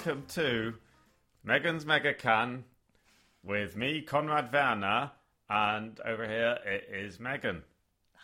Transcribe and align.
welcome 0.00 0.24
to 0.28 0.72
Megan's 1.44 1.84
Mega 1.84 2.14
Can 2.14 2.64
with 3.44 3.76
me, 3.76 4.00
Conrad 4.00 4.50
Werner, 4.50 5.10
and 5.50 6.00
over 6.06 6.26
here 6.26 6.56
it 6.64 6.88
is 6.90 7.20
Megan. 7.20 7.62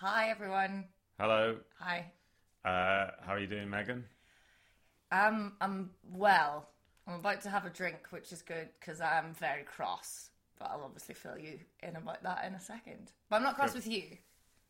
Hi 0.00 0.30
everyone. 0.30 0.84
Hello. 1.20 1.58
Hi. 1.78 2.10
Uh, 2.64 3.10
how 3.20 3.34
are 3.34 3.38
you 3.38 3.46
doing, 3.46 3.68
Megan? 3.68 4.06
Um, 5.12 5.52
I'm 5.60 5.90
well. 6.14 6.66
I'm 7.06 7.16
about 7.20 7.42
to 7.42 7.50
have 7.50 7.66
a 7.66 7.70
drink, 7.70 8.06
which 8.08 8.32
is 8.32 8.40
good 8.40 8.70
because 8.80 9.02
I'm 9.02 9.34
very 9.34 9.64
cross. 9.64 10.30
But 10.58 10.70
I'll 10.70 10.82
obviously 10.82 11.14
fill 11.14 11.36
you 11.36 11.58
in 11.82 11.96
about 11.96 12.22
that 12.22 12.46
in 12.46 12.54
a 12.54 12.60
second. 12.60 13.12
But 13.28 13.36
I'm 13.36 13.42
not 13.42 13.56
cross 13.56 13.74
Good. 13.74 13.84
with 13.84 13.92
you. 13.92 14.16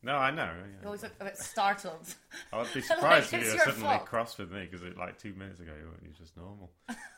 No, 0.03 0.15
I 0.15 0.31
know. 0.31 0.51
You 0.81 0.85
always 0.85 1.01
look 1.03 1.13
a 1.19 1.25
bit 1.25 1.37
startled. 1.37 2.13
I 2.53 2.57
would 2.59 2.67
be 2.73 2.79
Like, 2.81 2.85
surprised 2.85 3.33
if 3.33 3.39
it's 3.41 3.45
you 3.47 3.51
were 3.51 3.55
your 3.57 3.65
suddenly 3.65 3.87
fault. 3.97 4.05
cross 4.05 4.37
with 4.37 4.51
me 4.51 4.67
because 4.69 4.95
like 4.95 5.17
two 5.17 5.33
minutes 5.33 5.59
ago 5.59 5.71
you 5.79 5.87
were 5.87 6.15
just 6.17 6.37
normal. 6.37 6.71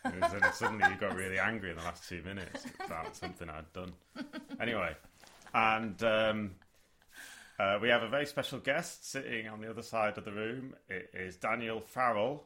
And 0.06 0.22
then 0.24 0.54
suddenly 0.54 0.88
you 0.90 0.96
got 0.96 1.16
really 1.16 1.38
angry 1.40 1.72
in 1.72 1.76
the 1.78 1.84
last 1.84 2.08
two 2.08 2.22
minutes 2.24 2.66
about 2.86 3.16
something 3.16 3.50
I'd 3.50 3.72
done. 3.74 3.92
Anyway, 4.62 4.96
and 5.54 6.02
um, 6.04 6.52
uh, 7.60 7.78
we 7.82 7.90
have 7.90 8.02
a 8.04 8.08
very 8.08 8.26
special 8.26 8.60
guest 8.60 9.10
sitting 9.12 9.48
on 9.50 9.60
the 9.62 9.70
other 9.70 9.84
side 9.84 10.18
of 10.18 10.24
the 10.26 10.32
room. 10.32 10.74
It 10.88 11.10
is 11.14 11.36
Daniel 11.36 11.82
Farrell, 11.82 12.46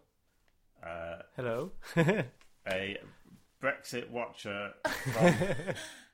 uh, 0.84 1.18
Hello. 1.36 1.72
a 2.68 2.98
Brexit 3.62 4.10
watcher 4.10 4.74
from 5.14 5.36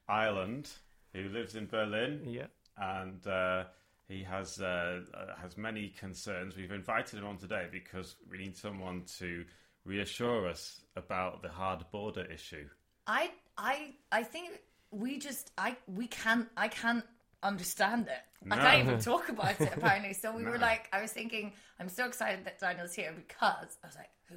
Ireland 0.08 0.70
who 1.14 1.30
lives 1.30 1.56
in 1.56 1.66
Berlin 1.68 2.22
yeah. 2.28 2.48
and 2.78 3.26
uh, 3.26 3.64
he 4.10 4.24
has 4.24 4.60
uh, 4.60 5.02
uh, 5.14 5.36
has 5.42 5.56
many 5.58 5.90
concerns. 5.98 6.58
We've 6.58 6.72
invited 6.72 7.20
him 7.20 7.26
on 7.28 7.38
today 7.38 7.68
because 7.72 8.16
we 8.30 8.40
need 8.40 8.58
someone 8.58 9.04
to 9.20 9.46
reassure 9.86 10.48
us 10.50 10.82
about 10.96 11.42
the 11.42 11.50
hard 11.50 11.86
border 11.92 12.26
issue. 12.26 12.68
I, 13.08 13.32
I, 13.58 13.94
I 14.12 14.24
think 14.24 14.60
we 14.92 15.18
just, 15.20 15.52
I, 15.58 15.78
we 15.88 16.08
can't, 16.08 16.48
I 16.58 16.68
can't 16.68 17.06
understand 17.42 18.08
it. 18.08 18.52
I 18.52 18.58
can't 18.58 18.88
even 18.88 19.00
talk 19.00 19.30
about 19.30 19.60
it 19.62 19.72
apparently. 19.76 20.14
So 20.14 20.36
we 20.36 20.44
No. 20.46 20.52
were 20.52 20.58
like, 20.58 20.90
I 20.92 21.02
was 21.02 21.12
thinking, 21.12 21.54
I'm 21.80 21.90
so 21.90 22.06
excited 22.06 22.46
that 22.46 22.60
Daniel's 22.60 22.94
here 22.94 23.14
because 23.16 23.78
I 23.84 23.88
was 23.88 23.96
like, 23.96 24.10
who, 24.28 24.36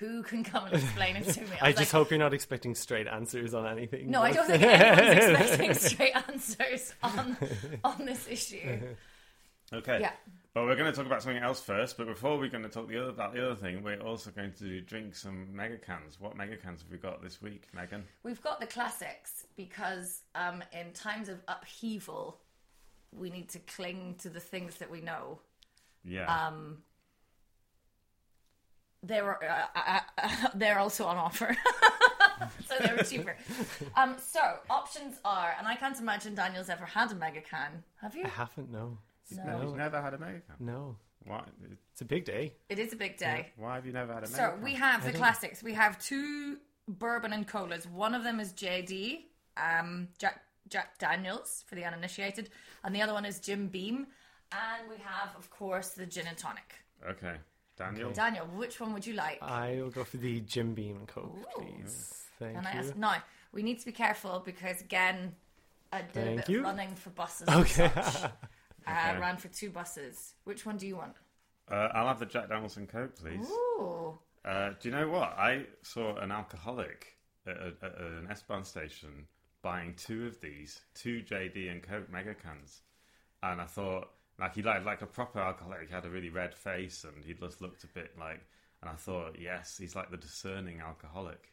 who 0.00 0.22
can 0.22 0.42
come 0.42 0.64
and 0.64 0.74
explain 0.74 1.16
it 1.16 1.24
to 1.24 1.42
me? 1.42 1.46
I 1.60 1.68
was 1.68 1.76
just 1.76 1.92
like, 1.92 2.00
hope 2.00 2.10
you're 2.10 2.18
not 2.18 2.32
expecting 2.34 2.74
straight 2.74 3.06
answers 3.06 3.52
on 3.54 3.66
anything. 3.66 4.10
No, 4.10 4.22
I 4.22 4.32
don't 4.32 4.46
think 4.46 4.62
anyone's 4.64 5.38
expecting 5.38 5.74
straight 5.74 6.16
answers 6.28 6.94
on 7.02 7.36
on 7.84 8.06
this 8.06 8.26
issue. 8.28 8.80
Okay. 9.72 10.00
Yeah. 10.00 10.12
But 10.52 10.64
we're 10.64 10.74
going 10.74 10.90
to 10.90 10.96
talk 10.96 11.06
about 11.06 11.22
something 11.22 11.42
else 11.42 11.60
first. 11.60 11.96
But 11.96 12.08
before 12.08 12.36
we're 12.38 12.48
going 12.48 12.64
to 12.64 12.68
talk 12.68 12.88
the 12.88 12.98
other, 12.98 13.10
about 13.10 13.34
the 13.34 13.44
other 13.44 13.54
thing, 13.54 13.84
we're 13.84 14.00
also 14.00 14.30
going 14.30 14.52
to 14.58 14.80
drink 14.80 15.14
some 15.14 15.54
mega 15.54 15.78
cans. 15.78 16.18
What 16.18 16.36
mega 16.36 16.56
cans 16.56 16.82
have 16.82 16.90
we 16.90 16.98
got 16.98 17.22
this 17.22 17.40
week, 17.40 17.68
Megan? 17.72 18.02
We've 18.24 18.42
got 18.42 18.58
the 18.58 18.66
classics 18.66 19.46
because 19.56 20.22
um, 20.34 20.64
in 20.72 20.92
times 20.92 21.28
of 21.28 21.40
upheaval, 21.46 22.40
we 23.12 23.30
need 23.30 23.48
to 23.50 23.60
cling 23.60 24.16
to 24.22 24.28
the 24.28 24.40
things 24.40 24.76
that 24.78 24.90
we 24.90 25.02
know. 25.02 25.38
Yeah. 26.04 26.24
Um, 26.24 26.78
they're 29.02 29.42
uh, 29.42 29.66
uh, 29.74 30.00
uh, 30.18 30.48
they're 30.54 30.78
also 30.78 31.04
on 31.04 31.16
offer, 31.16 31.56
so 32.68 32.74
they 32.80 32.94
were 32.94 33.02
cheaper. 33.02 33.36
Um, 33.96 34.16
so 34.18 34.40
options 34.68 35.16
are, 35.24 35.54
and 35.58 35.66
I 35.66 35.74
can't 35.74 35.98
imagine 35.98 36.34
Daniel's 36.34 36.68
ever 36.68 36.84
had 36.84 37.10
a 37.12 37.14
mega 37.14 37.40
can. 37.40 37.82
Have 38.00 38.14
you? 38.14 38.24
I 38.24 38.28
haven't, 38.28 38.70
no. 38.70 38.98
No. 39.44 39.62
You've 39.62 39.76
never 39.76 40.00
had 40.00 40.14
a 40.14 40.18
mega 40.18 40.40
can. 40.40 40.66
No. 40.66 40.96
Why? 41.24 41.42
It's 41.92 42.00
a 42.00 42.04
big 42.04 42.24
day. 42.24 42.54
It 42.68 42.78
is 42.78 42.92
a 42.92 42.96
big 42.96 43.16
day. 43.18 43.50
Why 43.56 43.74
have 43.74 43.84
you 43.86 43.92
never 43.92 44.12
had 44.12 44.24
a 44.24 44.26
mega 44.26 44.36
So 44.36 44.50
can? 44.52 44.62
we 44.62 44.74
have 44.74 45.04
the 45.04 45.12
classics. 45.12 45.62
We 45.62 45.74
have 45.74 45.98
two 45.98 46.58
bourbon 46.88 47.32
and 47.32 47.46
colas. 47.46 47.86
One 47.86 48.14
of 48.14 48.24
them 48.24 48.40
is 48.40 48.52
JD, 48.52 49.20
um, 49.56 50.08
Jack 50.18 50.42
Jack 50.68 50.98
Daniels 50.98 51.64
for 51.66 51.74
the 51.74 51.84
uninitiated, 51.84 52.50
and 52.84 52.94
the 52.94 53.02
other 53.02 53.12
one 53.12 53.24
is 53.24 53.38
Jim 53.40 53.68
Beam. 53.68 54.06
And 54.52 54.88
we 54.88 54.96
have, 55.04 55.34
of 55.36 55.50
course, 55.50 55.90
the 55.90 56.06
gin 56.06 56.26
and 56.26 56.36
tonic. 56.38 56.74
Okay. 57.08 57.36
Daniel. 57.80 58.12
Daniel, 58.12 58.46
which 58.46 58.78
one 58.80 58.92
would 58.92 59.06
you 59.06 59.14
like? 59.14 59.38
I 59.42 59.80
will 59.82 59.90
go 59.90 60.04
for 60.04 60.18
the 60.18 60.40
Jim 60.40 60.74
Beam 60.74 60.96
and 60.96 61.08
Coke, 61.08 61.36
Ooh. 61.58 61.62
please. 61.64 62.24
Thank 62.38 62.56
and 62.56 62.66
I 62.66 62.72
you. 62.74 62.78
asked, 62.78 62.96
now 62.96 63.16
we 63.52 63.62
need 63.62 63.78
to 63.80 63.86
be 63.86 63.92
careful 63.92 64.42
because 64.44 64.80
again, 64.80 65.34
I 65.92 66.02
did 66.02 66.26
a 66.32 66.36
bit 66.36 66.48
you. 66.48 66.58
of 66.60 66.64
running 66.64 66.94
for 66.94 67.10
buses. 67.10 67.48
and 67.48 67.60
Okay. 67.60 67.90
such. 67.94 68.30
I 68.86 69.10
Okay. 69.10 69.20
ran 69.20 69.36
for 69.36 69.48
two 69.48 69.70
buses. 69.70 70.34
Which 70.44 70.64
one 70.66 70.76
do 70.76 70.86
you 70.86 70.96
want? 70.96 71.16
Uh, 71.70 71.88
I'll 71.94 72.08
have 72.08 72.18
the 72.18 72.26
Jack 72.26 72.48
Daniels 72.48 72.76
and 72.76 72.88
Coke, 72.88 73.16
please. 73.16 73.46
Ooh, 73.48 74.18
Uh, 74.44 74.70
do 74.80 74.88
you 74.88 74.94
know 74.94 75.08
what? 75.08 75.30
I 75.38 75.66
saw 75.82 76.16
an 76.16 76.32
alcoholic 76.32 77.16
at, 77.46 77.56
a, 77.56 77.72
at 77.82 77.98
an 77.98 78.26
S-Bahn 78.30 78.64
station 78.64 79.26
buying 79.62 79.94
two 79.94 80.26
of 80.26 80.40
these, 80.40 80.80
two 80.94 81.22
JD 81.22 81.70
and 81.70 81.82
Coke 81.82 82.10
mega 82.10 82.34
cans, 82.34 82.80
and 83.42 83.60
I 83.60 83.66
thought, 83.66 84.08
like 84.40 84.54
he 84.54 84.62
like 84.62 84.84
like 84.84 85.02
a 85.02 85.06
proper 85.06 85.38
alcoholic. 85.40 85.88
He 85.88 85.94
had 85.94 86.04
a 86.04 86.10
really 86.10 86.30
red 86.30 86.54
face, 86.54 87.04
and 87.04 87.24
he 87.24 87.34
just 87.34 87.60
looked 87.60 87.84
a 87.84 87.88
bit 87.88 88.12
like. 88.18 88.40
And 88.82 88.88
I 88.88 88.94
thought, 88.94 89.36
yes, 89.38 89.76
he's 89.78 89.94
like 89.94 90.10
the 90.10 90.16
discerning 90.16 90.80
alcoholic. 90.80 91.52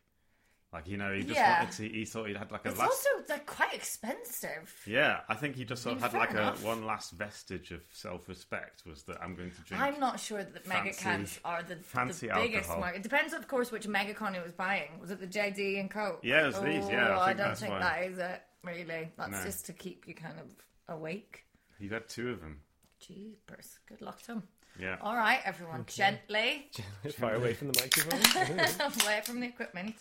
Like 0.74 0.88
you 0.88 0.96
know, 0.98 1.14
he 1.14 1.22
just 1.24 1.36
Yeah. 1.36 1.59
wanted 1.64 1.75
to. 1.78 1.90
He 1.90 2.06
thought 2.06 2.28
he'd 2.28 2.38
had 2.38 2.52
like 2.52 2.66
a 2.66 2.70
it's 2.70 2.80
last. 2.80 2.90
also 2.92 3.09
they're 3.28 3.40
quite 3.40 3.74
expensive. 3.74 4.74
Yeah, 4.86 5.22
I 5.30 5.36
think 5.36 5.56
he 5.56 5.66
just 5.66 5.81
sort 5.84 5.96
of 5.98 6.02
mean, 6.02 6.12
had 6.12 6.18
like 6.20 6.31
fair 6.31 6.42
a 6.42 6.52
one 6.66 6.86
last 6.86 7.12
vestige 7.12 7.72
of 7.72 7.84
self-respect 7.94 8.84
was 8.86 9.04
that 9.04 9.22
I'm 9.22 9.36
going 9.36 9.52
to 9.52 9.62
drink. 9.62 9.81
I'm 9.81 10.00
not 10.00 10.19
sure 10.19 10.44
that 10.44 10.68
mega 10.68 10.94
fancy- 10.94 11.04
cans 11.04 11.40
are 11.46 11.64
the, 11.64 11.75
fancy 11.78 12.28
the 12.28 12.34
biggest 12.36 12.69
alcohol. 12.69 12.81
one. 12.81 12.96
It 12.96 13.04
depends, 13.04 13.34
of 13.34 13.48
course, 13.48 13.72
which 13.72 13.88
mega 13.88 14.14
con 14.14 14.34
he 14.34 14.40
was 14.42 14.52
buying. 14.54 15.00
Was 15.00 15.12
it 15.12 15.19
the 15.19 15.28
JD 15.28 15.80
and 15.80 15.90
Coke? 15.92 16.19
Yeah, 16.24 16.44
it 16.44 16.48
was 16.48 16.59
these, 16.62 16.90
yeah, 16.90 17.09
I 17.09 17.16
Oh, 17.16 17.19
I, 17.19 17.25
think 17.28 17.38
don't 17.40 17.48
that's 17.48 17.59
think 17.62 17.72
why. 17.74 17.80
that 17.80 18.04
is 18.04 18.18
it. 18.18 18.42
Really, 18.64 19.12
that's 19.18 19.31
No. 19.31 19.44
just 19.44 19.66
to 19.68 19.74
keep 19.74 20.08
you 20.08 20.14
kind 20.16 20.40
of 20.40 20.48
awake. 20.90 21.46
He 21.80 21.88
had 21.88 22.09
two 22.09 22.31
of 22.31 22.42
them. 22.42 22.62
Jeepers, 23.00 23.80
good 23.88 24.02
luck 24.02 24.22
to 24.24 24.34
him. 24.34 24.44
Yeah. 24.80 24.97
All 25.02 25.16
right, 25.16 25.40
everyone, 25.44 25.85
gently 25.88 26.69
Far 27.18 27.35
away 27.35 27.53
from 27.53 27.72
the 27.72 27.80
microphone. 27.81 28.59
away 29.06 29.22
from 29.24 29.40
the 29.40 29.47
equipment. 29.47 29.96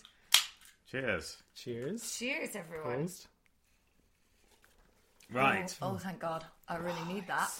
Cheers. 0.89 1.37
Cheers. 1.55 2.17
Cheers, 2.17 2.55
everyone. 2.55 2.97
Closed. 2.97 3.27
Right. 5.31 5.75
Oh, 5.81 5.93
oh, 5.93 5.97
thank 5.97 6.19
God, 6.19 6.45
I 6.67 6.77
really 6.77 7.03
need 7.07 7.27
that. 7.27 7.51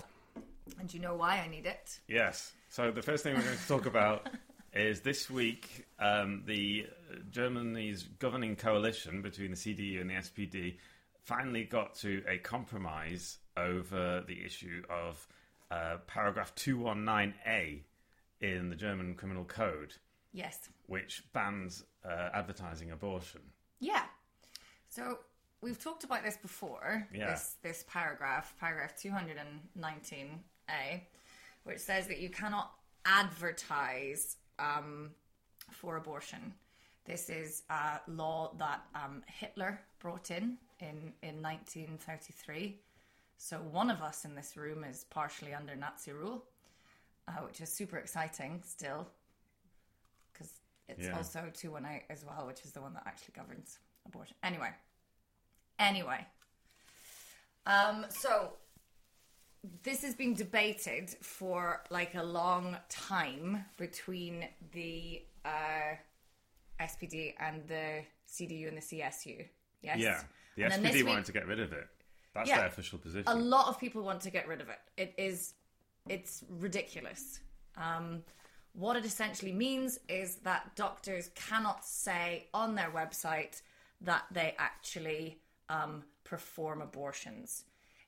And 0.80 0.94
you 0.94 1.00
know 1.00 1.16
why 1.16 1.40
I 1.40 1.48
need 1.48 1.66
it? 1.66 2.00
Yes. 2.08 2.54
So 2.70 2.92
the 2.92 3.02
first 3.02 3.24
thing 3.24 3.36
we're 3.36 3.42
going 3.44 3.58
to 3.58 3.68
talk 3.68 3.86
about 3.86 4.30
is 4.74 5.02
this 5.02 5.30
week 5.30 5.86
um, 6.00 6.44
the 6.46 6.88
Germany's 7.32 8.04
governing 8.04 8.56
coalition 8.56 9.22
between 9.22 9.52
the 9.52 9.58
CDU 9.58 10.02
and 10.02 10.10
the 10.10 10.16
SPD 10.16 10.78
finally 11.24 11.64
got 11.64 11.96
to 11.96 12.24
a 12.28 12.38
compromise 12.38 13.38
over 13.58 14.24
the 14.28 14.46
issue 14.46 14.84
of 14.90 15.28
uh, 15.72 15.98
paragraph 16.08 16.54
219A 16.56 17.82
in 18.42 18.70
the 18.70 18.76
German 18.76 19.16
Criminal 19.16 19.44
Code, 19.44 19.94
Yes. 20.32 20.70
which 20.86 21.24
bans 21.34 21.84
uh, 22.06 22.30
advertising 22.34 22.92
abortion. 22.92 23.42
Yeah. 23.80 24.04
So 24.90 25.20
we've 25.62 25.82
talked 25.82 26.04
about 26.04 26.24
this 26.24 26.38
before. 26.38 27.08
Yeah. 27.14 27.32
This 27.32 27.56
this 27.62 27.84
paragraph, 27.92 28.54
paragraph 28.60 28.96
two 28.96 29.12
hundred 29.12 29.38
and 29.38 29.60
nineteen 29.76 30.40
A, 30.70 31.04
which 31.64 31.80
says 31.80 32.08
that 32.08 32.20
you 32.20 32.30
cannot 32.30 32.72
advertise 33.06 34.38
um, 34.60 35.12
for 35.72 35.98
abortion. 35.98 36.54
This 37.06 37.30
is 37.30 37.64
a 37.70 38.00
law 38.08 38.54
that 38.58 38.82
um, 38.96 39.24
Hitler 39.28 39.80
brought 40.00 40.32
in 40.32 40.58
in 40.80 41.14
in 41.24 41.42
nineteen 41.42 41.98
thirty 42.00 42.34
three. 42.34 42.80
So 43.38 43.58
one 43.58 43.90
of 43.90 44.02
us 44.02 44.26
in 44.26 44.36
this 44.36 44.58
room 44.58 44.84
is 44.84 45.06
partially 45.10 45.54
under 45.54 45.76
Nazi 45.76 46.12
rule, 46.12 46.44
uh, 47.28 47.34
which 47.46 47.62
is 47.62 47.72
super 47.72 47.98
exciting 47.98 48.62
still, 48.66 49.08
because 50.34 50.60
it's 50.88 51.06
Yeah. 51.06 51.16
also 51.16 51.52
218 51.54 52.04
as 52.10 52.26
well, 52.26 52.48
which 52.48 52.62
is 52.66 52.72
the 52.72 52.82
one 52.82 52.94
that 52.96 53.06
actually 53.06 53.34
governs 53.36 53.80
abortion. 54.06 54.36
Anyway, 54.44 54.74
anyway, 55.78 56.26
um, 57.66 58.06
so 58.10 58.58
this 59.84 60.02
has 60.02 60.16
been 60.16 60.34
debated 60.34 61.10
for 61.24 61.84
like 61.90 62.16
a 62.16 62.24
long 62.24 62.78
time 62.90 63.66
between 63.78 64.50
the 64.72 65.24
uh, 65.46 65.96
SPD 66.80 67.36
and 67.40 67.68
the 67.68 68.04
CDU 68.28 68.68
and 68.68 68.78
the 68.78 68.82
CSU. 68.82 69.48
Yes. 69.82 70.00
Yeah. 70.00 70.24
The 70.56 70.64
And 70.66 70.86
SPD 70.86 71.04
wanted 71.04 71.26
to 71.26 71.32
get 71.34 71.46
rid 71.48 71.60
of 71.60 71.72
it. 71.72 71.88
That's 72.38 72.50
Yeah. 72.50 72.58
their 72.60 72.68
official 72.68 73.00
position. 73.00 73.28
a 73.28 73.36
lot 73.36 73.68
of 73.68 73.80
people 73.80 74.02
want 74.04 74.22
to 74.22 74.30
get 74.30 74.48
rid 74.48 74.62
of 74.62 74.70
it. 74.70 74.80
It 74.96 75.14
is, 75.18 75.54
it's 76.08 76.44
ridiculous. 76.50 77.40
Um, 77.76 78.24
what 78.74 78.96
it 78.96 79.06
essentially 79.06 79.52
means 79.52 80.00
is 80.08 80.38
that 80.38 80.76
doctors 80.76 81.30
cannot 81.36 81.84
say 81.86 82.48
on 82.54 82.76
their 82.76 82.92
website 82.92 83.62
that 84.02 84.26
they 84.32 84.56
actually 84.60 85.42
um, 85.70 86.04
perform 86.24 86.82
abortions. 86.82 87.66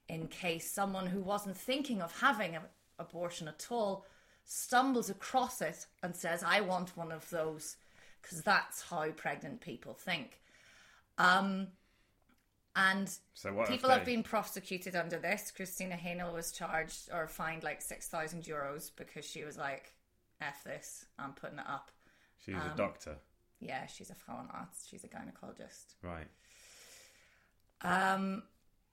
In 0.08 0.28
case 0.28 0.70
someone 0.72 1.08
who 1.08 1.22
wasn't 1.22 1.58
thinking 1.58 2.02
of 2.02 2.20
having 2.20 2.56
an 2.56 2.64
abortion 3.00 3.48
at 3.48 3.68
all 3.72 4.06
stumbles 4.46 5.10
across 5.10 5.62
it 5.62 5.86
and 6.02 6.16
says, 6.16 6.42
"I 6.44 6.62
want 6.62 6.96
one 6.98 7.12
of 7.12 7.30
those," 7.30 7.78
because 8.22 8.42
that's 8.42 8.82
how 8.84 9.12
pregnant 9.12 9.62
people 9.62 9.94
think. 9.94 10.40
Um, 11.18 11.68
and 12.76 13.10
So 13.34 13.64
people 13.68 13.90
have 13.90 14.06
they- 14.06 14.16
been 14.16 14.24
prosecuted 14.24 14.96
under 14.96 15.18
this. 15.20 15.52
Kristina 15.56 16.00
Hänel 16.00 16.34
was 16.34 16.52
charged 16.52 17.10
or 17.12 17.28
fined 17.28 17.64
like 17.64 17.82
six 17.82 18.08
thousand 18.08 18.44
euros 18.44 18.92
because 18.96 19.26
she 19.26 19.44
was 19.44 19.58
like, 19.58 19.94
"F 20.42 20.64
this, 20.64 21.06
I'm 21.18 21.34
putting 21.34 21.60
it 21.60 21.66
up." 21.68 21.92
She's 22.46 22.56
um, 22.56 22.72
a 22.72 22.76
doctor, 22.78 23.16
Yeah, 23.60 23.86
she's 23.88 24.10
a 24.10 24.16
Frauenarzt. 24.16 24.88
She's 24.90 25.04
a 25.04 25.08
gynecologist. 25.10 25.96
right? 26.02 26.28
Um, 27.82 28.44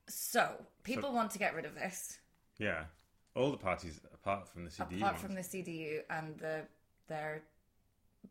so 0.07 0.49
people 0.83 1.11
want 1.13 1.31
to 1.31 1.39
get 1.39 1.53
rid 1.55 1.65
of 1.65 1.75
this, 1.75 2.17
Yeah, 2.57 2.85
all 3.35 3.51
the 3.51 3.57
parties 3.57 3.99
apart 4.13 4.47
from 4.47 4.63
the 4.65 4.69
CDU 4.71 4.97
apart 4.97 5.13
ones. 5.13 5.21
from 5.21 5.35
the 5.35 5.41
CDU 5.41 6.01
and 6.09 6.37
the 6.39 6.61
their 7.07 7.43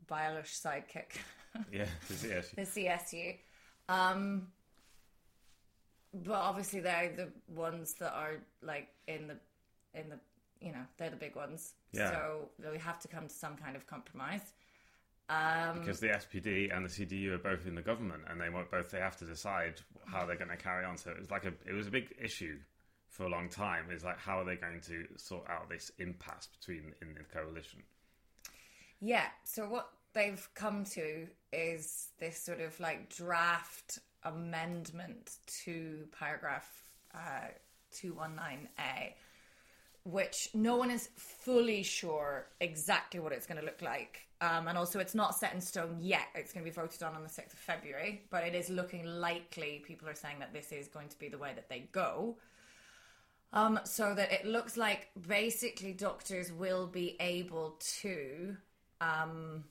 Baelish 0.09 0.61
sidekick, 0.63 1.17
Yeah, 1.73 1.87
yeah, 2.23 2.41
she- 2.43 2.57
the 2.57 2.63
CSU. 2.63 3.39
Um, 3.89 4.49
but 6.25 6.35
obviously 6.35 6.81
they're 6.81 7.13
the 7.15 7.29
ones 7.55 7.95
that 7.95 8.13
are 8.13 8.37
like 8.63 8.89
in 9.07 9.29
the 9.29 9.37
in 9.95 10.09
the 10.09 10.19
you 10.61 10.73
know 10.73 10.85
they're 10.97 11.11
the 11.11 11.17
big 11.17 11.37
ones. 11.37 11.75
Yeah. 11.93 12.11
So 12.11 12.49
we 12.71 12.79
have 12.79 12.99
to 13.01 13.09
come 13.09 13.29
to 13.29 13.35
some 13.35 13.57
kind 13.57 13.77
of 13.77 13.87
compromise. 13.87 14.53
Um, 15.29 15.81
because 15.81 15.99
the 15.99 16.09
SPD 16.09 16.75
and 16.75 16.85
the 16.85 16.89
CDU 16.89 17.33
are 17.33 17.39
both 17.39 17.67
in 17.67 17.75
the 17.75 17.83
government, 17.83 18.23
and 18.31 18.41
they 18.41 18.49
both. 18.49 18.91
They 18.91 19.01
have 19.01 19.17
to 19.19 19.25
decide 19.25 19.81
how 20.05 20.25
they're 20.25 20.37
going 20.37 20.51
to 20.51 20.57
carry 20.57 20.85
on. 20.85 20.97
So 20.97 21.11
it 21.11 21.19
was 21.19 21.31
like 21.31 21.45
a, 21.45 21.53
it 21.69 21.73
was 21.73 21.89
a 21.89 21.91
big 21.91 22.15
issue 22.23 22.59
for 23.09 23.25
a 23.25 23.29
long 23.29 23.49
time. 23.49 23.87
It's 23.91 24.05
like 24.05 24.19
how 24.19 24.39
are 24.39 24.45
they 24.45 24.57
going 24.57 24.81
to 24.83 25.07
sort 25.17 25.49
out 25.51 25.69
this 25.69 25.91
impasse 25.99 26.49
between 26.59 26.93
in 27.03 27.15
the 27.15 27.25
coalition? 27.25 27.83
Yeah. 29.01 29.27
So 29.45 29.69
what 29.69 29.91
they've 30.13 30.49
come 30.55 30.85
to 30.85 31.27
is 31.53 32.09
this 32.21 32.39
sort 32.39 32.61
of 32.61 32.79
like 32.79 33.15
draft 33.15 33.99
amendment 34.27 35.37
to 35.65 36.07
paragraph 36.19 36.69
uh, 37.15 37.49
219A, 37.95 39.15
which 40.05 40.49
no 40.55 40.77
one 40.77 40.91
is 40.91 41.09
fully 41.17 41.83
sure 41.83 42.47
exactly 42.61 43.21
what 43.21 43.33
it's 43.33 43.47
going 43.47 43.61
to 43.61 43.65
look 43.65 43.83
like. 43.83 44.27
Um, 44.41 44.69
and 44.69 44.77
also, 44.77 44.99
it's 44.99 45.15
not 45.15 45.35
set 45.35 45.55
in 45.55 45.61
stone 45.61 45.97
yet. 45.99 46.27
It's 46.35 46.53
going 46.53 46.65
to 46.65 46.71
be 46.71 46.75
voted 46.75 47.03
on 47.03 47.15
on 47.15 47.23
the 47.23 47.29
6th 47.29 47.55
of 47.55 47.59
February, 47.59 48.23
but 48.31 48.45
it 48.45 48.55
is 48.55 48.69
looking 48.69 49.05
likely. 49.07 49.83
People 49.87 50.09
are 50.09 50.15
saying 50.15 50.37
that 50.41 50.53
this 50.53 50.73
is 50.73 50.89
going 50.89 51.09
to 51.09 51.19
be 51.19 51.29
the 51.29 51.39
way 51.39 51.53
that 51.55 51.71
they 51.71 51.89
go. 51.93 52.37
Um, 53.53 53.81
so 53.85 54.15
that 54.15 54.33
it 54.33 54.45
looks 54.45 54.77
like 54.77 55.09
basically 55.27 55.93
doctors 55.93 56.53
will 56.53 56.87
be 56.87 57.17
able 57.21 57.81
to 58.01 58.57
um, 59.01 59.65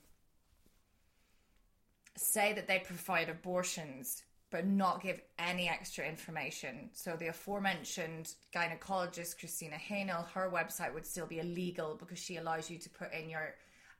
say 2.16 2.52
that 2.54 2.66
they 2.66 2.80
provide 2.80 3.28
abortions 3.28 4.22
but 4.50 4.66
not 4.66 5.02
give 5.02 5.20
any 5.38 5.68
extra 5.68 6.06
information. 6.06 6.88
So 6.92 7.16
the 7.16 7.28
aforementioned 7.28 8.34
gynecologist 8.54 9.36
Kristina 9.40 9.74
Hänel, 9.74 10.26
her 10.28 10.50
website 10.52 10.94
would 10.94 11.04
still 11.06 11.26
be 11.26 11.40
illegal 11.40 11.96
because 11.98 12.18
she 12.18 12.36
allows 12.36 12.70
you 12.70 12.78
to 12.78 12.88
put 12.90 13.12
in 13.12 13.28
your 13.28 13.54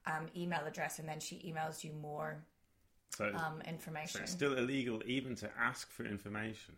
um, 0.07 0.27
email 0.37 0.61
address 0.65 0.99
and 1.01 1.09
then 1.09 1.19
she 1.21 1.37
emails 1.53 1.83
you 1.83 1.93
more 2.01 2.45
So, 3.17 3.27
um, 3.35 3.61
so 3.65 3.69
information. 3.69 4.21
it's 4.23 4.33
still 4.33 4.57
illegal 4.57 5.03
even 5.05 5.35
to 5.37 5.51
ask 5.59 5.91
for 5.91 6.05
information. 6.05 6.75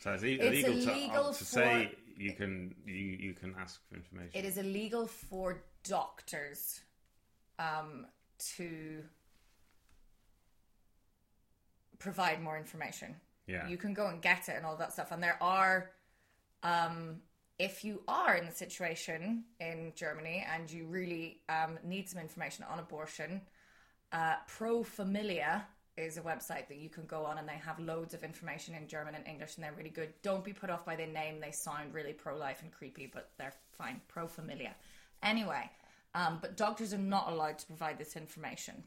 So 0.00 0.12
it's, 0.14 0.24
e- 0.24 0.34
It's 0.34 0.66
illegal, 0.66 0.92
illegal 0.92 1.32
to, 1.32 1.38
to 1.38 1.44
for- 1.44 1.44
say 1.44 1.92
you 2.16 2.32
can 2.32 2.74
you 2.84 2.94
you 3.26 3.32
can 3.32 3.54
ask 3.58 3.80
for 3.88 3.94
information. 3.96 4.32
it 4.34 4.44
is 4.44 4.58
illegal 4.58 5.06
for 5.06 5.62
doctors 5.84 6.80
um, 7.60 8.06
to 8.56 9.02
provide 12.02 12.42
more 12.42 12.58
information. 12.58 13.14
Yeah. 13.46 13.68
You 13.68 13.76
can 13.76 13.94
go 13.94 14.06
and 14.06 14.20
get 14.20 14.48
it 14.48 14.56
and 14.56 14.66
all 14.66 14.76
that 14.76 14.92
stuff. 14.92 15.12
And 15.12 15.22
there 15.22 15.38
are, 15.40 15.90
um, 16.62 17.20
if 17.58 17.84
you 17.84 18.02
are 18.08 18.34
in 18.34 18.46
the 18.46 18.52
situation 18.52 19.44
in 19.60 19.92
Germany 19.94 20.44
and 20.52 20.70
you 20.70 20.86
really 20.86 21.40
um, 21.48 21.78
need 21.84 22.08
some 22.08 22.20
information 22.20 22.64
on 22.70 22.78
abortion, 22.78 23.40
uh, 24.12 24.34
Pro 24.46 24.82
Familia 24.82 25.66
is 25.96 26.16
a 26.16 26.22
website 26.22 26.68
that 26.68 26.78
you 26.78 26.88
can 26.88 27.04
go 27.04 27.24
on 27.24 27.38
and 27.38 27.48
they 27.48 27.60
have 27.64 27.78
loads 27.78 28.14
of 28.14 28.24
information 28.24 28.74
in 28.74 28.88
German 28.88 29.14
and 29.14 29.26
English 29.26 29.56
and 29.56 29.64
they're 29.64 29.74
really 29.76 29.90
good. 29.90 30.12
Don't 30.22 30.44
be 30.44 30.52
put 30.52 30.70
off 30.70 30.84
by 30.86 30.96
their 30.96 31.06
name. 31.06 31.40
They 31.40 31.52
sound 31.52 31.92
really 31.92 32.14
pro 32.14 32.36
life 32.36 32.62
and 32.62 32.72
creepy, 32.72 33.10
but 33.12 33.30
they're 33.38 33.54
fine. 33.76 34.00
Pro 34.08 34.26
Familia. 34.26 34.74
Anyway, 35.22 35.70
um, 36.14 36.38
but 36.40 36.56
doctors 36.56 36.92
are 36.94 36.98
not 36.98 37.30
allowed 37.30 37.58
to 37.58 37.66
provide 37.66 37.98
this 37.98 38.16
information 38.16 38.82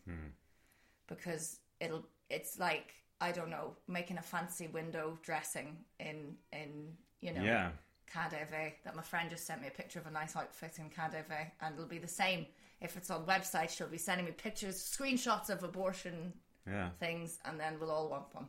because 1.08 1.60
it'll 1.80 2.06
it's 2.30 2.60
like 2.60 2.94
I 3.22 3.32
don't 3.32 3.50
know 3.50 3.76
making 3.88 4.18
a 4.18 4.22
fancy 4.22 4.68
window 4.68 5.18
dressing 5.24 5.78
in 6.00 6.36
in 6.52 6.94
you 7.22 7.34
know 7.34 7.44
Yeah. 7.44 7.72
KDV 8.14 8.54
eh? 8.54 8.70
that 8.84 8.96
my 8.96 9.02
friend 9.02 9.30
just 9.30 9.46
sent 9.48 9.62
me 9.62 9.68
a 9.68 9.72
picture 9.72 10.00
of 10.00 10.06
a 10.08 10.12
nice 10.12 10.36
outfit 10.36 10.78
in 10.80 10.90
KDV 10.90 11.32
eh? 11.32 11.46
and 11.62 11.76
it'll 11.76 11.88
be 11.88 11.98
the 11.98 12.08
same 12.08 12.46
if 12.82 12.96
it's 12.98 13.10
on 13.10 13.26
website 13.26 13.70
she'll 13.70 13.88
be 13.88 13.98
sending 13.98 14.26
me 14.26 14.32
pictures 14.32 14.76
screenshots 14.78 15.50
of 15.50 15.64
abortion 15.64 16.34
Yeah. 16.68 16.90
things 17.00 17.40
and 17.46 17.60
then 17.60 17.80
we'll 17.80 17.92
all 17.92 18.10
want 18.10 18.34
one 18.34 18.48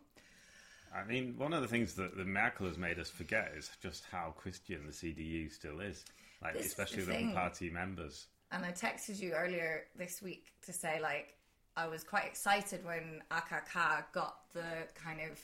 I 0.94 1.04
mean, 1.04 1.34
one 1.36 1.52
of 1.52 1.60
the 1.60 1.68
things 1.68 1.92
that 1.94 2.16
the 2.16 2.24
Merkel 2.24 2.66
has 2.68 2.78
made 2.78 2.98
us 2.98 3.10
forget 3.10 3.52
is 3.54 3.70
just 3.82 4.04
how 4.10 4.32
Christian 4.38 4.86
the 4.86 4.92
CDU 4.92 5.52
still 5.52 5.80
is. 5.80 6.06
Like, 6.40 6.54
This 6.54 6.66
is 6.66 6.68
especially 6.72 7.02
the 7.02 7.26
the 7.26 7.32
party 7.34 7.68
members. 7.68 8.28
and 8.50 8.64
I 8.64 8.72
texted 8.72 9.20
you 9.20 9.32
earlier 9.32 9.88
this 9.96 10.22
week 10.22 10.52
to 10.62 10.72
say 10.72 10.98
like 11.02 11.36
I 11.76 11.86
was 11.86 12.02
quite 12.04 12.24
excited 12.24 12.84
when 12.84 13.22
AKK 13.30 14.04
got 14.12 14.36
the 14.54 14.88
kind 14.94 15.20
of 15.20 15.38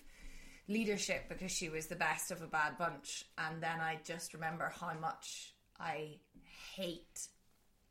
leadership 0.68 1.24
because 1.28 1.50
she 1.50 1.68
was 1.68 1.86
the 1.86 1.96
best 1.96 2.30
of 2.30 2.40
a 2.42 2.46
bad 2.46 2.78
bunch, 2.78 3.24
and 3.38 3.62
then 3.62 3.80
I 3.80 3.98
just 4.04 4.32
remember 4.32 4.72
how 4.80 4.92
much 5.00 5.52
I 5.78 6.16
hate. 6.74 7.28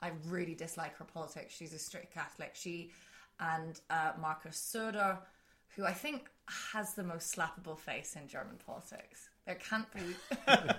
I 0.02 0.12
really 0.28 0.56
dislike 0.56 0.98
her 0.98 1.06
politics. 1.06 1.54
She's 1.56 1.74
a 1.74 1.80
strict 1.80 2.14
Catholic. 2.14 2.52
She 2.56 2.92
and 3.40 3.80
uh, 3.90 4.14
Markus 4.20 4.58
Söder, 4.58 5.18
who 5.76 5.86
I 5.86 5.94
think 5.94 6.30
has 6.74 6.94
the 6.94 7.04
most 7.04 7.36
slappable 7.36 7.78
face 7.78 8.16
in 8.16 8.28
German 8.28 8.58
politics. 8.66 9.30
There 9.46 9.56
can't 9.56 9.88
be. 9.94 10.02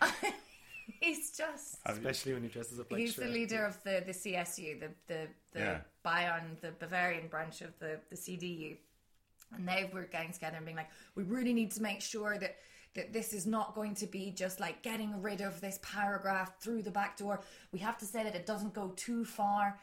He's 1.00 1.30
just 1.36 1.78
Especially 1.86 2.32
when 2.34 2.42
he 2.42 2.48
dresses 2.48 2.78
up 2.80 2.90
like 2.90 3.00
He's 3.00 3.16
the 3.16 3.26
leader 3.26 3.64
of 3.64 3.82
the, 3.84 4.02
the 4.06 4.12
CSU, 4.12 4.80
the 4.80 4.88
the, 5.06 5.28
the 5.52 5.58
Yeah. 5.60 5.80
Bayern, 6.04 6.60
the 6.60 6.72
Bavarian 6.72 7.28
branch 7.28 7.60
of 7.62 7.78
the, 7.78 8.00
the 8.10 8.16
CDU. 8.16 8.76
And 9.52 9.66
they 9.66 9.90
were 9.92 10.02
getting 10.04 10.32
together 10.32 10.56
and 10.56 10.64
being 10.64 10.76
like, 10.76 10.90
we 11.16 11.24
really 11.24 11.52
need 11.52 11.72
to 11.72 11.82
make 11.82 12.00
sure 12.00 12.38
that, 12.38 12.56
that 12.94 13.12
this 13.12 13.32
is 13.32 13.46
not 13.46 13.74
going 13.74 13.94
to 13.96 14.06
be 14.06 14.30
just 14.30 14.60
like 14.60 14.82
getting 14.82 15.20
rid 15.22 15.40
of 15.40 15.60
this 15.60 15.78
paragraph 15.82 16.52
through 16.60 16.82
the 16.82 16.90
back 16.90 17.16
door. 17.16 17.40
We 17.72 17.80
have 17.80 17.98
to 17.98 18.04
say 18.04 18.22
that 18.22 18.34
it 18.36 18.46
doesn't 18.46 18.74
go 18.74 18.92
too 18.96 19.24
far. 19.24 19.78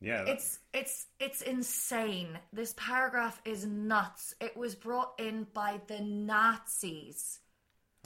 Yeah. 0.00 0.24
that- 0.24 0.28
It's 0.28 0.58
it's 0.72 1.06
it's 1.20 1.42
insane. 1.42 2.38
This 2.52 2.74
paragraph 2.76 3.40
is 3.44 3.66
nuts. 3.66 4.34
It 4.40 4.56
was 4.56 4.74
brought 4.74 5.12
in 5.18 5.46
by 5.54 5.80
the 5.86 6.00
Nazis. 6.00 7.40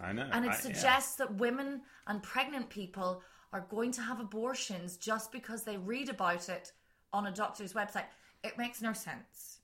I 0.01 0.13
know. 0.13 0.29
And 0.33 0.45
it 0.45 0.49
I- 0.49 0.55
yeah. 0.55 0.59
suggests 0.61 1.17
that 1.17 1.35
women 1.35 1.83
and 2.07 2.23
pregnant 2.23 2.71
people 2.71 3.23
are 3.53 3.67
going 3.71 3.93
to 3.93 4.03
have 4.03 4.21
abortions 4.21 4.97
just 4.97 5.33
because 5.33 5.65
they 5.65 5.77
read 5.77 6.09
about 6.09 6.49
it 6.49 6.73
on 7.13 7.27
a 7.27 7.33
doctor's 7.33 7.73
website. 7.73 8.05
It 8.45 8.59
makes 8.59 8.83
no 8.83 8.93
sense. 8.93 9.61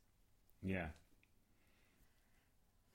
Yeah. 0.62 0.88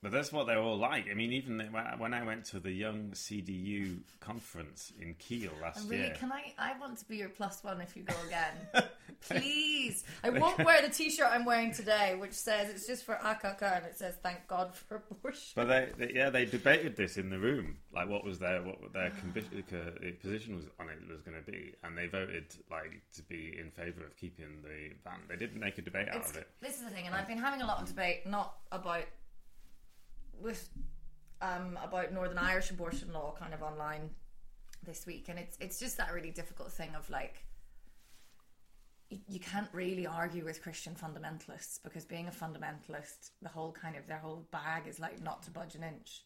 But 0.02 0.12
that's 0.12 0.32
what 0.32 0.46
they're 0.46 0.58
all 0.60 0.78
like. 0.78 1.08
I 1.10 1.14
mean, 1.14 1.30
even 1.32 1.58
when 1.98 2.14
I- 2.14 2.24
went 2.24 2.46
to 2.46 2.60
the 2.60 2.70
Young 2.70 3.10
CDU 3.10 3.98
conference 4.20 4.92
in 4.98 5.14
Kiel 5.14 5.52
last 5.60 5.86
really, 5.88 6.04
year, 6.04 6.16
can 6.18 6.32
I? 6.32 6.54
I 6.58 6.78
want 6.78 6.96
to 6.98 7.04
be 7.04 7.18
your 7.18 7.28
plus 7.28 7.62
one 7.62 7.82
if 7.82 7.94
you 7.94 8.04
go 8.04 8.14
again, 8.26 8.84
please. 9.20 10.04
I 10.24 10.30
won't 10.30 10.58
wear 10.64 10.80
the 10.80 10.88
T-shirt 10.88 11.28
I'm 11.30 11.44
wearing 11.44 11.72
today, 11.74 12.16
which 12.18 12.32
says 12.32 12.70
it's 12.70 12.86
just 12.86 13.04
for 13.04 13.16
AKK 13.16 13.62
and 13.76 13.84
it 13.84 13.96
says 13.98 14.14
"Thank 14.22 14.46
God 14.48 14.74
for 14.74 15.02
abortion." 15.10 15.52
but 15.54 15.66
they, 15.66 15.88
they 15.98 16.12
yeah 16.14 16.30
they 16.30 16.46
debated 16.46 16.96
this 16.96 17.18
in 17.18 17.28
the 17.28 17.38
room, 17.38 17.76
like 17.94 18.08
what 18.08 18.24
was 18.24 18.38
their 18.38 18.62
what 18.62 18.78
their 18.94 19.06
uh, 19.12 20.10
position 20.22 20.56
was 20.56 20.64
on 20.78 20.88
it 20.88 20.98
was 21.10 21.20
going 21.20 21.36
to 21.36 21.50
be, 21.50 21.74
and 21.84 21.96
they 21.96 22.06
voted 22.06 22.54
like 22.70 23.02
to 23.14 23.22
be 23.24 23.54
in 23.58 23.70
favour 23.70 24.04
of 24.06 24.16
keeping 24.16 24.62
the 24.62 24.94
ban. 25.04 25.20
They 25.28 25.36
didn't 25.36 25.60
make 25.60 25.76
a 25.76 25.82
debate 25.82 26.08
out 26.08 26.16
It's, 26.16 26.30
of 26.30 26.38
it. 26.38 26.48
this 26.62 26.76
is 26.78 26.84
the 26.84 26.90
thing, 26.90 27.06
and 27.06 27.14
I've 27.14 27.28
been 27.28 27.38
having 27.38 27.60
a 27.60 27.66
lot 27.66 27.82
of 27.82 27.88
debate, 27.88 28.26
not 28.26 28.54
about 28.72 29.04
with 30.42 30.68
um, 31.42 31.78
about 31.82 32.12
Northern 32.12 32.38
Irish 32.38 32.70
abortion 32.70 33.12
law, 33.12 33.34
kind 33.38 33.54
of 33.54 33.62
online 33.62 34.10
this 34.84 35.06
week, 35.06 35.28
and 35.28 35.38
it's 35.38 35.56
it's 35.60 35.78
just 35.78 35.96
that 35.98 36.12
really 36.12 36.30
difficult 36.30 36.72
thing 36.72 36.90
of 36.96 37.08
like 37.10 37.44
you 39.28 39.40
can't 39.40 39.68
really 39.72 40.06
argue 40.06 40.44
with 40.44 40.62
Christian 40.62 40.94
fundamentalists 40.94 41.82
because 41.82 42.04
being 42.04 42.28
a 42.28 42.30
fundamentalist, 42.30 43.30
the 43.42 43.48
whole 43.48 43.72
kind 43.72 43.96
of 43.96 44.06
their 44.06 44.18
whole 44.18 44.46
bag 44.52 44.86
is 44.86 45.00
like 45.00 45.20
not 45.22 45.42
to 45.42 45.50
budge 45.50 45.74
an 45.74 45.82
inch. 45.82 46.22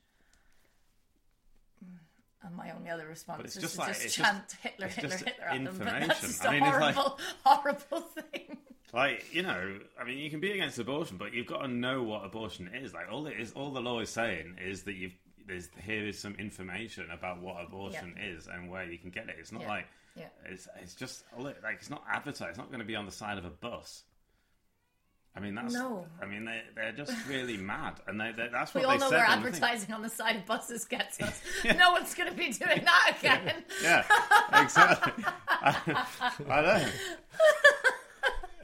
And 2.42 2.54
my 2.54 2.70
only 2.72 2.90
other 2.90 3.06
response 3.06 3.56
is 3.56 3.62
just 3.62 3.74
to 3.76 3.80
like- 3.80 3.98
just 3.98 4.14
chant 4.16 4.42
just- 4.48 4.56
Hitler, 4.62 4.88
Hitler, 4.88 5.16
Hitler 5.16 5.44
at 5.46 5.64
them. 5.64 5.76
But 5.78 5.86
that's 6.08 6.20
just 6.20 6.44
I 6.44 6.48
a 6.56 6.60
mean, 6.60 6.68
it's 6.68 6.78
like- 6.80 6.94
horrible, 6.94 7.18
horrible 7.42 8.00
thing. 8.02 8.58
Like 8.94 9.24
you 9.32 9.42
know, 9.42 9.78
I 10.00 10.04
mean, 10.04 10.18
you 10.18 10.30
can 10.30 10.38
be 10.40 10.52
against 10.52 10.78
abortion, 10.78 11.16
but 11.16 11.34
you've 11.34 11.46
got 11.48 11.62
to 11.62 11.68
know 11.68 12.02
what 12.02 12.24
abortion 12.24 12.70
is. 12.72 12.94
Like 12.94 13.10
all 13.10 13.26
it 13.26 13.38
is, 13.40 13.52
all 13.52 13.70
the 13.70 13.80
law 13.80 13.98
is 14.00 14.08
saying 14.10 14.56
is 14.64 14.82
that 14.84 14.94
you've 14.94 15.14
there's 15.46 15.68
here 15.82 16.06
is 16.06 16.18
some 16.18 16.34
information 16.36 17.10
about 17.10 17.42
what 17.42 17.56
abortion 17.62 18.14
is 18.18 18.46
and 18.46 18.70
where 18.70 18.84
you 18.84 18.96
can 18.98 19.10
get 19.10 19.28
it. 19.28 19.36
It's 19.38 19.52
not 19.52 19.62
Yeah. 19.62 19.68
like 19.68 19.86
Yeah. 20.16 20.26
it's 20.46 20.68
it's 20.80 20.94
just 20.94 21.24
like 21.36 21.56
it's 21.72 21.90
not 21.90 22.04
advertised. 22.10 22.50
It's 22.50 22.58
not 22.58 22.68
going 22.68 22.78
to 22.78 22.86
be 22.86 22.94
on 22.96 23.04
the 23.04 23.12
side 23.12 23.36
of 23.36 23.44
a 23.44 23.50
bus. 23.50 24.04
I 25.36 25.40
mean 25.40 25.56
that's 25.56 25.74
No. 25.74 26.06
I 26.22 26.26
mean 26.26 26.44
they 26.44 26.62
they're 26.76 26.92
just 26.92 27.12
really 27.28 27.56
mad, 27.72 27.94
and 28.06 28.20
they, 28.20 28.30
they 28.30 28.48
that's 28.52 28.72
We 28.72 28.84
all 28.84 28.92
they 28.92 28.98
know 28.98 29.10
said. 29.10 29.16
where 29.16 29.26
advertising 29.26 29.92
on 29.92 30.00
the 30.02 30.08
side 30.08 30.36
of 30.36 30.46
buses 30.46 30.84
gets 30.84 31.20
us. 31.20 31.42
No 31.76 31.90
one's 31.92 32.14
going 32.14 32.30
to 32.30 32.36
be 32.36 32.52
doing 32.52 32.84
that 32.84 33.16
again. 33.18 33.64
Yeah, 33.82 34.04
exactly. 34.62 35.24
I, 35.48 36.02
I 36.48 36.60
know. 36.62 36.88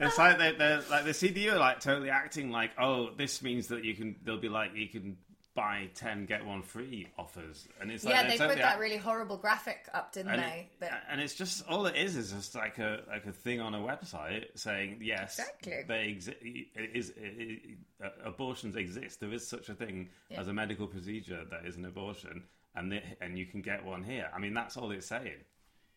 It's 0.00 0.18
like 0.18 0.38
they, 0.38 0.52
they're 0.52 0.80
like 0.90 1.04
the 1.04 1.10
CDU 1.10 1.52
are 1.52 1.58
like 1.58 1.80
totally 1.80 2.10
acting 2.10 2.50
like, 2.50 2.70
oh, 2.78 3.10
this 3.16 3.42
means 3.42 3.68
that 3.68 3.84
you 3.84 3.94
can. 3.94 4.16
They'll 4.24 4.38
be 4.40 4.48
like, 4.48 4.74
you 4.74 4.88
can 4.88 5.16
buy 5.54 5.90
ten 5.94 6.26
get 6.26 6.46
one 6.46 6.62
free 6.62 7.08
offers, 7.18 7.66
and 7.80 7.90
it's 7.90 8.04
like 8.04 8.14
yeah, 8.14 8.22
they're 8.36 8.48
put 8.48 8.58
that 8.58 8.78
really 8.78 8.96
horrible 8.96 9.36
graphic 9.36 9.88
up, 9.92 10.12
didn't 10.12 10.32
and, 10.32 10.42
they? 10.42 10.68
it- 10.72 10.80
That- 10.80 11.04
and 11.10 11.20
it's 11.20 11.34
just 11.34 11.66
all 11.68 11.86
it 11.86 11.96
is 11.96 12.16
is 12.16 12.32
just 12.32 12.54
like 12.54 12.78
a 12.78 13.00
like 13.08 13.26
a 13.26 13.32
thing 13.32 13.60
on 13.60 13.74
a 13.74 13.78
website 13.78 14.46
saying 14.54 15.00
yes, 15.02 15.38
Exactly. 15.38 15.82
they 15.86 16.08
exist. 16.08 16.36
It 16.40 16.90
is 16.94 17.10
it, 17.10 17.16
it, 17.18 17.60
uh, 18.02 18.08
abortions 18.24 18.76
exist. 18.76 19.20
There 19.20 19.32
is 19.32 19.46
such 19.46 19.68
a 19.68 19.74
thing 19.74 20.08
Yeah. 20.30 20.40
as 20.40 20.48
a 20.48 20.52
medical 20.54 20.86
procedure 20.86 21.44
that 21.50 21.66
is 21.66 21.76
an 21.76 21.84
abortion, 21.84 22.44
and 22.76 22.92
the, 22.92 23.02
and 23.20 23.36
you 23.36 23.44
can 23.44 23.60
get 23.60 23.84
one 23.84 24.02
here. 24.04 24.30
I 24.34 24.38
mean, 24.38 24.54
that's 24.54 24.76
all 24.76 24.90
it's 24.92 25.08
saying. 25.08 25.44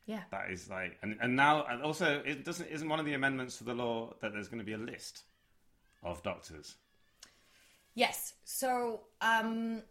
Yeah. 0.05 0.21
That 0.31 0.51
is 0.51 0.69
like, 0.69 0.97
and, 1.01 1.17
and 1.21 1.35
now, 1.35 1.65
and 1.69 1.81
also, 1.81 2.21
it 2.25 2.43
doesn't 2.43 2.67
isn't 2.67 2.87
one 2.87 2.99
of 2.99 3.05
the 3.05 3.13
amendments 3.13 3.57
to 3.57 3.63
the 3.63 3.73
law 3.73 4.13
that 4.21 4.33
there's 4.33 4.47
going 4.47 4.59
to 4.59 4.65
be 4.65 4.73
a 4.73 4.77
list 4.77 5.23
of 6.03 6.21
doctors. 6.23 6.75
Yes. 7.95 8.33
So, 8.43 9.01
um, 9.21 9.81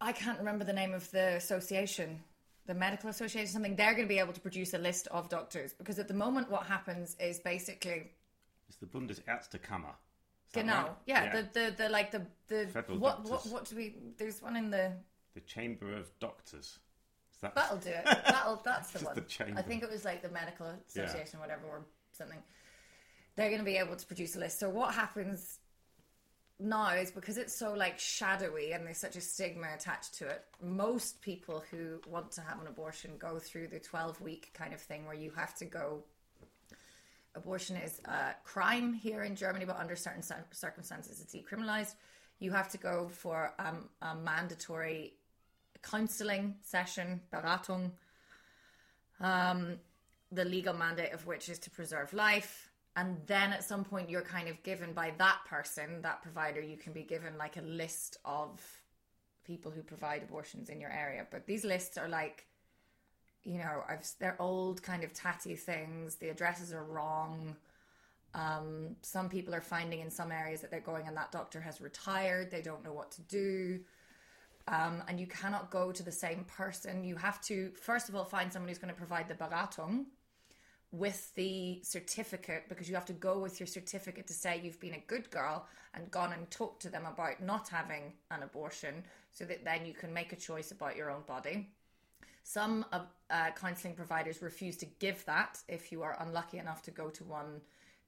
I 0.00 0.12
can't 0.12 0.38
remember 0.38 0.64
the 0.64 0.72
name 0.72 0.92
of 0.92 1.10
the 1.12 1.36
association, 1.36 2.20
the 2.66 2.74
medical 2.74 3.08
association, 3.08 3.48
something. 3.48 3.76
They're 3.76 3.94
going 3.94 4.06
to 4.06 4.14
be 4.14 4.18
able 4.18 4.34
to 4.34 4.40
produce 4.40 4.74
a 4.74 4.78
list 4.78 5.08
of 5.10 5.30
doctors 5.30 5.72
because 5.72 5.98
at 5.98 6.08
the 6.08 6.14
moment, 6.14 6.50
what 6.50 6.64
happens 6.66 7.16
is 7.18 7.38
basically, 7.38 8.10
It's 8.68 8.76
the 8.76 8.86
Bundesärztekammer. 8.86 9.94
Genau, 10.52 10.74
right? 10.74 10.90
yeah, 11.06 11.32
the, 11.34 11.48
the 11.52 11.74
the 11.76 11.88
like 11.88 12.12
the 12.12 12.22
the 12.46 12.66
Federal 12.68 12.98
what 12.98 13.24
what 13.24 13.44
what 13.46 13.64
do 13.64 13.74
we? 13.76 13.96
There's 14.18 14.40
one 14.40 14.56
in 14.56 14.70
the 14.70 14.92
the 15.34 15.40
Chamber 15.40 15.96
of 15.96 16.16
Doctors. 16.20 16.78
That'll 17.40 17.78
do 17.78 17.90
it. 17.90 18.04
That'll 18.04 18.60
that's 18.64 18.90
the 18.92 19.04
one. 19.04 19.14
the. 19.14 19.58
I 19.58 19.62
think 19.62 19.82
it 19.82 19.90
was 19.90 20.04
like 20.04 20.22
the 20.22 20.30
medical 20.30 20.66
association, 20.88 21.38
or 21.38 21.42
whatever, 21.42 21.66
or 21.66 21.84
something. 22.12 22.42
They're 23.36 23.48
going 23.48 23.60
to 23.60 23.64
be 23.64 23.76
able 23.76 23.96
to 23.96 24.06
produce 24.06 24.36
a 24.36 24.40
list. 24.40 24.60
So 24.60 24.70
what 24.70 24.94
happens 24.94 25.58
now 26.60 26.94
is 26.94 27.10
because 27.10 27.36
it's 27.36 27.56
so 27.56 27.72
like 27.74 27.98
shadowy 27.98 28.72
and 28.72 28.86
there's 28.86 28.98
such 28.98 29.16
a 29.16 29.20
stigma 29.20 29.66
attached 29.74 30.14
to 30.18 30.28
it. 30.28 30.44
Most 30.62 31.20
people 31.20 31.64
who 31.70 32.00
want 32.08 32.30
to 32.32 32.40
have 32.42 32.60
an 32.60 32.68
abortion 32.68 33.12
go 33.18 33.38
through 33.38 33.68
the 33.68 33.80
twelve 33.80 34.20
week 34.20 34.50
kind 34.54 34.72
of 34.72 34.80
thing 34.80 35.06
where 35.06 35.16
you 35.16 35.32
have 35.36 35.54
to 35.56 35.64
go. 35.64 36.04
Abortion 37.34 37.76
is 37.76 38.00
a 38.04 38.34
crime 38.44 38.94
here 38.94 39.24
in 39.24 39.34
Germany, 39.34 39.64
but 39.64 39.76
under 39.76 39.96
certain 39.96 40.22
circumstances, 40.52 41.20
it's 41.20 41.34
decriminalized. 41.34 41.94
You 42.38 42.52
have 42.52 42.68
to 42.70 42.78
go 42.78 43.08
for 43.08 43.52
um, 43.58 43.88
a 44.02 44.14
mandatory 44.14 45.14
counselling 45.90 46.54
session, 46.62 47.20
Beratung, 47.32 47.90
um, 49.20 49.76
the 50.32 50.44
legal 50.44 50.74
mandate 50.74 51.12
of 51.12 51.26
which 51.26 51.48
is 51.48 51.58
to 51.60 51.70
preserve 51.70 52.12
life. 52.12 52.70
And 52.96 53.18
then 53.26 53.52
at 53.52 53.64
some 53.64 53.84
point, 53.84 54.08
you're 54.08 54.22
kind 54.22 54.48
of 54.48 54.62
given 54.62 54.92
by 54.92 55.12
that 55.18 55.38
person, 55.48 56.02
that 56.02 56.22
provider, 56.22 56.60
you 56.60 56.76
can 56.76 56.92
be 56.92 57.02
given 57.02 57.36
like 57.36 57.56
a 57.56 57.62
list 57.62 58.18
of 58.24 58.60
people 59.44 59.70
who 59.70 59.82
provide 59.82 60.22
abortions 60.22 60.68
in 60.68 60.80
your 60.80 60.90
area. 60.90 61.26
But 61.30 61.46
these 61.46 61.64
lists 61.64 61.98
are 61.98 62.08
like, 62.08 62.46
you 63.42 63.58
know, 63.58 63.82
I've, 63.88 64.06
they're 64.20 64.40
old 64.40 64.82
kind 64.82 65.04
of 65.04 65.12
tatty 65.12 65.56
things. 65.56 66.16
The 66.16 66.28
addresses 66.28 66.72
are 66.72 66.84
wrong. 66.84 67.56
Um, 68.32 68.96
some 69.02 69.28
people 69.28 69.54
are 69.54 69.60
finding 69.60 70.00
in 70.00 70.10
some 70.10 70.32
areas 70.32 70.60
that 70.60 70.70
they're 70.70 70.80
going 70.80 71.06
and 71.06 71.16
that 71.16 71.30
doctor 71.30 71.60
has 71.60 71.80
retired. 71.80 72.50
They 72.50 72.62
don't 72.62 72.84
know 72.84 72.92
what 72.92 73.10
to 73.12 73.22
do 73.22 73.80
um, 74.68 75.02
and 75.08 75.20
you 75.20 75.26
cannot 75.26 75.70
go 75.70 75.92
to 75.92 76.02
the 76.02 76.12
same 76.12 76.44
person. 76.44 77.04
You 77.04 77.16
have 77.16 77.40
to, 77.42 77.70
first 77.80 78.08
of 78.08 78.14
all, 78.14 78.24
find 78.24 78.52
someone 78.52 78.68
who's 78.68 78.78
going 78.78 78.92
to 78.92 78.98
provide 78.98 79.28
the 79.28 79.34
Beratung 79.34 80.06
with 80.90 81.34
the 81.34 81.80
certificate 81.82 82.64
because 82.68 82.88
you 82.88 82.94
have 82.94 83.04
to 83.04 83.12
go 83.12 83.38
with 83.38 83.58
your 83.58 83.66
certificate 83.66 84.26
to 84.28 84.32
say 84.32 84.60
you've 84.62 84.80
been 84.80 84.94
a 84.94 85.02
good 85.08 85.28
girl 85.30 85.66
and 85.92 86.10
gone 86.10 86.32
and 86.32 86.48
talked 86.50 86.80
to 86.82 86.88
them 86.88 87.04
about 87.04 87.42
not 87.42 87.68
having 87.68 88.12
an 88.30 88.42
abortion 88.42 89.02
so 89.32 89.44
that 89.44 89.64
then 89.64 89.84
you 89.84 89.92
can 89.92 90.12
make 90.12 90.32
a 90.32 90.36
choice 90.36 90.70
about 90.70 90.96
your 90.96 91.10
own 91.10 91.22
body. 91.26 91.68
Some 92.44 92.84
uh, 92.92 93.00
uh, 93.28 93.50
counselling 93.56 93.96
providers 93.96 94.40
refuse 94.40 94.76
to 94.78 94.86
give 95.00 95.24
that 95.24 95.58
if 95.66 95.90
you 95.90 96.02
are 96.02 96.16
unlucky 96.20 96.58
enough 96.58 96.82
to 96.82 96.90
go 96.90 97.08
to 97.10 97.24
one 97.24 97.60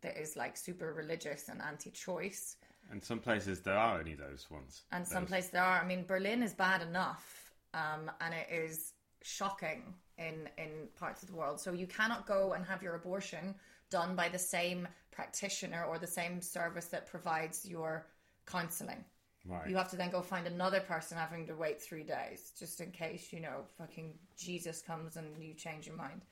that 0.03 0.17
is 0.17 0.37
like 0.37 0.57
super 0.57 0.93
religious 0.93 1.49
and 1.49 1.61
anti 1.61 1.91
choice. 1.91 2.57
And 2.91 3.03
some 3.03 3.19
places 3.19 3.61
there 3.61 3.77
are 3.77 3.99
only 3.99 4.15
those 4.15 4.47
ones. 4.51 4.83
And 4.93 5.07
some 5.07 5.27
places 5.27 5.51
there 5.51 5.63
are. 5.63 5.81
I 5.81 5.87
mean, 5.87 6.05
Berlin 6.07 6.43
is 6.43 6.55
bad 6.55 6.83
enough, 6.83 7.53
um, 7.75 8.11
and 8.21 8.33
it 8.33 8.49
is 8.53 8.93
shocking 9.23 9.95
in 10.19 10.49
in 10.57 10.89
parts 10.99 11.23
of 11.23 11.29
the 11.29 11.35
world. 11.35 11.61
So 11.61 11.73
you 11.73 11.87
cannot 11.87 12.27
go 12.27 12.53
and 12.53 12.65
have 12.65 12.83
your 12.83 12.95
abortion 12.95 13.55
done 13.91 14.17
by 14.17 14.29
the 14.29 14.39
same 14.39 14.87
practitioner 15.11 15.85
or 15.85 15.99
the 15.99 16.07
same 16.07 16.41
service 16.41 16.87
that 16.87 17.07
provides 17.07 17.67
your 17.67 18.07
counselling. 18.47 19.05
Right. 19.45 19.69
You 19.69 19.77
have 19.77 19.91
to 19.91 19.97
then 19.97 20.11
go 20.11 20.23
find 20.23 20.47
another 20.47 20.81
person 20.81 21.17
having 21.17 21.47
to 21.47 21.55
wait 21.55 21.81
three 21.81 22.03
days 22.03 22.53
just 22.59 22.81
in 22.81 22.91
case 22.91 23.33
you 23.33 23.41
know 23.41 23.65
fucking 23.79 24.15
Jesus 24.37 24.83
comes 24.83 25.17
and 25.17 25.43
you 25.43 25.55
change 25.55 25.87
your 25.87 25.97
mind. 25.97 26.23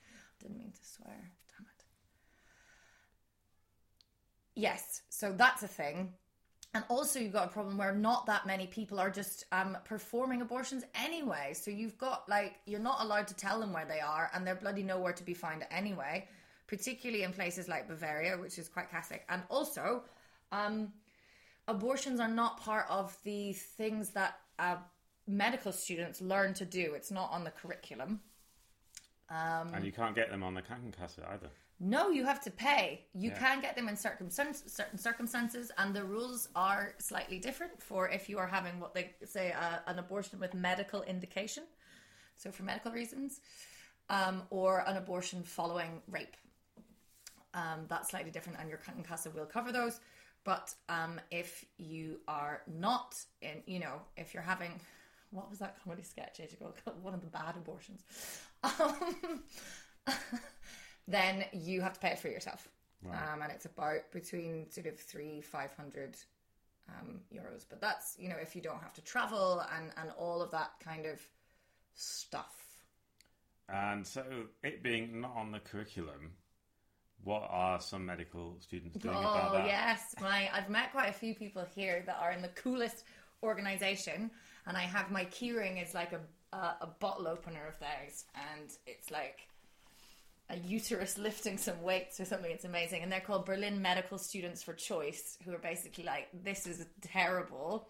Didn't 0.41 0.57
mean 0.57 0.71
to 0.71 0.85
swear. 0.85 1.31
Damn 1.57 1.67
it. 1.67 1.85
Yes, 4.55 5.01
so 5.09 5.31
that's 5.31 5.63
a 5.63 5.67
thing. 5.67 6.13
And 6.75 6.83
also, 6.89 7.19
you've 7.19 7.31
got 7.31 7.45
a 7.45 7.51
problem 7.51 7.77
where 7.77 7.95
not 7.95 8.25
that 8.25 8.45
many 8.45 8.67
people 8.67 8.99
are 8.99 9.09
just 9.09 9.45
um, 9.53 9.77
performing 9.85 10.41
abortions 10.41 10.83
anyway. 10.93 11.53
So 11.53 11.71
you've 11.71 11.97
got 11.97 12.27
like 12.27 12.55
you're 12.65 12.81
not 12.81 13.01
allowed 13.01 13.29
to 13.29 13.33
tell 13.33 13.61
them 13.61 13.71
where 13.71 13.85
they 13.85 14.01
are, 14.01 14.29
and 14.33 14.45
they're 14.45 14.55
bloody 14.55 14.83
nowhere 14.83 15.13
to 15.13 15.23
be 15.23 15.33
found 15.33 15.65
anyway. 15.71 16.27
Particularly 16.67 17.23
in 17.23 17.31
places 17.31 17.69
like 17.69 17.87
Bavaria, 17.87 18.37
which 18.37 18.59
is 18.59 18.67
quite 18.67 18.91
Catholic, 18.91 19.23
and 19.29 19.41
also, 19.49 20.03
um, 20.51 20.91
abortions 21.69 22.19
are 22.19 22.27
not 22.27 22.59
part 22.59 22.87
of 22.89 23.17
the 23.23 23.53
things 23.53 24.09
that 24.09 24.39
uh, 24.59 24.75
medical 25.27 25.71
students 25.71 26.19
learn 26.19 26.53
to 26.55 26.65
do. 26.65 26.93
It's 26.93 27.11
not 27.11 27.31
on 27.31 27.45
the 27.45 27.51
curriculum. 27.51 28.19
and 29.73 29.85
you 29.85 29.93
can't 29.93 30.13
get 30.13 30.29
them 30.29 30.43
on 30.43 30.53
the 30.53 30.61
Krankenkasse 30.61 31.25
either. 31.31 31.49
No, 31.79 32.09
you 32.09 32.23
have 32.25 32.41
to 32.41 32.51
pay. 32.51 33.05
You 33.13 33.31
Yeah. 33.31 33.39
can 33.39 33.61
get 33.61 33.75
them 33.75 33.89
in 33.89 33.97
certain 33.97 34.29
circumstances, 34.29 35.71
and 35.77 35.93
the 35.93 36.03
rules 36.03 36.47
are 36.55 36.95
slightly 36.99 37.37
different 37.39 37.81
for 37.83 38.07
if 38.09 38.29
you 38.29 38.37
are 38.39 38.47
having 38.47 38.79
what 38.79 38.93
they 38.93 39.13
say 39.25 39.51
uh, 39.51 39.79
an 39.87 39.99
abortion 39.99 40.39
with 40.39 40.53
medical 40.53 41.03
indication, 41.03 41.63
so 42.37 42.51
for 42.51 42.63
medical 42.63 42.91
reasons, 42.91 43.41
um, 44.09 44.43
or 44.49 44.79
an 44.87 44.95
abortion 44.97 45.43
following 45.43 46.01
rape. 46.07 46.37
Um, 47.53 47.85
that's 47.87 48.09
slightly 48.09 48.31
different, 48.31 48.59
and 48.59 48.69
your 48.69 48.77
Krankenkasse 48.79 49.33
will 49.33 49.45
cover 49.45 49.71
those. 49.71 49.99
But 50.45 50.73
um, 50.89 51.19
if 51.31 51.65
you 51.77 52.19
are 52.27 52.61
not 52.67 53.15
in, 53.41 53.63
you 53.65 53.79
know, 53.79 54.01
if 54.15 54.33
you're 54.33 54.43
having, 54.43 54.79
what 55.31 55.49
was 55.49 55.59
that 55.59 55.77
comedy 55.83 56.03
sketch 56.03 56.39
age 56.39 56.53
ago? 56.53 56.73
One 57.01 57.13
of 57.13 57.21
the 57.21 57.27
bad 57.27 57.55
abortions. 57.57 58.03
Then 61.07 61.45
you 61.53 61.81
have 61.81 61.93
to 61.93 61.99
pay 61.99 62.09
it 62.09 62.19
for 62.19 62.29
yourself. 62.29 62.67
Um, 63.07 63.43
and 63.43 63.51
it's 63.51 63.65
about 63.65 64.11
between 64.11 64.69
sort 64.71 64.87
of 64.87 64.99
three, 64.99 65.39
five 65.39 65.71
hundred 65.73 66.17
um, 66.89 67.19
euros. 67.31 67.65
But 67.69 67.79
that's, 67.79 68.15
you 68.19 68.29
know, 68.29 68.37
if 68.41 68.55
you 68.55 68.61
don't 68.61 68.81
have 68.81 68.93
to 68.93 69.01
travel 69.01 69.63
and, 69.75 69.91
and 69.97 70.09
all 70.17 70.41
of 70.41 70.49
that 70.51 70.71
kind 70.83 71.05
of 71.05 71.21
stuff. 71.93 72.55
And 73.69 74.05
so, 74.05 74.23
it 74.63 74.81
being 74.81 75.21
not 75.21 75.35
on 75.35 75.51
the 75.51 75.59
curriculum, 75.59 76.31
what 77.23 77.47
are 77.49 77.79
some 77.79 78.05
medical 78.05 78.57
students 78.59 78.97
doing 78.97 79.15
about 79.15 79.53
that? 79.53 79.63
Oh 79.63 79.65
yes, 79.65 80.15
my 80.21 80.49
I've 80.53 80.69
met 80.69 80.91
quite 80.91 81.09
a 81.09 81.13
few 81.13 81.33
people 81.33 81.65
here 81.75 82.03
that 82.05 82.17
are 82.21 82.31
in 82.31 82.41
the 82.41 82.49
coolest 82.49 83.03
organization, 83.41 84.29
and 84.67 84.77
I 84.77 84.81
have 84.81 85.11
my 85.11 85.25
keyring 85.25 85.83
is 85.83 85.93
like 85.93 86.13
a 86.13 86.21
a, 86.55 86.77
a 86.81 86.87
bottle 86.99 87.27
opener 87.27 87.67
of 87.67 87.79
theirs, 87.79 88.25
and 88.35 88.71
it's 88.85 89.09
like 89.09 89.47
a 90.49 90.57
uterus 90.57 91.17
lifting 91.17 91.57
some 91.57 91.81
weights 91.81 92.19
or 92.19 92.25
something. 92.25 92.51
It's 92.51 92.65
amazing, 92.65 93.01
and 93.03 93.11
they're 93.11 93.19
called 93.19 93.45
Berlin 93.45 93.81
Medical 93.81 94.17
Students 94.17 94.61
for 94.63 94.73
Choice, 94.73 95.37
who 95.43 95.53
are 95.53 95.59
basically 95.59 96.03
like, 96.03 96.27
this 96.43 96.67
is 96.67 96.85
terrible 97.01 97.89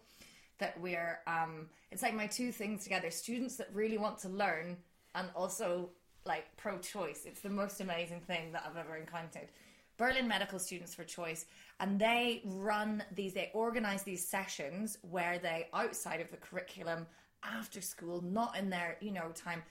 that 0.60 0.80
we're. 0.80 1.20
um 1.28 1.70
It's 1.92 2.02
like 2.02 2.16
my 2.16 2.28
two 2.28 2.52
things 2.52 2.84
together: 2.84 3.12
students 3.12 3.58
that 3.58 3.70
really 3.74 3.98
want 3.98 4.20
to 4.20 4.30
learn, 4.30 4.78
and 5.16 5.30
also 5.36 5.90
like 6.26 6.46
pro-choice. 6.58 7.26
It's 7.26 7.42
the 7.42 7.50
most 7.50 7.82
amazing 7.82 8.22
thing 8.22 8.52
that 8.54 8.64
I've 8.66 8.78
ever 8.78 8.96
encountered. 8.96 9.50
Berlin 9.98 10.28
Medical 10.28 10.60
Students 10.60 10.94
for 10.96 11.04
Choice, 11.04 11.46
and 11.80 12.00
they 12.00 12.42
run 12.46 13.04
these. 13.14 13.34
They 13.34 13.52
organize 13.54 14.04
these 14.04 14.28
sessions 14.28 14.98
where 15.02 15.40
they, 15.40 15.68
outside 15.74 16.22
of 16.22 16.32
the 16.32 16.38
curriculum, 16.38 17.06
after 17.44 17.82
school, 17.82 18.22
not 18.22 18.58
in 18.58 18.70
their 18.70 18.98
you 19.02 19.12
know 19.12 19.32
time, 19.36 19.62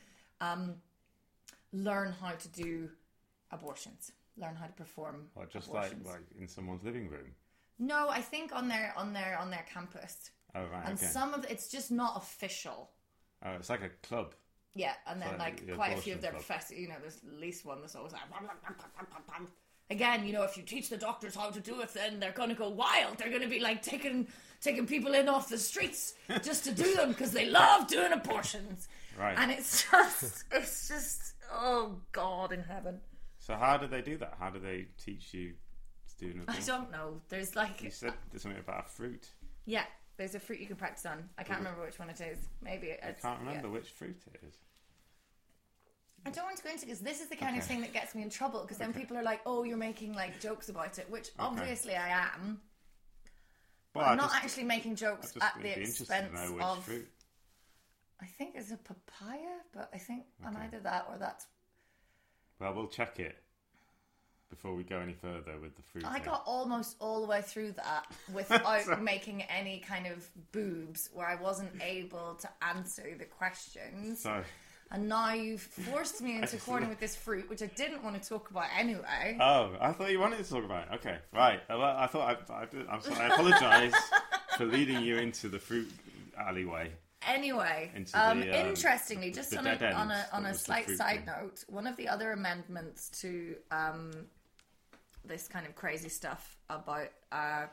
um, 0.40 0.74
learn 1.74 2.14
how 2.20 2.30
to 2.32 2.48
do 2.48 2.88
abortions, 3.50 4.12
learn 4.36 4.54
how 4.56 4.66
to 4.66 4.72
perform. 4.72 5.26
Or 5.34 5.46
just 5.46 5.68
like 5.72 5.92
abortions. 5.92 6.06
like 6.06 6.40
in 6.40 6.48
someone's 6.48 6.84
living 6.84 7.08
room. 7.08 7.34
no, 7.78 8.08
I 8.08 8.20
think 8.20 8.54
on 8.54 8.68
their 8.68 8.92
on 8.96 9.12
their 9.12 9.36
on 9.38 9.50
their 9.50 9.64
campus, 9.72 10.30
Oh 10.54 10.60
right, 10.72 10.84
and 10.86 10.96
okay. 10.98 11.06
some 11.06 11.34
of 11.34 11.44
it's 11.50 11.68
just 11.68 11.90
not 11.90 12.16
official. 12.16 12.90
oh, 13.44 13.52
it's 13.58 13.68
like 13.70 13.82
a 13.82 13.90
club. 14.06 14.34
Yeah, 14.76 14.94
and 15.06 15.20
then 15.22 15.30
So, 15.30 15.36
like 15.36 15.66
the 15.66 15.72
quite 15.74 15.96
a 15.98 16.00
few 16.00 16.14
of 16.14 16.20
their 16.20 16.30
club. 16.32 16.42
professors, 16.44 16.78
you 16.78 16.88
know, 16.88 16.96
there's 17.00 17.18
at 17.26 17.38
least 17.40 17.64
one 17.64 17.80
that's 17.80 17.94
always 17.94 18.12
like, 18.12 18.22
again, 19.90 20.26
you 20.26 20.32
know, 20.32 20.42
if 20.42 20.56
you 20.56 20.62
teach 20.62 20.88
the 20.88 20.96
doctors 20.96 21.34
how 21.36 21.50
to 21.50 21.60
do 21.60 21.80
it, 21.80 21.92
then 21.94 22.18
they're 22.20 22.32
going 22.32 22.48
to 22.48 22.54
go 22.54 22.68
wild. 22.70 23.18
They're 23.18 23.30
going 23.30 23.42
to 23.42 23.48
be 23.48 23.60
like 23.60 23.82
taking 23.82 24.26
taking 24.60 24.86
people 24.86 25.12
in 25.14 25.28
off 25.28 25.48
the 25.48 25.58
streets 25.58 26.14
just 26.42 26.64
to 26.64 26.72
do 26.72 26.94
them 26.96 27.10
because 27.10 27.32
they 27.32 27.46
love 27.50 27.86
doing 27.86 28.12
abortions. 28.12 28.88
Right. 29.18 29.34
And 29.38 29.50
it's 29.52 29.84
just, 29.90 30.44
it's 30.50 30.88
just, 30.88 31.33
oh 31.52 32.00
God 32.12 32.52
in 32.52 32.62
heaven. 32.62 33.00
So 33.38 33.54
how 33.54 33.76
do 33.76 33.86
they 33.86 34.02
do 34.02 34.16
that? 34.18 34.34
How 34.38 34.50
do 34.50 34.58
they 34.58 34.86
teach 35.02 35.34
you 35.34 35.52
to 36.18 36.24
do 36.24 36.30
an 36.30 36.44
I 36.48 36.60
don't 36.60 36.90
know. 36.90 37.20
There's 37.28 37.54
like, 37.56 37.82
You 37.82 37.90
said 37.90 38.14
there's 38.30 38.42
something 38.42 38.60
about 38.60 38.86
a 38.86 38.88
fruit. 38.88 39.28
yeah, 39.66 39.84
there's 40.16 40.34
a 40.34 40.40
fruit 40.40 40.60
you 40.60 40.66
can 40.66 40.76
practice 40.76 41.06
on. 41.06 41.28
I 41.38 41.42
can't 41.42 41.58
remember 41.58 41.82
which 41.82 41.98
one 41.98 42.10
it 42.10 42.20
is. 42.20 42.38
Maybe 42.62 42.92
I 42.92 43.12
can't 43.12 43.40
yeah. 43.42 43.48
remember 43.48 43.70
which 43.70 43.88
fruit 43.88 44.20
it 44.32 44.40
is. 44.46 44.54
I 46.26 46.30
don't 46.30 46.44
want 46.44 46.56
to 46.56 46.62
go 46.62 46.70
into 46.70 46.86
because 46.86 47.00
this 47.00 47.20
is 47.20 47.28
the 47.28 47.36
kind 47.36 47.58
of 47.58 47.64
thing 47.64 47.82
that 47.82 47.92
gets 47.92 48.14
me 48.14 48.22
in 48.22 48.30
trouble 48.30 48.62
because 48.62 48.78
then 48.78 48.94
people 48.94 49.16
are 49.18 49.22
like, 49.22 49.40
"Oh, 49.44 49.64
you're 49.64 49.76
making 49.76 50.14
like 50.14 50.40
jokes 50.40 50.70
about 50.70 50.98
it," 50.98 51.10
which 51.10 51.30
obviously 51.38 51.94
I 51.94 52.08
am. 52.08 52.60
But 53.92 54.06
I'm 54.06 54.16
not 54.16 54.30
just, 54.30 54.44
actually 54.44 54.64
making 54.64 54.96
jokes 54.96 55.34
at 55.40 55.54
the 55.60 55.80
expense 55.80 56.50
of. 56.60 56.84
fruit. 56.84 57.08
I 58.24 58.26
think 58.26 58.54
it's 58.56 58.70
a 58.72 58.78
papaya, 58.78 59.58
but 59.74 59.90
I 59.92 59.98
think 59.98 60.24
on 60.44 60.56
Okay. 60.56 60.64
either 60.64 60.80
that 60.80 61.06
or 61.10 61.18
that's. 61.18 61.46
Well, 62.58 62.72
we'll 62.72 62.86
check 62.88 63.20
it 63.20 63.36
before 64.48 64.74
we 64.74 64.82
go 64.82 64.98
any 65.00 65.12
further 65.12 65.58
with 65.60 65.76
the 65.76 65.82
fruit. 65.82 66.04
I 66.06 66.20
got 66.20 66.42
almost 66.46 66.96
all 67.00 67.20
the 67.20 67.26
way 67.26 67.42
through 67.42 67.72
that 67.72 68.06
without 68.32 69.02
making 69.02 69.42
any 69.42 69.80
kind 69.80 70.06
of 70.06 70.26
boobs, 70.52 71.10
where 71.12 71.26
I 71.26 71.34
wasn't 71.34 71.70
able 71.82 72.34
to 72.36 72.48
answer 72.62 73.14
the 73.18 73.26
questions. 73.26 74.22
so. 74.22 74.42
And 74.90 75.08
now 75.08 75.32
you've 75.34 75.60
forced 75.62 76.22
me 76.22 76.36
into 76.40 76.56
corner 76.58 76.88
with 76.88 77.00
this 77.00 77.16
fruit, 77.16 77.50
which 77.50 77.62
I 77.62 77.66
didn't 77.66 78.02
want 78.04 78.22
to 78.22 78.26
talk 78.26 78.50
about 78.50 78.66
anyway. 78.78 79.36
Oh, 79.40 79.76
I 79.80 79.92
thought 79.92 80.10
you 80.12 80.20
wanted 80.20 80.42
to 80.42 80.48
talk 80.48 80.64
about 80.64 80.88
it. 80.88 80.94
Okay, 80.96 81.18
right. 81.32 81.60
Uh, 81.68 81.76
Well, 81.78 81.96
I 81.96 82.06
thought 82.06 82.38
I, 82.48 82.52
I 82.54 82.66
I'm 82.90 83.00
sorry. 83.02 83.16
I 83.20 83.26
apologise 83.34 83.94
for 84.56 84.64
leading 84.64 85.02
you 85.02 85.16
into 85.16 85.48
the 85.48 85.58
fruit 85.58 85.90
alleyway. 86.38 86.90
Anyway, 87.26 87.90
Into 87.94 88.18
um, 88.20 88.42
um, 88.42 88.48
interestingly, 88.48 89.30
just 89.30 89.56
on 89.56 89.66
a, 89.66 89.70
end 89.70 89.82
on 89.84 90.10
a 90.10 90.26
on 90.32 90.46
a 90.46 90.54
slight 90.54 90.88
side 90.90 91.24
thing. 91.24 91.26
note, 91.26 91.64
one 91.68 91.86
of 91.86 91.96
the 91.96 92.08
other 92.08 92.32
amendments 92.32 93.08
to 93.20 93.56
um, 93.70 94.12
this 95.24 95.48
kind 95.48 95.66
of 95.66 95.74
crazy 95.74 96.08
stuff 96.08 96.56
about 96.68 97.08
uh, 97.32 97.66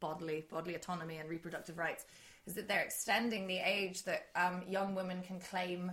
bodily 0.00 0.44
bodily 0.50 0.74
autonomy 0.74 1.18
and 1.18 1.28
reproductive 1.28 1.78
rights 1.78 2.04
is 2.46 2.54
that 2.54 2.68
they're 2.68 2.80
extending 2.82 3.46
the 3.46 3.58
age 3.58 4.02
that 4.04 4.26
um, 4.34 4.62
young 4.66 4.94
women 4.94 5.22
can 5.22 5.38
claim 5.38 5.92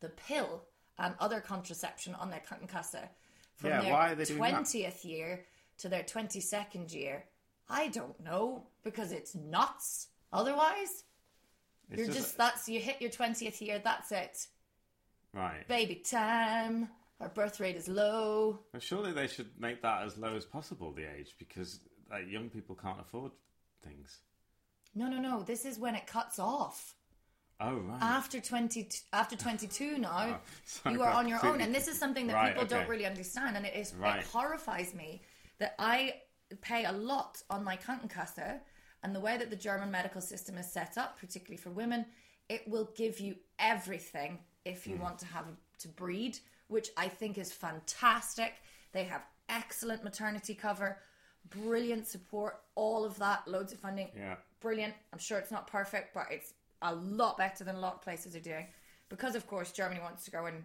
the 0.00 0.08
pill 0.08 0.64
and 0.98 1.14
other 1.20 1.40
contraception 1.40 2.14
on 2.16 2.30
their 2.30 2.40
Krankenkasse 2.40 3.08
from 3.56 3.70
Yeah, 3.70 3.80
their 3.82 3.92
why 3.92 4.10
are 4.12 4.14
they 4.14 4.24
doing 4.24 4.40
that? 4.40 4.50
twentieth 4.50 5.04
year 5.04 5.44
to 5.78 5.88
their 5.88 6.02
twenty 6.02 6.40
second 6.40 6.92
year. 6.92 7.24
I 7.68 7.88
don't 7.88 8.18
know 8.20 8.66
because 8.82 9.12
it's 9.12 9.34
nuts. 9.34 10.08
Otherwise, 10.32 11.04
It's 11.90 12.02
you're 12.02 12.14
just, 12.14 12.36
that's 12.36 12.68
you 12.68 12.80
hit 12.80 13.00
your 13.00 13.10
twentieth 13.10 13.60
year. 13.62 13.80
That's 13.82 14.10
it. 14.12 14.46
right. 15.32 15.66
Baby 15.68 15.96
time. 15.96 16.88
Our 17.20 17.28
birth 17.28 17.60
rate 17.60 17.76
is 17.76 17.88
low. 17.88 18.58
Well, 18.72 18.80
surely 18.80 19.12
they 19.12 19.28
should 19.28 19.48
make 19.58 19.82
that 19.82 20.02
as 20.02 20.18
low 20.18 20.34
as 20.36 20.44
possible, 20.44 20.92
the 20.92 21.04
age, 21.04 21.34
because 21.38 21.80
like, 22.10 22.28
young 22.28 22.48
people 22.50 22.74
can't 22.74 23.00
afford 23.00 23.30
things. 23.82 24.18
No, 24.94 25.08
no, 25.08 25.18
no. 25.18 25.42
This 25.42 25.64
is 25.64 25.78
when 25.78 25.94
it 25.94 26.06
cuts 26.06 26.38
off. 26.38 26.94
Oh, 27.60 27.76
right. 27.76 28.02
After 28.02 28.40
twenty, 28.40 28.88
after 29.12 29.36
twenty-two 29.36 29.98
now, 29.98 30.40
Oh, 30.84 30.90
you 30.90 31.02
are 31.02 31.12
on 31.12 31.28
your 31.28 31.44
own, 31.46 31.60
and 31.60 31.72
this 31.74 31.86
is 31.86 31.98
something 31.98 32.26
that 32.26 32.34
Right, 32.34 32.52
people 32.52 32.66
don't 32.66 32.88
really 32.88 33.06
understand, 33.06 33.56
and 33.56 33.64
it 33.64 33.74
is 33.76 33.94
Right. 33.94 34.18
it 34.20 34.26
horrifies 34.26 34.92
me 34.92 35.22
that 35.58 35.74
I 35.78 36.14
pay 36.60 36.84
a 36.84 36.92
lot 36.92 37.40
on 37.48 37.62
my 37.62 37.76
Krankenkasse, 37.76 38.60
and 39.04 39.14
the 39.14 39.20
way 39.20 39.36
that 39.36 39.50
the 39.50 39.56
German 39.56 39.90
medical 39.90 40.22
system 40.22 40.56
is 40.56 40.72
set 40.72 40.96
up, 40.96 41.20
particularly 41.20 41.58
for 41.58 41.70
women, 41.70 42.06
it 42.48 42.66
will 42.66 42.88
give 42.96 43.20
you 43.20 43.36
everything 43.58 44.38
if 44.64 44.86
you 44.86 44.96
mm. 44.96 45.00
want 45.00 45.18
to 45.18 45.26
have 45.26 45.44
to 45.78 45.88
breed, 45.88 46.38
which 46.68 46.88
I 46.96 47.08
think 47.08 47.36
is 47.36 47.52
fantastic. 47.52 48.54
They 48.92 49.04
have 49.04 49.22
excellent 49.50 50.04
maternity 50.04 50.54
cover, 50.54 50.98
brilliant 51.50 52.06
support, 52.06 52.62
all 52.76 53.04
of 53.04 53.18
that, 53.18 53.46
loads 53.46 53.74
of 53.74 53.78
funding 53.78 54.08
Yeah. 54.16 54.36
brilliant. 54.60 54.94
I'm 55.12 55.18
sure 55.18 55.38
it's 55.38 55.50
not 55.50 55.66
perfect, 55.66 56.14
but 56.14 56.26
it's 56.30 56.54
a 56.80 56.94
lot 56.94 57.36
better 57.36 57.62
than 57.62 57.76
a 57.76 57.80
lot 57.80 57.94
of 57.96 58.02
places 58.02 58.34
are 58.34 58.40
doing. 58.40 58.66
Because 59.10 59.34
of 59.34 59.46
course 59.46 59.70
Germany 59.70 60.00
wants 60.00 60.24
to 60.24 60.30
go 60.30 60.46
and, 60.46 60.64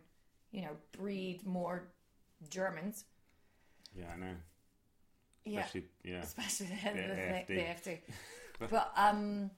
you 0.52 0.62
know, 0.62 0.78
breed 0.94 1.46
more 1.46 1.90
Germans. 2.50 3.04
Yeah, 3.94 4.12
I 4.14 4.18
know. 4.18 4.36
Yeah. 5.46 5.60
Especially, 5.60 5.86
yeah. 6.04 6.20
Especially 6.22 6.66
the 6.68 6.74
head 6.76 6.98
of 6.98 7.08
the, 7.10 7.16
The 7.16 7.56
the, 7.56 7.62
AFD. 7.62 7.84
the 7.84 7.92
AFD. 8.62 8.70
but 8.70 8.92
um 8.96 9.52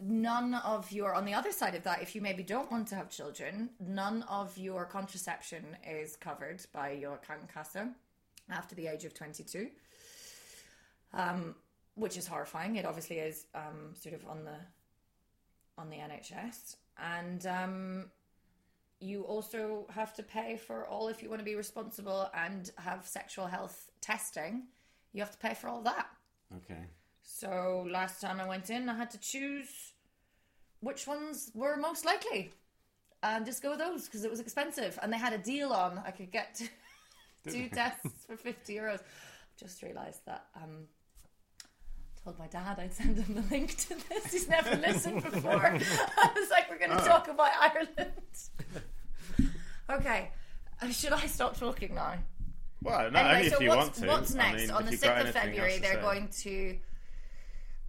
none 0.00 0.54
of 0.54 0.90
your 0.92 1.14
on 1.14 1.24
the 1.24 1.34
other 1.34 1.52
side 1.52 1.74
of 1.74 1.82
that, 1.84 2.02
if 2.02 2.14
you 2.14 2.20
maybe 2.20 2.42
don't 2.42 2.70
want 2.70 2.88
to 2.88 2.94
have 2.94 3.08
children, 3.10 3.70
none 3.80 4.22
of 4.24 4.56
your 4.58 4.84
contraception 4.84 5.64
is 5.88 6.16
covered 6.16 6.60
by 6.72 6.90
your 6.92 7.18
Krankenkasse 7.26 7.92
after 8.50 8.74
the 8.74 8.86
age 8.86 9.04
of 9.04 9.14
twenty 9.14 9.42
two. 9.44 9.68
Um 11.12 11.54
which 11.96 12.16
is 12.16 12.26
horrifying. 12.26 12.74
It 12.74 12.84
obviously 12.84 13.18
is 13.18 13.46
um, 13.54 13.94
sort 13.94 14.16
of 14.16 14.26
on 14.26 14.44
the 14.44 14.56
on 15.78 15.90
the 15.90 15.96
NHS, 15.96 16.74
and 16.98 17.46
um, 17.46 18.10
you 19.04 19.22
also 19.22 19.86
have 19.90 20.14
to 20.14 20.22
pay 20.22 20.56
for 20.56 20.86
all 20.86 21.08
if 21.08 21.22
you 21.22 21.28
want 21.28 21.40
to 21.40 21.44
be 21.44 21.54
responsible 21.54 22.30
and 22.34 22.70
have 22.76 23.06
sexual 23.06 23.46
health 23.46 23.90
testing. 24.00 24.64
You 25.12 25.20
have 25.20 25.30
to 25.30 25.38
pay 25.38 25.54
for 25.54 25.68
all 25.68 25.82
that. 25.82 26.06
Okay. 26.56 26.84
So 27.22 27.86
last 27.90 28.20
time 28.20 28.40
I 28.40 28.48
went 28.48 28.70
in, 28.70 28.88
I 28.88 28.96
had 28.96 29.10
to 29.10 29.18
choose 29.18 29.92
which 30.80 31.06
ones 31.06 31.50
were 31.54 31.76
most 31.76 32.04
likely, 32.04 32.52
and 33.22 33.46
just 33.46 33.62
go 33.62 33.70
with 33.70 33.78
those 33.78 34.06
because 34.06 34.24
it 34.24 34.30
was 34.30 34.40
expensive, 34.40 34.98
and 35.02 35.12
they 35.12 35.18
had 35.18 35.32
a 35.32 35.38
deal 35.38 35.72
on. 35.72 36.02
I 36.04 36.10
could 36.10 36.30
get 36.30 36.60
two 37.48 37.68
tests 37.72 38.24
for 38.26 38.36
fifty 38.36 38.76
euros. 38.76 39.00
Just 39.58 39.82
realised 39.82 40.20
that. 40.26 40.46
Um, 40.56 40.88
told 42.24 42.38
my 42.38 42.46
dad 42.46 42.78
I'd 42.78 42.92
send 42.94 43.18
him 43.18 43.34
the 43.34 43.54
link 43.54 43.76
to 43.76 43.94
this. 44.08 44.32
He's 44.32 44.48
never 44.48 44.74
listened 44.76 45.22
before. 45.22 45.66
I 45.66 46.30
was 46.34 46.50
like, 46.50 46.70
we're 46.70 46.78
going 46.78 46.98
to 46.98 47.04
talk 47.04 47.28
about 47.28 47.50
Ireland. 47.60 47.88
Okay. 49.90 50.30
Uh, 50.82 50.88
Should 50.90 51.12
I 51.12 51.26
stop 51.26 51.58
talking 51.58 51.94
now? 51.94 52.14
Well, 52.82 53.10
no, 53.10 53.18
anyway, 53.20 53.36
only 53.36 53.48
so 53.48 53.56
if 53.56 53.62
you 53.62 53.68
what's, 53.70 53.80
want 53.80 53.94
to. 53.94 54.06
what's 54.06 54.34
I 54.34 54.38
next? 54.38 54.62
mean, 54.62 54.70
On 54.70 54.84
the 54.84 54.92
6th 54.92 55.28
of 55.28 55.30
February, 55.30 55.78
they're 55.78 55.94
say. 55.94 56.00
going 56.00 56.28
to. 56.28 56.76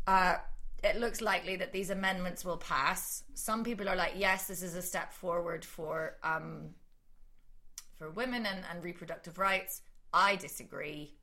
Uh, 0.07 0.35
it 0.83 0.97
looks 0.97 1.19
likely 1.19 1.55
that 1.57 1.73
these 1.73 1.89
amendments 1.89 2.45
will 2.45 2.57
pass. 2.57 3.23
Some 3.33 3.63
people 3.63 3.89
are 3.89 3.95
like, 3.95 4.13
yes, 4.15 4.47
this 4.47 4.61
is 4.61 4.75
a 4.75 4.81
step 4.81 5.11
forward 5.11 5.65
for 5.65 6.15
um, 6.23 6.69
for 7.97 8.09
women 8.11 8.45
and, 8.45 8.59
and 8.71 8.83
reproductive 8.83 9.37
rights. 9.37 9.81
I 10.13 10.35
disagree. 10.35 11.15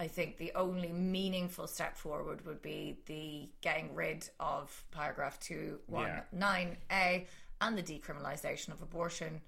I 0.00 0.06
think 0.06 0.38
the 0.38 0.52
only 0.54 0.92
meaningful 0.92 1.66
step 1.66 1.96
forward 1.96 2.46
would 2.46 2.62
be 2.62 2.98
the 3.06 3.48
getting 3.60 3.94
rid 3.94 4.30
of 4.38 4.84
paragraph 4.92 5.40
219A 5.40 7.26
and 7.60 7.76
the 7.76 7.82
decriminalisation 7.82 8.72
of 8.72 8.82
abortion 8.82 9.40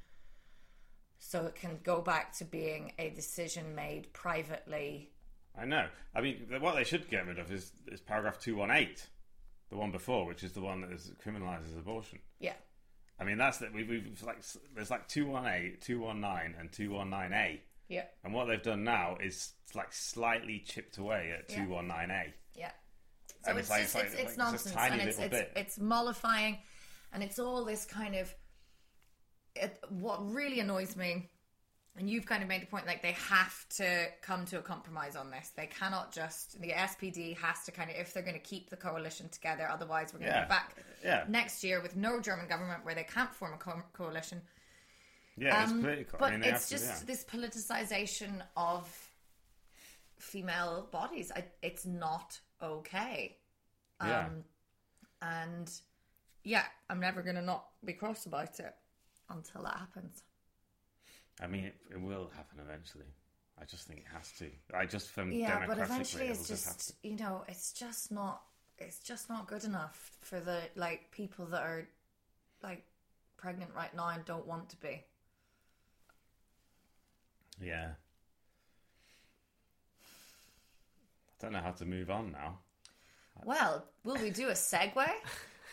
so 1.19 1.45
it 1.45 1.55
can 1.55 1.79
go 1.83 2.01
back 2.01 2.33
to 2.39 2.45
being 2.45 2.93
a 2.99 3.11
decision 3.11 3.75
made 3.75 4.13
privately. 4.13 5.11
I 5.59 5.67
know. 5.67 5.87
I 6.15 6.21
mean, 6.23 6.47
what 6.61 6.75
they 6.75 6.85
should 6.85 7.09
get 7.11 7.27
rid 7.27 7.39
of 7.39 7.53
is, 7.53 7.73
is 7.89 8.01
paragraph 8.01 8.39
218, 8.41 8.95
the 9.69 9.77
one 9.77 9.91
before, 9.91 10.25
which 10.27 10.43
is 10.43 10.53
the 10.53 10.63
one 10.63 10.81
that 10.81 10.91
is 10.93 11.13
criminalises 11.25 11.79
abortion. 11.79 12.21
Yeah. 12.39 12.55
I 13.19 13.25
mean, 13.25 13.37
that's 13.37 13.59
that. 13.59 13.75
We've, 13.75 13.87
we've 13.89 14.23
like 14.25 14.39
there's 14.75 14.91
like 14.91 15.09
218, 15.09 15.77
219, 15.83 16.55
and 16.59 16.73
219A. 16.73 17.59
Yeah. 17.89 18.05
And 18.25 18.33
what 18.33 18.47
they've 18.49 18.63
done 18.63 18.83
now 18.83 19.19
is 19.23 19.53
like 19.75 19.93
slightly 19.93 20.63
chipped 20.67 20.97
away 20.97 21.35
at 21.39 21.49
219A. 21.51 22.33
Yeah. 22.57 22.71
So 23.45 23.51
And 23.51 23.59
it's, 23.59 23.69
it's 23.69 23.71
like- 23.71 23.83
just, 23.83 23.95
it's 23.95 23.95
it's, 23.95 23.95
like- 23.95 24.05
it's, 24.05 24.15
like 24.15 24.27
just 24.27 24.39
nonsense 24.39 24.75
tiny 24.75 25.01
and 25.01 25.09
it's 25.09 25.19
little 25.19 25.37
it's, 25.39 25.49
bit. 25.49 25.53
it's 25.61 25.79
mollifying 25.79 26.59
and 27.13 27.23
it's 27.23 27.39
all 27.39 27.65
this 27.65 27.85
kind 27.85 28.15
of 28.15 28.33
it, 29.57 29.83
what 29.89 30.19
really 30.33 30.61
annoys 30.61 30.97
me 30.97 31.29
and 31.97 32.09
you've 32.09 32.25
kind 32.25 32.41
of 32.43 32.49
made 32.49 32.63
the 32.63 32.67
point 32.67 32.87
like 32.87 33.03
they 33.03 33.13
have 33.13 33.69
to 33.69 34.07
come 34.23 34.45
to 34.47 34.59
a 34.59 34.63
compromise 34.63 35.17
on 35.17 35.29
this. 35.31 35.51
They 35.57 35.67
cannot 35.67 36.13
just 36.13 36.61
the 36.61 36.71
SPD 36.71 37.37
has 37.39 37.65
to 37.65 37.73
kind 37.73 37.91
of 37.91 37.97
if 37.97 38.15
they're 38.15 38.23
going 38.23 38.37
to 38.41 38.41
keep 38.41 38.71
the 38.71 38.77
coalition 38.77 39.29
together. 39.29 39.69
Otherwise, 39.69 40.13
we're 40.15 40.21
going 40.21 40.33
to 40.33 40.43
be 40.43 40.49
back 40.49 40.77
Yeah. 41.05 41.25
next 41.29 41.65
year 41.65 41.83
with 41.83 41.97
no 41.97 42.21
German 42.21 42.47
government 42.49 42.85
where 42.85 42.95
they 42.95 43.03
can't 43.03 43.35
form 43.35 43.55
a 43.55 43.57
co- 43.59 43.83
coalition. 43.93 44.41
Yeah, 45.37 45.63
it's 45.65 45.73
Um, 45.73 45.81
political. 45.81 46.19
But 46.21 46.33
I 46.33 46.37
mean, 46.37 46.45
it's 46.45 46.71
have 46.71 46.79
to- 46.81 46.87
just 46.87 47.01
yeah. 47.03 47.07
this 47.07 47.25
politicization 47.25 48.41
of 48.57 48.89
female 50.19 50.89
bodies. 50.93 51.33
I, 51.35 51.45
it's 51.63 51.85
not 51.87 52.39
okay. 52.63 53.37
Yeah. 54.03 54.27
Um, 54.27 54.45
and 55.23 55.71
yeah, 56.45 56.65
I'm 56.89 57.01
never 57.01 57.23
going 57.23 57.37
to 57.37 57.43
not 57.43 57.67
be 57.85 57.93
cross 57.93 58.27
about 58.27 58.59
it 58.61 58.75
until 59.29 59.63
that 59.63 59.77
happens. 59.77 60.23
I 61.41 61.47
mean, 61.47 61.65
it, 61.65 61.75
it 61.93 62.01
will 62.01 62.31
happen 62.37 62.59
eventually. 62.61 63.07
I 63.61 63.65
just 63.65 63.87
think 63.87 64.01
it 64.01 64.07
has 64.13 64.33
to. 64.39 64.51
I 64.75 64.87
just 64.87 65.11
from 65.11 65.33
Yeah, 65.33 65.67
but 65.67 65.79
eventually 65.79 66.29
it's 66.29 66.49
just 66.49 66.65
just 66.65 66.95
you 67.03 67.17
know 67.17 67.45
it's 67.47 67.73
just 67.73 68.11
not 68.11 68.43
it's 68.79 69.01
just 69.01 69.29
not 69.29 69.47
good 69.47 69.65
enough 69.65 70.13
for 70.23 70.41
the 70.41 70.61
like 70.77 71.11
people 71.11 71.45
that 71.47 71.63
are 71.63 71.87
like 72.63 72.85
pregnant 73.37 73.71
right 73.77 73.95
now 73.95 74.09
and 74.09 74.25
don't 74.25 74.47
want 74.47 74.71
to 74.71 74.77
be. 74.77 75.05
Yeah. 77.61 77.91
I 81.29 81.43
don't 81.43 81.53
know 81.53 81.61
how 81.61 81.73
to 81.73 81.85
move 81.85 82.11
on 82.11 82.33
now. 82.33 82.59
Well, 83.45 83.87
will 84.05 84.17
we 84.17 84.31
do 84.31 84.49
a 84.49 84.53
segue? 84.53 84.95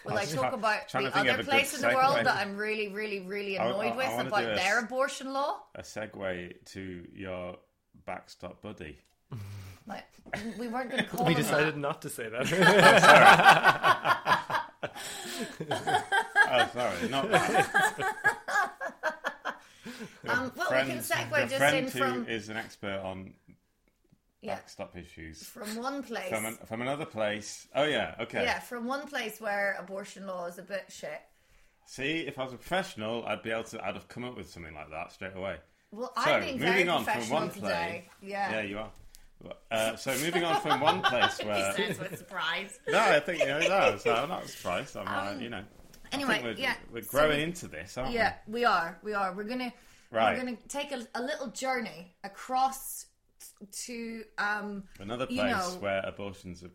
Will 0.08 0.17
I 0.17 0.22
I 0.22 0.26
talk 0.26 0.39
try- 0.39 0.48
about 0.54 0.88
the 0.91 1.00
to 1.00 1.12
think 1.12 1.15
of 1.28 1.34
other 1.34 1.41
a 1.41 1.43
place 1.46 1.74
in 1.76 1.82
the 1.82 1.93
world 1.96 2.15
that 2.26 2.36
I'm 2.36 2.56
really, 2.58 2.88
really, 2.89 3.20
really 3.22 3.58
I- 3.58 3.65
I- 3.65 3.67
annoyed 3.70 3.93
I 3.93 3.96
with 3.98 4.08
wanna 4.08 4.28
about 4.30 4.43
a 4.43 4.46
their 4.56 4.78
s- 4.80 4.84
abortion 4.84 5.34
law? 5.34 5.63
A 5.76 5.82
segue 5.82 6.65
to 6.74 7.08
your 7.13 7.58
backstop 8.06 8.62
buddy. 8.62 8.98
Like, 9.86 10.06
we 10.58 10.67
weren't 10.67 10.89
going 10.91 11.04
to 11.04 11.10
call 11.10 11.26
We 11.26 11.34
decided 11.34 11.76
that. 11.76 11.80
not 11.80 12.02
to 12.02 12.10
say 12.10 12.28
that. 12.30 12.46
Oh, 16.50 16.70
sorry, 16.74 17.10
not 17.10 17.30
that. 17.32 18.13
Um, 20.28 20.52
well, 20.58 20.67
we 20.70 20.76
can 20.91 21.00
Friend- 21.02 21.32
segue 21.32 21.39
just 21.50 21.56
friend 21.58 21.78
in 21.78 21.84
who 21.86 21.89
from 21.89 22.28
is 22.28 22.50
an 22.50 22.58
expert 22.58 23.00
on 23.04 23.34
yeah, 24.41 24.56
backstop 24.56 24.95
issues 24.97 25.43
from 25.43 25.76
one 25.78 26.04
place. 26.04 26.30
from 26.30 26.45
an, 26.45 26.58
from 26.65 26.82
another 26.82 27.06
place. 27.06 27.67
Oh 27.76 27.84
yeah, 27.84 28.15
okay. 28.21 28.43
Yeah, 28.43 28.60
from 28.60 28.86
one 28.86 29.08
place 29.08 29.39
where 29.41 29.76
abortion 29.80 30.26
law 30.28 30.45
is 30.45 30.58
a 30.58 30.63
bit 30.63 30.86
shit. 30.89 31.21
See, 31.86 32.19
if 32.28 32.38
I 32.38 32.43
was 32.43 32.54
a 32.54 32.58
professional, 32.58 33.26
I'd 33.26 33.41
be 33.43 33.52
able 33.52 33.63
to. 33.65 33.86
I'd 33.86 33.95
have 33.95 34.08
come 34.08 34.23
up 34.26 34.36
with 34.36 34.50
something 34.50 34.73
like 34.73 34.89
that 34.89 35.12
straight 35.13 35.36
away. 35.36 35.58
Well, 35.91 36.12
So, 36.23 36.32
I'm 36.32 36.41
being 36.43 36.60
very 36.60 36.71
moving 36.71 36.89
on 36.89 37.06
from 37.06 37.30
one 37.30 37.50
today. 37.50 37.60
play. 37.62 38.10
Yeah. 38.21 38.52
Yeah, 38.52 38.62
you 38.63 38.78
are. 38.80 38.91
Uh, 39.71 39.95
so 39.95 40.12
moving 40.23 40.43
on 40.43 40.60
from 40.62 40.82
one 40.82 41.02
place 41.02 41.38
he 41.41 41.47
where 41.47 41.71
says 41.73 42.00
with 42.00 42.17
surprise. 42.17 42.80
no, 42.88 43.00
I 43.00 43.19
think 43.19 43.39
you 43.39 43.45
know, 43.45 43.60
no, 43.60 43.97
so 43.97 44.13
I'm 44.13 44.28
not 44.30 44.47
surprised. 44.50 44.97
I'm, 44.97 45.08
uh, 45.08 45.32
Um, 45.32 45.41
you 45.41 45.50
know, 45.50 45.63
Anyway, 46.12 46.41
we're, 46.43 46.54
yeah. 46.54 46.73
we're 46.91 47.04
growing 47.04 47.38
we- 47.38 47.43
into 47.43 47.67
this, 47.67 47.97
aren't 47.97 48.12
Yeah, 48.13 48.34
we 48.47 48.65
are. 48.65 48.97
We 49.04 49.13
are. 49.13 49.34
We're 49.34 49.43
gonna 49.43 49.71
Right. 50.12 50.34
we're 50.38 50.43
gonna 50.43 50.58
take 50.67 50.91
a, 50.91 51.06
a 51.15 51.21
little 51.21 51.47
journey 51.47 52.15
across 52.23 53.06
to 53.86 54.24
um? 54.38 54.84
Another 55.00 55.26
place 55.26 55.38
you 55.38 55.43
know- 55.46 55.78
where 55.80 56.02
abortions 56.06 56.63
are, 56.63 56.70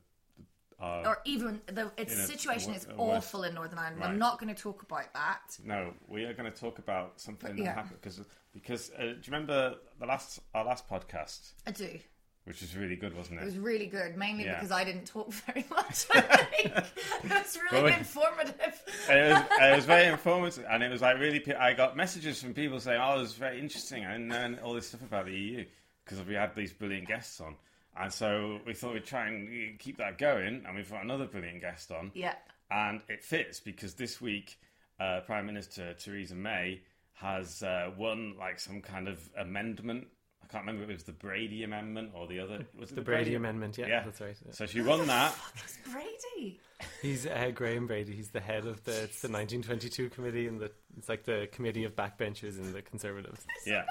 are 0.79 1.07
or 1.07 1.19
even 1.25 1.61
the 1.67 1.91
its 1.97 2.13
a- 2.15 2.27
situation 2.27 2.73
a 2.73 2.77
is 2.77 2.87
wo- 2.89 2.95
a 2.95 2.97
worse- 3.09 3.17
awful 3.19 3.45
in 3.45 3.55
Northern 3.55 3.79
Ireland. 3.79 4.01
Right. 4.01 4.11
I'm 4.11 4.19
not 4.19 4.41
going 4.41 4.53
to 4.55 4.61
talk 4.61 4.83
about 4.83 5.13
that. 5.15 5.59
No, 5.65 5.95
we 6.09 6.25
are 6.25 6.35
going 6.35 6.51
to 6.51 6.59
talk 6.59 6.79
about 6.79 7.21
something 7.21 7.51
But 7.51 7.57
that 7.57 7.63
yeah. 7.63 7.75
happened 7.75 7.99
because 8.01 8.21
because 8.53 8.91
uh, 8.99 9.03
do 9.03 9.07
you 9.09 9.21
remember 9.29 9.77
the 10.01 10.07
last 10.07 10.41
our 10.55 10.65
last 10.65 10.89
podcast, 10.89 11.53
I 11.67 11.71
do. 11.71 11.99
which 12.45 12.61
was 12.61 12.77
really 12.77 12.97
good, 12.97 13.17
wasn't 13.17 13.39
It 13.39 13.43
it? 13.43 13.47
was 13.47 13.59
really 13.59 13.87
good, 13.87 14.17
mainly 14.17 14.45
Yeah. 14.45 14.55
because 14.57 14.73
I 14.73 14.83
didn't 14.85 15.07
talk 15.07 15.33
very 15.47 15.65
much. 15.71 16.07
I 16.13 16.21
think. 16.21 16.67
it 16.75 16.85
was 17.31 17.59
really 17.71 17.83
Well, 17.83 17.85
we- 17.93 17.99
informative. 17.99 18.83
it, 19.09 19.33
was, 19.33 19.43
it 19.61 19.77
was 19.77 19.85
very 19.85 20.07
informative, 20.09 20.67
and 20.69 20.83
it 20.83 20.91
was 20.91 21.01
like 21.01 21.19
really. 21.19 21.55
I 21.55 21.75
got 21.75 21.97
messages 21.97 22.43
from 22.43 22.55
people 22.55 22.81
saying, 22.81 23.01
"Oh, 23.01 23.17
it 23.19 23.21
was 23.21 23.35
very 23.35 23.61
interesting," 23.61 24.05
and 24.05 24.31
then 24.31 24.59
all 24.65 24.75
this 24.75 24.89
stuff 24.89 25.03
about 25.03 25.27
the 25.27 25.33
EU 25.33 25.65
because 26.05 26.25
we 26.27 26.35
had 26.35 26.55
these 26.55 26.73
brilliant 26.73 27.09
guests 27.09 27.41
on, 27.41 27.57
and 27.97 28.13
so 28.13 28.59
we 28.67 28.75
thought 28.75 28.95
we'd 28.95 29.05
try 29.05 29.29
and 29.29 29.79
keep 29.79 29.99
that 29.99 30.19
going, 30.19 30.65
and 30.67 30.77
we've 30.77 30.91
got 30.91 31.05
another 31.05 31.27
brilliant 31.27 31.61
guest 31.61 31.91
on, 31.93 32.11
Yeah. 32.15 32.35
and 32.71 33.01
it 33.09 33.23
fits 33.23 33.61
because 33.61 33.95
this 33.95 34.21
week, 34.21 34.59
uh, 35.01 35.21
Prime 35.27 35.47
Minister 35.47 35.95
Theresa 35.95 36.35
May 36.35 36.81
has 37.15 37.63
uh, 37.63 37.91
won 37.97 38.37
like 38.39 38.59
some 38.61 38.81
kind 38.81 39.09
of 39.09 39.19
amendment. 39.39 40.07
I 40.43 40.47
can't 40.53 40.65
remember 40.67 40.85
if 40.85 40.91
it 40.91 40.95
was 40.95 41.05
the 41.05 41.13
Brady 41.13 41.63
Amendment 41.65 42.11
or 42.15 42.27
the 42.27 42.41
other. 42.41 42.67
Was 42.79 42.91
it 42.91 42.97
the 42.97 43.01
Brady 43.01 43.35
Amendment, 43.37 43.79
yeah, 43.79 43.87
Yeah. 43.87 44.03
that's 44.05 44.21
right. 44.21 44.37
yeah. 44.45 44.53
So 44.53 44.67
she 44.67 44.81
won 44.81 45.07
that. 45.07 45.35
It's 45.63 45.79
Brady. 45.91 46.61
He's 47.01 47.27
uh, 47.27 47.51
Graham 47.55 47.87
Brady. 47.87 48.13
He's 48.15 48.31
the 48.31 48.41
head 48.41 48.67
of 48.67 48.83
the 48.85 49.05
it's 49.05 49.23
the 49.23 49.29
1922 49.29 50.11
committee, 50.11 50.49
and 50.49 50.61
the 50.61 50.71
it's 50.99 51.09
like 51.09 51.25
the 51.25 51.49
committee 51.53 51.85
of 51.85 51.95
backbenchers 51.95 52.59
in 52.59 52.73
the 52.73 52.83
Conservatives. 52.83 53.47
Yeah. 53.65 53.85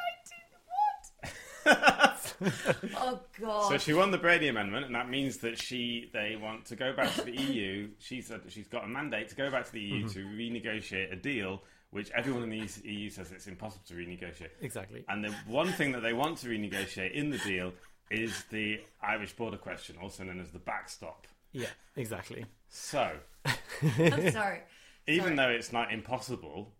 What? 1.63 2.35
oh 2.97 3.19
God. 3.39 3.69
So 3.69 3.77
she 3.77 3.93
won 3.93 4.11
the 4.11 4.17
Brady 4.17 4.47
Amendment, 4.47 4.85
and 4.85 4.95
that 4.95 5.09
means 5.09 5.37
that 5.37 5.57
she 5.57 6.09
they 6.13 6.35
want 6.41 6.65
to 6.65 6.75
go 6.75 6.93
back 6.93 7.13
to 7.15 7.21
the 7.21 7.35
EU. 7.35 7.89
She 7.99 8.21
said 8.21 8.43
that 8.43 8.51
she's 8.51 8.67
got 8.67 8.83
a 8.83 8.87
mandate 8.87 9.29
to 9.29 9.35
go 9.35 9.49
back 9.49 9.65
to 9.65 9.71
the 9.71 9.81
EU 9.81 10.05
mm-hmm. 10.05 10.07
to 10.07 10.25
renegotiate 10.25 11.11
a 11.11 11.15
deal, 11.15 11.61
which 11.91 12.11
everyone 12.11 12.43
in 12.43 12.49
the 12.49 12.89
EU 12.89 13.09
says 13.09 13.31
it's 13.31 13.47
impossible 13.47 13.83
to 13.87 13.93
renegotiate. 13.93 14.49
Exactly. 14.61 15.03
And 15.07 15.23
the 15.23 15.31
one 15.47 15.67
thing 15.73 15.91
that 15.93 16.01
they 16.01 16.13
want 16.13 16.37
to 16.39 16.47
renegotiate 16.47 17.13
in 17.13 17.29
the 17.29 17.37
deal 17.39 17.73
is 18.09 18.43
the 18.49 18.81
Irish 19.01 19.33
border 19.33 19.57
question, 19.57 19.95
also 20.01 20.23
known 20.23 20.39
as 20.39 20.51
the 20.51 20.59
backstop. 20.59 21.27
Yeah, 21.53 21.67
exactly. 21.95 22.45
So, 22.69 23.11
I'm 23.45 24.31
sorry. 24.31 24.61
even 25.07 25.23
Sorry. 25.23 25.35
though 25.35 25.49
it's 25.49 25.73
not 25.73 25.91
impossible 25.91 26.73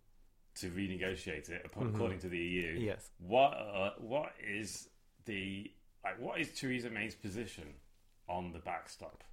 to 0.55 0.69
renegotiate 0.71 1.49
it 1.49 1.61
ap- 1.65 1.81
according 1.81 2.19
to 2.19 2.29
the 2.29 2.37
EU, 2.37 2.77
Yes. 2.79 3.09
what 3.19 3.53
uh, 3.53 3.91
what 3.99 4.33
is 4.47 4.89
the 5.25 5.71
like 6.03 6.19
what 6.19 6.39
is 6.39 6.49
Theresa 6.51 6.89
May's 6.89 7.15
position 7.15 7.65
on 8.27 8.51
the 8.51 8.59
backstop? 8.59 9.23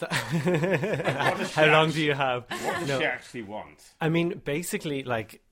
How 0.00 1.66
long 1.66 1.90
do 1.90 2.02
you 2.02 2.14
have? 2.14 2.44
What 2.48 2.78
does 2.80 2.88
No. 2.88 2.98
she 2.98 3.04
actually 3.04 3.42
want? 3.42 3.82
I 4.00 4.08
mean, 4.08 4.40
basically, 4.44 5.02
like 5.02 5.42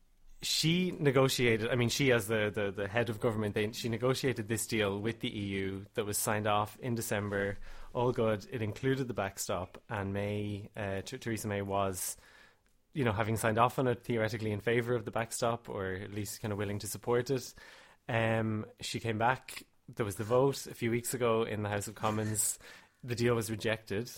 she 0.42 0.94
negotiated. 0.98 1.70
I 1.70 1.74
mean, 1.74 1.88
she 1.88 2.12
as 2.12 2.27
the 2.27 2.50
the, 2.55 2.70
the 2.70 2.88
head 2.88 3.11
of 3.11 3.20
government, 3.20 3.55
they, 3.55 3.70
she 3.72 3.88
negotiated 3.88 4.48
this 4.48 4.66
deal 4.66 4.98
with 4.98 5.20
the 5.20 5.29
EU 5.29 5.85
that 5.94 6.05
was 6.07 6.18
signed 6.18 6.46
off 6.46 6.79
in 6.81 6.94
December. 6.94 7.59
All 7.92 8.12
good. 8.12 8.46
It 8.50 8.61
included 8.62 9.09
the 9.09 9.14
backstop, 9.14 9.81
and 9.88 10.12
May 10.12 10.70
uh, 10.77 11.03
Theresa 11.05 11.46
May 11.48 11.62
was, 11.62 12.16
you 12.94 13.04
know, 13.04 13.12
having 13.12 13.37
signed 13.37 13.59
off 13.59 13.78
on 13.78 13.88
it 13.88 14.02
theoretically 14.04 14.52
in 14.52 14.61
favour 14.61 14.94
of 14.94 15.04
the 15.04 15.11
backstop, 15.11 15.68
or 15.68 15.92
at 15.92 16.14
least 16.14 16.40
kind 16.40 16.52
of 16.52 16.59
willing 16.59 16.78
to 16.78 16.87
support 16.87 17.30
it. 17.30 17.52
Um, 18.09 18.64
she 18.80 19.00
came 19.00 19.18
back. 19.18 19.64
There 19.94 20.07
was 20.07 20.16
the 20.16 20.24
vote 20.24 20.66
a 20.66 20.74
few 20.74 20.90
weeks 20.90 21.12
ago 21.12 21.42
in 21.42 21.62
the 21.62 21.68
House 21.68 21.88
of 21.88 21.94
Commons. 21.94 22.59
The 23.02 23.14
deal 23.14 23.35
was 23.35 23.50
rejected, 23.50 24.11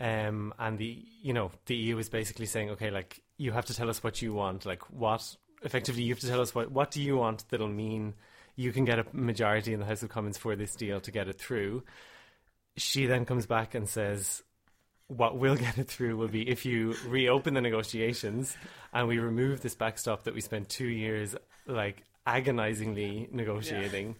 um, 0.00 0.52
and 0.58 0.78
the 0.78 1.04
you 1.22 1.32
know 1.32 1.52
the 1.66 1.76
EU 1.76 1.98
is 1.98 2.08
basically 2.08 2.46
saying, 2.46 2.70
okay, 2.70 2.90
like 2.90 3.22
you 3.36 3.52
have 3.52 3.66
to 3.66 3.74
tell 3.74 3.90
us 3.90 4.02
what 4.02 4.22
you 4.22 4.32
want. 4.32 4.66
Like 4.66 4.82
what 4.90 5.36
effectively 5.62 6.02
you 6.02 6.12
have 6.14 6.20
to 6.20 6.28
tell 6.28 6.40
us 6.40 6.54
what 6.54 6.70
what 6.72 6.90
do 6.90 7.00
you 7.00 7.16
want 7.16 7.44
that'll 7.48 7.68
mean 7.68 8.14
you 8.56 8.72
can 8.72 8.84
get 8.84 8.98
a 8.98 9.06
majority 9.12 9.72
in 9.72 9.80
the 9.80 9.86
House 9.86 10.02
of 10.02 10.08
Commons 10.08 10.38
for 10.38 10.56
this 10.56 10.74
deal 10.74 11.00
to 11.00 11.10
get 11.10 11.28
it 11.28 11.38
through. 11.40 11.82
She 12.76 13.06
then 13.06 13.24
comes 13.24 13.46
back 13.46 13.74
and 13.74 13.88
says, 13.88 14.42
what 15.08 15.36
will 15.38 15.56
get 15.66 15.78
it 15.78 15.88
through 15.88 16.16
will 16.16 16.28
be 16.28 16.48
if 16.48 16.64
you 16.64 16.94
reopen 17.06 17.54
the 17.54 17.60
negotiations 17.60 18.56
and 18.92 19.06
we 19.08 19.18
remove 19.18 19.60
this 19.60 19.74
backstop 19.74 20.24
that 20.24 20.34
we 20.34 20.40
spent 20.40 20.68
two 20.68 20.86
years 20.88 21.34
like 21.66 22.02
agonizingly 22.26 23.28
negotiating. 23.32 24.16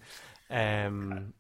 Um, 0.51 1.33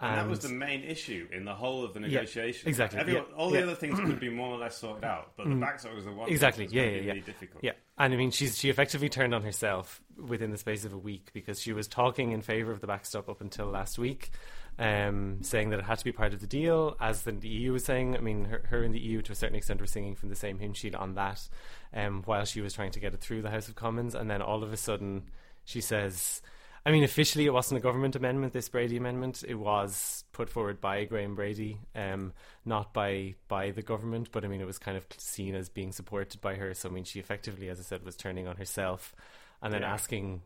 And 0.00 0.18
that 0.18 0.28
was 0.28 0.40
the 0.40 0.48
main 0.48 0.82
issue 0.82 1.28
in 1.32 1.44
the 1.44 1.54
whole 1.54 1.84
of 1.84 1.94
the 1.94 2.00
Yeah, 2.00 2.08
negotiation. 2.08 2.68
exactly, 2.68 2.98
Everyone, 2.98 3.26
yeah, 3.28 3.36
all 3.36 3.50
the 3.50 3.58
yeah. 3.58 3.64
other 3.64 3.74
things 3.76 3.98
could 4.00 4.18
be 4.18 4.30
more 4.30 4.48
or 4.54 4.58
less 4.58 4.76
sorted 4.78 5.04
out, 5.04 5.32
but 5.36 5.48
the 5.48 5.54
backstop 5.54 5.94
was 5.94 6.04
the 6.06 6.12
one. 6.12 6.28
Exactly, 6.28 6.66
yeah, 6.72 6.82
yeah, 6.82 6.88
yeah. 6.90 7.06
Really 7.12 7.20
difficult. 7.20 7.62
Yeah, 7.62 7.72
and 7.98 8.12
I 8.12 8.16
mean, 8.16 8.32
she's 8.32 8.58
she 8.58 8.68
effectively 8.68 9.08
turned 9.08 9.32
on 9.32 9.42
herself 9.42 10.02
within 10.16 10.50
the 10.50 10.58
space 10.58 10.84
of 10.84 10.92
a 10.92 10.98
week 10.98 11.30
because 11.32 11.60
she 11.60 11.72
was 11.72 11.86
talking 11.86 12.32
in 12.32 12.42
favor 12.42 12.72
of 12.72 12.80
the 12.80 12.88
backstop 12.88 13.28
up 13.28 13.40
until 13.40 13.66
last 13.66 13.96
week, 13.96 14.30
um, 14.78 15.38
saying 15.42 15.70
that 15.70 15.78
it 15.78 15.84
had 15.84 15.98
to 15.98 16.04
be 16.04 16.12
part 16.12 16.32
of 16.34 16.40
the 16.40 16.46
deal, 16.46 16.96
as 17.00 17.22
the 17.22 17.36
EU 17.48 17.72
was 17.72 17.84
saying. 17.84 18.16
I 18.16 18.20
mean, 18.20 18.46
her, 18.46 18.62
her 18.68 18.82
and 18.82 18.94
the 18.94 19.00
EU 19.00 19.22
to 19.22 19.32
a 19.32 19.34
certain 19.34 19.56
extent 19.56 19.80
were 19.80 19.86
singing 19.86 20.14
from 20.14 20.28
the 20.28 20.36
same 20.36 20.58
hymn 20.58 20.72
sheet 20.74 20.94
on 20.94 21.14
that, 21.14 21.48
um, 21.94 22.22
while 22.24 22.44
she 22.44 22.60
was 22.60 22.72
trying 22.74 22.90
to 22.92 23.00
get 23.00 23.14
it 23.14 23.20
through 23.20 23.42
the 23.42 23.50
House 23.50 23.68
of 23.68 23.74
Commons, 23.74 24.14
and 24.14 24.30
then 24.30 24.42
all 24.42 24.62
of 24.62 24.72
a 24.72 24.76
sudden 24.76 25.30
she 25.64 25.80
says. 25.80 26.42
I 26.84 26.90
mean, 26.90 27.04
officially, 27.04 27.46
it 27.46 27.52
wasn't 27.52 27.78
a 27.78 27.80
government 27.80 28.16
amendment. 28.16 28.52
This 28.54 28.68
Brady 28.68 28.96
amendment, 28.96 29.44
it 29.46 29.54
was 29.54 30.24
put 30.32 30.50
forward 30.50 30.80
by 30.80 31.04
Graham 31.04 31.36
Brady, 31.36 31.78
um, 31.94 32.32
not 32.64 32.92
by 32.92 33.36
by 33.46 33.70
the 33.70 33.82
government. 33.82 34.30
But 34.32 34.44
I 34.44 34.48
mean, 34.48 34.60
it 34.60 34.66
was 34.66 34.78
kind 34.78 34.96
of 34.96 35.06
seen 35.16 35.54
as 35.54 35.68
being 35.68 35.92
supported 35.92 36.40
by 36.40 36.56
her. 36.56 36.74
So 36.74 36.88
I 36.88 36.92
mean, 36.92 37.04
she 37.04 37.20
effectively, 37.20 37.68
as 37.68 37.78
I 37.78 37.84
said, 37.84 38.04
was 38.04 38.16
turning 38.16 38.48
on 38.48 38.56
herself, 38.56 39.14
and 39.62 39.72
then 39.72 39.82
Yeah. 39.82 39.92
asking 39.92 40.42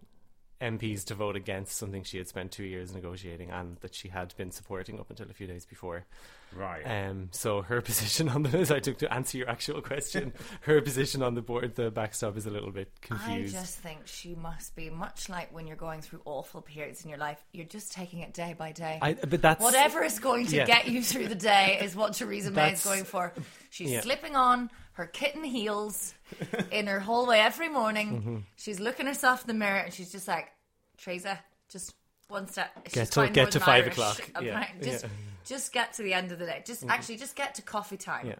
MPs 0.60 1.04
to 1.04 1.14
vote 1.14 1.36
against 1.36 1.76
something 1.76 2.02
she 2.02 2.18
had 2.18 2.28
spent 2.28 2.52
two 2.52 2.64
years 2.64 2.94
negotiating 2.94 3.50
and 3.50 3.76
that 3.78 3.94
she 3.94 4.08
had 4.08 4.34
been 4.36 4.50
supporting 4.50 4.98
up 4.98 5.10
until 5.10 5.30
a 5.30 5.34
few 5.34 5.46
days 5.46 5.66
before. 5.66 6.06
Right. 6.54 6.82
Um, 6.84 7.28
so 7.32 7.62
her 7.62 7.80
position 7.82 8.28
on 8.28 8.42
the, 8.42 8.58
as 8.58 8.70
I 8.70 8.78
took 8.80 8.98
to 8.98 9.12
answer 9.12 9.38
your 9.38 9.48
actual 9.48 9.80
question, 9.82 10.32
her 10.62 10.80
position 10.80 11.22
on 11.22 11.34
the 11.34 11.42
board, 11.42 11.74
the 11.74 11.90
backstop 11.90 12.36
is 12.36 12.46
a 12.46 12.50
little 12.50 12.70
bit 12.70 12.90
confused. 13.02 13.54
I 13.56 13.60
just 13.60 13.78
think 13.78 14.00
she 14.06 14.34
must 14.34 14.74
be 14.74 14.88
much 14.90 15.28
like 15.28 15.52
when 15.54 15.66
you're 15.66 15.76
going 15.76 16.00
through 16.00 16.20
awful 16.24 16.62
periods 16.62 17.02
in 17.04 17.10
your 17.10 17.18
life. 17.18 17.44
You're 17.52 17.66
just 17.66 17.92
taking 17.92 18.20
it 18.20 18.32
day 18.32 18.54
by 18.56 18.72
day. 18.72 18.98
I, 19.02 19.14
but 19.14 19.42
that's 19.42 19.62
Whatever 19.62 20.02
is 20.02 20.18
going 20.18 20.46
to 20.46 20.56
Yeah. 20.56 20.64
get 20.66 20.88
you 20.88 21.02
through 21.02 21.28
the 21.28 21.34
day 21.34 21.78
is 21.82 21.94
what 21.96 22.14
Theresa 22.14 22.50
May 22.50 22.72
is 22.72 22.84
going 22.84 23.04
for. 23.04 23.32
She's 23.70 23.90
yeah. 23.90 24.00
slipping 24.00 24.36
on 24.36 24.70
her 24.92 25.06
kitten 25.06 25.44
heels 25.44 26.14
in 26.70 26.86
her 26.86 27.00
hallway 27.00 27.38
every 27.38 27.68
morning. 27.68 28.12
Mm-hmm. 28.20 28.36
She's 28.56 28.80
looking 28.80 29.06
herself 29.06 29.42
in 29.42 29.48
the 29.48 29.54
mirror 29.54 29.80
and 29.80 29.92
she's 29.92 30.10
just 30.10 30.26
like, 30.26 30.48
Theresa, 30.96 31.38
just 31.68 31.94
one 32.28 32.48
step. 32.48 32.70
She's 32.86 32.94
Get 32.94 33.10
to- 33.12 33.28
get 33.28 33.50
to 33.50 33.60
five 33.60 33.84
Irish. 33.84 33.92
o'clock. 33.92 34.30
Yeah, 34.42 34.66
Just, 34.82 35.04
yeah. 35.04 35.10
Just 35.46 35.72
get 35.72 35.94
to 35.94 36.02
the 36.02 36.12
end 36.12 36.32
of 36.32 36.38
the 36.38 36.46
day. 36.46 36.62
Just 36.66 36.82
mm-hmm. 36.82 36.90
actually, 36.90 37.16
just 37.16 37.36
get 37.36 37.54
to 37.54 37.62
coffee 37.62 37.96
time. 37.96 38.26
Yeah. 38.26 38.34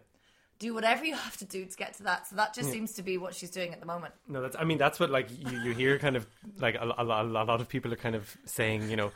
Do 0.59 0.73
whatever 0.73 1.05
you 1.05 1.15
have 1.15 1.37
to 1.37 1.45
do 1.45 1.65
to 1.65 1.77
get 1.77 1.93
to 1.97 2.03
that. 2.03 2.27
So 2.27 2.35
that 2.35 2.55
just 2.55 2.71
seems 2.71 2.93
to 2.93 3.03
be 3.03 3.19
what 3.19 3.35
she's 3.35 3.51
doing 3.51 3.73
at 3.73 3.79
the 3.79 3.85
moment. 3.85 4.15
No, 4.27 4.41
that's. 4.41 4.55
I 4.57 4.63
mean, 4.63 4.79
that's 4.79 4.99
what 4.99 5.11
like 5.11 5.29
you, 5.29 5.59
you 5.59 5.73
hear 5.73 5.99
kind 5.99 6.15
of 6.15 6.25
like 6.59 6.75
a, 6.75 6.93
a, 6.97 7.03
a 7.03 7.23
lot 7.23 7.61
of 7.61 7.69
people 7.69 7.93
are 7.93 7.97
kind 7.97 8.15
of 8.15 8.35
saying, 8.45 8.89
you 8.89 8.95
know, 8.95 9.11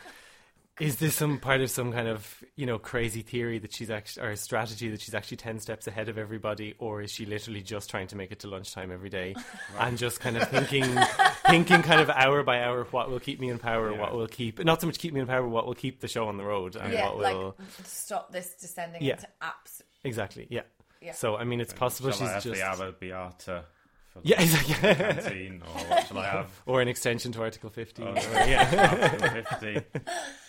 is 0.82 0.96
this 0.98 1.16
some 1.16 1.38
part 1.38 1.62
of 1.62 1.70
some 1.70 1.92
kind 1.94 2.08
of 2.08 2.44
you 2.56 2.66
know 2.66 2.80
crazy 2.80 3.22
theory 3.22 3.60
that 3.60 3.72
she's 3.72 3.92
actually 3.92 4.26
or 4.28 4.36
strategy 4.36 4.90
that 4.90 5.00
she's 5.00 5.14
actually 5.14 5.38
ten 5.38 5.60
steps 5.60 5.86
ahead 5.88 6.10
of 6.10 6.18
everybody, 6.18 6.74
or 6.80 7.02
is 7.02 7.12
she 7.12 7.26
literally 7.26 7.62
just 7.62 7.90
trying 7.90 8.08
to 8.08 8.16
make 8.16 8.32
it 8.32 8.40
to 8.40 8.48
lunchtime 8.48 8.92
every 8.92 9.10
day 9.10 9.36
and 9.80 9.98
just 9.98 10.20
kind 10.20 10.36
of 10.38 10.50
thinking, 10.50 10.86
thinking 11.48 11.82
kind 11.84 12.02
of 12.02 12.10
hour 12.10 12.42
by 12.44 12.62
hour 12.64 12.84
what 12.92 13.10
will 13.12 13.20
keep 13.20 13.40
me 13.40 13.50
in 13.50 13.60
power, 13.60 13.92
Yeah. 13.92 14.00
what 14.00 14.14
will 14.16 14.28
keep 14.28 14.64
not 14.64 14.82
so 14.82 14.88
much 14.88 14.98
keep 14.98 15.14
me 15.14 15.20
in 15.20 15.28
power, 15.28 15.48
what 15.48 15.66
will 15.68 15.76
keep 15.76 16.00
the 16.02 16.08
show 16.08 16.28
on 16.28 16.38
the 16.38 16.44
road, 16.44 16.76
and 16.76 16.92
yeah, 16.92 17.06
what 17.06 17.20
like 17.20 17.36
will 17.36 17.56
stop 17.84 18.32
this 18.32 18.56
descending 18.60 19.04
Yeah. 19.04 19.14
into 19.16 19.28
apps. 19.42 19.82
exactly, 20.04 20.48
yeah. 20.50 20.62
Yeah. 21.02 21.14
So 21.14 21.36
I 21.36 21.44
mean, 21.44 21.62
it's 21.62 21.74
possible 21.74 22.12
shall 22.12 22.28
I 22.28 22.36
she's 22.40 22.52
just 22.52 22.62
the 22.62 22.72
Ava 22.72 22.92
Beata 22.92 23.66
for 24.12 24.22
yeah, 24.24 24.42
exactly. 24.42 24.74
canteen, 24.76 25.62
or 25.66 25.80
what 25.90 26.08
shall 26.08 26.18
I 26.20 26.26
have? 26.38 26.62
or 26.66 26.82
an 26.82 26.88
extension 26.88 27.32
to 27.34 27.42
Article 27.42 27.70
Fifty. 27.70 28.04
Oh, 28.04 28.14
yeah. 28.16 29.10
Article 29.12 29.44
50. 29.60 30.00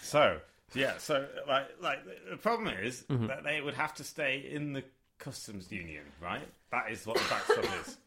So, 0.03 0.38
yeah, 0.75 0.98
so 0.98 1.27
like, 1.48 1.66
like 1.81 1.98
the 2.31 2.37
problem 2.37 2.75
is 2.83 3.05
Mm-hmm. 3.11 3.27
that 3.29 3.44
they 3.44 3.61
would 3.61 3.75
have 3.75 3.94
to 3.94 4.05
stay 4.05 4.38
in 4.51 4.72
the 4.72 4.83
customs 5.18 5.70
union, 5.70 6.05
right? 6.20 6.46
That 6.70 6.90
is 6.90 7.07
what 7.07 7.16
the 7.18 7.25
backstop 7.31 7.64
is. 7.87 7.98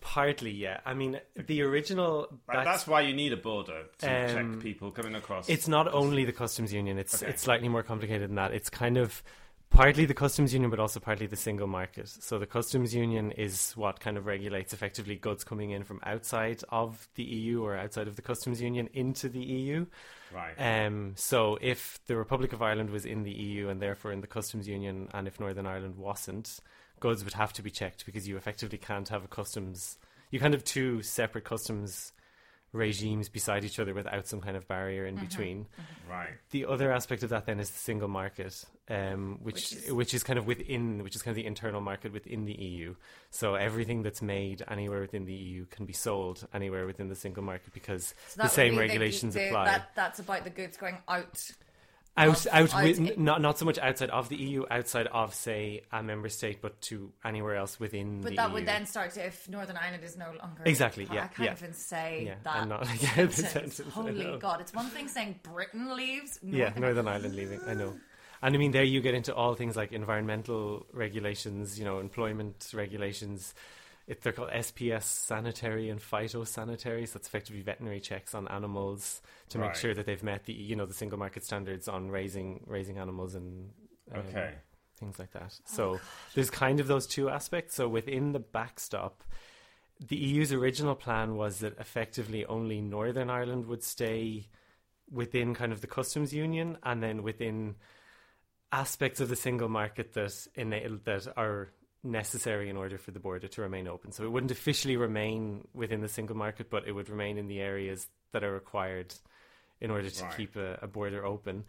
Partly, 0.00 0.52
yeah. 0.52 0.78
I 0.86 0.94
mean, 0.94 1.20
the 1.34 1.62
original. 1.62 2.28
Back- 2.46 2.64
that's 2.64 2.86
why 2.86 3.00
you 3.00 3.12
need 3.12 3.32
a 3.32 3.36
border 3.36 3.86
to 3.98 4.06
Um, 4.38 4.52
check 4.54 4.62
people 4.62 4.92
coming 4.92 5.16
across. 5.16 5.48
it's 5.48 5.66
not 5.66 5.92
only 5.92 6.24
the 6.24 6.32
customs 6.32 6.72
union. 6.72 6.96
It's 6.96 7.20
Okay. 7.22 7.30
it's 7.32 7.42
slightly 7.42 7.68
more 7.68 7.82
complicated 7.82 8.28
than 8.28 8.36
that. 8.36 8.52
It's 8.52 8.70
kind 8.70 8.96
of 8.96 9.20
partly 9.74 10.04
the 10.04 10.14
customs 10.14 10.52
union, 10.52 10.70
but 10.70 10.78
also 10.78 11.00
partly 11.00 11.26
the 11.26 11.36
single 11.36 11.66
market. 11.66 12.08
So 12.08 12.38
the 12.38 12.46
customs 12.46 12.94
union 12.94 13.32
is 13.32 13.72
what 13.72 14.00
kind 14.00 14.16
of 14.16 14.26
regulates 14.26 14.72
effectively 14.72 15.16
goods 15.16 15.44
coming 15.44 15.70
in 15.70 15.82
from 15.82 16.00
outside 16.04 16.62
of 16.68 17.08
the 17.16 17.24
EU 17.24 17.62
or 17.62 17.76
outside 17.76 18.06
of 18.06 18.16
the 18.16 18.22
customs 18.22 18.62
union 18.62 18.88
into 18.94 19.28
the 19.28 19.40
EU. 19.40 19.86
right. 20.32 20.54
Um, 20.86 21.14
so 21.16 21.58
if 21.60 21.98
the 22.06 22.16
Republic 22.16 22.52
of 22.52 22.62
Ireland 22.62 22.90
was 22.90 23.04
in 23.04 23.24
the 23.24 23.32
EU 23.32 23.68
and 23.68 23.82
therefore 23.82 24.12
in 24.12 24.20
the 24.20 24.26
customs 24.26 24.68
union, 24.68 25.08
and 25.12 25.26
if 25.26 25.40
Northern 25.40 25.66
Ireland 25.66 25.96
wasn't, 25.96 26.60
goods 27.00 27.24
would 27.24 27.34
have 27.34 27.52
to 27.54 27.62
be 27.62 27.70
checked 27.70 28.06
because 28.06 28.28
you 28.28 28.36
effectively 28.36 28.78
can't 28.78 29.08
have 29.08 29.24
a 29.24 29.28
customs. 29.28 29.98
You 30.30 30.38
can't 30.38 30.54
have 30.54 30.64
two 30.64 31.02
separate 31.02 31.44
customs 31.44 32.12
regimes 32.74 33.28
beside 33.28 33.64
each 33.64 33.78
other 33.78 33.94
without 33.94 34.26
some 34.26 34.40
kind 34.40 34.56
of 34.56 34.66
barrier 34.66 35.06
in 35.06 35.14
between. 35.16 35.66
right. 36.10 36.30
The 36.50 36.66
other 36.66 36.92
aspect 36.92 37.22
of 37.22 37.30
that 37.30 37.46
then 37.46 37.60
is 37.60 37.70
the 37.70 37.78
single 37.78 38.08
market, 38.08 38.64
um, 38.90 39.38
which 39.42 39.70
Which 39.72 39.90
which 39.92 40.08
is- 40.08 40.14
is, 40.14 40.24
kind 40.24 40.38
of 40.38 40.46
within, 40.46 41.02
which 41.02 41.14
is 41.14 41.22
kind 41.22 41.30
of 41.32 41.36
the 41.36 41.46
internal 41.46 41.80
market 41.80 42.12
within 42.12 42.44
the 42.44 42.52
EU. 42.52 42.96
So 43.30 43.54
everything 43.54 44.02
that's 44.02 44.20
made 44.20 44.62
anywhere 44.68 45.00
within 45.00 45.24
the 45.24 45.32
EU 45.32 45.66
can 45.66 45.86
be 45.86 45.92
sold 45.92 46.46
anywhere 46.52 46.84
within 46.84 47.08
the 47.08 47.14
single 47.16 47.44
market 47.44 47.72
because 47.72 48.12
So 48.28 48.42
the 48.42 48.48
same 48.48 48.72
be 48.74 48.80
regulations 48.80 49.34
the, 49.34 49.46
apply. 49.46 49.66
That, 49.66 49.90
that's 49.94 50.18
about 50.18 50.42
the 50.44 50.50
goods 50.50 50.76
going 50.76 50.98
out. 51.08 51.50
Out 52.16 52.46
out, 52.52 52.74
with, 52.82 53.00
i- 53.00 53.14
not 53.16 53.40
not 53.40 53.58
so 53.58 53.64
much 53.64 53.78
outside 53.78 54.10
of 54.10 54.28
the 54.28 54.36
EU, 54.36 54.64
outside 54.70 55.06
of 55.08 55.34
say 55.34 55.82
a 55.92 56.02
member 56.02 56.28
state, 56.28 56.62
but 56.62 56.80
to 56.82 57.12
anywhere 57.24 57.56
else 57.56 57.80
within 57.80 58.20
But 58.20 58.36
that 58.36 58.48
EU. 58.48 58.54
would 58.54 58.66
then 58.66 58.86
start 58.86 59.12
to, 59.14 59.26
if 59.26 59.48
Northern 59.48 59.76
Ireland 59.76 60.04
is 60.04 60.16
no 60.16 60.26
longer. 60.26 60.62
Exactly, 60.64 61.08
Yeah, 61.12 61.24
I 61.24 61.26
can't 61.28 61.38
yeah. 61.48 61.52
even 61.52 61.72
say 61.74 62.22
Yeah, 62.26 62.34
that. 62.44 62.68
Not- 62.68 62.86
yeah, 63.02 63.28
sentence. 63.28 63.80
Holy. 63.92 64.38
God. 64.38 64.60
It's 64.60 64.72
one 64.72 64.86
thing 64.90 65.08
saying 65.08 65.40
Britain 65.42 65.96
leaves. 65.96 66.38
yeah, 66.42 66.66
Northern- 66.76 66.82
Northern 66.82 67.08
Ireland 67.08 67.34
leaving. 67.36 67.60
I 67.66 67.74
know. 67.74 67.94
And 68.42 68.54
I 68.54 68.58
mean, 68.58 68.72
there 68.72 68.82
you 68.84 69.00
get 69.00 69.14
into 69.14 69.34
all 69.34 69.54
things 69.54 69.74
like 69.74 69.92
environmental 69.92 70.84
regulations, 70.92 71.78
you 71.78 71.86
know, 71.86 71.98
employment 71.98 72.70
regulations. 72.74 73.54
It, 74.06 74.20
they're 74.20 74.32
called 74.32 74.50
SPS 74.50 75.04
sanitary 75.04 75.88
and 75.88 76.00
phytosanitary. 76.00 77.08
So 77.08 77.16
it's 77.16 77.26
effectively 77.28 77.62
veterinary 77.62 78.00
checks 78.00 78.34
on 78.34 78.46
animals 78.48 79.22
to 79.48 79.58
make 79.58 79.74
sure 79.74 79.94
that 79.94 80.04
they've 80.04 80.22
met 80.22 80.44
the, 80.44 80.52
you 80.52 80.76
know, 80.76 80.84
the 80.86 80.94
single 80.94 81.18
market 81.18 81.44
standards 81.44 81.88
on 81.88 82.10
raising 82.10 82.64
raising 82.66 82.98
animals 82.98 83.34
and 83.34 83.70
um, 84.12 84.20
Okay. 84.20 84.54
things 84.98 85.18
like 85.18 85.30
Oh, 85.34 85.38
that. 85.40 85.58
So 85.64 86.00
there's 86.34 86.50
kind 86.50 86.80
of 86.80 86.86
those 86.86 87.06
two 87.06 87.30
aspects. 87.30 87.74
So 87.76 87.88
within 87.88 88.32
the 88.32 88.40
backstop, 88.40 89.22
the 90.06 90.16
EU's 90.16 90.52
original 90.52 90.94
plan 90.94 91.36
was 91.36 91.60
that 91.60 91.78
effectively 91.78 92.44
only 92.44 92.80
Northern 92.82 93.30
Ireland 93.30 93.66
would 93.66 93.82
stay 93.82 94.48
within 95.10 95.54
kind 95.54 95.72
of 95.72 95.80
the 95.80 95.86
customs 95.86 96.32
union, 96.34 96.76
and 96.82 97.02
then 97.02 97.22
within 97.22 97.76
aspects 98.72 99.20
of 99.20 99.28
the 99.28 99.36
single 99.36 99.68
market 99.68 100.12
that 100.14 100.46
enable 100.56 100.98
that 101.04 101.28
are 101.36 101.70
necessary 102.04 102.68
in 102.68 102.76
order 102.76 102.98
for 102.98 103.10
the 103.10 103.18
border 103.18 103.48
to 103.48 103.62
remain 103.62 103.88
open. 103.88 104.12
So 104.12 104.24
it 104.24 104.30
wouldn't 104.30 104.52
officially 104.52 104.96
remain 104.96 105.66
within 105.74 106.00
the 106.00 106.08
single 106.08 106.36
market, 106.36 106.68
but 106.70 106.86
it 106.86 106.92
would 106.92 107.08
remain 107.08 107.38
in 107.38 107.48
the 107.48 107.60
areas 107.60 108.06
that 108.32 108.44
are 108.44 108.52
required 108.52 109.14
in 109.80 109.90
order 109.90 110.10
to 110.10 110.24
Right. 110.24 110.36
keep 110.36 110.56
a, 110.56 110.78
a 110.82 110.86
border 110.86 111.24
open. 111.24 111.64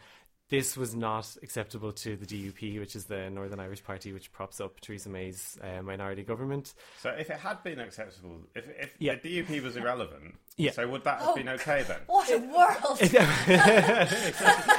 This 0.48 0.78
was 0.78 0.94
not 0.94 1.36
acceptable 1.42 1.92
to 1.94 2.16
the 2.16 2.26
DUP, 2.28 2.80
which 2.80 2.96
is 2.96 3.06
the 3.06 3.32
Northern 3.32 3.60
Irish 3.60 3.84
Party, 3.84 4.14
which 4.14 4.32
props 4.32 4.62
up 4.62 4.80
Theresa 4.80 5.10
May's 5.10 5.58
uh, 5.64 5.82
minority 5.82 6.22
government. 6.22 6.76
So 7.02 7.10
if 7.10 7.32
it 7.32 7.38
had 7.38 7.64
been 7.64 7.80
acceptable, 7.80 8.42
if, 8.54 8.68
if 8.80 8.94
Yeah. 9.00 9.16
the 9.16 9.42
DUP 9.42 9.64
was 9.64 9.76
irrelevant, 9.76 10.36
Yeah. 10.56 10.70
so 10.72 10.88
would 10.88 11.04
that 11.04 11.20
have 11.20 11.30
Oh, 11.30 11.36
been 11.36 11.50
okay 11.50 11.82
then? 11.88 11.98
What 12.06 12.30
a 12.32 12.38
world! 12.38 13.00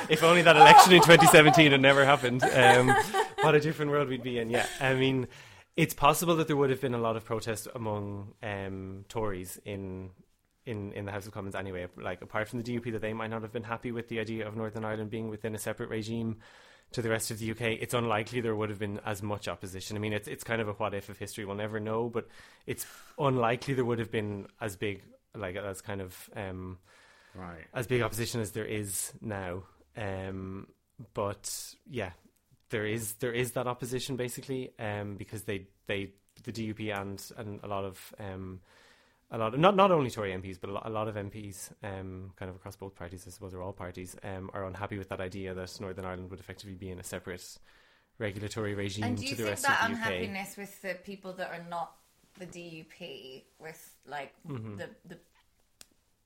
if 0.09 0.23
only 0.23 0.43
that 0.43 0.57
election 0.57 0.93
in 0.93 1.01
2017 1.03 1.73
had 1.73 1.81
never 1.81 2.05
happened, 2.05 2.45
um, 2.45 2.95
what 3.43 3.57
a 3.57 3.61
different 3.61 3.91
world 3.91 4.09
we'd 4.09 4.23
be 4.23 4.39
in. 4.39 4.51
Yeah, 4.51 4.67
I 4.81 4.95
mean, 4.95 5.27
it's 5.77 5.95
possible 5.95 6.37
that 6.37 6.47
there 6.47 6.57
would 6.57 6.71
have 6.71 6.81
been 6.81 6.95
a 6.95 6.99
lot 6.99 7.17
of 7.17 7.25
protest 7.25 7.67
among 7.75 8.35
um, 8.41 9.05
Tories 9.09 9.59
in. 9.65 10.11
In, 10.67 10.93
in 10.93 11.05
the 11.05 11.13
House 11.13 11.27
of 11.27 11.33
Commons 11.33 11.55
anyway, 11.55 11.87
like 11.97 12.21
apart 12.23 12.49
from 12.49 12.61
the 12.61 12.65
DUP, 12.77 12.93
that 12.93 13.01
they 13.01 13.13
might 13.13 13.31
not 13.31 13.43
have 13.43 13.53
been 13.53 13.63
happy 13.63 13.93
with 13.93 14.09
the 14.09 14.19
idea 14.21 14.47
of 14.47 14.57
Northern 14.57 14.85
Ireland 14.85 15.11
being 15.11 15.29
within 15.29 15.55
a 15.55 15.59
separate 15.59 15.89
regime 15.91 16.39
to 16.93 17.03
the 17.03 17.09
rest 17.09 17.31
of 17.31 17.39
the 17.39 17.51
UK. 17.51 17.61
It's 17.81 17.95
unlikely 17.95 18.41
there 18.41 18.55
would 18.57 18.71
have 18.71 18.79
been 18.79 19.01
as 19.05 19.23
much 19.23 19.49
opposition. 19.49 19.97
I 19.97 20.01
mean, 20.01 20.13
it's 20.13 20.29
it's 20.29 20.45
kind 20.45 20.61
of 20.61 20.69
a 20.69 20.73
what 20.73 20.93
if 20.95 21.09
of 21.09 21.19
history. 21.19 21.45
We'll 21.45 21.57
never 21.57 21.79
know, 21.81 22.09
but 22.09 22.27
it's 22.67 22.85
unlikely 23.19 23.75
there 23.75 23.85
would 23.85 23.99
have 23.99 24.11
been 24.11 24.47
as 24.61 24.77
big 24.77 25.03
like 25.35 25.57
as 25.57 25.81
kind 25.81 26.01
of 26.01 26.31
um, 26.35 26.79
Right. 27.35 27.65
as 27.75 27.87
big 27.87 28.03
opposition 28.03 28.41
as 28.41 28.53
there 28.53 28.65
is 28.65 29.13
now. 29.21 29.65
Um, 29.97 30.69
but 31.15 31.75
yeah, 31.89 32.11
there 32.71 32.87
is 32.87 33.15
there 33.15 33.33
is 33.33 33.53
that 33.53 33.67
opposition 33.67 34.17
basically 34.17 34.73
um, 34.79 35.17
because 35.17 35.43
they 35.45 35.67
they 35.87 36.13
the 36.45 36.53
DUP 36.53 36.93
and 36.97 37.23
and 37.37 37.61
a 37.63 37.67
lot 37.69 37.85
of 37.85 38.15
um, 38.19 38.61
a 39.31 39.39
lot 39.39 39.55
of, 39.55 39.61
not 39.61 39.75
not 39.77 39.91
only 39.91 40.11
Tory 40.11 40.33
MPs 40.33 40.59
but 40.61 40.71
a 40.71 40.73
lot, 40.73 40.87
a 40.87 40.91
lot 40.91 41.09
of 41.09 41.17
MPs 41.17 41.71
um, 41.83 42.33
kind 42.37 42.49
of 42.49 42.57
across 42.57 42.77
both 42.77 42.95
parties 42.95 43.25
I 43.27 43.31
suppose 43.31 43.55
or 43.55 43.63
all 43.63 43.73
parties 43.73 44.17
um, 44.23 44.51
are 44.55 44.65
unhappy 44.67 44.99
with 44.99 45.09
that 45.09 45.21
idea 45.21 45.53
that 45.55 45.81
Northern 45.81 46.05
Ireland 46.05 46.31
would 46.31 46.41
effectively 46.41 46.75
be 46.77 46.91
in 46.91 46.99
a 47.01 47.03
separate 47.05 47.59
regulatory 48.19 48.75
regime 48.75 49.05
And 49.05 49.17
do 49.17 49.23
to 49.25 49.29
you 49.29 49.35
the 49.37 49.43
think 49.43 49.51
rest 49.51 49.63
that 49.65 49.83
of 49.83 49.89
the 49.89 49.93
UK. 49.95 50.07
unhappiness 50.07 50.57
with 50.57 50.81
the 50.83 50.95
people 51.05 51.33
that 51.35 51.51
are 51.51 51.65
not 51.69 51.93
the 52.39 52.47
DUP, 52.47 53.43
with 53.59 53.95
like 54.07 54.33
Mm-hmm. 54.49 54.77
the, 54.77 54.89
the 55.07 55.19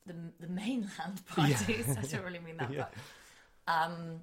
the 0.07 0.15
the 0.41 0.49
mainland 0.49 1.25
parties? 1.27 1.63
I 1.69 2.03
don't 2.03 2.25
really 2.29 2.39
mean 2.41 2.57
that, 2.59 2.73
Yeah. 2.73 2.87
but 3.67 3.73
um, 3.73 4.21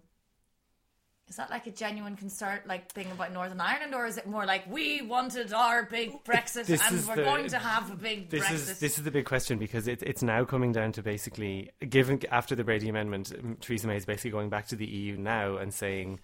is 1.29 1.35
that 1.35 1.49
like 1.49 1.67
a 1.67 1.71
genuine 1.71 2.15
concern, 2.15 2.59
like 2.65 2.89
thing 2.91 3.11
about 3.11 3.33
Northern 3.33 3.59
Ireland, 3.59 3.93
or 3.93 4.05
is 4.05 4.17
it 4.17 4.25
more 4.27 4.45
like 4.45 4.65
we 4.71 5.01
wanted 5.01 5.51
our 5.51 5.83
big 5.83 6.23
Brexit 6.23 6.65
This 6.65 6.81
and 6.89 7.05
we're 7.05 7.17
the- 7.17 7.23
going 7.23 7.47
to 7.49 7.57
have 7.59 7.91
a 7.91 7.95
big 7.95 8.29
this 8.29 8.45
Brexit? 8.45 8.53
is 8.53 8.79
this 8.79 8.97
is 8.97 9.03
the 9.03 9.11
big 9.11 9.25
question 9.25 9.57
because 9.57 9.87
it, 9.87 10.01
it's 10.03 10.23
now 10.23 10.45
coming 10.45 10.71
down 10.71 10.93
to 10.93 11.03
basically 11.03 11.69
given 11.89 12.21
after 12.31 12.55
the 12.55 12.63
Brady 12.63 12.87
Amendment, 12.87 13.33
Theresa 13.61 13.87
May 13.87 13.97
is 13.97 14.05
basically 14.05 14.31
going 14.31 14.49
back 14.49 14.67
to 14.67 14.75
the 14.77 14.85
EU 14.85 15.17
now 15.17 15.57
and 15.57 15.73
saying, 15.73 16.19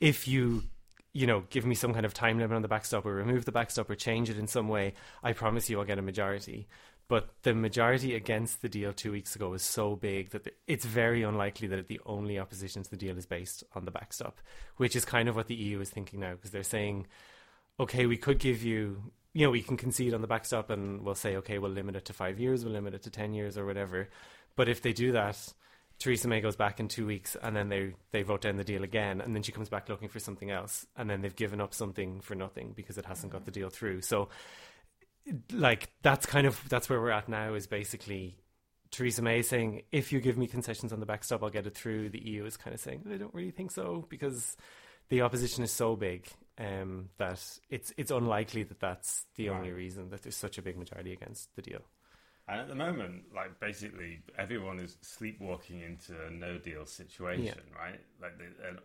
if 0.00 0.26
you 0.26 0.64
you 1.12 1.28
know 1.28 1.44
give 1.50 1.64
me 1.64 1.76
some 1.76 1.94
kind 1.94 2.04
of 2.04 2.12
time 2.12 2.38
limit 2.38 2.56
on 2.56 2.62
the 2.62 2.68
backstop 2.68 3.06
or 3.06 3.14
remove 3.14 3.44
the 3.44 3.52
backstop 3.52 3.88
or 3.88 3.94
change 3.94 4.30
it 4.30 4.36
in 4.38 4.48
some 4.48 4.68
way, 4.68 4.94
I 5.22 5.32
promise 5.32 5.70
you 5.70 5.78
I'll 5.78 5.84
get 5.86 5.98
a 5.98 6.02
majority. 6.02 6.66
But 7.06 7.28
the 7.42 7.54
majority 7.54 8.14
against 8.14 8.62
the 8.62 8.68
deal 8.68 8.92
two 8.92 9.12
weeks 9.12 9.36
ago 9.36 9.50
was 9.50 9.62
so 9.62 9.94
big 9.94 10.30
that 10.30 10.54
it's 10.66 10.86
very 10.86 11.22
unlikely 11.22 11.68
that 11.68 11.86
the 11.86 12.00
only 12.06 12.38
opposition 12.38 12.82
to 12.82 12.90
the 12.90 12.96
deal 12.96 13.18
is 13.18 13.26
based 13.26 13.62
on 13.74 13.84
the 13.84 13.90
backstop, 13.90 14.40
which 14.78 14.96
is 14.96 15.04
kind 15.04 15.28
of 15.28 15.36
what 15.36 15.48
the 15.48 15.54
EU 15.54 15.80
is 15.80 15.90
thinking 15.90 16.20
now 16.20 16.32
because 16.32 16.50
they're 16.50 16.62
saying, 16.62 17.06
okay, 17.78 18.06
we 18.06 18.16
could 18.16 18.38
give 18.38 18.62
you, 18.62 19.12
you 19.34 19.44
know, 19.44 19.50
we 19.50 19.60
can 19.60 19.76
concede 19.76 20.14
on 20.14 20.22
the 20.22 20.26
backstop 20.26 20.70
and 20.70 21.02
we'll 21.02 21.14
say, 21.14 21.36
okay, 21.36 21.58
we'll 21.58 21.70
limit 21.70 21.94
it 21.94 22.06
to 22.06 22.14
five 22.14 22.40
years, 22.40 22.64
we'll 22.64 22.72
limit 22.72 22.94
it 22.94 23.02
to 23.02 23.10
10 23.10 23.34
years 23.34 23.58
or 23.58 23.66
whatever. 23.66 24.08
But 24.56 24.70
if 24.70 24.80
they 24.80 24.94
do 24.94 25.12
that, 25.12 25.52
Theresa 25.98 26.26
May 26.26 26.40
goes 26.40 26.56
back 26.56 26.80
in 26.80 26.88
two 26.88 27.06
weeks 27.06 27.36
and 27.42 27.54
then 27.54 27.68
they, 27.68 27.92
they 28.12 28.22
vote 28.22 28.40
down 28.40 28.56
the 28.56 28.64
deal 28.64 28.82
again 28.82 29.20
and 29.20 29.34
then 29.34 29.42
she 29.42 29.52
comes 29.52 29.68
back 29.68 29.90
looking 29.90 30.08
for 30.08 30.20
something 30.20 30.50
else 30.50 30.86
and 30.96 31.10
then 31.10 31.20
they've 31.20 31.36
given 31.36 31.60
up 31.60 31.74
something 31.74 32.20
for 32.20 32.34
nothing 32.34 32.72
because 32.74 32.96
it 32.96 33.04
hasn't 33.04 33.32
got 33.32 33.44
the 33.44 33.50
deal 33.50 33.68
through. 33.68 34.00
So 34.00 34.28
like 35.52 35.90
that's 36.02 36.26
kind 36.26 36.46
of 36.46 36.60
that's 36.68 36.88
where 36.88 37.00
we're 37.00 37.10
at 37.10 37.28
now 37.28 37.54
is 37.54 37.66
basically 37.66 38.36
Theresa 38.90 39.22
May 39.22 39.42
saying 39.42 39.82
if 39.90 40.12
you 40.12 40.20
give 40.20 40.36
me 40.36 40.46
concessions 40.46 40.92
on 40.92 41.00
the 41.00 41.06
backstop 41.06 41.42
I'll 41.42 41.50
get 41.50 41.66
it 41.66 41.74
through. 41.74 42.10
The 42.10 42.20
EU 42.28 42.44
is 42.44 42.56
kind 42.56 42.74
of 42.74 42.80
saying 42.80 43.04
I 43.12 43.16
don't 43.16 43.34
really 43.34 43.50
think 43.50 43.70
so 43.70 44.06
because 44.08 44.56
the 45.08 45.22
opposition 45.22 45.64
is 45.64 45.70
so 45.72 45.96
big 45.96 46.28
um, 46.58 47.08
that 47.18 47.42
it's 47.70 47.92
it's 47.96 48.10
unlikely 48.10 48.62
that 48.64 48.80
that's 48.80 49.26
the 49.36 49.48
Right. 49.48 49.56
only 49.58 49.72
reason 49.72 50.10
that 50.10 50.22
there's 50.22 50.36
such 50.36 50.58
a 50.58 50.62
big 50.62 50.76
majority 50.78 51.12
against 51.12 51.54
the 51.56 51.62
deal. 51.62 51.80
And 52.46 52.60
at 52.60 52.68
the 52.68 52.74
moment, 52.74 53.24
like 53.34 53.58
basically 53.58 54.20
everyone 54.38 54.78
is 54.78 54.98
sleepwalking 55.00 55.80
into 55.80 56.14
a 56.26 56.30
no 56.30 56.58
deal 56.58 56.84
situation, 56.84 57.62
right? 57.74 58.00
Like, 58.20 58.36
the, 58.36 58.44
uh, 58.68 58.80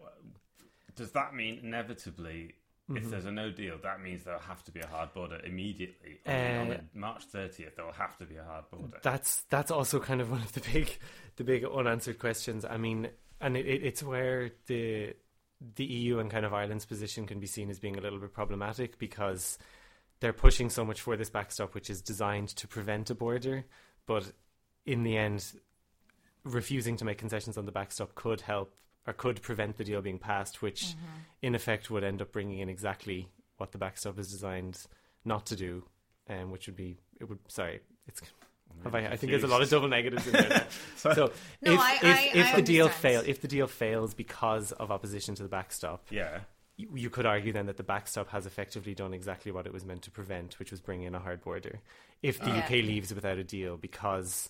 does 0.95 1.12
that 1.12 1.34
mean 1.36 1.60
inevitably, 1.62 2.56
Mm-hmm. 2.89 2.97
if 3.04 3.10
there's 3.12 3.25
a 3.25 3.32
no 3.32 3.52
deal, 3.52 3.78
that 3.84 4.02
means 4.02 4.23
there'll 4.23 4.39
have 4.39 4.63
to 4.63 4.71
be 4.71 4.80
a 4.80 4.88
hard 4.88 5.13
border 5.13 5.39
immediately? 5.45 6.19
On, 6.25 6.34
on 6.34 6.71
Uh, 6.71 6.82
March 6.95 7.30
30th, 7.32 7.75
there 7.75 7.86
will 7.86 7.93
have 7.93 8.17
to 8.17 8.25
be 8.25 8.38
a 8.38 8.43
hard 8.43 8.69
border. 8.71 8.97
That's 9.04 9.43
that's 9.49 9.69
also 9.71 9.99
kind 9.99 10.21
of 10.21 10.32
one 10.32 10.41
of 10.41 10.52
the 10.54 10.62
big 10.62 10.97
the 11.36 11.43
big 11.43 11.63
unanswered 11.65 12.17
questions. 12.17 12.65
I 12.65 12.78
mean, 12.78 13.10
and 13.39 13.56
it, 13.56 13.65
it, 13.67 13.84
it's 13.84 14.02
where 14.04 14.52
the 14.67 15.13
the 15.75 15.86
EU 15.86 16.19
and 16.19 16.32
kind 16.32 16.45
of 16.45 16.54
Ireland's 16.54 16.86
position 16.86 17.28
can 17.28 17.39
be 17.39 17.47
seen 17.47 17.69
as 17.69 17.80
being 17.80 17.97
a 17.97 18.02
little 18.02 18.19
bit 18.19 18.34
problematic 18.34 18.97
because 18.97 19.58
they're 20.19 20.34
pushing 20.34 20.69
so 20.69 20.84
much 20.84 21.02
for 21.02 21.15
this 21.15 21.30
backstop, 21.30 21.75
which 21.75 21.89
is 21.89 22.02
designed 22.02 22.49
to 22.49 22.67
prevent 22.67 23.10
a 23.10 23.15
border, 23.15 23.65
but 24.06 24.32
in 24.86 25.04
the 25.04 25.17
end, 25.17 25.54
refusing 26.43 26.97
to 26.97 27.06
make 27.06 27.17
concessions 27.17 27.58
on 27.58 27.65
the 27.65 27.71
backstop 27.71 28.15
could 28.15 28.41
help 28.41 28.73
or 29.10 29.13
could 29.13 29.41
prevent 29.41 29.78
the 29.78 29.84
deal 29.84 30.02
being 30.02 30.19
passed, 30.19 30.62
which 30.62 30.93
in 31.41 31.56
effect 31.56 31.89
would 31.89 32.04
end 32.04 32.22
up 32.22 32.32
bringing 32.32 32.60
in 32.60 32.69
exactly 32.69 33.28
what 33.58 33.72
the 33.72 33.78
backstop 33.80 34.19
is 34.19 34.32
designed 34.32 34.86
not 35.26 35.48
to 35.48 35.56
do, 35.56 35.84
um, 36.30 36.52
which 36.52 36.67
would 36.67 36.76
be 36.76 36.95
it 37.19 37.26
would 37.28 37.39
sorry 37.48 37.80
it's 38.08 38.22
have 38.84 38.93
I, 38.93 39.00
I 39.08 39.17
think 39.17 39.32
there's 39.32 39.43
a 39.43 39.48
lot 39.48 39.63
of 39.63 39.69
double 39.69 39.88
negatives 39.88 40.28
in 40.28 40.34
there. 40.34 40.67
so 40.95 41.32
No, 41.62 41.74
if 41.74 41.80
I- 41.80 41.95
if, 41.95 42.04
I- 42.04 42.32
if 42.36 42.54
I 42.54 42.56
the 42.58 42.62
deal 42.62 42.86
understand. 42.86 43.02
fail 43.15 43.24
if 43.26 43.41
the 43.41 43.48
deal 43.48 43.67
fails 43.67 44.13
because 44.13 44.72
of 44.74 44.91
opposition 44.91 45.34
to 45.36 45.43
the 45.43 45.50
backstop, 45.50 46.06
Yeah. 46.12 46.41
you, 46.78 46.88
you 46.95 47.10
could 47.10 47.26
argue 47.26 47.52
then 47.52 47.65
that 47.65 47.78
the 47.78 47.84
backstop 47.84 48.30
has 48.30 48.45
effectively 48.45 48.93
done 48.93 49.13
exactly 49.13 49.52
what 49.52 49.65
it 49.65 49.74
was 49.74 49.84
meant 49.86 50.04
to 50.04 50.12
prevent, 50.12 50.60
which 50.60 50.69
was 50.72 50.80
bring 50.82 51.02
in 51.02 51.15
a 51.15 51.19
hard 51.19 51.41
border. 51.41 51.80
If 52.22 52.39
the 52.39 52.50
Yeah. 52.52 52.60
UK 52.63 52.69
leaves 52.86 53.13
without 53.13 53.38
a 53.39 53.43
deal, 53.43 53.76
because 53.76 54.50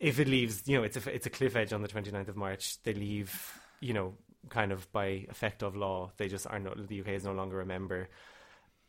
if 0.00 0.18
it 0.18 0.28
leaves, 0.28 0.62
you 0.66 0.76
know, 0.78 0.82
it's 0.84 0.96
a 0.96 1.14
it's 1.14 1.26
a 1.26 1.30
cliff 1.30 1.54
edge 1.56 1.72
on 1.72 1.82
the 1.82 1.88
29th 1.88 2.28
of 2.28 2.36
March. 2.36 2.82
They 2.82 2.94
leave, 2.94 3.60
you 3.80 3.92
know, 3.92 4.14
kind 4.48 4.72
of 4.72 4.90
by 4.92 5.26
effect 5.28 5.62
of 5.62 5.76
law. 5.76 6.12
They 6.16 6.28
just 6.28 6.46
are 6.46 6.58
no. 6.58 6.74
The 6.74 7.00
UK 7.00 7.08
is 7.08 7.24
no 7.24 7.32
longer 7.32 7.60
a 7.60 7.66
member. 7.66 8.08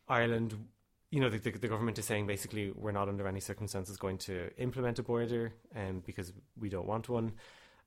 Ireland, 0.08 0.54
you 1.10 1.20
know, 1.20 1.28
the, 1.28 1.38
the, 1.38 1.50
the 1.50 1.68
government 1.68 1.98
is 1.98 2.06
saying 2.06 2.26
basically 2.26 2.72
we're 2.74 2.92
not 2.92 3.08
under 3.08 3.26
any 3.26 3.40
circumstances 3.40 3.96
going 3.96 4.18
to 4.18 4.50
implement 4.58 4.98
a 4.98 5.02
border, 5.02 5.52
um, 5.76 6.02
because 6.06 6.32
we 6.58 6.68
don't 6.68 6.86
want 6.86 7.08
one, 7.08 7.32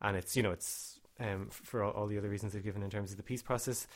and 0.01 0.17
it's 0.17 0.35
you 0.35 0.43
know 0.43 0.51
it's 0.51 0.99
um 1.19 1.47
for 1.49 1.83
all, 1.83 1.91
all 1.91 2.07
the 2.07 2.17
other 2.17 2.29
reasons 2.29 2.53
they've 2.53 2.63
given 2.63 2.83
in 2.83 2.89
terms 2.89 3.11
of 3.11 3.17
the 3.17 3.23
peace 3.23 3.41
process. 3.41 3.87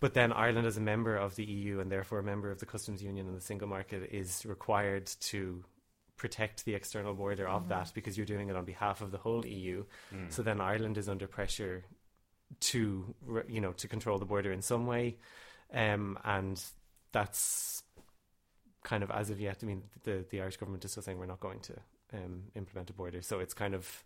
But 0.00 0.14
then 0.14 0.32
Ireland, 0.32 0.66
as 0.66 0.76
a 0.76 0.80
member 0.80 1.16
of 1.16 1.34
the 1.34 1.44
EU 1.44 1.80
and 1.80 1.90
therefore 1.90 2.20
a 2.20 2.22
member 2.22 2.52
of 2.52 2.60
the 2.60 2.66
customs 2.66 3.02
union 3.02 3.26
and 3.26 3.36
the 3.36 3.40
single 3.40 3.66
market, 3.66 4.10
is 4.12 4.46
required 4.46 5.06
to 5.22 5.64
protect 6.16 6.64
the 6.64 6.74
external 6.74 7.14
border 7.14 7.48
of 7.48 7.68
that 7.68 7.92
because 7.94 8.16
you're 8.16 8.26
doing 8.26 8.48
it 8.48 8.54
on 8.54 8.64
behalf 8.64 9.00
of 9.00 9.10
the 9.10 9.18
whole 9.18 9.44
EU. 9.44 9.84
So 10.28 10.42
then 10.42 10.60
Ireland 10.60 10.98
is 10.98 11.08
under 11.08 11.26
pressure 11.26 11.84
to 12.60 13.14
you 13.48 13.60
know 13.60 13.72
to 13.72 13.88
control 13.88 14.18
the 14.18 14.24
border 14.26 14.52
in 14.52 14.62
some 14.62 14.86
way, 14.86 15.16
um, 15.72 16.18
and 16.24 16.62
that's 17.12 17.82
kind 18.84 19.02
of 19.02 19.10
as 19.10 19.30
of 19.30 19.40
yet. 19.40 19.58
I 19.62 19.66
mean, 19.66 19.82
the 20.04 20.24
the 20.30 20.40
Irish 20.40 20.56
government 20.56 20.84
is 20.84 20.90
still 20.92 21.02
saying 21.02 21.18
we're 21.18 21.26
not 21.26 21.40
going 21.40 21.60
to 21.60 21.74
um, 22.14 22.44
implement 22.54 22.90
a 22.90 22.92
border, 22.92 23.22
so 23.22 23.38
it's 23.40 23.54
kind 23.54 23.74
of 23.74 24.02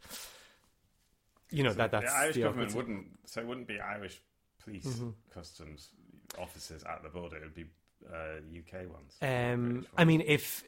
you 1.50 1.62
know 1.62 1.70
So 1.70 1.76
that 1.76 1.90
that's 1.92 2.12
the 2.12 2.18
Irish 2.18 2.34
the 2.36 2.42
government 2.42 2.70
awkward- 2.70 2.86
wouldn't, 2.88 3.06
so 3.26 3.40
it 3.40 3.46
wouldn't 3.46 3.68
be 3.68 3.80
Irish 3.80 4.20
police 4.62 4.86
Mhm. 4.86 5.14
customs 5.32 5.90
officers 6.38 6.82
at 6.84 7.02
the 7.02 7.08
border, 7.10 7.36
it 7.36 7.42
would 7.42 7.54
be 7.54 7.66
uh, 8.10 8.40
UK 8.58 8.86
ones. 8.90 9.16
Um, 9.22 9.72
British 9.72 9.90
I 9.96 10.04
mean, 10.04 10.22
if 10.26 10.64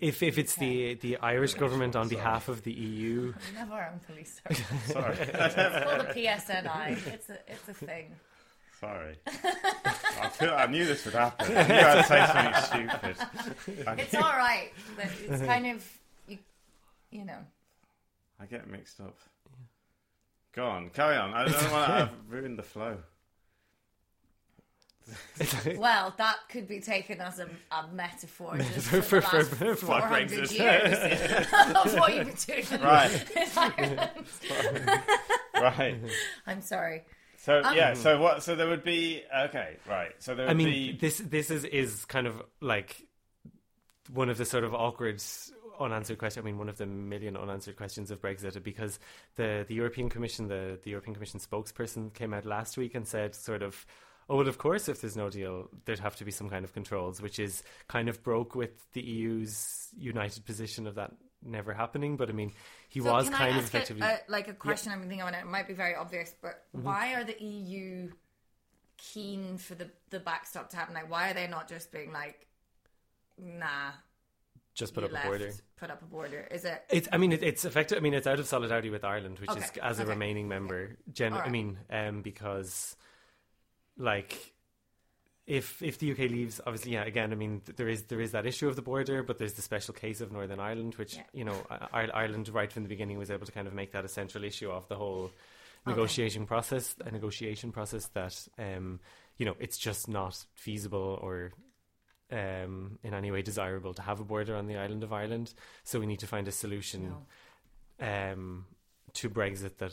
if 0.00 0.22
if 0.22 0.38
it's 0.38 0.54
the 0.56 0.94
the 0.94 1.18
Irish 1.18 1.52
British 1.52 1.60
government 1.60 1.96
on 1.96 2.02
ones, 2.02 2.10
behalf 2.10 2.48
of 2.48 2.62
the 2.62 2.72
EU, 2.72 3.32
never 3.54 3.74
own 3.74 4.00
police 4.06 4.40
service. 4.42 4.92
Sorry. 4.92 5.16
it's 5.20 5.54
called 5.54 6.00
the 6.00 6.14
PSNI. 6.14 7.06
It's 7.06 7.28
a 7.28 7.38
it's 7.46 7.68
a 7.68 7.74
thing. 7.74 8.14
Sorry. 8.80 9.18
I, 9.26 10.28
feel, 10.30 10.54
I 10.54 10.66
knew 10.66 10.86
this 10.86 11.04
would 11.04 11.12
happen. 11.12 11.54
I 11.54 11.66
knew 11.68 11.74
I'd 11.74 12.06
say 12.06 12.26
something 12.26 12.88
stupid. 12.88 13.86
I, 13.86 13.92
It's 13.98 14.14
all 14.14 14.22
right. 14.22 14.70
But 14.96 15.08
it's 15.28 15.42
kind 15.42 15.66
of 15.66 15.86
you, 16.26 16.38
you 17.10 17.26
know. 17.26 17.38
I 18.40 18.46
get 18.46 18.66
mixed 18.68 19.00
up. 19.00 19.18
Go 20.52 20.66
on, 20.66 20.88
carry 20.90 21.16
on. 21.16 21.34
I 21.34 21.44
don't 21.44 21.70
want 21.70 22.10
to 22.10 22.10
ruin 22.28 22.56
the 22.56 22.62
flow. 22.62 22.96
Well, 25.76 26.14
that 26.18 26.36
could 26.48 26.66
be 26.68 26.80
taken 26.80 27.20
as 27.20 27.38
a, 27.38 27.48
a 27.70 27.88
metaphor 27.92 28.58
For- 28.58 28.80
for, 28.80 29.02
for- 29.02 29.20
for- 29.20 29.36
last 29.38 29.50
for 29.54 29.66
what 29.86 30.02
400 30.02 30.50
years 30.50 31.46
of 31.74 31.94
what 31.94 32.14
you've 32.14 32.46
been 32.46 32.64
doing 32.64 32.82
Right, 32.82 33.36
in 33.36 33.48
Ireland. 33.56 35.02
right. 35.60 35.96
I'm 36.46 36.60
sorry. 36.62 37.02
So 37.38 37.62
Um, 37.64 37.74
yeah, 37.74 37.94
so 37.94 38.20
what? 38.20 38.42
So 38.42 38.54
there 38.54 38.68
would 38.68 38.84
be 38.84 39.22
okay, 39.46 39.76
right? 39.88 40.10
So 40.18 40.34
there 40.34 40.46
would 40.46 40.50
I 40.50 40.54
mean, 40.54 40.68
be 40.68 40.92
this 41.00 41.18
this 41.18 41.50
is 41.50 41.64
is 41.64 42.04
kind 42.04 42.26
of 42.26 42.42
like 42.60 43.06
one 44.12 44.28
of 44.28 44.36
the 44.36 44.44
sort 44.44 44.64
of 44.64 44.74
awkward 44.74 45.22
unanswered 45.80 46.18
questions. 46.18 46.44
I 46.44 46.44
mean, 46.44 46.58
one 46.58 46.68
of 46.68 46.76
the 46.76 46.84
million 46.84 47.38
unanswered 47.38 47.76
questions 47.76 48.10
of 48.10 48.20
Brexit 48.20 48.62
because 48.62 48.98
the 49.36 49.64
the 49.66 49.74
European 49.74 50.10
Commission, 50.10 50.48
the 50.48 50.78
the 50.82 50.90
European 50.90 51.14
Commission 51.14 51.40
spokesperson 51.40 52.12
came 52.12 52.34
out 52.34 52.44
last 52.44 52.76
week 52.76 52.94
and 52.94 53.06
said 53.08 53.34
sort 53.34 53.62
of. 53.62 53.86
Oh 54.30 54.36
well, 54.36 54.48
of 54.48 54.58
course, 54.58 54.88
if 54.88 55.02
there's 55.02 55.16
no 55.16 55.28
deal, 55.28 55.68
there'd 55.84 55.98
have 55.98 56.16
to 56.16 56.24
be 56.24 56.30
some 56.30 56.48
kind 56.48 56.64
of 56.64 56.72
controls, 56.72 57.20
which 57.20 57.40
is 57.40 57.64
kind 57.88 58.08
of 58.08 58.22
broke 58.22 58.54
with 58.54 58.90
the 58.92 59.02
EU's 59.02 59.88
united 59.98 60.46
position 60.46 60.86
of 60.86 60.94
that 60.94 61.12
never 61.42 61.74
happening. 61.74 62.16
But 62.16 62.30
I 62.30 62.32
mean, 62.32 62.54
he 62.88 63.00
So 63.00 63.12
was 63.12 63.28
kind 63.28 63.58
of 63.58 63.64
effectively. 63.64 64.02
a, 64.02 64.18
like 64.28 64.48
a 64.48 64.54
question 64.54 64.92
I'm 64.92 65.00
thinking 65.00 65.22
of, 65.22 65.28
and 65.28 65.36
it 65.36 65.46
might 65.46 65.66
be 65.66 65.74
very 65.74 65.94
obvious, 65.94 66.34
but 66.40 66.64
Mm-hmm. 66.76 66.86
why 66.86 67.14
are 67.14 67.24
the 67.24 67.42
EU 67.42 68.12
keen 68.98 69.58
for 69.58 69.74
the 69.74 69.90
the 70.10 70.20
backstop 70.20 70.70
to 70.70 70.76
happen? 70.76 70.94
Like, 70.94 71.10
why 71.10 71.30
are 71.30 71.34
they 71.34 71.46
not 71.48 71.68
just 71.68 71.92
being 71.92 72.12
like, 72.12 72.46
nah, 73.38 73.92
just 74.74 74.94
put 74.94 75.04
up 75.04 75.12
left, 75.12 75.24
a 75.24 75.28
border. 75.28 75.52
put 75.76 75.90
up 75.90 76.02
a 76.02 76.06
border? 76.06 76.46
Is 76.50 76.64
it? 76.64 76.82
It's. 76.90 77.08
I 77.12 77.18
mean, 77.18 77.32
it, 77.32 77.42
it's 77.42 77.64
effective. 77.64 77.98
I 77.98 78.00
mean, 78.00 78.14
it's 78.14 78.26
out 78.26 78.40
of 78.40 78.46
solidarity 78.46 78.90
with 78.90 79.04
Ireland, 79.04 79.38
which 79.38 79.56
is 79.56 79.70
Okay, 79.70 79.80
as 79.82 80.00
a 80.00 80.02
okay. 80.02 80.10
remaining 80.10 80.48
member. 80.48 80.96
Gen- 81.12 81.40
I 81.44 81.48
mean, 81.48 81.78
um, 81.88 82.22
because 82.22 82.96
like 84.00 84.54
if 85.46 85.82
if 85.82 85.98
the 85.98 86.12
UK 86.12 86.18
leaves, 86.30 86.60
obviously, 86.66 86.92
yeah. 86.92 87.04
Again, 87.04 87.32
I 87.32 87.34
mean, 87.36 87.62
there 87.76 87.88
is 87.88 88.04
there 88.04 88.20
is 88.20 88.32
that 88.32 88.46
issue 88.46 88.68
of 88.68 88.76
the 88.76 88.82
border, 88.82 89.22
but 89.22 89.38
there's 89.38 89.54
the 89.54 89.62
special 89.62 89.94
case 89.94 90.20
of 90.20 90.32
Northern 90.32 90.60
Ireland, 90.60 90.94
which 90.96 91.16
Yeah. 91.16 91.22
you 91.32 91.44
know, 91.44 91.60
Ireland 91.92 92.48
right 92.48 92.72
from 92.72 92.82
the 92.84 92.88
beginning 92.88 93.18
was 93.18 93.30
able 93.30 93.46
to 93.46 93.52
kind 93.52 93.66
of 93.68 93.74
make 93.74 93.92
that 93.92 94.04
a 94.04 94.08
central 94.08 94.44
issue 94.44 94.70
of 94.70 94.88
the 94.88 94.96
whole 94.96 95.30
negotiation 95.86 96.46
process, 96.46 96.94
a 97.04 97.10
negotiation 97.10 97.72
process 97.72 98.06
that 98.08 98.48
um, 98.58 99.00
you 99.38 99.46
know, 99.46 99.56
it's 99.58 99.78
just 99.78 100.08
not 100.08 100.44
feasible 100.54 101.18
or 101.22 101.52
um, 102.30 102.98
in 103.02 103.12
any 103.14 103.30
way 103.32 103.42
desirable 103.42 103.92
to 103.94 104.02
have 104.02 104.20
a 104.20 104.24
border 104.24 104.54
on 104.54 104.66
the 104.66 104.76
island 104.76 105.02
of 105.02 105.12
Ireland. 105.12 105.52
So 105.82 105.98
we 105.98 106.06
need 106.06 106.20
to 106.20 106.26
find 106.28 106.46
a 106.46 106.52
solution 106.52 107.14
No. 107.98 108.32
um, 108.32 108.66
to 109.14 109.28
Brexit 109.30 109.78
that 109.78 109.92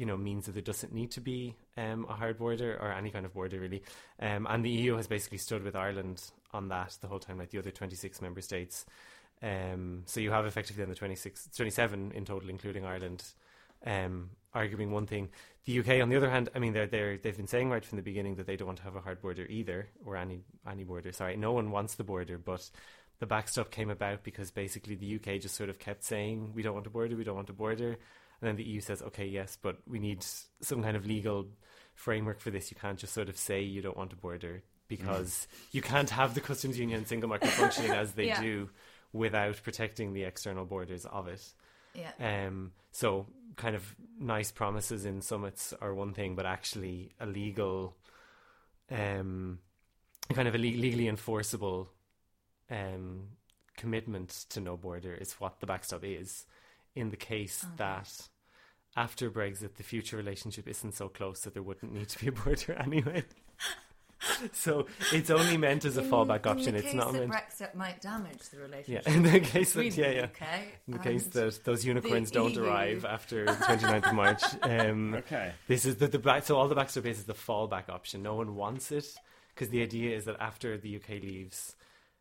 you 0.00 0.06
know 0.06 0.16
means 0.16 0.46
that 0.46 0.52
there 0.52 0.62
doesn't 0.62 0.94
need 0.94 1.10
to 1.10 1.20
be 1.20 1.54
um, 1.76 2.06
a 2.08 2.14
hard 2.14 2.38
border 2.38 2.78
or 2.80 2.90
any 2.90 3.10
kind 3.10 3.26
of 3.26 3.34
border 3.34 3.60
really. 3.60 3.82
Um, 4.18 4.46
and 4.48 4.64
the 4.64 4.70
EU 4.70 4.96
has 4.96 5.06
basically 5.06 5.36
stood 5.36 5.62
with 5.62 5.76
Ireland 5.76 6.22
on 6.54 6.68
that 6.68 6.96
the 7.02 7.06
whole 7.06 7.18
time, 7.18 7.36
like 7.36 7.50
the 7.50 7.58
other 7.58 7.70
26 7.70 8.22
member 8.22 8.40
states. 8.40 8.86
Um, 9.42 10.04
so 10.06 10.20
you 10.20 10.30
have 10.30 10.46
effectively 10.46 10.82
then 10.82 10.88
the 10.88 10.94
26, 10.94 11.50
27 11.54 12.12
in 12.14 12.24
total, 12.24 12.48
including 12.48 12.86
Ireland, 12.86 13.22
um, 13.84 14.30
arguing 14.54 14.90
one 14.90 15.06
thing. 15.06 15.28
The 15.66 15.80
UK, 15.80 16.00
on 16.00 16.08
the 16.08 16.16
other 16.16 16.30
hand, 16.30 16.48
I 16.54 16.60
mean, 16.60 16.72
they're, 16.72 16.86
they're, 16.86 17.18
they've 17.18 17.36
been 17.36 17.46
saying 17.46 17.68
right 17.68 17.84
from 17.84 17.96
the 17.96 18.02
beginning 18.02 18.36
that 18.36 18.46
they 18.46 18.56
don't 18.56 18.68
want 18.68 18.78
to 18.78 18.84
have 18.84 18.96
a 18.96 19.00
hard 19.02 19.20
border 19.20 19.44
either, 19.50 19.88
or 20.06 20.16
any 20.16 20.40
any 20.66 20.84
border. 20.84 21.12
Sorry, 21.12 21.36
no 21.36 21.52
one 21.52 21.70
wants 21.70 21.96
the 21.96 22.04
border, 22.04 22.38
but 22.38 22.70
the 23.18 23.26
backstop 23.26 23.70
came 23.70 23.90
about 23.90 24.24
because 24.24 24.50
basically 24.50 24.94
the 24.94 25.16
UK 25.16 25.42
just 25.42 25.56
sort 25.56 25.68
of 25.68 25.78
kept 25.78 26.04
saying 26.04 26.52
we 26.54 26.62
don't 26.62 26.72
want 26.72 26.86
a 26.86 26.90
border, 26.90 27.16
we 27.16 27.24
don't 27.24 27.36
want 27.36 27.50
a 27.50 27.54
border, 27.54 27.98
and 28.40 28.48
then 28.48 28.56
the 28.56 28.64
EU 28.64 28.80
says 28.80 29.02
okay, 29.02 29.26
yes, 29.26 29.58
but 29.60 29.78
we 29.86 29.98
need 29.98 30.24
some 30.60 30.82
kind 30.82 30.96
of 30.96 31.06
legal 31.06 31.48
framework 31.94 32.40
for 32.40 32.50
this. 32.50 32.70
You 32.70 32.76
can't 32.80 32.98
just 32.98 33.12
sort 33.12 33.28
of 33.28 33.36
say 33.36 33.62
you 33.62 33.82
don't 33.82 33.96
want 33.96 34.12
a 34.12 34.16
border 34.16 34.62
because 34.88 35.46
you 35.70 35.82
can't 35.82 36.10
have 36.10 36.34
the 36.34 36.40
customs 36.40 36.78
union 36.78 36.98
and 36.98 37.06
single 37.08 37.28
market 37.28 37.50
functioning 37.50 37.92
as 37.92 38.12
they 38.12 38.26
Yeah. 38.28 38.40
do 38.40 38.70
without 39.12 39.60
protecting 39.62 40.12
the 40.12 40.24
external 40.24 40.64
borders 40.64 41.04
of 41.06 41.28
it. 41.28 41.44
Yeah. 41.94 42.12
Um, 42.20 42.72
so, 42.92 43.26
kind 43.56 43.74
of 43.76 43.94
nice 44.18 44.50
promises 44.52 45.04
in 45.04 45.20
summits 45.20 45.74
are 45.80 45.94
one 45.94 46.12
thing, 46.14 46.34
but 46.36 46.46
actually 46.46 47.12
a 47.20 47.26
legal, 47.26 47.96
um, 48.90 49.58
kind 50.32 50.48
of 50.48 50.54
a 50.54 50.58
le- 50.58 50.76
legally 50.78 51.08
enforceable 51.08 51.90
um, 52.70 53.28
commitment 53.76 54.28
to 54.50 54.60
no 54.60 54.76
border 54.76 55.14
is 55.14 55.32
what 55.34 55.60
the 55.60 55.66
backstop 55.66 56.04
is. 56.04 56.46
In 56.96 57.10
the 57.10 57.16
case 57.16 57.64
that 57.76 58.28
after 58.96 59.30
Brexit, 59.30 59.76
the 59.76 59.82
future 59.84 60.16
relationship 60.16 60.66
isn't 60.68 60.94
so 60.94 61.08
close 61.08 61.40
that 61.42 61.54
there 61.54 61.62
wouldn't 61.62 61.92
need 61.92 62.08
to 62.08 62.18
be 62.18 62.28
a 62.28 62.32
border 62.32 62.72
anyway. 62.84 63.24
so 64.52 64.86
it's 65.12 65.30
only 65.30 65.56
meant 65.56 65.84
as 65.84 65.96
a 65.96 66.02
fallback 66.02 66.44
in 66.44 66.52
option. 66.52 66.72
the 66.72 66.78
It's 66.80 66.88
case 66.88 66.94
not 66.94 67.12
that 67.12 67.18
meant. 67.28 67.32
Brexit 67.32 67.74
might 67.74 68.00
damage 68.02 68.40
the 68.52 68.58
relationship. 68.58 69.04
Yeah, 69.06 69.14
relationship. 69.14 69.34
in 69.36 69.42
the 69.42 69.48
case 69.48 69.72
that 69.72 69.96
yeah, 69.96 70.10
yeah. 70.10 70.24
UK 70.24 70.62
In 70.88 70.92
the 70.94 70.98
case 70.98 71.24
and- 71.24 71.32
that 71.34 71.64
those 71.64 71.84
unicorns 71.84 72.30
don't 72.30 72.52
EU. 72.54 72.64
arrive 72.64 73.04
after 73.04 73.46
the 73.46 73.52
29th 73.52 74.08
of 74.08 74.14
March. 74.14 74.42
Um, 74.62 75.14
Okay. 75.14 75.52
This 75.68 75.86
is 75.86 75.96
the, 75.96 76.08
the 76.08 76.18
back, 76.18 76.44
so 76.44 76.56
all 76.56 76.68
the 76.68 76.74
backstop 76.74 77.06
is 77.06 77.20
is 77.20 77.24
the 77.24 77.34
fallback 77.34 77.88
option. 77.88 78.22
No 78.22 78.34
one 78.34 78.56
wants 78.56 78.92
it 78.92 79.06
because 79.54 79.70
the 79.70 79.82
idea 79.82 80.14
is 80.16 80.24
that 80.26 80.36
after 80.40 80.76
the 80.76 80.96
UK 80.96 81.22
leaves, 81.22 81.74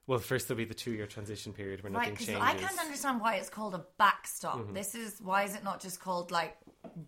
well, 0.10 0.18
first 0.18 0.48
there'll 0.48 0.58
be 0.58 0.66
the 0.66 0.74
two 0.74 0.92
year 0.92 1.06
transition 1.06 1.54
period 1.54 1.84
where 1.84 1.94
Right, 1.94 2.10
nothing 2.10 2.26
changes. 2.26 2.42
I 2.44 2.56
can't 2.56 2.80
understand 2.80 3.22
why 3.22 3.36
it's 3.36 3.48
called 3.48 3.76
a 3.76 3.86
backstop. 4.00 4.58
Mm-hmm. 4.58 4.74
This 4.74 4.96
is 4.96 5.20
why 5.22 5.44
is 5.44 5.54
it 5.54 5.64
not 5.64 5.80
just 5.80 6.00
called 6.00 6.32
like 6.32 6.58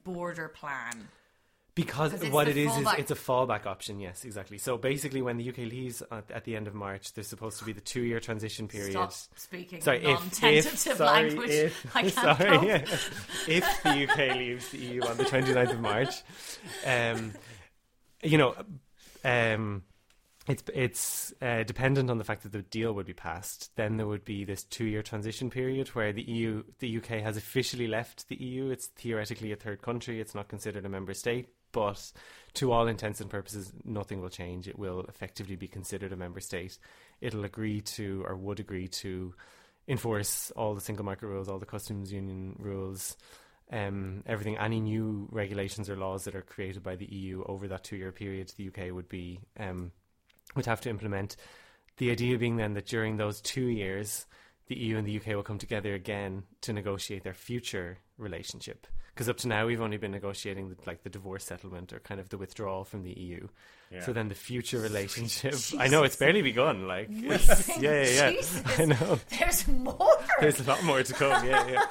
border 0.04 0.47
plan? 0.49 1.08
Because 1.74 2.14
what 2.26 2.47
it 2.47 2.58
is 2.58 2.70
fallback. 2.70 2.93
is 2.93 2.99
it's 2.99 3.12
a 3.12 3.16
fallback 3.16 3.66
option. 3.66 3.99
Yes, 3.99 4.24
exactly. 4.24 4.60
So 4.60 4.78
basically, 4.78 5.24
when 5.24 5.38
the 5.38 5.49
UK 5.49 5.58
leaves 5.60 6.04
at, 6.12 6.30
at 6.30 6.43
the 6.43 6.56
end 6.56 6.68
of 6.68 6.76
March, 6.76 7.14
there's 7.14 7.28
supposed 7.28 7.58
to 7.58 7.66
be 7.66 7.74
the 7.74 7.82
two 7.82 8.02
year 8.02 8.20
transition 8.20 8.68
period. 8.68 8.91
Stop 8.91 9.14
speaking 9.36 9.82
Sorry, 9.82 10.04
if, 10.04 10.20
non-tentative 10.20 10.74
if 10.74 10.97
sorry, 10.97 11.24
language. 11.24 11.49
if, 11.49 11.86
I 11.95 12.02
can't 12.02 12.14
sorry, 12.14 12.68
yeah. 12.68 12.86
if 13.47 13.84
the 13.84 14.08
UK 14.08 14.36
leaves 14.38 14.70
the 14.70 14.78
EU 14.78 15.02
on 15.08 15.18
the 15.18 15.24
29th 15.24 15.72
of 15.72 15.80
March, 15.80 16.22
um, 16.86 17.34
you 18.22 18.38
know, 18.38 18.54
um, 19.26 19.82
it's 20.48 20.64
it's 20.74 21.34
uh, 21.42 21.64
dependent 21.64 22.10
on 22.10 22.18
the 22.18 22.24
fact 22.24 22.44
that 22.44 22.52
the 22.52 22.64
deal 22.64 22.94
would 22.94 23.06
be 23.06 23.14
passed. 23.14 23.70
Then 23.76 23.98
there 23.98 24.08
would 24.08 24.26
be 24.26 24.44
this 24.44 24.64
two-year 24.64 25.04
transition 25.04 25.50
period 25.50 25.89
where 25.89 26.12
the 26.12 26.24
EU, 26.24 26.64
the 26.80 26.98
UK 26.98 27.22
has 27.22 27.38
officially 27.38 27.88
left 27.88 28.28
the 28.28 28.42
EU. 28.42 28.70
It's 28.70 28.88
theoretically 28.88 29.52
a 29.52 29.56
third 29.56 29.82
country. 29.82 30.20
It's 30.20 30.34
not 30.34 30.48
considered 30.48 30.86
a 30.86 30.89
member 30.89 31.14
state, 31.14 31.50
but 31.72 32.12
to 32.56 32.72
all 32.72 32.88
intents 32.88 33.22
and 33.22 33.30
purposes, 33.30 33.72
nothing 33.86 34.20
will 34.20 34.30
change. 34.30 34.68
It 34.68 34.80
will 34.80 35.02
effectively 35.02 35.56
be 35.56 35.68
considered 35.68 36.12
a 36.12 36.18
member 36.18 36.39
state. 36.39 36.80
It'll 37.22 37.46
agree 37.46 37.82
to 37.82 38.24
or 38.28 38.36
would 38.36 38.60
agree 38.60 38.88
to 38.88 39.36
enforce 39.88 40.52
all 40.52 40.74
the 40.74 40.82
single 40.82 41.06
market 41.06 41.28
rules, 41.28 41.50
all 41.50 41.60
the 41.60 41.66
customs 41.68 42.12
union 42.12 42.56
rules, 42.58 43.16
um, 43.72 44.24
everything, 44.26 44.58
any 44.58 44.80
new 44.80 45.28
regulations 45.32 45.89
or 45.89 45.96
laws 45.96 46.24
that 46.26 46.36
are 46.36 46.42
created 46.42 46.84
by 46.84 46.96
the 46.96 47.06
EU 47.06 47.44
over 47.46 47.68
that 47.68 47.84
two-year 47.84 48.12
period, 48.12 48.52
the 48.58 48.68
UK 48.68 48.92
would 48.92 49.08
be 49.08 49.39
um, 49.60 49.92
would 50.56 50.66
have 50.66 50.82
to 50.82 50.89
implement. 50.89 51.36
The 51.97 52.12
idea 52.12 52.38
being 52.38 52.58
then 52.58 52.74
that 52.74 52.88
during 52.88 53.18
those 53.18 53.41
two 53.41 53.68
years, 53.68 54.26
the 54.68 54.76
EU 54.76 54.97
and 54.97 55.06
the 55.06 55.18
UK 55.18 55.28
will 55.28 55.43
come 55.43 55.58
together 55.58 55.93
again 55.93 56.43
to 56.62 56.74
negotiate 56.74 57.24
their 57.24 57.34
future 57.34 57.97
relationship. 58.18 58.88
Because 59.14 59.28
up 59.28 59.38
to 59.38 59.47
now, 59.49 59.66
we've 59.66 59.82
only 59.82 59.97
been 59.97 60.12
negotiating 60.12 60.70
the, 60.70 60.78
like 60.88 61.04
the 61.04 61.10
divorce 61.10 61.43
settlement 61.43 61.91
or 61.91 61.99
kind 61.99 62.22
of 62.22 62.30
the 62.30 62.38
withdrawal 62.38 62.86
from 62.86 63.04
the 63.04 63.12
EU. 63.12 63.47
Yeah. 63.91 63.99
So 64.06 64.14
then 64.14 64.30
the 64.30 64.36
future 64.36 64.80
relationship, 64.80 65.56
I 65.78 65.89
know 65.89 66.04
it's 66.04 66.16
barely 66.16 66.41
begun. 66.41 66.88
Like, 66.88 67.10
yeah, 67.12 67.36
yeah, 67.80 68.04
yeah. 68.04 68.32
Jesus. 68.32 68.64
I 68.80 68.86
know. 68.86 69.20
There's 69.38 69.68
more. 69.68 70.18
There's 70.39 70.62
a 70.62 70.64
lot 70.64 70.82
more 70.86 71.04
to 71.04 71.14
come. 71.14 71.45
Yeah, 71.45 71.68
yeah. 71.68 71.82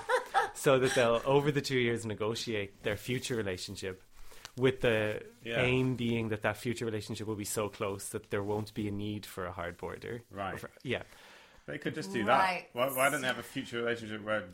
So 0.54 0.78
that 0.78 0.94
they'll 0.94 1.20
over 1.26 1.52
the 1.52 1.60
two 1.60 1.78
years 1.78 2.06
negotiate 2.06 2.82
their 2.82 2.96
future 2.96 3.36
relationship, 3.36 4.02
with 4.56 4.80
the 4.80 5.22
Yeah. 5.42 5.60
aim 5.60 5.96
being 5.96 6.28
that 6.30 6.42
that 6.42 6.56
future 6.56 6.84
relationship 6.84 7.26
will 7.26 7.36
be 7.36 7.44
so 7.44 7.68
close 7.68 8.08
that 8.10 8.30
there 8.30 8.42
won't 8.42 8.72
be 8.74 8.88
a 8.88 8.90
need 8.90 9.24
for 9.26 9.46
a 9.46 9.52
hard 9.52 9.76
border. 9.76 10.22
Right. 10.30 10.58
For- 10.58 10.70
yeah. 10.82 11.02
They 11.66 11.78
could 11.78 11.94
just 11.94 12.12
do 12.12 12.24
Right. 12.24 12.66
that. 12.74 12.78
Why, 12.78 12.88
why 12.96 13.10
don't 13.10 13.20
they 13.20 13.26
have 13.28 13.38
a 13.38 13.42
future 13.42 13.78
relationship 13.78 14.22
where 14.24 14.44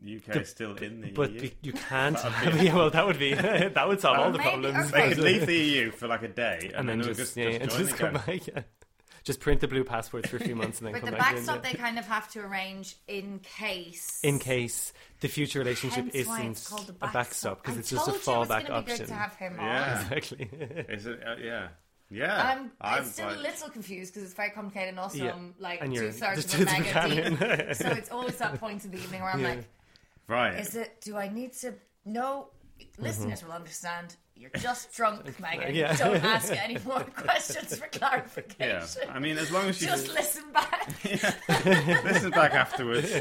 the 0.00 0.16
UK 0.16 0.36
is 0.42 0.48
still 0.48 0.74
in 0.76 1.00
the 1.00 1.10
But 1.10 1.32
EU? 1.32 1.40
be- 1.40 1.54
you 1.62 1.72
can't. 1.72 2.18
Have, 2.18 2.62
yeah, 2.62 2.74
well, 2.74 2.88
that 2.90 3.06
would 3.06 3.18
be 3.18 3.34
that 3.34 3.86
would 3.88 4.00
solve 4.00 4.18
all 4.18 4.30
the 4.32 4.38
Maybe- 4.38 4.50
problems. 4.50 4.90
They 4.90 5.08
could 5.10 5.18
leave 5.18 5.46
the 5.46 5.54
EU 5.56 5.90
for 5.90 6.06
like 6.08 6.22
a 6.22 6.28
day 6.28 6.58
and, 6.66 6.74
and 6.76 6.88
then 6.88 7.00
it 7.00 7.06
would 7.08 7.16
just, 7.16 7.34
just, 7.34 7.36
yeah, 7.36 7.58
just 7.58 7.60
and 7.62 7.70
join 7.70 7.80
just 7.86 7.96
come 7.96 8.16
again. 8.16 8.54
back. 8.54 8.64
Yeah. 9.22 9.26
Just 9.26 9.40
print 9.40 9.60
the 9.60 9.68
blue 9.68 9.84
passports 9.84 10.28
for 10.28 10.36
a 10.36 10.40
few 10.40 10.56
months 10.56 10.78
and 10.78 10.86
then 10.86 10.92
But 10.94 11.02
come 11.02 11.10
the 11.10 11.16
back 11.16 11.34
backstop 11.36 11.56
in. 11.56 11.62
they 11.62 11.74
kind 11.74 11.98
of 11.98 12.06
have 12.06 12.28
to 12.32 12.40
arrange 12.40 12.96
in 13.06 13.38
case. 13.40 14.18
in 14.22 14.38
case 14.38 14.92
the 15.20 15.28
future 15.28 15.60
relationship 15.60 16.12
Hence 16.12 16.26
why 16.26 16.38
isn't 16.40 16.50
it's 16.52 16.68
called 16.68 16.94
a 17.00 17.04
a 17.06 17.10
backstop 17.12 17.62
because 17.62 17.76
I 17.76 17.80
it's 17.80 17.90
just 17.90 18.08
a 18.08 18.10
told 18.12 18.16
you 18.26 18.32
it 18.32 18.38
was 18.38 18.48
fallback 18.48 18.66
gonna 18.68 18.82
be 18.82 18.92
option. 18.92 19.06
Good 19.06 19.08
to 19.08 19.14
have 19.14 19.34
him 19.36 19.60
on. 19.60 19.66
Yeah. 19.66 20.00
Exactly. 20.12 20.50
Is 20.88 21.06
it? 21.06 21.20
Uh, 21.26 21.36
yeah. 21.42 21.68
Yeah. 22.10 22.42
I'm, 22.50 22.58
I'm 22.80 22.98
I'm 23.00 23.04
still 23.04 23.26
like- 23.28 23.36
a 23.36 23.40
little 23.40 23.68
confused 23.70 24.12
because 24.12 24.24
it's 24.28 24.34
very 24.36 24.50
complicated 24.50 24.88
and 24.90 24.98
also 24.98 25.18
Yeah. 25.24 25.32
I'm 25.32 25.54
like 25.58 25.80
And 25.80 25.94
you're 25.94 26.06
two 26.06 26.12
thirds 26.12 26.42
just 26.44 26.54
of 26.54 26.60
a 26.60 26.64
two-thirds 26.64 26.78
of 26.88 26.94
mega 27.10 27.36
canon. 27.38 27.66
deep. 27.66 27.74
so 27.76 27.88
it's 27.88 28.10
always 28.10 28.36
that 28.38 28.58
point 28.60 28.84
in 28.84 28.90
the 28.90 28.98
evening 28.98 29.22
where 29.22 29.30
I'm 29.30 29.40
Yeah. 29.40 29.48
like, 29.50 29.64
right. 30.28 30.58
is 30.58 30.74
it, 30.74 31.00
do 31.00 31.16
I 31.16 31.28
need 31.28 31.52
to, 31.62 31.74
no, 32.04 32.48
Mm-hmm. 32.80 33.02
listeners 33.04 33.44
will 33.44 33.52
understand. 33.52 34.16
You're 34.34 34.50
just 34.58 34.92
drunk, 34.92 35.38
Megan. 35.40 35.74
Yeah. 35.74 35.94
Don't 35.96 36.22
ask 36.24 36.52
any 36.56 36.78
more 36.84 37.00
questions 37.04 37.76
for 37.76 37.86
clarification. 37.88 39.02
yeah. 39.06 39.12
I 39.12 39.18
mean, 39.20 39.38
as 39.38 39.50
long 39.52 39.66
as 39.68 39.80
you 39.80 39.88
Just 39.88 40.08
listen 40.12 40.44
back. 40.52 40.88
listen 42.04 42.30
back 42.30 42.52
afterwards. 42.54 43.12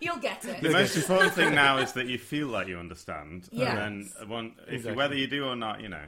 You'll 0.00 0.18
get 0.18 0.44
it. 0.44 0.60
The 0.60 0.70
most 0.70 0.96
important 0.96 1.32
thing 1.34 1.54
now 1.54 1.78
is 1.78 1.92
that 1.92 2.06
you 2.08 2.18
feel 2.18 2.48
like 2.48 2.68
you 2.68 2.78
understand, 2.78 3.48
Yeah. 3.52 3.70
and 3.70 4.04
then 4.04 4.10
uh, 4.20 4.26
one, 4.26 4.52
if 4.66 4.74
Exactly. 4.74 4.96
whether 4.96 5.14
you 5.14 5.26
do 5.28 5.46
or 5.46 5.56
not, 5.56 5.80
you 5.80 5.88
know, 5.88 6.04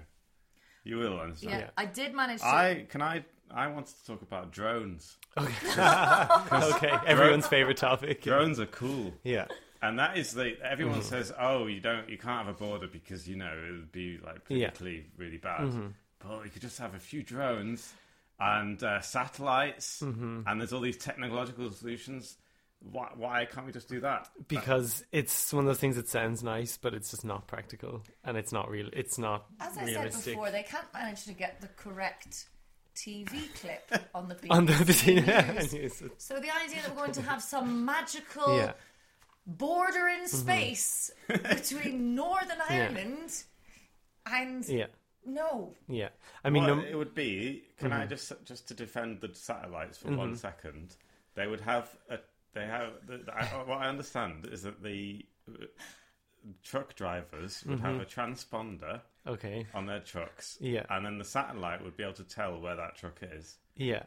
you 0.85 0.97
will 0.97 1.19
understand. 1.21 1.53
Yeah, 1.53 1.59
Yeah. 1.61 1.71
I 1.77 1.87
did 1.87 2.13
manage 2.15 2.41
to. 2.41 2.47
I 2.47 2.87
can 2.91 3.01
I 3.01 3.25
I 3.51 3.69
wanted 3.69 3.95
to 3.97 4.05
talk 4.07 4.23
about 4.23 4.51
drones. 4.53 5.17
okay, 5.39 6.93
everyone's 7.07 7.47
favorite 7.47 7.77
topic. 7.77 8.23
Drones 8.23 8.61
are 8.61 8.67
cool, 8.67 9.15
Yeah. 9.25 9.47
And 9.83 9.99
that 9.99 10.17
is 10.17 10.33
the 10.33 10.55
everyone 10.65 11.01
Mm-hmm. 11.01 11.03
says, 11.09 11.33
oh, 11.39 11.67
you 11.67 11.81
don't, 11.81 12.09
you 12.09 12.17
can't 12.17 12.47
have 12.47 12.55
a 12.55 12.59
border 12.59 12.87
because 12.87 13.29
you 13.29 13.37
know 13.37 13.53
it 13.53 13.71
would 13.73 13.93
be 13.93 14.19
like 14.25 14.41
Yeah. 14.49 14.71
politically 14.71 15.07
really 15.19 15.37
bad. 15.39 15.63
Mm-hmm. 15.63 15.87
But 16.21 16.45
you 16.45 16.51
could 16.51 16.63
just 16.63 16.79
have 16.79 16.95
a 16.95 16.99
few 17.01 17.23
drones 17.23 17.93
and 18.41 18.83
uh, 18.83 19.01
satellites, 19.01 20.01
Mm-hmm. 20.05 20.43
and 20.47 20.61
there's 20.61 20.73
all 20.73 20.81
these 20.81 20.97
technological 20.97 21.71
solutions. 21.71 22.37
Why, 22.91 23.11
why 23.15 23.45
can't 23.45 23.65
we 23.67 23.71
just 23.73 23.89
do 23.89 24.01
that? 24.01 24.29
Because 24.49 25.05
it's 25.13 25.53
one 25.53 25.63
of 25.65 25.67
those 25.69 25.79
things 25.79 25.95
that 25.95 26.09
sounds 26.09 26.43
nice, 26.43 26.77
but 26.77 26.95
it's 26.95 27.13
just 27.13 27.25
not 27.25 27.47
practical, 27.47 28.03
and 28.25 28.37
it's 28.37 28.51
not 28.53 28.69
real. 28.69 28.89
It's 28.93 29.19
not 29.19 29.47
As 29.61 29.79
I 29.79 29.85
realistic. 29.85 30.13
said 30.25 30.31
before, 30.33 30.51
they 30.51 30.65
can't 30.65 30.93
manage 30.93 31.25
to 31.27 31.33
get 31.33 31.61
the 31.61 31.69
correct 31.77 32.47
TV 32.97 33.31
clip 33.61 33.89
on 34.15 34.29
the 34.29 34.35
BBC 34.35 34.51
On 34.51 34.67
the, 34.67 34.73
News. 35.63 35.73
News. 35.73 36.03
So 36.19 36.35
the 36.41 36.51
idea 36.55 36.83
that 36.83 36.91
we're 36.91 37.03
going 37.03 37.13
to 37.13 37.23
have 37.23 37.41
some 37.41 37.85
magical 37.85 38.57
yeah, 38.57 38.73
border 39.47 40.09
in 40.09 40.29
space 40.29 41.11
between 41.29 42.15
Northern 42.15 42.59
Yeah. 42.71 42.89
Ireland 42.89 43.43
and 44.27 44.69
yeah, 44.69 44.87
no, 45.27 45.75
yeah. 45.89 46.09
I 46.45 46.51
mean, 46.51 46.65
Well, 46.65 46.77
no, 46.77 46.83
Mm-hmm. 46.83 46.93
it 46.93 46.97
would 46.97 47.15
be. 47.15 47.65
Can 47.79 47.93
I 47.93 48.07
just 48.07 48.33
just 48.45 48.69
to 48.69 48.75
defend 48.75 49.21
the 49.21 49.31
satellites 49.35 49.99
for 49.99 50.13
one 50.17 50.37
second? 50.37 50.97
They 51.35 51.47
would 51.47 51.61
have 51.63 51.95
a. 52.09 52.19
They 52.55 52.67
have. 52.67 52.91
The, 53.07 53.19
the, 53.19 53.35
I, 53.35 53.45
what 53.67 53.79
I 53.79 53.89
understand 53.89 54.47
is 54.53 54.63
that 54.63 54.83
the 54.83 55.25
uh, 55.49 55.65
truck 56.63 56.95
drivers 56.95 57.65
would 57.67 57.81
have 57.81 58.01
a 58.01 58.05
transponder 58.05 59.01
okay, 59.27 59.67
on 59.75 59.87
their 59.87 60.01
trucks, 60.01 60.59
Mm-hmm. 60.63 60.75
Yeah. 60.75 60.87
and 60.91 61.05
then 61.07 61.19
the 61.19 61.25
satellite 61.25 61.83
would 61.85 61.97
be 61.97 62.03
able 62.03 62.15
to 62.15 62.25
tell 62.25 62.61
where 62.61 62.77
that 62.77 62.97
truck 62.97 63.19
is, 63.23 63.57
yeah, 63.77 64.03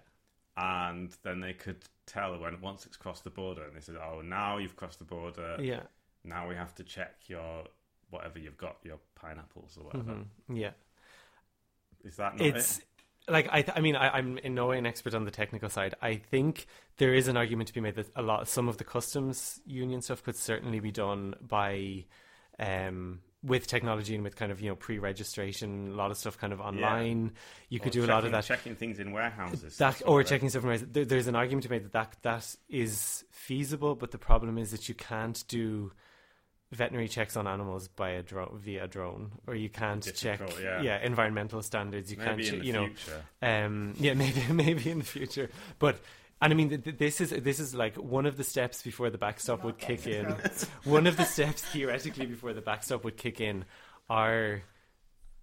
and 0.57 1.11
then 1.23 1.39
they 1.41 1.53
could 1.53 1.83
tell 2.05 2.37
when 2.39 2.59
once 2.61 2.85
it's 2.85 2.97
crossed 2.97 3.23
the 3.23 3.29
border, 3.29 3.63
and 3.63 3.75
they 3.75 3.81
said, 3.81 3.95
"Oh, 3.97 4.21
now 4.21 4.57
you've 4.57 4.75
crossed 4.75 4.99
the 4.99 5.05
border. 5.05 5.57
yeah, 5.61 5.81
Now 6.23 6.47
we 6.47 6.55
have 6.55 6.73
to 6.75 6.83
check 6.83 7.15
your 7.27 7.65
whatever 8.09 8.39
you've 8.39 8.57
got, 8.57 8.77
your 8.83 8.99
pineapples 9.15 9.77
or 9.77 9.85
whatever." 9.85 10.11
mm, 10.11 10.25
yeah. 10.49 10.71
Is 12.03 12.15
that 12.17 12.37
not 12.37 12.55
It's 12.55 12.77
it? 12.79 12.85
like 13.27 13.47
I, 13.51 13.61
th- 13.63 13.75
I 13.77 13.81
mean, 13.81 13.95
I, 13.95 14.09
I'm 14.09 14.37
in 14.39 14.53
no 14.53 14.67
way 14.67 14.77
an 14.77 14.85
expert 14.85 15.13
on 15.15 15.25
the 15.25 15.31
technical 15.31 15.69
side. 15.69 15.95
I 16.01 16.15
think 16.15 16.67
there 16.97 17.13
is 17.13 17.27
an 17.27 17.37
argument 17.37 17.67
to 17.67 17.73
be 17.73 17.81
made 17.81 17.95
that 17.95 18.09
a 18.15 18.21
lot, 18.21 18.47
some 18.47 18.67
of 18.67 18.77
the 18.77 18.83
customs 18.83 19.59
union 19.65 20.01
stuff 20.01 20.23
could 20.23 20.35
certainly 20.35 20.79
be 20.79 20.91
done 20.91 21.35
by, 21.41 22.05
um, 22.59 23.19
with 23.45 23.67
technology 23.67 24.15
and 24.15 24.23
with 24.23 24.35
kind 24.35 24.51
of 24.51 24.59
you 24.61 24.69
know 24.69 24.75
pre-registration, 24.75 25.89
a 25.91 25.95
lot 25.95 26.11
of 26.11 26.17
stuff 26.17 26.37
kind 26.37 26.51
of 26.53 26.59
online. 26.59 27.33
You 27.69 27.79
could 27.79 27.95
Or 27.95 28.01
do 28.01 28.05
a 28.05 28.07
lot 28.07 28.25
of 28.25 28.31
that. 28.31 28.43
Checking 28.45 28.75
things 28.75 28.99
in 28.99 29.11
warehouses. 29.11 29.77
That 29.85 30.01
or 30.05 30.23
checking 30.23 30.49
stuff 30.49 30.63
from 30.63 30.77
there, 30.91 31.05
there's 31.05 31.27
an 31.27 31.35
argument 31.35 31.63
to 31.63 31.69
make 31.69 31.83
that, 31.83 31.91
that 31.93 32.17
that 32.23 32.55
is 32.69 33.23
feasible, 33.31 33.95
but 33.95 34.11
the 34.11 34.17
problem 34.17 34.57
is 34.57 34.71
that 34.71 34.89
you 34.89 34.95
can't 34.95 35.43
do 35.47 35.91
veterinary 36.71 37.07
checks 37.07 37.37
on 37.37 37.47
animals 37.47 37.87
by 37.87 38.09
a 38.09 38.23
drone 38.23 38.59
via 38.61 38.87
drone, 38.87 39.31
or 39.47 39.55
you 39.55 39.69
can't 39.69 40.03
check 40.15 40.39
Difficult, 40.39 40.61
yeah. 40.81 40.99
environmental 41.03 41.61
standards. 41.61 42.11
You 42.11 42.17
can't, 42.17 42.41
in 42.41 42.59
the 42.59 42.65
you 42.65 42.73
know, 42.73 42.87
future. 42.87 43.23
um, 43.41 43.93
yeah, 43.97 44.13
maybe 44.23 44.41
maybe 44.51 44.89
in 44.89 44.99
the 44.99 45.05
future, 45.05 45.49
but. 45.79 45.97
And 46.41 46.51
I 46.51 46.55
mean, 46.55 46.69
th- 46.69 46.83
th- 46.83 46.97
this 46.97 47.21
is 47.21 47.29
this 47.29 47.59
is 47.59 47.73
like 47.73 47.95
one 47.95 48.25
of 48.25 48.35
the 48.37 48.43
steps 48.43 48.81
before 48.83 49.09
the 49.09 49.17
backstop 49.17 49.63
would 49.63 49.77
kick 49.77 50.05
in. 50.05 50.25
one 50.83 51.07
of 51.07 51.15
the 51.17 51.23
steps 51.23 51.61
theoretically 51.61 52.25
before 52.25 52.53
the 52.53 52.61
backstop 52.61 53.03
would 53.03 53.17
kick 53.17 53.39
in 53.39 53.65
are 54.09 54.61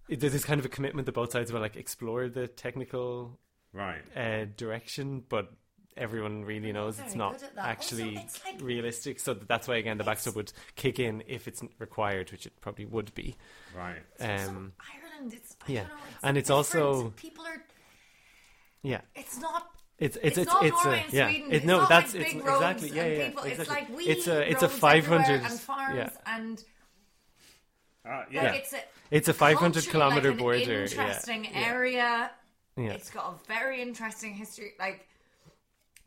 there's 0.07 0.33
this 0.33 0.45
kind 0.45 0.59
of 0.59 0.65
a 0.65 0.69
commitment 0.69 1.05
that 1.07 1.13
both 1.13 1.31
sides 1.31 1.51
will 1.51 1.61
like 1.61 1.75
explore 1.75 2.29
the 2.29 2.47
technical 2.47 3.39
Right. 3.73 4.01
uh, 4.15 4.45
direction, 4.55 5.23
but 5.27 5.51
everyone 5.97 6.43
really 6.45 6.71
knows 6.71 6.99
it's 6.99 7.15
not 7.15 7.33
good 7.33 7.43
at 7.43 7.55
that. 7.55 7.65
actually 7.65 8.15
Also, 8.17 8.25
it's 8.25 8.45
like- 8.45 8.61
realistic. 8.61 9.19
So 9.19 9.33
that's 9.33 9.67
why 9.67 9.77
again 9.77 9.97
the 9.97 10.03
backstop 10.03 10.35
would 10.35 10.53
kick 10.75 10.99
in 10.99 11.23
if 11.27 11.47
it's 11.47 11.63
required, 11.79 12.31
which 12.31 12.45
it 12.45 12.53
probably 12.61 12.85
would 12.85 13.13
be. 13.15 13.35
Right. 13.75 14.01
Um, 14.19 14.73
so 14.77 14.85
Ireland, 15.15 15.33
it's 15.33 15.55
I 15.67 15.71
yeah. 15.71 15.79
don't 15.81 15.89
know, 15.89 15.95
it's 16.11 16.23
And 16.23 16.37
it's 16.37 16.47
different. 16.49 16.85
also- 16.85 17.09
people 17.15 17.45
are. 17.45 17.63
yeah, 18.83 19.01
It's 19.15 19.39
not. 19.39 19.71
It's 20.05 20.17
it's 20.17 20.37
It's 20.37 20.37
it's 20.37 20.53
not 20.53 20.65
it's, 20.65 20.83
Norway 20.83 20.99
a 20.99 21.03
and 21.03 21.13
yeah. 21.13 21.27
Sweden. 21.29 21.51
It, 21.51 21.55
It's 21.55 21.65
no, 21.65 21.77
not 21.79 21.89
that's 21.89 22.13
like 22.13 22.23
it's 22.23 22.33
big 22.33 22.41
exactly 22.41 22.89
roads 22.89 22.95
yeah 22.97 23.03
and 23.03 23.17
yeah. 23.17 23.27
people, 23.27 23.43
exactly. 23.43 23.51
It's 23.51 23.69
like 23.69 23.97
we 23.97 24.03
it's 24.13 24.27
a 24.27 24.51
it's 24.51 24.63
a 24.63 24.65
roads 24.67 24.79
five 24.85 25.03
everywhere 25.03 25.21
hundred 25.23 25.41
and 25.51 25.59
farms 25.59 25.95
yeah. 25.95 26.35
and 26.35 26.63
Uh, 28.05 28.09
like, 28.09 28.27
yeah. 28.31 28.51
it's 28.59 28.73
a 28.73 28.81
It's 29.17 29.29
a 29.29 29.33
five 29.33 29.57
hundred 29.57 29.83
kilometer 29.87 30.29
like, 30.29 30.39
an 30.39 30.43
border. 30.43 30.81
Interesting 30.83 31.45
yeah, 31.45 31.71
area. 31.73 32.31
Yeah. 32.75 32.95
It's 32.97 33.09
got 33.17 33.25
a 33.33 33.35
very 33.47 33.81
interesting 33.81 34.33
history. 34.33 34.71
Like, 34.79 35.07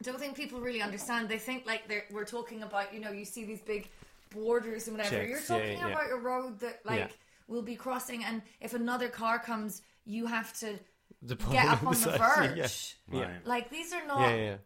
don't 0.03 0.19
think 0.19 0.35
people 0.37 0.61
really 0.61 0.83
understand. 0.83 1.29
They 1.29 1.39
think 1.39 1.65
like 1.67 1.83
they're, 1.89 2.05
we're 2.11 2.31
talking 2.39 2.63
about. 2.69 2.93
You 2.95 3.01
know, 3.01 3.13
you 3.13 3.25
see 3.25 3.45
these 3.45 3.63
big 3.75 3.89
borders 4.31 4.89
and 4.89 4.97
whatever. 4.97 5.17
Checks, 5.17 5.31
You're 5.31 5.59
talking 5.59 5.79
yeah. 5.79 5.93
about 5.93 6.11
a 6.11 6.21
road 6.31 6.53
that 6.61 6.77
like 6.85 6.99
Yeah. 6.99 7.09
will 7.53 7.63
be 7.63 7.77
crossing, 7.77 8.25
and 8.25 8.43
if 8.61 8.75
another 8.75 9.09
car 9.09 9.39
comes, 9.39 9.83
you 10.05 10.27
have 10.27 10.51
to 10.63 10.69
The 11.27 11.37
get 11.37 11.67
up 11.67 11.83
on 11.85 11.93
the 11.95 12.11
verge. 12.11 12.57
Yeah. 13.13 13.19
yeah. 13.19 13.25
Right. 13.27 13.47
Like 13.47 13.71
these 13.71 13.93
are 13.93 14.07
not. 14.07 14.21
Yeah, 14.21 14.35
yeah, 14.37 14.43
yeah. 14.45 14.57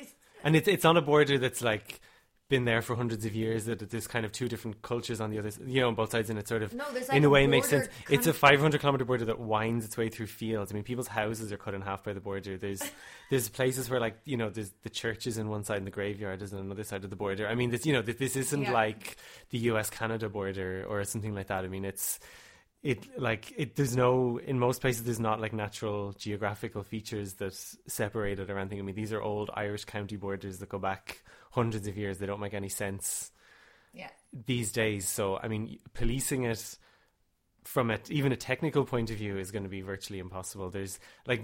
It's, 0.00 0.14
and 0.44 0.56
it's 0.56 0.68
it's 0.68 0.84
on 0.84 0.96
a 0.96 1.02
border 1.02 1.38
that's 1.38 1.62
like 1.62 2.00
been 2.48 2.64
there 2.64 2.82
for 2.82 2.96
hundreds 2.96 3.24
of 3.24 3.34
years. 3.34 3.66
That 3.66 3.90
there's 3.90 4.06
kind 4.08 4.24
of 4.24 4.32
two 4.32 4.48
different 4.48 4.82
cultures 4.82 5.20
on 5.20 5.30
the 5.30 5.38
other, 5.38 5.48
s- 5.48 5.60
you 5.64 5.80
know, 5.80 5.86
on 5.88 5.94
both 5.94 6.10
sides, 6.10 6.30
and 6.30 6.38
it 6.38 6.48
sort 6.48 6.62
of 6.64 6.74
No, 6.74 6.84
there's 6.92 7.08
in 7.08 7.14
like 7.14 7.22
a 7.22 7.26
a 7.26 7.30
way 7.30 7.44
it 7.44 7.48
makes 7.48 7.68
sense. 7.68 7.86
border 7.86 8.14
It's 8.14 8.26
a 8.26 8.32
500 8.32 8.80
kilometer 8.80 9.04
border 9.04 9.24
that 9.26 9.38
winds 9.38 9.84
its 9.84 9.96
way 9.96 10.08
through 10.08 10.26
fields. 10.26 10.72
I 10.72 10.74
mean, 10.74 10.82
people's 10.82 11.06
houses 11.08 11.52
are 11.52 11.56
cut 11.56 11.74
in 11.74 11.80
half 11.80 12.02
by 12.02 12.12
the 12.12 12.20
border. 12.20 12.58
There's 12.58 12.82
there's 13.30 13.48
places 13.48 13.88
where 13.88 14.00
like 14.00 14.16
you 14.24 14.36
know 14.36 14.50
there's 14.50 14.72
the 14.82 14.90
churches 14.90 15.38
in 15.38 15.48
one 15.48 15.62
side 15.62 15.78
and 15.78 15.86
the 15.86 15.90
graveyard 15.92 16.42
is 16.42 16.52
on 16.52 16.58
another 16.58 16.82
side 16.84 17.04
of 17.04 17.10
the 17.10 17.16
border. 17.16 17.46
I 17.46 17.54
mean, 17.54 17.70
this 17.70 17.86
you 17.86 17.92
know 17.92 18.02
this, 18.02 18.16
this 18.16 18.34
isn't 18.36 18.62
Yeah. 18.62 18.72
like 18.72 19.16
the 19.50 19.58
U.S. 19.58 19.88
Canada 19.90 20.28
border 20.28 20.84
or 20.88 21.04
something 21.04 21.34
like 21.34 21.46
that. 21.48 21.64
I 21.64 21.68
mean, 21.68 21.84
it's 21.84 22.18
it 22.82 23.20
like 23.20 23.52
it 23.56 23.76
there's 23.76 23.96
no 23.96 24.38
in 24.38 24.58
most 24.58 24.80
places 24.80 25.04
there's 25.04 25.20
not 25.20 25.40
like 25.40 25.52
natural 25.52 26.12
geographical 26.12 26.82
features 26.82 27.34
that 27.34 27.54
separate 27.86 28.38
it 28.38 28.50
or 28.50 28.58
anything. 28.58 28.78
I 28.78 28.82
mean 28.82 28.94
these 28.94 29.12
are 29.12 29.20
old 29.20 29.50
Irish 29.54 29.84
county 29.84 30.16
borders 30.16 30.58
that 30.58 30.68
go 30.70 30.78
back 30.78 31.22
hundreds 31.50 31.86
of 31.86 31.98
years. 31.98 32.18
They 32.18 32.26
don't 32.26 32.40
make 32.40 32.54
any 32.54 32.70
sense 32.70 33.32
yeah. 33.92 34.08
these 34.46 34.72
days. 34.72 35.08
So 35.08 35.38
I 35.42 35.48
mean 35.48 35.78
policing 35.92 36.44
it 36.44 36.78
from 37.64 37.90
a 37.90 37.98
even 38.08 38.32
a 38.32 38.36
technical 38.36 38.84
point 38.84 39.10
of 39.10 39.16
view 39.16 39.36
is 39.36 39.50
going 39.50 39.64
to 39.64 39.68
be 39.68 39.82
virtually 39.82 40.18
impossible. 40.18 40.70
There's 40.70 40.98
like 41.26 41.42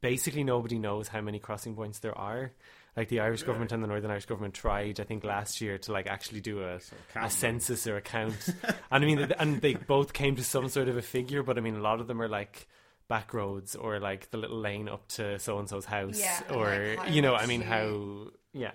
basically 0.00 0.44
nobody 0.44 0.78
knows 0.78 1.08
how 1.08 1.20
many 1.20 1.38
crossing 1.38 1.74
points 1.74 1.98
there 1.98 2.16
are. 2.16 2.52
Like 2.98 3.10
the 3.10 3.20
Irish 3.20 3.44
government 3.44 3.70
and 3.70 3.80
the 3.80 3.86
Northern 3.86 4.10
Irish 4.10 4.26
government 4.26 4.54
tried, 4.54 4.98
I 4.98 5.04
think, 5.04 5.22
last 5.22 5.60
year 5.60 5.78
to 5.78 5.92
like 5.92 6.08
actually 6.08 6.40
do 6.40 6.64
a, 6.64 6.80
So 6.80 6.96
a 7.14 7.30
census 7.30 7.86
or 7.86 7.96
a 7.96 8.00
count. 8.00 8.48
and 8.64 8.74
I 8.90 8.98
mean, 8.98 9.20
and 9.38 9.60
they 9.60 9.74
both 9.74 10.12
came 10.12 10.34
to 10.34 10.42
some 10.42 10.68
sort 10.68 10.88
of 10.88 10.96
a 10.96 11.02
figure, 11.02 11.44
but 11.44 11.58
I 11.58 11.60
mean, 11.60 11.76
a 11.76 11.80
lot 11.80 12.00
of 12.00 12.08
them 12.08 12.20
are 12.20 12.26
like 12.26 12.66
back 13.06 13.32
roads 13.32 13.76
or 13.76 14.00
like 14.00 14.32
the 14.32 14.36
little 14.38 14.58
lane 14.58 14.88
up 14.88 15.06
to 15.10 15.38
so 15.38 15.60
and 15.60 15.68
so's 15.68 15.84
house, 15.84 16.18
Yeah, 16.18 16.40
or 16.52 16.96
like, 16.98 17.12
you 17.12 17.22
know, 17.22 17.36
I 17.36 17.46
mean, 17.46 17.60
how 17.60 18.32
yeah. 18.52 18.72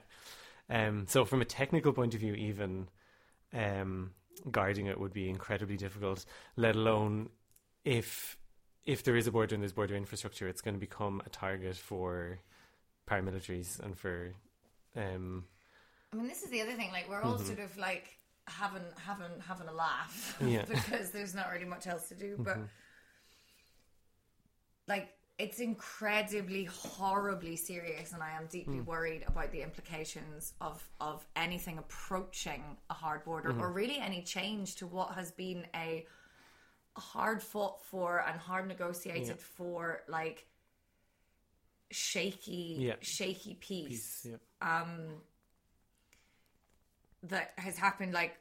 Um, 0.69 1.05
so 1.09 1.25
from 1.25 1.41
a 1.41 1.45
technical 1.45 1.91
point 1.91 2.13
of 2.13 2.21
view, 2.21 2.33
even 2.33 2.87
um, 3.53 4.11
guarding 4.49 4.85
it 4.85 5.01
would 5.01 5.11
be 5.11 5.29
incredibly 5.29 5.75
difficult. 5.75 6.23
Let 6.55 6.77
alone 6.77 7.27
if 7.83 8.37
if 8.85 9.03
there 9.03 9.17
is 9.17 9.27
a 9.27 9.33
border 9.33 9.53
and 9.53 9.61
there's 9.61 9.73
border 9.73 9.97
infrastructure, 9.97 10.47
it's 10.47 10.61
going 10.61 10.75
to 10.75 10.79
become 10.79 11.21
a 11.25 11.29
target 11.29 11.75
for 11.75 12.39
paramilitaries 13.09 13.79
and 13.79 13.97
for 13.97 14.33
um, 14.95 15.45
I 16.13 16.15
mean, 16.15 16.27
this 16.27 16.43
is 16.43 16.49
the 16.49 16.61
other 16.61 16.73
thing. 16.73 16.91
Like, 16.91 17.09
we're 17.09 17.21
all 17.21 17.35
mm-hmm. 17.35 17.45
sort 17.45 17.59
of 17.59 17.75
like 17.77 18.17
having 18.47 18.83
having 19.03 19.39
having 19.45 19.67
a 19.67 19.73
laugh 19.73 20.37
Yeah. 20.45 20.65
because 20.69 21.09
there's 21.11 21.33
not 21.33 21.51
really 21.51 21.65
much 21.65 21.87
else 21.87 22.07
to 22.09 22.15
do. 22.15 22.35
But 22.37 22.55
mm-hmm. 22.55 22.63
like, 24.87 25.09
it's 25.39 25.59
incredibly, 25.59 26.65
horribly 26.65 27.55
serious, 27.55 28.13
and 28.13 28.21
I 28.21 28.31
am 28.31 28.45
deeply 28.45 28.77
mm. 28.77 28.85
worried 28.85 29.23
about 29.27 29.51
the 29.51 29.63
implications 29.63 30.53
of 30.61 30.87
of 31.01 31.25
anything 31.35 31.79
approaching 31.79 32.63
a 32.91 32.93
hard 32.93 33.25
border, 33.25 33.49
mm-hmm. 33.49 33.61
or 33.61 33.71
really 33.71 33.97
any 33.97 34.21
change 34.21 34.75
to 34.75 34.87
what 34.87 35.15
has 35.15 35.31
been 35.31 35.65
a 35.75 36.05
hard 36.95 37.41
fought 37.41 37.83
for 37.83 38.23
and 38.27 38.39
hard 38.39 38.67
negotiated 38.67 39.27
Yeah. 39.29 39.33
for, 39.57 40.03
like 40.07 40.45
shaky, 41.93 42.77
Yeah. 42.79 42.95
shaky 43.01 43.55
peace. 43.55 44.25
Yeah. 44.29 44.37
um 44.61 45.21
that 47.23 47.53
has 47.57 47.77
happened 47.77 48.13
like 48.13 48.37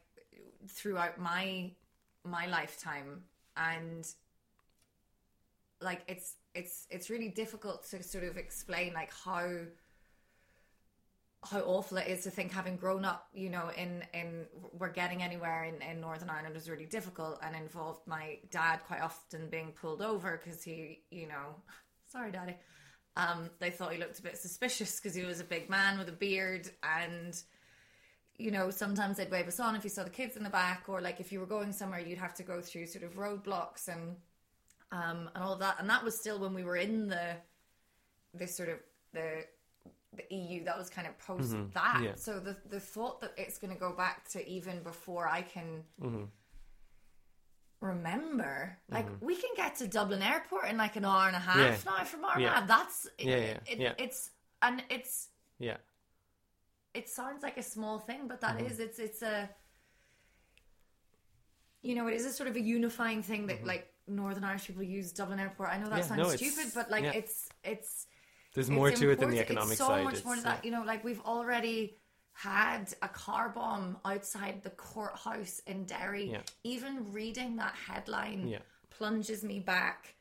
throughout 0.68 1.18
my 1.18 1.70
my 2.24 2.46
lifetime 2.46 3.22
and 3.56 4.06
like 5.80 6.02
it's 6.08 6.36
it's 6.54 6.86
it's 6.90 7.10
really 7.10 7.28
difficult 7.28 7.84
to 7.90 8.02
sort 8.02 8.24
of 8.24 8.36
explain 8.36 8.92
like 8.94 9.12
how 9.24 9.48
how 11.50 11.58
awful 11.60 11.98
it 11.98 12.06
is 12.06 12.22
to 12.22 12.30
think 12.30 12.52
having 12.52 12.76
grown 12.76 13.04
up 13.04 13.26
you 13.34 13.50
know 13.50 13.70
in 13.76 14.04
in 14.14 14.46
we're 14.78 14.88
getting 14.92 15.22
anywhere 15.22 15.64
in, 15.64 15.82
in 15.82 16.00
northern 16.00 16.30
ireland 16.30 16.56
is 16.56 16.70
really 16.70 16.86
difficult 16.86 17.38
and 17.42 17.56
involved 17.56 18.06
my 18.06 18.38
dad 18.50 18.78
quite 18.86 19.00
often 19.00 19.48
being 19.50 19.72
pulled 19.72 20.02
over 20.02 20.40
because 20.42 20.62
he 20.62 21.00
you 21.10 21.26
know 21.26 21.56
sorry 22.12 22.30
daddy 22.30 22.54
um 23.16 23.50
they 23.58 23.70
thought 23.70 23.92
he 23.92 23.98
looked 23.98 24.18
a 24.18 24.22
bit 24.22 24.36
suspicious 24.38 24.98
because 24.98 25.14
he 25.14 25.22
was 25.24 25.40
a 25.40 25.44
big 25.44 25.68
man 25.68 25.98
with 25.98 26.08
a 26.08 26.12
beard 26.12 26.70
and 26.82 27.42
you 28.38 28.50
know, 28.50 28.70
sometimes 28.70 29.18
they'd 29.18 29.30
wave 29.30 29.46
us 29.46 29.60
on 29.60 29.76
if 29.76 29.84
you 29.84 29.90
saw 29.90 30.02
the 30.02 30.10
kids 30.10 30.36
in 30.36 30.42
the 30.42 30.50
back, 30.50 30.84
or 30.88 31.00
like 31.00 31.20
if 31.20 31.30
you 31.32 31.38
were 31.38 31.46
going 31.46 31.72
somewhere, 31.72 32.00
you'd 32.00 32.18
have 32.18 32.34
to 32.34 32.42
go 32.42 32.60
through 32.60 32.86
sort 32.86 33.04
of 33.04 33.14
roadblocks 33.14 33.88
and 33.88 34.16
um 34.90 35.30
and 35.34 35.44
all 35.44 35.56
that. 35.56 35.76
And 35.78 35.88
that 35.88 36.02
was 36.02 36.18
still 36.18 36.38
when 36.38 36.54
we 36.54 36.64
were 36.64 36.76
in 36.76 37.08
the 37.08 37.36
this 38.34 38.56
sort 38.56 38.68
of 38.68 38.78
the 39.12 39.44
the 40.16 40.34
EU. 40.34 40.64
That 40.64 40.76
was 40.78 40.90
kind 40.90 41.06
of 41.06 41.18
post 41.18 41.54
that. 41.74 42.00
yeah. 42.02 42.12
So 42.16 42.40
the 42.40 42.56
the 42.68 42.80
thought 42.80 43.20
that 43.20 43.32
it's 43.36 43.58
going 43.58 43.72
to 43.72 43.78
go 43.78 43.92
back 43.92 44.28
to 44.30 44.46
even 44.48 44.82
before 44.82 45.28
I 45.28 45.42
can. 45.42 45.84
Remember, 47.82 48.78
like 48.88 49.08
we 49.20 49.34
can 49.34 49.50
get 49.56 49.74
to 49.80 49.88
Dublin 49.88 50.22
Airport 50.22 50.68
in 50.70 50.76
like 50.76 50.94
an 50.94 51.04
hour 51.04 51.26
and 51.26 51.34
a 51.34 51.40
half 51.40 51.56
Yeah. 51.84 51.90
now 51.92 52.04
from 52.04 52.24
our 52.24 52.38
Yeah. 52.40 52.64
That's 52.64 53.08
Yeah, 53.18 53.36
yeah, 53.36 53.58
it, 53.66 53.78
yeah. 53.78 53.92
It's 53.98 54.30
and 54.62 54.84
it's 54.88 55.28
Yeah. 55.58 55.78
it 56.94 57.08
sounds 57.08 57.42
like 57.42 57.56
a 57.58 57.62
small 57.62 57.98
thing, 57.98 58.28
but 58.28 58.40
that 58.40 58.58
Mm-hmm. 58.58 58.66
is 58.70 58.78
it's 58.78 58.98
it's 59.00 59.22
a 59.22 59.50
you 61.82 61.96
know 61.96 62.06
it 62.06 62.14
is 62.14 62.24
a 62.24 62.32
sort 62.32 62.48
of 62.48 62.54
a 62.54 62.60
unifying 62.60 63.20
thing 63.20 63.48
that 63.48 63.64
like 63.66 63.92
Northern 64.06 64.44
Irish 64.44 64.68
people 64.68 64.84
use 64.84 65.10
Dublin 65.12 65.40
Airport. 65.40 65.70
I 65.70 65.78
know 65.78 65.86
that 65.90 66.00
Mm-hmm. 66.04 66.14
Sounds 66.20 66.30
no, 66.30 66.36
stupid, 66.36 66.72
but 66.74 66.88
like 66.88 67.04
it's 67.20 67.48
it's 67.64 68.06
There's 68.54 68.68
it's 68.68 68.74
more 68.78 68.92
to 68.92 69.10
it 69.10 69.18
than 69.18 69.30
the 69.30 69.40
economic 69.40 69.70
it's 69.72 69.78
so 69.78 69.88
side. 69.88 70.04
much 70.04 70.24
more 70.24 70.36
to 70.36 70.42
that. 70.42 70.64
You 70.64 70.70
know, 70.70 70.84
like 70.84 71.02
we've 71.02 71.20
already 71.22 71.96
had 72.32 72.92
a 73.02 73.08
car 73.08 73.48
bomb 73.50 73.96
outside 74.04 74.62
the 74.62 74.70
courthouse 74.70 75.60
in 75.66 75.84
Derry. 75.84 76.30
Yeah. 76.30 76.40
Even 76.64 77.12
reading 77.12 77.56
that 77.56 77.74
headline 77.74 78.48
Yeah. 78.48 78.58
plunges 78.90 79.44
me 79.44 79.58
back 79.60 80.14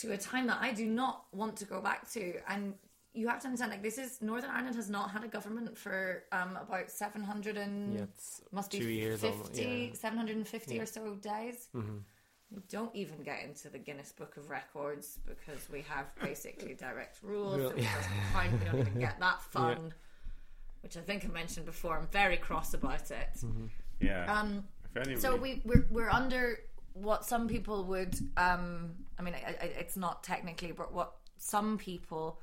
to 0.00 0.12
a 0.12 0.18
time 0.18 0.46
that 0.48 0.58
I 0.60 0.72
do 0.72 0.86
not 0.86 1.26
want 1.32 1.56
to 1.58 1.64
go 1.64 1.80
back 1.80 2.10
to. 2.12 2.34
And 2.48 2.74
you 3.12 3.28
have 3.28 3.40
to 3.42 3.46
understand, 3.46 3.70
like 3.70 3.82
this 3.82 3.96
is 3.98 4.20
Northern 4.20 4.50
Ireland 4.50 4.74
has 4.74 4.90
not 4.90 5.10
had 5.12 5.22
a 5.22 5.28
government 5.28 5.78
for 5.78 6.24
um, 6.32 6.56
about 6.60 6.90
seven 6.90 7.22
hundred 7.22 7.56
and 7.56 7.94
Yeah, 7.94 8.04
must 8.50 8.72
be 8.72 8.78
years 8.78 9.20
50, 9.20 9.62
yeah. 9.62 9.68
Mm-hmm. 9.68 9.94
750 9.94 10.80
or 10.80 10.86
so 10.86 11.14
days. 11.14 11.68
We 12.50 12.60
don't 12.68 12.94
even 12.94 13.22
get 13.22 13.42
into 13.42 13.68
the 13.68 13.78
Guinness 13.78 14.12
Book 14.12 14.36
of 14.36 14.50
Records 14.50 15.18
because 15.26 15.68
we 15.72 15.82
have 15.82 16.06
basically 16.20 16.74
direct 16.74 17.22
rules. 17.22 17.58
Well, 17.58 17.70
so 17.70 17.76
count. 18.32 18.52
We 18.60 18.64
don't 18.64 18.80
even 18.80 18.98
get 19.00 19.18
that 19.20 19.42
fun, 19.50 19.92
which 20.84 20.98
I 20.98 21.00
think 21.00 21.24
I 21.24 21.28
mentioned 21.28 21.64
before. 21.64 21.96
I'm 21.98 22.06
very 22.08 22.36
cross 22.36 22.74
about 22.74 23.10
it. 23.10 23.30
Mm-hmm. 23.38 23.66
Yeah. 24.00 24.30
Um, 24.32 24.64
I 24.84 24.88
For 24.92 24.98
anybody. 25.00 25.20
So 25.20 25.34
we 25.34 25.62
we're, 25.64 25.86
we're 25.90 26.10
under 26.10 26.60
what 26.92 27.24
some 27.24 27.48
people 27.48 27.84
would. 27.84 28.14
Um, 28.36 28.92
I 29.18 29.22
mean, 29.22 29.34
I, 29.34 29.56
I, 29.60 29.64
it's 29.78 29.96
not 29.96 30.22
technically, 30.22 30.72
but 30.72 30.92
what 30.92 31.14
some 31.38 31.78
people 31.78 32.38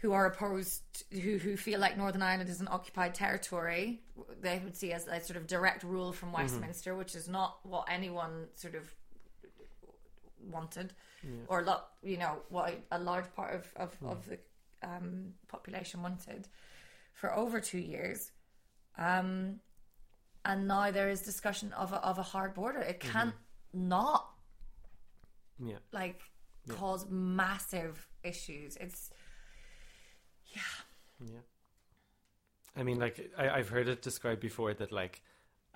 who 0.00 0.12
are 0.12 0.26
opposed, 0.26 1.04
who 1.12 1.38
who 1.38 1.56
feel 1.56 1.78
like 1.78 1.96
Northern 1.96 2.20
Ireland 2.20 2.50
is 2.50 2.60
an 2.60 2.68
occupied 2.68 3.14
territory, 3.14 4.02
they 4.42 4.60
would 4.64 4.76
see 4.76 4.92
as 4.92 5.06
a 5.06 5.20
sort 5.20 5.36
of 5.36 5.46
direct 5.46 5.84
rule 5.84 6.12
from 6.12 6.32
Westminster, 6.32 6.96
which 6.96 7.14
is 7.14 7.28
not 7.28 7.58
what 7.62 7.86
anyone 7.88 8.48
sort 8.56 8.74
of 8.74 8.92
wanted, 10.50 10.92
or 11.46 11.60
a 11.60 11.64
lot, 11.64 11.90
you 12.02 12.18
know, 12.18 12.38
what 12.48 12.74
a 12.90 12.98
large 12.98 13.32
part 13.36 13.54
of 13.54 13.72
of, 13.76 13.96
of 14.04 14.28
the 14.28 14.38
um, 14.82 15.32
population 15.46 16.02
wanted 16.02 16.48
for 17.14 17.34
over 17.34 17.60
two 17.60 17.78
years. 17.78 18.30
Um, 18.98 19.60
and 20.44 20.68
now 20.68 20.90
there 20.90 21.08
is 21.08 21.22
discussion 21.22 21.72
of 21.72 21.92
a, 21.92 21.96
of 22.04 22.18
a 22.18 22.22
hard 22.22 22.54
border. 22.54 22.80
It 22.80 23.00
can't 23.00 23.34
not 23.72 24.30
Yeah. 25.58 25.78
like 25.92 26.20
cause 26.68 27.06
massive 27.08 28.06
issues. 28.22 28.76
It's 28.76 29.10
Yeah. 30.54 30.60
Yeah. 31.24 31.40
I 32.76 32.82
mean, 32.82 32.98
like 32.98 33.30
I, 33.38 33.48
I've 33.50 33.68
heard 33.68 33.88
it 33.88 34.02
described 34.02 34.40
before 34.40 34.74
that, 34.74 34.92
like, 34.92 35.22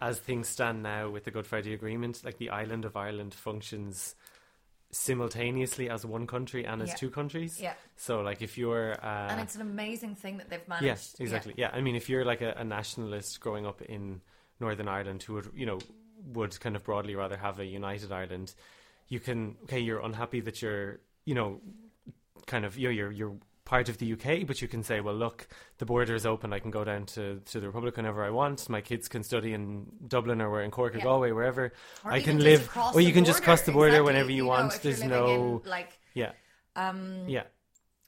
as 0.01 0.18
things 0.18 0.49
stand 0.49 0.82
now 0.82 1.09
with 1.11 1.24
the 1.24 1.30
Good 1.30 1.47
Friday 1.47 1.72
Agreement, 1.72 2.22
like 2.24 2.39
the 2.39 2.51
island 2.51 2.84
of 2.84 2.97
Ireland 2.97 3.34
functions 3.34 4.14
simultaneously 4.91 5.91
as 5.91 6.05
one 6.07 6.26
country 6.26 6.64
and 6.64 6.80
as 6.82 6.89
Yeah. 6.91 6.95
two 6.97 7.11
countries. 7.11 7.61
yeah, 7.61 7.74
So, 7.97 8.20
like, 8.20 8.41
if 8.43 8.57
you're, 8.57 8.93
uh, 9.05 9.28
and 9.30 9.41
it's 9.41 9.55
an 9.55 9.61
amazing 9.62 10.14
thing 10.14 10.39
that 10.39 10.49
they've 10.49 10.66
managed. 10.68 10.84
yeah, 11.18 11.24
exactly. 11.24 11.55
Yeah. 11.57 11.70
I 11.72 11.80
mean, 11.80 11.95
if 11.97 12.09
you're 12.09 12.24
like 12.24 12.41
a, 12.41 12.53
a 12.57 12.64
nationalist 12.64 13.41
growing 13.41 13.66
up 13.66 13.82
in 13.82 14.20
Northern 14.61 14.89
Ireland 14.89 15.22
who 15.22 15.34
would, 15.34 15.51
you 15.55 15.66
know, 15.66 15.78
would 16.32 16.59
kind 16.61 16.74
of 16.76 16.82
broadly 16.84 17.14
rather 17.14 17.36
have 17.36 17.61
a 17.61 17.64
united 17.64 18.11
Ireland, 18.12 18.55
you 19.09 19.20
can 19.20 19.57
okay, 19.64 19.78
you're 19.78 20.01
unhappy 20.01 20.41
that 20.41 20.61
you're, 20.62 21.01
you 21.24 21.34
know, 21.34 21.61
kind 22.47 22.64
of 22.64 22.76
you're 22.78 22.93
you're, 22.93 23.12
you're 23.12 23.36
part 23.69 23.89
of 23.91 23.99
the 23.99 24.09
UK, 24.14 24.47
but 24.47 24.62
you 24.62 24.69
can 24.75 24.83
say, 24.83 25.01
well, 25.01 25.14
look, 25.14 25.47
the 25.77 25.85
border 25.85 26.14
is 26.14 26.25
open. 26.25 26.55
I 26.55 26.59
can 26.59 26.71
go 26.71 26.85
down 26.85 27.05
to, 27.14 27.41
to 27.51 27.61
the 27.61 27.66
Republic 27.66 27.97
whenever 27.99 28.25
I 28.25 28.31
want. 28.31 28.66
My 28.69 28.81
kids 28.81 29.09
can 29.09 29.23
study 29.23 29.53
in 29.53 29.87
Dublin 30.14 30.41
or 30.41 30.49
where 30.51 30.62
in 30.62 30.71
Cork 30.71 30.95
or 30.95 30.99
Yeah. 30.99 31.05
Galway, 31.05 31.33
wherever. 31.33 31.64
Or 32.05 32.11
I 32.11 32.21
can 32.23 32.39
live, 32.39 32.62
or 32.95 33.01
you 33.03 33.12
can 33.12 33.27
just 33.27 33.43
cross 33.43 33.62
the 33.62 33.73
border 33.73 33.89
Exactly. 34.01 34.07
whenever 34.12 34.31
you, 34.33 34.45
know, 34.45 34.49
want. 34.49 34.73
There's 34.83 35.05
no, 35.05 35.61
in, 35.64 35.71
like 35.71 35.91
yeah, 36.14 36.33
um 36.77 37.29
yeah. 37.29 37.45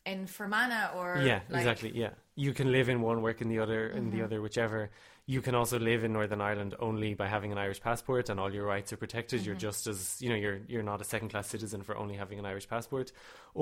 in 0.06 0.26
Fermanagh 0.26 0.92
or 0.96 1.08
yeah 1.22 1.40
like, 1.50 1.60
exactly 1.60 1.92
yeah 1.94 2.10
you 2.36 2.52
can 2.54 2.72
live 2.72 2.88
in 2.88 3.02
one 3.02 3.20
work 3.20 3.42
in 3.42 3.48
the 3.48 3.58
other 3.64 3.88
in 3.88 4.04
Mm-hmm. 4.04 4.16
the 4.18 4.24
other 4.24 4.40
whichever 4.40 4.90
you 5.34 5.40
can 5.46 5.54
also 5.60 5.78
live 5.90 6.02
in 6.06 6.12
northern 6.18 6.40
ireland 6.50 6.72
only 6.88 7.10
by 7.14 7.28
having 7.34 7.52
an 7.52 7.58
irish 7.64 7.80
passport 7.88 8.24
and 8.30 8.40
all 8.40 8.52
your 8.56 8.66
rights 8.74 8.92
are 8.92 9.00
protected 9.04 9.38
you're 9.46 9.54
Mm-hmm. 9.54 9.68
just 9.70 9.86
as 9.92 9.98
you 10.22 10.28
know 10.30 10.38
you're 10.42 10.60
you're 10.72 10.88
not 10.92 11.00
a 11.00 11.08
second 11.12 11.28
class 11.32 11.48
citizen 11.54 11.80
for 11.82 11.94
only 12.02 12.16
having 12.22 12.38
an 12.38 12.46
irish 12.52 12.68
passport 12.74 13.12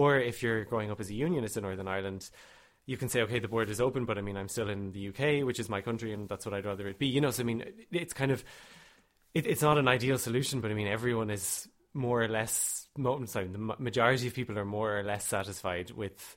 or 0.01 0.11
if 0.31 0.43
you're 0.43 0.65
growing 0.65 0.91
up 0.93 1.01
as 1.01 1.11
a 1.11 1.15
unionist 1.15 1.57
in 1.57 1.63
northern 1.69 1.89
ireland 1.97 2.23
you 2.87 2.97
can 2.97 3.09
say 3.09 3.21
okay 3.23 3.39
the 3.39 3.53
border 3.55 3.73
is 3.77 3.81
open 3.81 4.05
but 4.05 4.17
i 4.19 4.23
mean 4.27 4.37
i'm 4.37 4.49
still 4.49 4.71
in 4.77 4.93
the 4.93 5.09
uk 5.11 5.23
which 5.47 5.61
is 5.61 5.69
my 5.69 5.81
country 5.81 6.11
and 6.15 6.29
that's 6.29 6.45
what 6.47 6.55
i'd 6.55 6.65
rather 6.71 6.87
it 6.89 6.99
be 6.99 7.07
you 7.07 7.21
know 7.21 7.31
so 7.31 7.43
i 7.43 7.47
mean 7.51 7.63
it's 7.93 8.15
kind 8.15 8.31
of 8.31 8.43
it, 9.35 9.47
it's 9.47 9.63
not 9.63 9.79
an 9.79 9.89
ideal 9.89 10.19
solution, 10.19 10.61
but 10.63 10.71
I 10.71 10.75
mean, 10.75 10.89
everyone 10.89 11.31
is 11.31 11.69
more 11.95 12.23
or 12.23 12.29
less. 12.29 12.87
Sorry, 13.27 13.47
the 13.47 13.75
majority 13.79 14.27
of 14.27 14.35
people 14.35 14.59
are 14.59 14.65
more 14.65 14.99
or 14.99 15.03
less 15.05 15.25
satisfied 15.27 15.91
with 15.91 16.37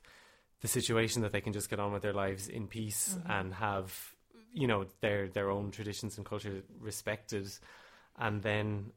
the 0.60 0.68
situation 0.68 1.22
that 1.22 1.32
they 1.32 1.40
can 1.40 1.52
just 1.52 1.70
get 1.70 1.80
on 1.80 1.92
with 1.92 2.02
their 2.02 2.12
lives 2.12 2.48
in 2.48 2.68
peace 2.68 3.16
and 3.28 3.54
have, 3.54 4.11
you 4.52 4.66
know, 4.66 4.86
their 5.00 5.28
their 5.28 5.50
own 5.50 5.70
traditions 5.70 6.16
and 6.16 6.26
culture 6.26 6.62
respected, 6.78 7.50
and 8.18 8.42
then, 8.42 8.92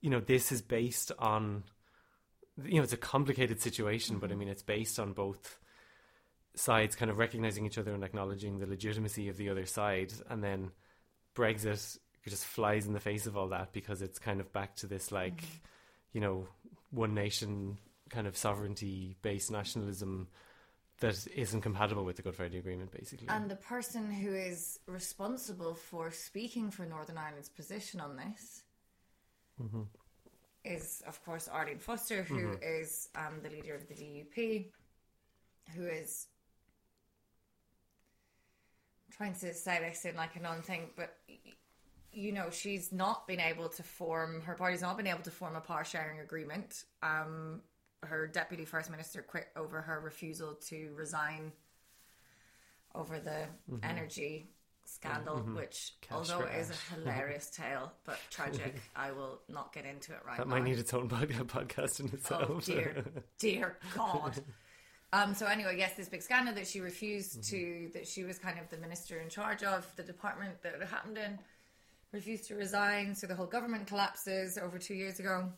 you 0.00 0.10
know, 0.10 0.20
this 0.20 0.52
is 0.52 0.62
based 0.62 1.12
on, 1.18 1.64
you 2.64 2.76
know, 2.76 2.82
it's 2.82 2.92
a 2.92 2.98
complicated 2.98 3.60
situation, 3.60 4.18
but 4.18 4.26
I 4.26 4.32
mm-hmm. 4.32 4.40
mean, 4.40 4.48
it's 4.48 4.62
based 4.62 4.98
on 4.98 5.12
both 5.12 5.58
sides 6.54 6.96
kind 6.96 7.10
of 7.10 7.18
recognizing 7.18 7.64
each 7.66 7.78
other 7.78 7.94
and 7.94 8.04
acknowledging 8.04 8.58
the 8.58 8.66
legitimacy 8.66 9.28
of 9.28 9.36
the 9.36 9.48
other 9.48 9.66
side, 9.66 10.12
and 10.28 10.42
then 10.42 10.70
Brexit 11.34 11.98
just 12.26 12.44
flies 12.44 12.86
in 12.86 12.92
the 12.92 13.00
face 13.00 13.26
of 13.26 13.36
all 13.36 13.48
that 13.48 13.72
because 13.72 14.02
it's 14.02 14.18
kind 14.18 14.40
of 14.40 14.52
back 14.52 14.76
to 14.76 14.86
this 14.86 15.06
mm-hmm. 15.06 15.16
like 15.16 15.42
you 16.12 16.20
know 16.20 16.46
one 16.90 17.14
nation 17.14 17.78
kind 18.10 18.26
of 18.26 18.36
sovereignty 18.36 19.16
based 19.22 19.50
nationalism 19.50 20.28
that 21.00 21.26
isn't 21.34 21.60
compatible 21.60 22.04
with 22.04 22.16
the 22.16 22.22
Good 22.22 22.34
Friday 22.34 22.58
Agreement 22.58 22.90
basically. 22.90 23.28
And 23.28 23.50
the 23.50 23.56
person 23.56 24.10
who 24.10 24.34
is 24.34 24.80
responsible 24.86 25.74
for 25.74 26.10
speaking 26.10 26.70
for 26.70 26.84
Northern 26.84 27.18
Ireland's 27.18 27.48
position 27.48 28.00
on 28.00 28.16
this 28.16 28.62
is, 30.64 31.02
of 31.06 31.24
course, 31.24 31.48
Arlene 31.48 31.78
Foster, 31.78 32.22
who 32.22 32.56
is 32.62 33.08
um, 33.14 33.40
the 33.42 33.50
leader 33.50 33.74
of 33.74 33.86
the 33.88 33.94
DUP, 33.94 34.66
who 35.74 35.86
is 35.86 36.26
I'm 39.06 39.16
trying 39.16 39.34
to 39.34 39.54
say 39.54 39.80
this 39.80 40.04
in 40.04 40.16
like 40.16 40.36
a 40.36 40.40
non 40.40 40.62
thing, 40.62 40.90
but 40.96 41.16
you 42.12 42.32
know, 42.32 42.50
she's 42.50 42.92
not 42.92 43.26
been 43.26 43.40
able 43.40 43.68
to 43.68 43.82
form 43.82 44.40
her 44.42 44.54
party's 44.54 44.82
not 44.82 44.96
been 44.96 45.06
able 45.06 45.22
to 45.22 45.30
form 45.30 45.56
a 45.56 45.60
power 45.60 45.84
sharing 45.84 46.20
agreement. 46.20 46.84
Um, 47.02 47.62
her 48.02 48.26
deputy 48.26 48.64
first 48.64 48.90
minister 48.90 49.22
quit 49.22 49.48
over 49.56 49.80
her 49.80 50.00
refusal 50.00 50.54
to 50.68 50.92
resign 50.96 51.52
over 52.94 53.18
the 53.18 53.46
mm-hmm. 53.70 53.78
energy 53.82 54.50
scandal, 54.84 55.36
mm-hmm. 55.36 55.56
which, 55.56 55.92
Cash 56.00 56.16
although 56.16 56.46
it 56.46 56.54
is 56.58 56.70
a 56.70 56.94
hilarious 56.94 57.50
tale 57.50 57.92
but 58.04 58.18
tragic, 58.30 58.80
I 58.96 59.12
will 59.12 59.40
not 59.48 59.72
get 59.72 59.84
into 59.84 60.12
it 60.12 60.20
right 60.26 60.38
that 60.38 60.48
now. 60.48 60.54
That 60.54 60.60
might 60.60 60.68
need 60.68 60.78
its 60.78 60.94
own 60.94 61.08
podcast 61.08 62.00
in 62.00 62.10
oh, 62.12 62.14
itself. 62.14 62.50
Oh 62.50 62.60
dear, 62.60 63.04
dear 63.38 63.78
God. 63.94 64.40
Um, 65.12 65.34
so 65.34 65.46
anyway, 65.46 65.76
yes, 65.78 65.94
this 65.94 66.08
big 66.08 66.22
scandal 66.22 66.54
that 66.54 66.66
she 66.66 66.80
refused 66.80 67.40
mm-hmm. 67.40 67.56
to, 67.56 67.90
that 67.94 68.06
she 68.06 68.24
was 68.24 68.38
kind 68.38 68.58
of 68.58 68.68
the 68.68 68.76
minister 68.76 69.18
in 69.20 69.28
charge 69.28 69.62
of 69.62 69.90
the 69.96 70.02
department 70.02 70.62
that 70.62 70.74
it 70.74 70.86
happened 70.86 71.16
in, 71.16 71.38
refused 72.12 72.46
to 72.48 72.54
resign. 72.54 73.14
So 73.14 73.26
the 73.26 73.34
whole 73.34 73.46
government 73.46 73.86
collapses 73.86 74.58
over 74.58 74.78
two 74.78 74.94
years 74.94 75.18
ago, 75.18 75.50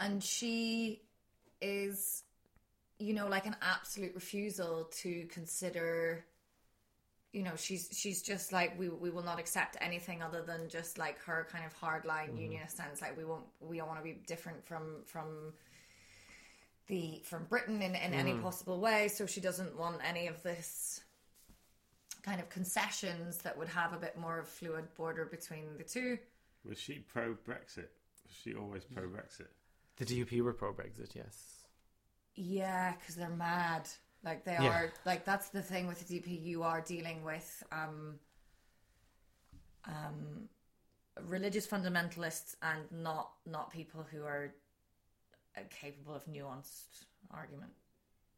and 0.00 0.22
she 0.22 1.02
is, 1.60 2.22
you 2.98 3.14
know, 3.14 3.28
like 3.28 3.46
an 3.46 3.56
absolute 3.62 4.14
refusal 4.14 4.88
to 4.98 5.26
consider. 5.26 6.24
You 7.32 7.42
know, 7.42 7.56
she's 7.56 7.88
she's 7.92 8.22
just 8.22 8.52
like 8.52 8.78
we 8.78 8.88
we 8.88 9.10
will 9.10 9.24
not 9.24 9.38
accept 9.38 9.76
anything 9.80 10.22
other 10.22 10.42
than 10.42 10.68
just 10.68 10.98
like 10.98 11.18
her 11.20 11.46
kind 11.50 11.64
of 11.64 11.78
hardline 11.78 12.30
mm-hmm. 12.30 12.38
unionist 12.38 12.76
stance. 12.76 13.02
Like 13.02 13.16
we 13.16 13.24
won't 13.24 13.44
we 13.60 13.78
don't 13.78 13.88
want 13.88 14.00
to 14.00 14.04
be 14.04 14.18
different 14.26 14.64
from 14.66 15.02
from 15.04 15.52
the 16.86 17.20
from 17.24 17.44
Britain 17.44 17.82
in, 17.82 17.94
in 17.94 18.14
any 18.14 18.32
mm. 18.32 18.42
possible 18.42 18.80
way. 18.80 19.08
So 19.08 19.26
she 19.26 19.40
doesn't 19.40 19.76
want 19.76 19.98
any 20.04 20.28
of 20.28 20.42
this 20.42 21.00
kind 22.22 22.40
of 22.40 22.48
concessions 22.48 23.38
that 23.38 23.56
would 23.56 23.68
have 23.68 23.92
a 23.92 23.96
bit 23.96 24.18
more 24.18 24.38
of 24.38 24.48
fluid 24.48 24.92
border 24.96 25.24
between 25.24 25.76
the 25.78 25.84
two. 25.84 26.18
Was 26.68 26.78
she 26.78 26.94
pro 26.94 27.34
Brexit? 27.34 27.90
Was 28.24 28.34
she 28.42 28.54
always 28.54 28.84
pro 28.84 29.04
Brexit? 29.04 29.48
The 29.96 30.04
DUP 30.04 30.40
were 30.42 30.52
pro 30.52 30.72
Brexit, 30.72 31.14
yes. 31.14 31.64
Yeah, 32.34 32.92
because 32.98 33.14
they're 33.14 33.28
mad. 33.30 33.88
Like 34.24 34.44
they 34.44 34.52
Yeah. 34.52 34.68
are. 34.70 34.92
Like 35.04 35.24
that's 35.24 35.48
the 35.50 35.62
thing 35.62 35.86
with 35.86 36.06
the 36.06 36.20
DUP. 36.20 36.26
You 36.42 36.62
are 36.62 36.80
dealing 36.80 37.22
with 37.24 37.62
um, 37.72 38.18
um, 39.86 40.48
religious 41.26 41.66
fundamentalists 41.66 42.56
and 42.62 42.80
not 42.92 43.30
not 43.46 43.70
people 43.72 44.04
who 44.10 44.22
are 44.24 44.54
uh, 45.56 45.60
capable 45.70 46.14
of 46.14 46.24
nuanced 46.26 47.04
argument. 47.30 47.72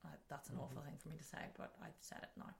Uh, 0.05 0.09
that's 0.29 0.49
an 0.51 0.57
awful 0.61 0.81
thing 0.83 0.95
for 1.03 1.09
me 1.09 1.17
to 1.17 1.25
say, 1.25 1.39
but 1.57 1.73
I've 1.83 1.91
said 2.01 2.19
it 2.23 2.29
now. 2.37 2.51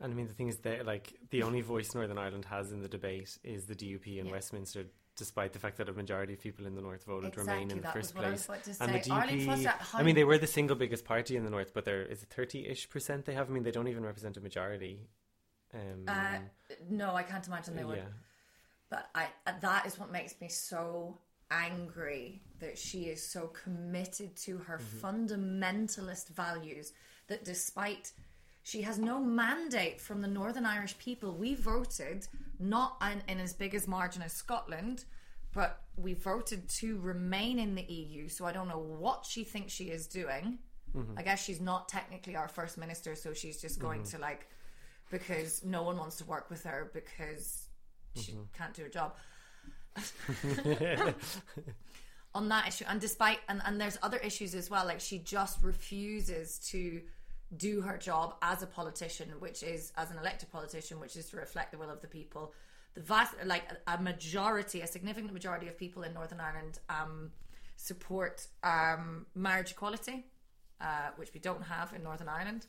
And 0.00 0.12
I 0.12 0.16
mean, 0.16 0.26
the 0.26 0.34
thing 0.34 0.48
is 0.48 0.58
that 0.58 0.86
like 0.86 1.14
the 1.30 1.42
only 1.44 1.60
voice 1.60 1.94
Northern 1.94 2.18
Ireland 2.18 2.46
has 2.46 2.72
in 2.72 2.80
the 2.82 2.88
debate 2.88 3.38
is 3.44 3.66
the 3.66 3.74
DUP 3.76 4.18
in 4.18 4.26
Yeah. 4.26 4.32
Westminster, 4.32 4.86
despite 5.16 5.52
the 5.52 5.58
fact 5.58 5.76
that 5.78 5.88
a 5.88 5.92
majority 5.92 6.34
of 6.34 6.40
people 6.40 6.66
in 6.66 6.74
the 6.74 6.80
North 6.82 7.04
voted 7.04 7.36
Remain 7.36 7.70
in 7.70 7.80
the 7.80 7.88
first 7.88 8.16
I 8.16 8.20
place. 8.20 8.32
was 8.32 8.44
about 8.46 8.64
to 8.64 8.70
And 8.82 8.94
the. 8.94 8.98
DUP—I 8.98 10.02
mean, 10.02 10.14
they 10.14 10.24
were 10.24 10.38
the 10.38 10.46
single 10.46 10.76
biggest 10.76 11.04
party 11.04 11.36
in 11.36 11.44
the 11.44 11.50
North, 11.50 11.72
but 11.74 11.84
there 11.84 12.02
is 12.02 12.22
it 12.22 12.30
thirty-ish 12.30 12.88
percent 12.90 13.24
they 13.24 13.34
have. 13.34 13.48
I 13.50 13.52
mean, 13.52 13.62
they 13.62 13.70
don't 13.70 13.88
even 13.88 14.04
represent 14.04 14.36
a 14.36 14.40
majority. 14.40 15.08
Um, 15.72 16.04
Uh, 16.06 16.38
no, 16.88 17.14
I 17.14 17.22
can't 17.22 17.46
imagine 17.46 17.76
they 17.76 17.84
would. 17.84 17.96
yeah, 17.98 18.04
But 18.90 19.08
I 19.14 19.28
that 19.60 19.86
is 19.86 19.98
what 19.98 20.10
makes 20.10 20.40
me 20.40 20.48
so 20.48 21.18
angry 21.50 22.42
that 22.60 22.78
she 22.78 23.04
is 23.04 23.24
so 23.26 23.48
committed 23.48 24.34
to 24.36 24.58
her 24.58 24.78
fundamentalist 25.02 26.28
values 26.28 26.92
that 27.28 27.44
despite 27.44 28.12
she 28.64 28.80
has 28.80 28.98
no 28.98 29.20
mandate 29.20 30.00
from 30.00 30.22
the 30.22 30.26
Northern 30.26 30.64
Irish 30.64 30.96
people. 30.96 31.32
We 31.32 31.54
voted 31.54 32.26
not 32.58 32.96
in, 33.12 33.22
in 33.28 33.38
as 33.38 33.52
big 33.52 33.74
as 33.74 33.86
margin 33.86 34.22
as 34.22 34.32
Scotland, 34.32 35.04
but 35.52 35.82
we 35.96 36.14
voted 36.14 36.66
to 36.70 36.98
remain 37.00 37.58
in 37.58 37.74
the 37.74 37.82
EU. 37.82 38.26
So 38.26 38.46
I 38.46 38.52
don't 38.52 38.66
know 38.66 38.78
what 38.78 39.26
she 39.26 39.44
thinks 39.44 39.70
she 39.74 39.90
is 39.90 40.06
doing. 40.06 40.58
Mm-hmm. 40.96 41.18
I 41.18 41.22
guess 41.22 41.44
she's 41.44 41.60
not 41.60 41.90
technically 41.90 42.36
our 42.36 42.48
first 42.48 42.78
minister, 42.78 43.14
so 43.14 43.34
she's 43.34 43.60
just 43.60 43.78
going 43.78 44.00
mm-hmm. 44.00 44.16
to 44.16 44.22
like 44.22 44.48
because 45.10 45.62
no 45.62 45.82
one 45.82 45.98
wants 45.98 46.16
to 46.16 46.24
work 46.24 46.48
with 46.48 46.64
her 46.64 46.90
because 46.94 47.66
she 48.16 48.32
mm-hmm. 48.32 48.44
can't 48.56 48.72
do 48.72 48.84
her 48.84 48.88
job. 48.88 49.14
on 52.34 52.48
that 52.48 52.66
issue 52.66 52.84
and 52.88 53.00
despite 53.00 53.38
and, 53.48 53.62
and 53.64 53.80
there's 53.80 53.96
other 54.02 54.16
issues 54.16 54.56
as 54.56 54.68
well 54.68 54.84
like 54.84 54.98
she 54.98 55.20
just 55.20 55.62
refuses 55.62 56.58
to 56.58 57.00
do 57.56 57.80
her 57.80 57.96
job 57.96 58.36
as 58.42 58.62
a 58.62 58.66
politician 58.66 59.28
which 59.38 59.62
is 59.62 59.92
as 59.96 60.10
an 60.10 60.18
elected 60.18 60.50
politician 60.50 61.00
which 61.00 61.16
is 61.16 61.30
to 61.30 61.36
reflect 61.36 61.72
the 61.72 61.78
will 61.78 61.90
of 61.90 62.00
the 62.00 62.08
people. 62.08 62.52
The 62.94 63.00
vast 63.00 63.34
like 63.44 63.64
a 63.86 63.98
majority 63.98 64.80
a 64.82 64.86
significant 64.86 65.32
majority 65.32 65.68
of 65.68 65.76
people 65.76 66.04
in 66.04 66.14
northern 66.14 66.40
ireland 66.40 66.78
um, 66.88 67.32
support 67.76 68.46
um, 68.62 69.26
marriage 69.34 69.72
equality 69.72 70.26
uh, 70.80 71.08
which 71.16 71.34
we 71.34 71.40
don't 71.40 71.62
have 71.62 71.92
in 71.92 72.04
northern 72.04 72.28
ireland 72.28 72.66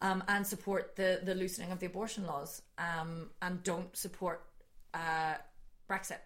um, 0.00 0.22
and 0.28 0.46
support 0.46 0.94
the 0.94 1.20
the 1.24 1.34
loosening 1.34 1.72
of 1.72 1.80
the 1.80 1.86
abortion 1.86 2.24
laws 2.26 2.62
um, 2.78 3.30
and 3.42 3.62
don't 3.64 3.96
support 3.96 4.44
uh, 4.94 5.34
brexit. 5.90 6.20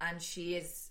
And 0.00 0.22
she 0.22 0.54
is 0.54 0.89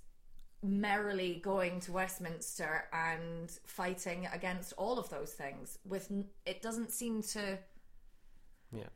merrily 0.61 1.39
going 1.43 1.79
to 1.81 1.91
Westminster 1.91 2.85
and 2.91 3.49
fighting 3.65 4.27
against 4.33 4.73
all 4.73 4.99
of 4.99 5.09
those 5.09 5.31
things. 5.31 5.77
With 5.85 6.11
it 6.45 6.61
doesn't 6.61 6.91
seem 6.91 7.21
to. 7.23 7.57
Yeah. 8.71 8.89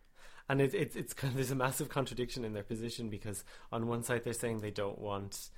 And 0.50 0.60
it, 0.60 0.74
it, 0.74 0.96
it's 0.96 1.14
kind 1.14 1.32
of, 1.32 1.36
there's 1.36 1.52
a 1.52 1.56
massive 1.56 1.90
contradiction 1.90 2.44
in 2.44 2.54
their 2.54 2.64
position 2.64 3.10
because 3.10 3.44
on 3.72 3.88
one 3.88 4.04
side 4.04 4.24
they're 4.24 4.34
saying 4.34 4.60
they 4.60 4.72
don't 4.72 5.00
want 5.00 5.50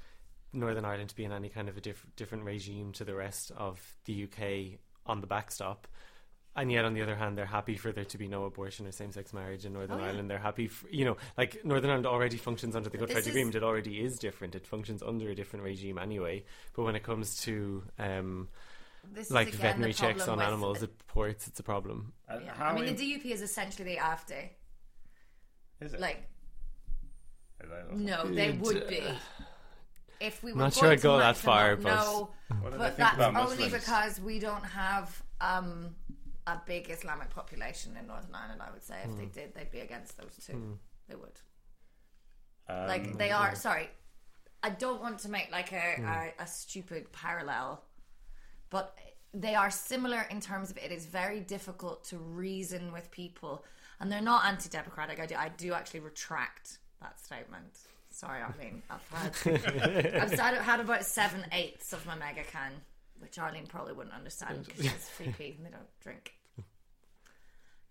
Northern 0.54 0.86
Ireland 0.86 1.10
to 1.10 1.16
be 1.16 1.26
in 1.26 1.32
any 1.32 1.50
kind 1.50 1.68
of 1.70 1.78
a 1.78 1.82
diff- 1.82 2.06
different 2.16 2.44
regime 2.44 2.92
to 2.94 3.04
the 3.04 3.16
rest 3.16 3.52
of 3.58 3.82
the 4.06 4.24
UK 4.24 4.80
on 5.06 5.22
the 5.22 5.28
backstop. 5.28 5.88
And 6.58 6.72
yet, 6.72 6.86
on 6.86 6.94
the 6.94 7.02
other 7.02 7.16
hand, 7.18 7.38
they're 7.38 7.46
happy 7.46 7.76
for 7.76 7.92
there 7.92 8.06
to 8.06 8.18
be 8.18 8.30
no 8.30 8.46
abortion 8.46 8.88
or 8.88 8.92
same-sex 8.94 9.34
marriage 9.34 9.66
in 9.66 9.74
Northern 9.74 9.98
Oh, 10.00 10.02
yeah. 10.02 10.08
Ireland. 10.10 10.30
They're 10.30 10.40
happy, 10.40 10.68
for, 10.70 10.88
you 10.88 11.04
know, 11.04 11.18
like 11.38 11.66
Northern 11.66 11.90
Ireland 11.90 12.06
already 12.08 12.38
functions 12.38 12.78
under 12.78 12.88
the 12.90 12.98
Good 12.98 13.10
This 13.10 13.16
Friday 13.16 13.30
Agreement. 13.32 13.56
It 13.56 13.64
already 13.64 14.00
is 14.02 14.18
different. 14.18 14.56
It 14.56 14.66
functions 14.66 15.04
under 15.04 15.30
a 15.30 15.36
different 15.36 15.66
regime 15.66 15.98
anyway. 15.98 16.46
But 16.74 16.84
when 16.84 16.96
it 16.96 17.04
comes 17.04 17.42
to 17.42 17.84
um, 18.00 18.48
This 19.14 19.30
like 19.32 19.50
is 19.50 19.56
again 19.56 19.64
veterinary 19.68 19.94
checks 19.94 20.30
on 20.30 20.40
animals 20.42 20.82
at 20.82 20.98
ports, 21.08 21.46
it's 21.48 21.60
a 21.60 21.64
problem. 21.64 22.14
Uh, 22.30 22.40
Yeah. 22.42 22.54
I 22.58 22.74
mean, 22.74 22.86
im- 22.86 22.96
the 22.96 23.04
DUP 23.20 23.26
is 23.34 23.42
essentially 23.42 23.96
the 23.96 24.00
AFD. 24.00 24.50
is 25.82 25.94
it? 25.94 26.00
Like, 26.00 26.24
no, 27.92 28.26
they 28.28 28.48
It, 28.50 28.60
would 28.62 28.88
be. 28.88 29.04
If 30.22 30.42
we 30.42 30.54
were 30.54 30.60
Not 30.60 30.74
sure 30.74 30.90
I'd 30.92 31.02
go 31.02 31.18
that 31.18 31.36
far, 31.36 31.74
up, 31.74 31.82
but- 31.82 31.96
no, 31.96 32.30
What 32.62 32.72
do 32.72 32.78
they 32.78 32.78
but 32.78 32.96
that's 32.98 33.36
only 33.36 33.70
because 33.70 34.22
we 34.22 34.40
don't 34.40 34.64
have 34.64 35.22
um, 35.42 35.94
a 36.48 36.62
big 36.66 36.90
Islamic 36.90 37.30
population 37.30 37.98
in 37.98 38.08
Northern 38.08 38.34
Ireland. 38.36 38.62
I 38.62 38.72
would 38.72 38.84
say 38.84 38.98
if 39.04 39.12
Hmm. 39.12 39.18
they 39.18 39.26
did, 39.26 39.54
they'd 39.56 39.72
be 39.72 39.80
against 39.80 40.18
those 40.18 40.36
two. 40.46 40.80
They 41.08 41.16
would. 41.16 41.40
Um, 42.68 42.88
like 42.88 43.18
they 43.20 43.30
are 43.30 43.54
sorry 43.54 43.90
i 44.64 44.70
don't 44.72 45.00
want 45.00 45.20
to 45.20 45.30
make 45.30 45.52
like 45.52 45.72
a, 45.72 45.96
Hmm. 45.98 46.06
a, 46.06 46.34
a 46.40 46.48
stupid 46.48 47.12
parallel 47.12 47.84
but 48.72 48.98
they 49.36 49.54
are 49.54 49.70
similar 49.70 50.22
in 50.32 50.42
terms 50.42 50.72
of 50.72 50.78
it 50.78 50.92
is 50.92 51.06
very 51.06 51.40
difficult 51.42 52.04
to 52.06 52.18
reason 52.18 52.92
with 52.92 53.12
people 53.12 53.64
and 54.00 54.12
they're 54.12 54.20
not 54.34 54.46
anti-democratic 54.46 55.20
i 55.20 55.28
do, 55.28 55.36
I 55.36 55.50
do 55.50 55.74
actually 55.74 56.00
retract 56.00 56.80
that 57.02 57.20
statement 57.20 57.78
sorry 58.10 58.42
arlene 58.42 58.82
i've 58.90 59.08
had 59.10 59.34
i've 60.24 60.32
had, 60.40 60.56
had 60.58 60.80
about 60.80 61.06
seven 61.06 61.46
eighths 61.52 61.94
of 61.94 62.04
my 62.08 62.16
mega 62.16 62.44
can 62.46 62.72
which 63.26 63.38
arlene 63.40 63.66
probably 63.68 63.94
wouldn't 63.94 64.16
understand 64.16 64.64
because 64.66 64.84
she's 64.86 65.10
freaky 65.18 65.56
and 65.58 65.66
they 65.66 65.70
don't 65.72 66.00
drink 66.02 66.34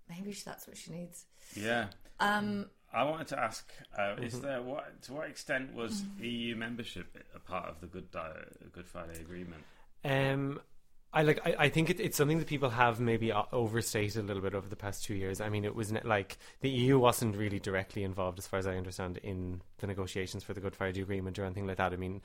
maybe 0.08 0.32
that's 0.32 0.66
what 0.66 0.76
she 0.76 0.90
needs 0.92 1.26
Yeah. 1.56 1.86
um 2.20 2.66
I 2.96 3.02
wanted 3.02 3.26
to 3.28 3.40
ask: 3.40 3.68
uh, 3.98 4.00
Mm-hmm. 4.02 4.22
Is 4.22 4.40
there 4.40 4.62
what 4.62 5.02
to 5.02 5.14
what 5.14 5.28
extent 5.28 5.74
was 5.74 6.04
EU 6.20 6.54
membership 6.54 7.18
a 7.34 7.40
part 7.40 7.68
of 7.68 7.80
the 7.80 7.88
Good 7.88 8.08
Di- 8.12 8.44
Good 8.72 8.86
Friday 8.86 9.18
Agreement? 9.20 9.64
Um, 10.04 10.60
I 11.12 11.22
like. 11.24 11.40
I, 11.44 11.56
I 11.64 11.68
think 11.70 11.90
it, 11.90 11.98
it's 11.98 12.16
something 12.16 12.38
that 12.38 12.46
people 12.46 12.70
have 12.70 13.00
maybe 13.00 13.32
overstated 13.32 14.22
a 14.22 14.26
little 14.28 14.42
bit 14.42 14.54
over 14.54 14.68
the 14.68 14.76
past 14.76 15.02
two 15.02 15.14
years. 15.16 15.40
I 15.40 15.48
mean, 15.48 15.64
it 15.64 15.74
was 15.74 15.90
ne- 15.90 16.02
like 16.04 16.38
the 16.60 16.70
EU 16.70 17.00
wasn't 17.00 17.34
really 17.36 17.58
directly 17.58 18.04
involved, 18.04 18.38
as 18.38 18.46
far 18.46 18.60
as 18.60 18.66
I 18.68 18.76
understand, 18.76 19.16
in 19.24 19.60
the 19.78 19.88
negotiations 19.88 20.44
for 20.44 20.54
the 20.54 20.60
Good 20.60 20.76
Friday 20.76 21.00
Agreement 21.00 21.36
or 21.40 21.44
anything 21.46 21.66
like 21.66 21.78
that. 21.78 21.92
I 21.92 21.96
mean, 21.96 22.22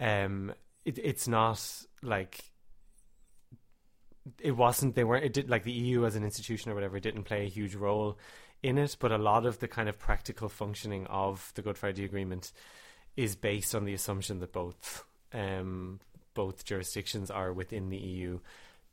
um, 0.00 0.52
it, 0.84 0.98
it's 0.98 1.28
not 1.28 1.62
like 2.02 2.44
it 4.40 4.52
wasn't. 4.52 4.94
They 4.94 5.04
weren't. 5.04 5.24
It 5.24 5.32
did 5.32 5.50
like 5.50 5.64
the 5.64 5.72
EU 5.72 6.04
as 6.04 6.16
an 6.16 6.24
institution 6.24 6.70
or 6.70 6.74
whatever 6.74 7.00
didn't 7.00 7.24
play 7.24 7.44
a 7.44 7.48
huge 7.48 7.74
role 7.74 8.18
in 8.62 8.78
it, 8.78 8.96
but 8.98 9.12
a 9.12 9.18
lot 9.18 9.46
of 9.46 9.58
the 9.60 9.68
kind 9.68 9.88
of 9.88 9.98
practical 9.98 10.48
functioning 10.48 11.06
of 11.06 11.52
the 11.54 11.62
Good 11.62 11.78
Friday 11.78 12.04
Agreement 12.04 12.52
is 13.16 13.36
based 13.36 13.74
on 13.74 13.84
the 13.84 13.94
assumption 13.94 14.40
that 14.40 14.52
both 14.52 15.04
um, 15.32 16.00
both 16.34 16.64
jurisdictions 16.64 17.30
are 17.30 17.52
within 17.52 17.90
the 17.90 17.98
EU 17.98 18.38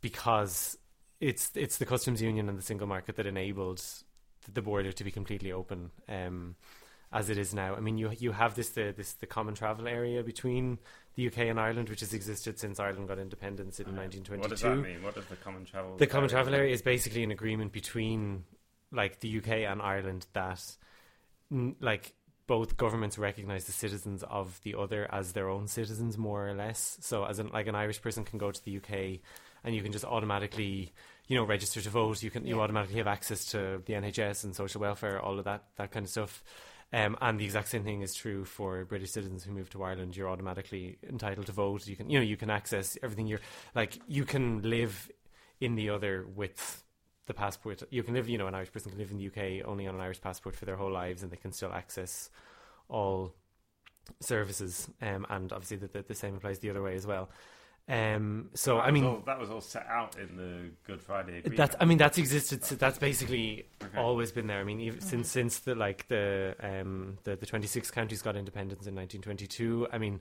because 0.02 0.78
it's 1.20 1.52
it's 1.56 1.78
the 1.78 1.86
customs 1.86 2.22
union 2.22 2.50
and 2.50 2.58
the 2.58 2.64
single 2.64 2.88
market 2.88 3.16
that 3.16 3.26
enabled 3.26 3.84
the 4.54 4.62
border 4.62 4.92
to 4.92 5.04
be 5.04 5.12
completely 5.12 5.52
open 5.52 5.92
um, 6.10 6.56
as 7.12 7.30
it 7.30 7.38
is 7.38 7.54
now. 7.54 7.76
I 7.76 7.80
mean, 7.80 7.98
you 7.98 8.12
you 8.18 8.32
have 8.32 8.56
this 8.56 8.70
the 8.70 8.94
this 8.96 9.14
the 9.14 9.28
common 9.28 9.56
travel 9.56 9.88
area 9.88 10.24
between 10.24 10.80
the 11.16 11.28
UK 11.28 11.40
and 11.40 11.60
Ireland, 11.60 11.90
which 11.90 12.02
has 12.02 12.14
existed 12.14 12.60
since 12.60 12.80
Ireland 12.80 13.08
got 13.08 13.20
independence 13.20 13.80
in 13.80 13.96
1922. 13.96 14.42
What 14.42 14.50
does 14.50 14.62
that 14.62 14.76
mean? 14.76 15.04
What 15.04 15.16
does 15.16 15.26
the 15.26 15.36
common 15.38 15.66
travel? 15.66 15.98
The 15.98 16.08
common 16.08 16.30
travel 16.30 16.54
area 16.54 16.74
is 16.74 16.82
basically 16.82 17.24
an 17.24 17.32
agreement 17.32 17.72
between 17.72 18.44
like 18.92 19.20
the 19.20 19.38
UK 19.38 19.50
and 19.70 19.82
Ireland 19.82 20.28
that 20.34 20.62
like 21.80 22.14
both 22.48 22.78
governments 22.78 23.18
recognize 23.18 23.66
the 23.66 23.72
citizens 23.72 24.24
of 24.24 24.60
the 24.64 24.76
other 24.76 25.08
as 25.12 25.34
their 25.34 25.50
own 25.50 25.68
citizens 25.68 26.18
more 26.18 26.48
or 26.48 26.54
less. 26.54 26.98
So 27.02 27.26
as 27.26 27.40
an 27.40 27.50
like 27.52 27.68
an 27.68 27.76
Irish 27.76 28.02
person 28.02 28.24
can 28.24 28.38
go 28.38 28.52
to 28.52 28.64
the 28.64 28.78
UK 28.78 29.20
and 29.64 29.76
you 29.76 29.82
can 29.82 29.92
just 29.92 30.06
automatically 30.06 30.94
you 31.28 31.38
know 31.38 31.44
register 31.44 31.82
to 31.82 31.90
vote. 31.90 32.22
You 32.22 32.30
can 32.30 32.46
you 32.46 32.62
automatically 32.62 32.98
have 32.98 33.08
access 33.08 33.46
to 33.46 33.82
the 33.86 33.94
NHS 33.94 34.44
and 34.44 34.56
social 34.56 34.82
welfare, 34.82 35.20
all 35.20 35.40
of 35.40 35.46
that 35.46 35.64
that 35.78 35.92
kind 35.92 36.06
of 36.06 36.10
stuff. 36.10 36.44
Um, 36.96 37.18
and 37.20 37.38
the 37.38 37.44
exact 37.44 37.68
same 37.68 37.84
thing 37.84 38.04
is 38.04 38.14
true 38.14 38.46
for 38.46 38.86
British 38.86 39.12
citizens 39.12 39.44
who 39.44 39.52
move 39.52 39.70
to 39.72 39.84
Ireland. 39.84 40.16
You're 40.16 40.30
automatically 40.30 40.98
entitled 41.04 41.48
to 41.48 41.52
vote. 41.52 41.86
You 41.88 41.98
can, 41.98 42.10
you 42.10 42.18
know, 42.18 42.24
you 42.24 42.38
can 42.38 42.50
access 42.50 42.98
everything. 43.04 43.28
You're 43.28 43.42
like, 43.76 44.00
you 44.08 44.24
can 44.24 44.62
live 44.62 45.12
in 45.60 45.76
the 45.76 45.90
other 45.90 46.26
with 46.34 46.86
the 47.26 47.34
passport. 47.34 47.84
You 47.90 48.02
can 48.02 48.14
live, 48.14 48.30
you 48.30 48.38
know, 48.38 48.48
an 48.48 48.56
Irish 48.56 48.72
person 48.72 48.92
can 48.92 49.00
live 49.00 49.12
in 49.12 49.18
the 49.18 49.28
UK 49.28 49.68
only 49.68 49.88
on 49.88 49.96
an 49.96 50.00
Irish 50.00 50.22
passport 50.22 50.56
for 50.56 50.64
their 50.64 50.78
whole 50.78 50.92
lives, 50.92 51.22
and 51.22 51.30
they 51.30 51.36
can 51.36 51.52
still 51.52 51.74
access 51.74 52.30
all 52.88 53.34
services. 54.22 54.90
Um, 55.02 55.26
and 55.30 55.52
obviously, 55.52 55.76
the, 55.76 55.88
the, 55.88 56.02
the 56.04 56.16
same 56.16 56.36
applies 56.36 56.60
the 56.60 56.70
other 56.70 56.82
way 56.82 56.96
as 56.96 57.06
well. 57.06 57.30
Um, 57.88 58.50
so 58.56 58.78
That 58.78 58.86
I 58.86 58.92
mean, 58.92 59.04
all, 59.06 59.22
that 59.28 59.40
was 59.40 59.52
all 59.52 59.62
set 59.62 59.86
out 59.88 60.18
in 60.18 60.36
the 60.38 60.72
Good 60.88 61.02
Friday 61.02 61.38
Agreement. 61.38 61.58
that's 61.58 61.76
I 61.80 61.86
mean 61.86 62.00
that's 62.00 62.18
existed. 62.18 62.64
So 62.64 62.74
that's 62.76 62.98
basically 62.98 63.68
Okay. 63.84 63.98
always 64.00 64.32
been 64.32 64.48
there. 64.48 64.60
I 64.60 64.64
mean, 64.64 64.80
even 64.80 65.02
since 65.02 65.30
since 65.30 65.60
the 65.60 65.76
like 65.76 66.08
the 66.08 66.56
um 66.62 67.20
the 67.26 67.36
the 67.36 67.46
twenty 67.46 67.68
six 67.68 67.92
counties 67.92 68.24
got 68.24 68.36
independence 68.36 68.88
in 68.88 68.96
nineteen 68.96 69.22
twenty 69.22 69.46
two. 69.46 69.88
I 69.94 70.00
mean, 70.00 70.20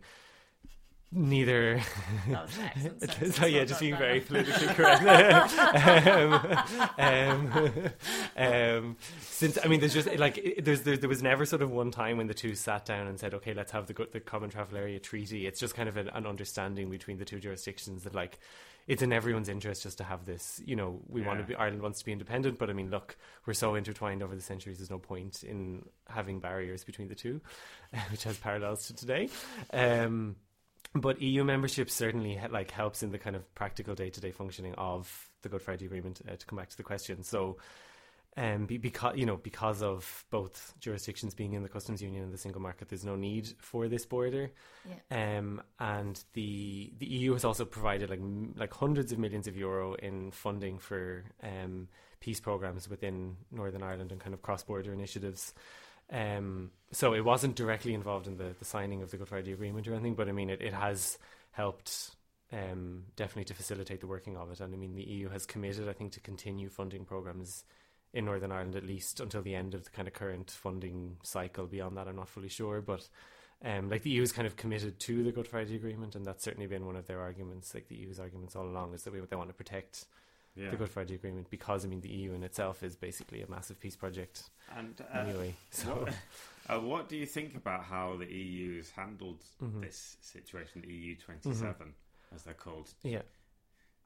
neither. 1.12 1.80
that 2.28 2.46
was 2.46 2.58
an 2.58 2.64
excellent 2.64 3.00
sentence. 3.00 3.36
so 3.36 3.46
yeah, 3.46 3.64
just 3.64 3.80
being 3.80 3.96
very 3.96 4.20
politically 4.28 4.66
correct. 4.68 5.02
um, 6.98 7.52
um, 7.56 7.90
um, 8.36 8.96
since 9.20 9.58
I 9.62 9.68
mean, 9.68 9.80
there's 9.80 9.94
just 9.94 10.14
like 10.16 10.60
there's 10.62 10.82
there, 10.82 10.96
there 10.96 11.08
was 11.08 11.22
never 11.22 11.46
sort 11.46 11.62
of 11.62 11.70
one 11.70 11.90
time 11.90 12.16
when 12.16 12.26
the 12.26 12.34
two 12.34 12.54
sat 12.54 12.84
down 12.84 13.06
and 13.06 13.18
said, 13.18 13.34
okay, 13.34 13.54
let's 13.54 13.72
have 13.72 13.86
the 13.86 14.08
the 14.12 14.20
common 14.20 14.50
travel 14.50 14.76
area 14.76 14.98
treaty. 14.98 15.46
It's 15.46 15.60
just 15.60 15.74
kind 15.74 15.88
of 15.88 15.96
an, 15.96 16.08
an 16.08 16.26
understanding 16.26 16.90
between 16.90 17.18
the 17.18 17.24
two 17.24 17.40
jurisdictions 17.40 18.04
that 18.04 18.14
like 18.14 18.38
it's 18.86 19.02
in 19.02 19.12
everyone's 19.12 19.48
interest 19.48 19.82
just 19.82 19.98
to 19.98 20.04
have 20.04 20.26
this. 20.26 20.60
You 20.64 20.76
know, 20.76 21.00
we 21.08 21.22
want 21.22 21.40
to 21.40 21.44
be 21.44 21.54
Ireland 21.54 21.82
wants 21.82 22.00
to 22.00 22.04
be 22.04 22.12
independent, 22.12 22.58
but 22.58 22.68
I 22.68 22.74
mean, 22.74 22.90
look, 22.90 23.16
we're 23.46 23.54
so 23.54 23.74
intertwined 23.76 24.22
over 24.22 24.34
the 24.34 24.42
centuries. 24.42 24.78
There's 24.78 24.90
no 24.90 24.98
point 24.98 25.42
in 25.42 25.86
having 26.08 26.40
barriers 26.40 26.84
between 26.84 27.08
the 27.08 27.14
two, 27.14 27.40
which 28.10 28.24
has 28.24 28.36
parallels 28.36 28.86
to 28.88 28.94
today. 28.94 29.30
Um, 29.72 30.36
but 30.94 31.20
EU 31.20 31.44
membership 31.44 31.90
certainly 31.90 32.40
like 32.50 32.70
helps 32.70 33.02
in 33.02 33.10
the 33.10 33.18
kind 33.18 33.36
of 33.36 33.54
practical 33.54 33.94
day 33.94 34.10
to 34.10 34.20
day 34.20 34.30
functioning 34.30 34.74
of 34.74 35.30
the 35.42 35.48
Good 35.48 35.62
Friday 35.62 35.86
Agreement. 35.86 36.20
Uh, 36.28 36.36
to 36.36 36.46
come 36.46 36.58
back 36.58 36.70
to 36.70 36.76
the 36.76 36.82
question, 36.82 37.22
so 37.22 37.56
um, 38.36 38.66
be, 38.66 38.78
because 38.78 39.16
you 39.16 39.26
know 39.26 39.36
because 39.36 39.82
of 39.82 40.24
both 40.30 40.74
jurisdictions 40.80 41.34
being 41.34 41.52
in 41.52 41.62
the 41.62 41.68
customs 41.68 42.02
union 42.02 42.24
and 42.24 42.32
the 42.32 42.38
single 42.38 42.60
market, 42.60 42.88
there's 42.88 43.04
no 43.04 43.16
need 43.16 43.54
for 43.58 43.86
this 43.88 44.04
border. 44.06 44.50
Yeah. 44.88 45.38
Um, 45.38 45.62
and 45.78 46.22
the 46.32 46.92
the 46.98 47.06
EU 47.06 47.32
has 47.34 47.44
also 47.44 47.64
provided 47.64 48.10
like 48.10 48.18
m- 48.18 48.54
like 48.56 48.72
hundreds 48.72 49.12
of 49.12 49.18
millions 49.18 49.46
of 49.46 49.56
euro 49.56 49.94
in 49.94 50.32
funding 50.32 50.78
for 50.78 51.24
um, 51.42 51.88
peace 52.18 52.40
programs 52.40 52.88
within 52.88 53.36
Northern 53.52 53.82
Ireland 53.82 54.10
and 54.10 54.20
kind 54.20 54.34
of 54.34 54.42
cross 54.42 54.64
border 54.64 54.92
initiatives. 54.92 55.54
Um, 56.10 56.70
so 56.92 57.14
it 57.14 57.24
wasn't 57.24 57.56
directly 57.56 57.94
involved 57.94 58.26
in 58.26 58.36
the, 58.36 58.54
the 58.58 58.64
signing 58.64 59.02
of 59.02 59.10
the 59.10 59.16
Good 59.16 59.28
Friday 59.28 59.52
Agreement 59.52 59.88
or 59.88 59.94
anything, 59.94 60.14
but 60.14 60.28
I 60.28 60.32
mean 60.32 60.50
it, 60.50 60.62
it 60.62 60.74
has 60.74 61.18
helped 61.52 62.10
um, 62.52 63.04
definitely 63.16 63.44
to 63.44 63.54
facilitate 63.54 64.00
the 64.00 64.06
working 64.06 64.36
of 64.36 64.50
it. 64.50 64.60
And 64.60 64.72
I 64.72 64.76
mean 64.76 64.94
the 64.94 65.02
EU 65.02 65.28
has 65.30 65.46
committed, 65.46 65.88
I 65.88 65.92
think, 65.92 66.12
to 66.12 66.20
continue 66.20 66.68
funding 66.68 67.04
programs 67.04 67.64
in 68.12 68.24
Northern 68.26 68.52
Ireland 68.52 68.76
at 68.76 68.86
least 68.86 69.18
until 69.20 69.42
the 69.42 69.54
end 69.54 69.74
of 69.74 69.84
the 69.84 69.90
kind 69.90 70.06
of 70.06 70.14
current 70.14 70.50
funding 70.50 71.16
cycle. 71.22 71.66
Beyond 71.66 71.96
that, 71.96 72.08
I'm 72.08 72.16
not 72.16 72.28
fully 72.28 72.48
sure, 72.48 72.80
but. 72.80 73.08
Um, 73.64 73.88
like 73.88 74.02
the 74.02 74.10
EU 74.10 74.20
is 74.20 74.32
kind 74.32 74.46
of 74.46 74.56
committed 74.56 74.98
to 75.00 75.22
the 75.24 75.32
Good 75.32 75.48
Friday 75.48 75.76
Agreement, 75.76 76.16
and 76.16 76.26
that's 76.26 76.44
certainly 76.44 76.66
been 76.66 76.84
one 76.84 76.96
of 76.96 77.06
their 77.06 77.20
arguments. 77.20 77.72
Like 77.72 77.88
the 77.88 77.94
EU's 77.94 78.20
arguments 78.20 78.54
all 78.54 78.66
along 78.66 78.92
is 78.92 79.04
that 79.04 79.12
we, 79.14 79.20
they 79.20 79.36
want 79.36 79.48
to 79.48 79.54
protect 79.54 80.04
Yeah. 80.56 80.70
the 80.70 80.76
Good 80.76 80.90
Friday 80.90 81.14
Agreement 81.16 81.50
because 81.50 81.84
I 81.84 81.88
mean 81.88 82.00
the 82.00 82.08
EU 82.08 82.32
in 82.32 82.42
itself 82.44 82.82
is 82.82 82.94
basically 82.96 83.42
a 83.42 83.50
massive 83.50 83.80
peace 83.80 83.96
project 83.96 84.44
And 84.76 84.94
uh, 85.12 85.18
anyway. 85.18 85.54
So 85.70 85.88
what, 85.88 86.14
uh, 86.68 86.80
what 86.80 87.08
do 87.08 87.16
you 87.16 87.26
think 87.26 87.56
about 87.56 87.84
how 87.84 88.16
the 88.16 88.26
EU 88.26 88.76
has 88.78 88.90
handled 88.90 89.42
Mhm. 89.62 89.80
this 89.82 90.16
situation? 90.20 90.82
The 90.82 90.92
EU 90.92 91.16
27, 91.16 91.92
as 92.34 92.42
they're 92.44 92.54
called. 92.54 92.88
yeah, 93.02 93.22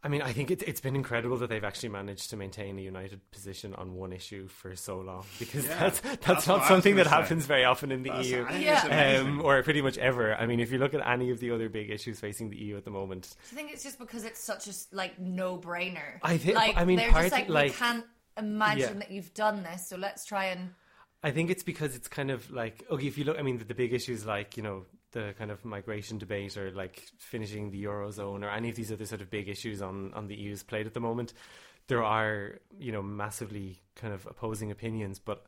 I 0.03 0.09
mean 0.09 0.23
I 0.23 0.33
think 0.33 0.51
it's 0.51 0.63
it's 0.63 0.81
been 0.81 0.95
incredible 0.95 1.37
that 1.39 1.49
they've 1.49 1.65
actually 1.65 1.89
managed 1.89 2.31
to 2.31 2.37
maintain 2.37 2.79
a 2.79 2.83
united 2.83 3.21
position 3.33 3.75
on 3.75 3.95
one 3.95 4.13
issue 4.13 4.47
for 4.47 4.77
so 4.77 4.99
long 5.01 5.25
because 5.39 5.67
Yeah, 5.67 5.79
that's 5.81 6.01
that's, 6.01 6.27
that's 6.27 6.47
not 6.47 6.65
something 6.67 6.95
that 6.97 7.07
say. 7.07 7.11
happens 7.11 7.47
very 7.47 7.65
often 7.65 7.91
in 7.91 8.03
the 8.05 8.11
That's- 8.11 8.29
EU. 8.31 8.47
Yeah. 8.61 9.19
Um, 9.21 9.41
or 9.45 9.63
pretty 9.63 9.83
much 9.83 9.99
ever. 9.99 10.35
I 10.37 10.47
mean, 10.47 10.61
if 10.61 10.71
you 10.71 10.79
look 10.79 10.95
at 10.95 11.07
any 11.07 11.31
of 11.31 11.41
the 11.41 11.51
other 11.51 11.69
big 11.69 11.91
issues 11.91 12.21
facing 12.21 12.51
the 12.51 12.57
EU 12.59 12.77
at 12.77 12.85
the 12.85 12.91
moment, 12.91 13.35
I 13.53 13.55
think 13.57 13.73
it's 13.73 13.83
just 13.83 13.99
because 13.99 14.25
it's 14.25 14.41
such 14.41 14.69
a 14.69 14.73
like 14.93 15.19
no 15.19 15.59
brainer? 15.59 16.19
I 16.23 16.37
think. 16.37 16.55
like 16.57 16.77
I 16.77 16.85
mean, 16.85 16.99
they're 16.99 17.11
part- 17.11 17.25
just 17.25 17.33
like, 17.35 17.49
like- 17.49 17.73
we 17.73 17.77
can't 17.77 18.05
imagine 18.37 18.81
Yeah. 18.95 18.99
that 19.01 19.11
you've 19.11 19.35
done 19.35 19.65
this, 19.65 19.89
so 19.89 19.97
let's 19.97 20.25
try 20.25 20.47
and 20.47 20.71
I 21.25 21.33
think 21.33 21.51
it's 21.51 21.65
because 21.65 21.97
it's 21.97 22.07
kind 22.07 22.31
of 22.31 22.49
like 22.53 22.85
okay, 22.89 23.09
if 23.09 23.19
you 23.19 23.25
look, 23.25 23.37
I 23.37 23.43
mean, 23.43 23.59
the, 23.59 23.65
the 23.65 23.75
big 23.75 23.93
issues 23.93 24.25
like 24.25 24.57
you 24.57 24.63
know 24.63 24.87
the 25.13 25.35
kind 25.39 25.51
of 25.51 25.65
migration 25.65 26.19
debate 26.19 26.57
or 26.57 26.71
like 26.71 27.03
finishing 27.19 27.71
the 27.71 27.85
eurozone 27.85 28.43
or 28.45 28.51
any 28.51 28.69
of 28.69 28.77
these 28.77 28.93
other 28.93 29.07
sort 29.07 29.21
of 29.21 29.31
big 29.31 29.49
issues 29.49 29.81
on 29.81 30.13
on 30.15 30.29
the 30.29 30.37
EU's 30.37 30.63
plate 30.63 30.87
at 30.87 30.95
the 30.95 31.01
moment, 31.01 31.33
there 31.87 32.05
are 32.05 32.59
you 32.79 32.93
know 32.93 33.03
massively 33.03 33.81
kind 33.95 34.15
of 34.15 34.27
opposing 34.27 34.71
opinions. 34.71 35.19
But 35.19 35.45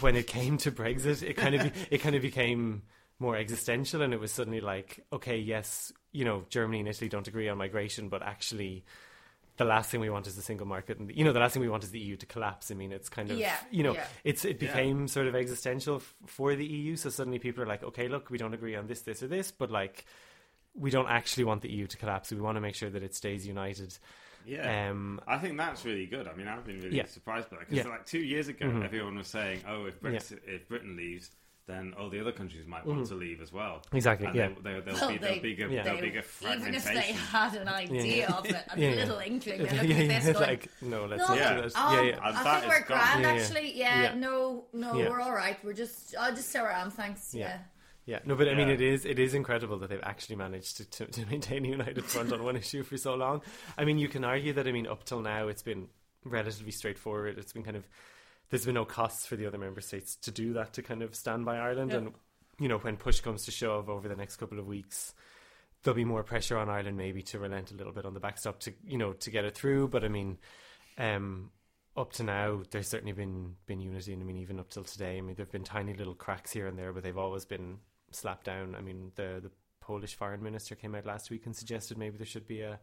when 0.00 0.16
it 0.16 0.26
came 0.26 0.58
to 0.58 0.72
Brexit, 0.72 1.22
it 1.22 1.34
kind 1.34 1.54
of 1.54 1.72
it 1.90 1.98
kind 1.98 2.14
of 2.14 2.22
became 2.22 2.82
more 3.18 3.36
existential, 3.36 4.02
and 4.02 4.12
it 4.12 4.20
was 4.20 4.32
suddenly 4.32 4.60
like 4.60 5.04
okay, 5.12 5.38
yes, 5.38 5.92
you 6.12 6.24
know, 6.24 6.44
Germany 6.48 6.80
and 6.80 6.88
Italy 6.88 7.08
don't 7.08 7.28
agree 7.28 7.48
on 7.48 7.58
migration, 7.58 8.08
but 8.08 8.22
actually. 8.22 8.84
The 9.62 9.68
last 9.68 9.90
thing 9.90 10.00
we 10.00 10.10
want 10.10 10.26
is 10.26 10.34
the 10.36 10.42
single 10.42 10.66
market, 10.66 10.98
and 10.98 11.10
you 11.14 11.24
know 11.24 11.32
the 11.32 11.38
last 11.40 11.52
thing 11.52 11.62
we 11.62 11.68
want 11.68 11.84
is 11.84 11.90
the 11.90 12.00
EU 12.00 12.16
to 12.16 12.26
collapse. 12.26 12.70
I 12.70 12.74
mean, 12.74 12.90
it's 12.92 13.08
kind 13.08 13.30
of 13.30 13.38
Yeah, 13.38 13.56
you 13.70 13.82
know 13.82 13.94
yeah. 13.94 14.06
it's 14.24 14.44
it 14.44 14.60
Yeah. 14.60 14.68
became 14.68 15.06
sort 15.08 15.26
of 15.28 15.34
existential 15.34 15.96
f- 15.96 16.14
for 16.26 16.54
the 16.56 16.64
EU. 16.66 16.96
So 16.96 17.10
suddenly 17.10 17.38
people 17.38 17.62
are 17.62 17.66
like, 17.66 17.82
okay, 17.84 18.08
look, 18.08 18.28
we 18.30 18.38
don't 18.38 18.54
agree 18.54 18.74
on 18.76 18.86
this, 18.88 19.02
this, 19.02 19.22
or 19.22 19.28
this, 19.28 19.52
but 19.52 19.70
like 19.70 20.04
we 20.74 20.90
don't 20.90 21.08
actually 21.08 21.44
want 21.44 21.62
the 21.62 21.70
EU 21.70 21.86
to 21.86 21.96
collapse. 21.96 22.30
We 22.32 22.40
want 22.40 22.56
to 22.56 22.60
make 22.60 22.74
sure 22.74 22.90
that 22.90 23.02
it 23.02 23.14
stays 23.14 23.46
united. 23.46 23.96
Yeah. 24.46 24.90
Um, 24.90 25.20
I 25.28 25.38
think 25.38 25.56
that's 25.58 25.84
really 25.84 26.06
good. 26.06 26.26
I 26.26 26.34
mean, 26.34 26.48
I've 26.48 26.64
been 26.64 26.80
really 26.80 26.96
Yeah. 26.96 27.06
surprised 27.06 27.48
by 27.50 27.58
that 27.58 27.68
because 27.68 27.84
Yeah. 27.84 27.90
like 27.92 28.06
two 28.06 28.18
years 28.24 28.48
ago, 28.48 28.66
Mhm. 28.66 28.84
everyone 28.84 29.16
was 29.16 29.28
saying, 29.28 29.60
"Oh, 29.68 29.84
if 29.84 30.00
Brexit, 30.00 30.40
if 30.46 30.66
Britain 30.66 30.96
leaves, 30.96 31.30
then 31.66 31.94
all 31.98 32.08
the 32.10 32.20
other 32.20 32.32
countries 32.32 32.66
might 32.66 32.84
want 32.86 33.06
to 33.06 33.14
leave 33.14 33.40
as 33.40 33.52
well." 33.52 33.82
Exactly, 33.92 34.26
And 34.26 34.34
yeah. 34.36 34.48
there, 34.48 34.56
there, 34.62 34.80
there'll 34.82 35.00
Well, 35.00 35.08
be 35.10 35.18
there'll 35.18 35.34
they- 35.36 35.54
be 35.54 35.62
a, 35.62 35.68
Yeah. 35.68 35.82
there'll 35.82 36.00
be 36.00 36.08
a 36.08 36.54
even 36.54 36.74
if 36.74 36.84
they 36.84 37.12
had 37.12 37.54
an 37.54 37.68
idea 37.68 38.16
Yeah. 38.28 38.32
of 38.36 38.46
it, 38.46 38.54
a 38.54 38.78
Yeah, 38.80 38.88
yeah. 38.90 38.94
little 38.96 39.18
inkling, 39.18 39.58
they 39.58 39.64
yeah, 39.64 39.72
look 39.80 39.88
yeah, 39.90 39.96
at 39.96 40.22
this 40.24 40.32
going, 40.34 40.46
like 40.48 40.68
no, 40.82 41.04
let's 41.06 41.20
no, 41.22 41.28
not 41.28 41.36
Yeah. 41.38 41.54
do 41.54 41.62
that. 41.62 41.76
um, 41.78 41.94
yeah, 41.94 42.02
yeah. 42.02 42.18
I 42.22 42.32
that 42.32 42.60
think 42.60 42.72
we're 42.72 42.78
gone. 42.80 42.86
grand, 42.98 43.22
Yeah, 43.22 43.34
yeah. 43.34 43.40
actually. 43.40 43.78
Yeah, 43.78 44.02
Yeah. 44.02 44.14
no, 44.14 44.64
no, 44.72 44.94
Yeah. 44.98 45.08
we're 45.08 45.20
all 45.20 45.32
right. 45.32 45.62
We're 45.64 45.72
just, 45.74 46.14
I'll 46.18 46.34
just 46.34 46.48
stay 46.50 46.60
where 46.60 46.72
I 46.72 46.80
am, 46.82 46.90
thanks. 46.90 47.34
Yeah. 47.34 47.46
Yeah. 47.48 47.58
Yeah, 48.04 48.18
no, 48.24 48.34
but 48.34 48.48
I 48.48 48.54
mean, 48.54 48.66
Yeah. 48.66 48.74
it 48.74 48.80
is 48.80 49.04
it 49.04 49.20
is 49.20 49.32
incredible 49.32 49.78
that 49.78 49.88
they've 49.88 50.00
actually 50.02 50.34
managed 50.34 50.78
to, 50.78 50.84
to, 50.90 51.06
to 51.06 51.26
maintain 51.26 51.64
a 51.64 51.68
united 51.68 52.04
front 52.04 52.32
on 52.32 52.42
one 52.42 52.56
issue 52.62 52.82
for 52.82 52.96
so 52.96 53.14
long. 53.14 53.42
I 53.78 53.84
mean, 53.84 53.96
you 53.98 54.08
can 54.08 54.24
argue 54.24 54.52
that 54.54 54.66
I 54.66 54.72
mean, 54.72 54.88
up 54.88 55.04
till 55.04 55.20
now, 55.20 55.46
it's 55.46 55.62
been 55.62 55.86
relatively 56.24 56.72
straightforward. 56.72 57.38
It's 57.38 57.52
been 57.52 57.62
kind 57.62 57.76
of 57.76 57.86
there's 58.52 58.66
been 58.66 58.74
no 58.74 58.84
costs 58.84 59.24
for 59.24 59.34
the 59.34 59.46
other 59.46 59.56
member 59.56 59.80
states 59.80 60.14
to 60.16 60.30
do 60.30 60.52
that 60.52 60.74
to 60.74 60.82
kind 60.82 61.00
of 61.02 61.14
stand 61.14 61.46
by 61.46 61.56
Ireland, 61.56 61.90
Yeah. 61.90 61.96
and 61.96 62.12
you 62.58 62.68
know, 62.68 62.76
when 62.78 62.98
push 62.98 63.20
comes 63.20 63.46
to 63.46 63.50
shove 63.50 63.88
over 63.88 64.08
the 64.08 64.14
next 64.14 64.36
couple 64.36 64.58
of 64.58 64.66
weeks, 64.66 65.14
there'll 65.82 65.96
be 65.96 66.04
more 66.04 66.22
pressure 66.22 66.58
on 66.58 66.68
Ireland 66.68 66.98
maybe 66.98 67.22
to 67.22 67.38
relent 67.38 67.70
a 67.70 67.74
little 67.74 67.94
bit 67.94 68.04
on 68.04 68.12
the 68.12 68.20
backstop 68.20 68.60
to 68.60 68.74
you 68.84 68.98
know 68.98 69.14
to 69.14 69.30
get 69.30 69.46
it 69.46 69.54
through. 69.54 69.88
But 69.88 70.04
I 70.04 70.08
mean, 70.08 70.36
um, 70.98 71.50
up 71.96 72.12
to 72.14 72.22
now, 72.24 72.62
there's 72.70 72.88
certainly 72.88 73.12
been 73.12 73.56
been 73.64 73.80
unity, 73.80 74.12
and 74.12 74.22
I 74.22 74.26
mean, 74.26 74.36
even 74.36 74.60
up 74.60 74.68
till 74.68 74.84
today, 74.84 75.16
I 75.16 75.22
mean, 75.22 75.34
there've 75.34 75.50
been 75.50 75.64
tiny 75.64 75.94
little 75.94 76.14
cracks 76.14 76.52
here 76.52 76.66
and 76.66 76.78
there, 76.78 76.92
but 76.92 77.02
they've 77.02 77.16
always 77.16 77.46
been 77.46 77.78
slapped 78.10 78.44
down. 78.44 78.74
I 78.74 78.82
mean, 78.82 79.12
the 79.14 79.40
the 79.42 79.50
Polish 79.80 80.14
foreign 80.14 80.42
minister 80.42 80.74
came 80.74 80.94
out 80.94 81.06
last 81.06 81.30
week 81.30 81.46
and 81.46 81.56
suggested 81.56 81.96
maybe 81.96 82.18
there 82.18 82.26
should 82.26 82.46
be 82.46 82.60
a 82.60 82.78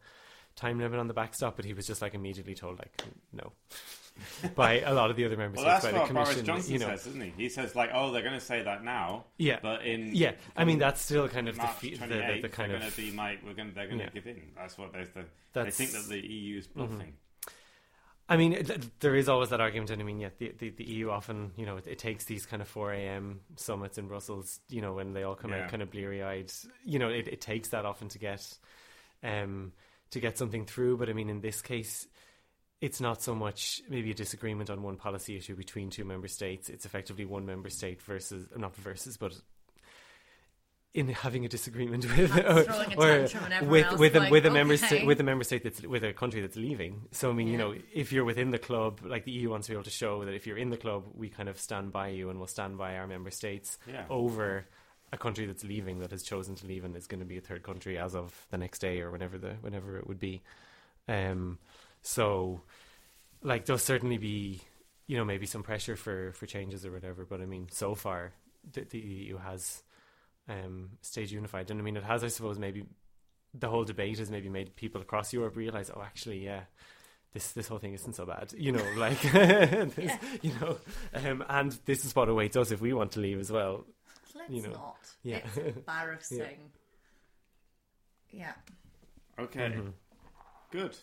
time 0.56 0.80
limit 0.80 1.00
on 1.00 1.08
the 1.08 1.14
backstop, 1.14 1.56
but 1.56 1.64
he 1.64 1.74
was 1.76 1.86
just 1.88 2.02
like 2.02 2.16
immediately 2.16 2.56
told 2.56 2.80
like 2.80 3.04
no 3.32 3.54
by 4.56 4.82
a 4.82 4.94
lot 4.94 5.10
of 5.10 5.16
the 5.16 5.26
other 5.26 5.38
member 5.38 5.58
Well, 5.58 5.66
that's 5.66 5.86
by 5.86 5.92
the 5.92 6.00
what 6.00 6.14
Boris 6.14 6.30
commission. 6.30 6.46
Johnson 6.46 6.74
you 6.74 6.80
know, 6.80 6.88
says, 6.88 7.08
isn't 7.08 7.22
he? 7.22 7.34
He 7.44 7.50
says 7.50 7.76
like, 7.76 7.90
"Oh, 7.94 8.12
they're 8.12 8.22
going 8.22 8.34
to 8.34 8.40
say 8.40 8.64
that 8.64 8.84
now, 8.84 9.26
yeah, 9.38 9.60
but 9.62 9.86
in 9.86 10.12
yeah. 10.14 10.34
I 10.56 10.66
mean, 10.66 10.80
that's 10.80 11.02
still 11.02 11.28
kind 11.28 11.48
of 11.48 11.56
the, 11.56 11.62
March 11.62 11.80
the, 11.82 11.92
28th, 11.98 12.08
the, 12.08 12.42
the 12.42 12.50
kind 12.50 12.72
they're 12.72 12.78
of 12.78 12.82
going 12.82 12.92
to 12.92 12.98
be 12.98 13.12
like, 13.12 13.40
we're 13.46 13.54
going, 13.54 13.72
they're 13.74 13.88
going 13.88 14.00
to 14.00 14.04
Yeah. 14.06 14.10
give 14.12 14.28
in." 14.28 14.42
That's 14.56 14.78
what 14.78 14.94
they, 14.94 15.04
they, 15.04 15.24
they 15.54 15.72
think 15.72 15.92
that 15.92 16.08
the 16.08 16.20
EU 16.20 16.58
is 16.60 16.68
bluffing. 16.68 17.14
I 18.32 18.38
mean, 18.38 18.64
there 19.00 19.16
is 19.16 19.28
always 19.28 19.50
that 19.50 19.60
argument, 19.60 19.90
and 19.90 20.00
I 20.00 20.06
mean, 20.06 20.20
yeah, 20.20 20.30
the, 20.38 20.54
the, 20.56 20.70
the 20.70 20.84
EU 20.84 21.10
often, 21.10 21.52
you 21.56 21.66
know, 21.66 21.78
it, 21.78 21.88
it 21.88 21.98
takes 21.98 22.26
these 22.26 22.46
kind 22.46 22.62
of 22.62 22.68
4 22.68 22.94
a.m. 22.94 23.40
summits 23.56 23.98
in 23.98 24.08
Brussels, 24.08 24.60
you 24.70 24.82
know, 24.82 24.94
when 24.94 25.14
they 25.14 25.24
all 25.24 25.34
come 25.34 25.50
Yeah. 25.50 25.64
out 25.64 25.70
kind 25.70 25.82
of 25.82 25.90
bleary 25.90 26.22
eyed, 26.22 26.52
you 26.86 27.00
know, 27.00 27.10
it, 27.10 27.28
it 27.28 27.42
takes 27.42 27.70
that 27.70 27.86
often 27.86 28.08
to 28.10 28.20
get, 28.20 28.48
um, 29.24 29.72
to 30.12 30.20
get 30.20 30.38
something 30.38 30.66
through. 30.68 30.98
But 30.98 31.10
I 31.10 31.14
mean, 31.14 31.28
in 31.30 31.42
this 31.42 31.64
case, 31.64 32.08
it's 32.82 33.02
not 33.02 33.22
so 33.22 33.36
much 33.36 33.82
maybe 33.90 34.12
a 34.12 34.14
disagreement 34.14 34.70
on 34.70 34.82
one 34.82 34.96
policy 34.96 35.36
issue 35.36 35.56
between 35.56 35.90
two 35.90 36.06
member 36.06 36.28
states. 36.28 36.70
It's 36.70 36.86
effectively 36.86 37.26
one 37.26 37.46
member 37.46 37.70
state 37.70 38.02
versus, 38.02 38.48
not 38.56 38.76
versus, 38.76 39.18
but 39.18 39.34
in 40.94 41.08
having 41.10 41.46
a 41.46 41.48
disagreement 41.50 42.06
with 42.18 42.36
or, 42.36 42.40
a 42.40 42.96
or 42.98 43.18
tantrum 43.28 43.44
and 43.44 43.54
everyone 43.54 43.70
with 43.70 43.86
else 43.86 44.00
with 44.00 44.16
a, 44.16 44.20
going, 44.20 44.32
with 44.32 44.46
a 44.46 44.50
member 44.52 44.76
state 44.78 45.06
with 45.06 45.20
a 45.20 45.24
member 45.24 45.44
state 45.44 45.64
that's 45.64 45.82
with 45.84 46.04
a 46.04 46.14
country 46.14 46.42
that's 46.42 46.56
leaving. 46.56 47.02
So 47.12 47.30
I 47.30 47.34
mean, 47.34 47.48
you 47.48 47.58
know, 47.58 47.76
if 47.94 48.12
you're 48.12 48.26
within 48.26 48.52
the 48.52 48.58
club, 48.58 49.02
like 49.04 49.26
the 49.26 49.32
EU 49.32 49.50
wants 49.52 49.68
to 49.68 49.72
be 49.74 49.76
able 49.76 49.84
to 49.84 49.90
show 49.92 50.26
that 50.26 50.34
if 50.34 50.48
you're 50.48 50.58
in 50.58 50.70
the 50.70 50.78
club, 50.78 51.04
we 51.14 51.30
kind 51.30 51.48
of 51.50 51.60
stand 51.60 51.92
by 51.92 52.08
you 52.10 52.30
and 52.30 52.40
we'll 52.40 52.48
stand 52.48 52.78
by 52.78 52.96
our 52.98 53.08
member 53.08 53.30
states 53.30 53.78
Yeah. 53.88 54.06
over 54.10 54.66
a 55.12 55.18
country 55.18 55.46
that's 55.46 55.64
leaving 55.64 56.00
that 56.00 56.12
has 56.12 56.24
chosen 56.24 56.56
to 56.56 56.66
leave 56.68 56.84
and 56.84 56.96
is 56.96 57.08
going 57.08 57.20
to 57.20 57.26
be 57.26 57.38
a 57.38 57.42
third 57.42 57.64
country 57.64 57.98
as 57.98 58.16
of 58.16 58.48
the 58.52 58.58
next 58.58 58.80
day 58.80 59.02
or 59.02 59.12
whenever 59.12 59.38
the 59.38 59.56
whenever 59.62 59.98
it 59.98 60.08
would 60.08 60.20
be. 60.20 60.42
Um, 61.08 61.60
so 62.02 62.62
like 63.42 63.66
there'll 63.66 63.78
certainly 63.80 64.18
be 64.18 64.62
you 65.08 65.18
know 65.18 65.26
maybe 65.26 65.46
some 65.46 65.64
pressure 65.64 65.96
for 65.96 66.34
for 66.34 66.46
changes 66.46 66.86
or 66.86 66.92
whatever, 66.92 67.26
but 67.26 67.42
I 67.42 67.46
mean 67.46 67.68
so 67.72 67.96
far 67.96 68.34
the, 68.74 68.82
the 68.82 69.00
EU 69.00 69.38
has 69.38 69.84
um, 70.48 70.92
stayed 71.02 71.32
unified, 71.32 71.72
and 71.72 71.80
I 71.80 71.84
mean 71.84 71.98
it 71.98 72.04
has 72.04 72.24
I 72.24 72.28
suppose 72.28 72.60
maybe 72.60 72.86
the 73.54 73.70
whole 73.70 73.84
debate 73.84 74.20
has 74.20 74.30
maybe 74.30 74.50
made 74.50 74.76
people 74.76 75.02
across 75.02 75.34
Europe 75.34 75.56
realize 75.56 75.90
oh 75.96 76.02
actually 76.04 76.44
yeah 76.46 76.62
this 77.34 77.52
this 77.54 77.68
whole 77.68 77.80
thing 77.80 77.94
isn't 77.94 78.14
so 78.14 78.26
bad 78.26 78.54
you 78.58 78.72
know 78.72 78.84
like 78.98 79.20
this, 79.96 80.12
you 80.42 80.52
know 80.62 80.78
um, 81.16 81.44
and 81.50 81.72
this 81.86 82.06
is 82.06 82.16
what 82.16 82.30
awaits 82.30 82.56
us 82.58 82.72
if 82.72 82.82
we 82.82 82.94
want 82.94 83.12
to 83.14 83.20
leave 83.20 83.40
as 83.40 83.52
well 83.52 83.86
Let's 84.36 84.52
you 84.52 84.62
know, 84.62 84.72
not. 84.72 84.98
yeah. 85.24 85.38
It's 85.38 85.58
embarrassing. 85.78 86.72
Yeah. 88.32 88.54
Okay, 89.40 89.72
Mhm. 89.76 89.94
good. 90.72 90.96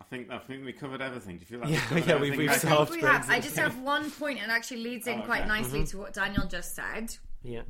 I 0.00 0.04
think 0.04 0.30
I 0.30 0.38
think 0.38 0.64
we 0.64 0.72
covered 0.72 1.02
everything. 1.02 1.36
Do 1.38 1.40
you 1.40 1.46
feel 1.46 1.60
like 1.60 1.70
Yeah, 1.70 1.76
we 1.76 1.80
covered 1.80 2.06
yeah, 2.06 2.14
we've- 2.14 2.14
everything? 2.34 2.38
we've 2.38 2.50
I 2.50 2.56
solved- 2.56 2.90
we 2.92 3.00
have. 3.00 3.28
I 3.30 3.40
just 3.40 3.56
have 3.56 3.78
one 3.80 4.10
point, 4.10 4.40
and 4.42 4.50
actually 4.50 4.78
leads 4.82 5.06
in 5.06 5.20
Oh, 5.20 5.22
quite 5.24 5.40
okay. 5.40 5.48
nicely 5.48 5.86
to 5.86 5.98
what 5.98 6.12
Daniel 6.14 6.46
just 6.46 6.74
said. 6.74 7.14
yeah 7.42 7.62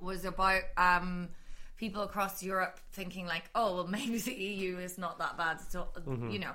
Was 0.00 0.24
about 0.24 0.62
um, 0.76 1.28
people 1.76 2.02
across 2.02 2.42
Europe 2.42 2.78
thinking 2.92 3.26
like, 3.26 3.44
oh, 3.54 3.74
well, 3.76 3.86
maybe 3.98 4.18
the 4.18 4.34
EU 4.34 4.78
is 4.78 4.98
not 4.98 5.18
that 5.18 5.36
bad, 5.36 5.60
so 5.60 5.88
you 6.30 6.38
know. 6.38 6.54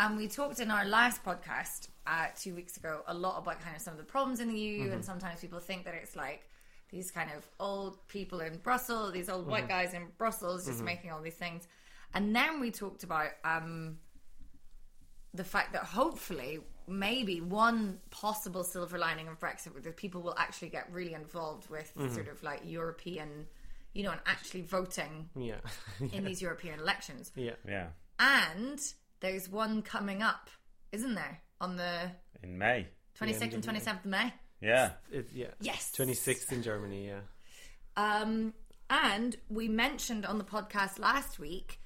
And 0.00 0.16
we 0.16 0.28
talked 0.28 0.60
in 0.60 0.70
our 0.70 0.84
last 0.84 1.24
podcast 1.24 1.88
uh, 2.06 2.26
two 2.38 2.54
weeks 2.54 2.76
ago 2.76 3.02
a 3.08 3.14
lot 3.14 3.36
about 3.38 3.60
kind 3.60 3.74
of 3.74 3.82
some 3.82 3.92
of 3.94 3.98
the 3.98 4.04
problems 4.04 4.38
in 4.40 4.48
the 4.48 4.58
EU, 4.58 4.92
and 4.92 5.04
sometimes 5.04 5.40
people 5.40 5.58
think 5.58 5.84
that 5.86 5.94
it's 5.94 6.14
like 6.14 6.48
these 6.90 7.10
kind 7.10 7.30
of 7.36 7.46
old 7.58 8.06
people 8.08 8.40
in 8.40 8.56
Brussels, 8.58 9.12
these 9.12 9.28
old 9.28 9.46
white 9.46 9.68
guys 9.68 9.92
in 9.94 10.06
Brussels, 10.18 10.66
just 10.66 10.82
making 10.82 11.10
all 11.10 11.20
these 11.20 11.34
things. 11.34 11.66
And 12.14 12.34
then 12.34 12.60
we 12.60 12.70
talked 12.70 13.02
about 13.02 13.30
um, 13.44 13.98
the 15.34 15.44
fact 15.44 15.72
that 15.72 15.84
hopefully 15.84 16.60
maybe 16.86 17.40
one 17.40 17.98
possible 18.10 18.64
silver 18.64 18.98
lining 18.98 19.28
of 19.28 19.38
Brexit 19.38 19.74
was 19.74 19.84
that 19.84 19.96
people 19.96 20.22
will 20.22 20.34
actually 20.38 20.70
get 20.70 20.90
really 20.90 21.12
involved 21.14 21.68
with 21.68 21.92
sort 22.12 22.28
of 22.28 22.42
like 22.42 22.62
European, 22.64 23.46
you 23.92 24.02
know, 24.04 24.10
and 24.10 24.20
actually 24.26 24.62
voting 24.62 25.28
yeah. 25.36 25.56
In 26.12 26.24
these 26.24 26.40
European 26.40 26.78
elections. 26.80 27.30
yeah. 27.36 27.52
Yeah, 27.68 27.88
And 28.18 28.80
there's 29.20 29.48
one 29.48 29.82
coming 29.82 30.22
up, 30.22 30.48
isn't 30.92 31.14
there, 31.14 31.40
on 31.60 31.76
the 31.76 32.10
in 32.42 32.56
May. 32.56 32.86
26th 33.20 33.54
and 33.54 33.62
27th 33.66 34.00
of 34.00 34.06
May? 34.06 34.32
Yeah, 34.62 34.92
it, 35.12 35.28
yeah. 35.34 35.48
Yes. 35.60 35.92
26th 35.96 36.52
in 36.52 36.62
Germany 36.62 37.08
yeah. 37.08 37.20
Um, 37.96 38.54
and 38.88 39.36
we 39.50 39.68
mentioned 39.68 40.24
on 40.24 40.38
the 40.38 40.44
podcast 40.44 40.98
last 40.98 41.38
week 41.38 41.80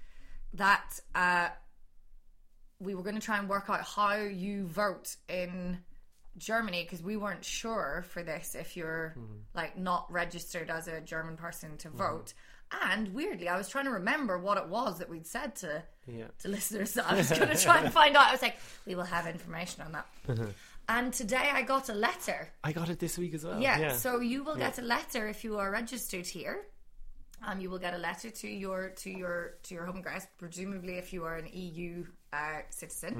that 0.54 1.00
uh, 1.14 1.48
we 2.82 2.94
were 2.94 3.02
going 3.02 3.14
to 3.14 3.20
try 3.20 3.38
and 3.38 3.48
work 3.48 3.66
out 3.70 3.82
how 3.82 4.14
you 4.16 4.66
vote 4.66 5.14
in 5.28 5.78
Germany 6.38 6.82
because 6.82 7.02
we 7.02 7.16
weren't 7.16 7.44
sure 7.44 8.04
for 8.08 8.22
this 8.22 8.54
if 8.54 8.76
you're 8.76 9.14
like 9.54 9.76
not 9.78 10.10
registered 10.10 10.70
as 10.70 10.88
a 10.88 11.00
German 11.00 11.36
person 11.36 11.76
to 11.78 11.90
vote. 11.90 12.34
And 12.90 13.12
weirdly, 13.12 13.48
I 13.48 13.56
was 13.58 13.68
trying 13.68 13.84
to 13.84 13.90
remember 13.90 14.38
what 14.38 14.56
it 14.56 14.66
was 14.68 14.98
that 14.98 15.08
we'd 15.10 15.26
said 15.26 15.54
to 15.56 15.82
Yeah. 16.06 16.28
to 16.40 16.48
listeners 16.48 16.94
that 16.94 17.04
I 17.10 17.14
was 17.16 17.28
going 17.30 17.48
to 17.50 17.56
try 17.56 17.82
and 17.82 17.92
find 17.92 18.16
out. 18.16 18.28
I 18.28 18.32
was 18.32 18.40
like, 18.42 18.56
we 18.86 18.94
will 18.94 19.04
have 19.04 19.26
information 19.26 19.82
on 19.82 19.92
that. 19.92 20.06
and 20.88 21.12
today 21.12 21.50
I 21.52 21.62
got 21.62 21.90
a 21.90 21.94
letter. 21.94 22.48
I 22.64 22.72
got 22.72 22.88
it 22.88 22.98
this 22.98 23.18
week 23.18 23.34
as 23.34 23.44
well. 23.44 23.60
Yeah, 23.60 23.78
Yeah. 23.78 23.92
so 23.92 24.20
you 24.20 24.42
will 24.42 24.56
get 24.56 24.78
a 24.78 24.82
letter 24.82 25.28
if 25.28 25.44
you 25.44 25.58
are 25.58 25.70
registered 25.70 26.26
here. 26.26 26.62
Um, 27.46 27.60
you 27.60 27.68
will 27.70 27.78
get 27.78 27.92
a 27.92 27.98
letter 27.98 28.30
to 28.30 28.48
your 28.48 28.90
to 29.02 29.10
your 29.10 29.54
to 29.64 29.74
your 29.74 29.84
home 29.84 29.98
address, 29.98 30.26
presumably 30.38 30.94
if 30.96 31.12
you 31.12 31.24
are 31.24 31.36
an 31.36 31.48
EU 31.52 32.06
uh, 32.32 32.60
citizen. 32.70 33.14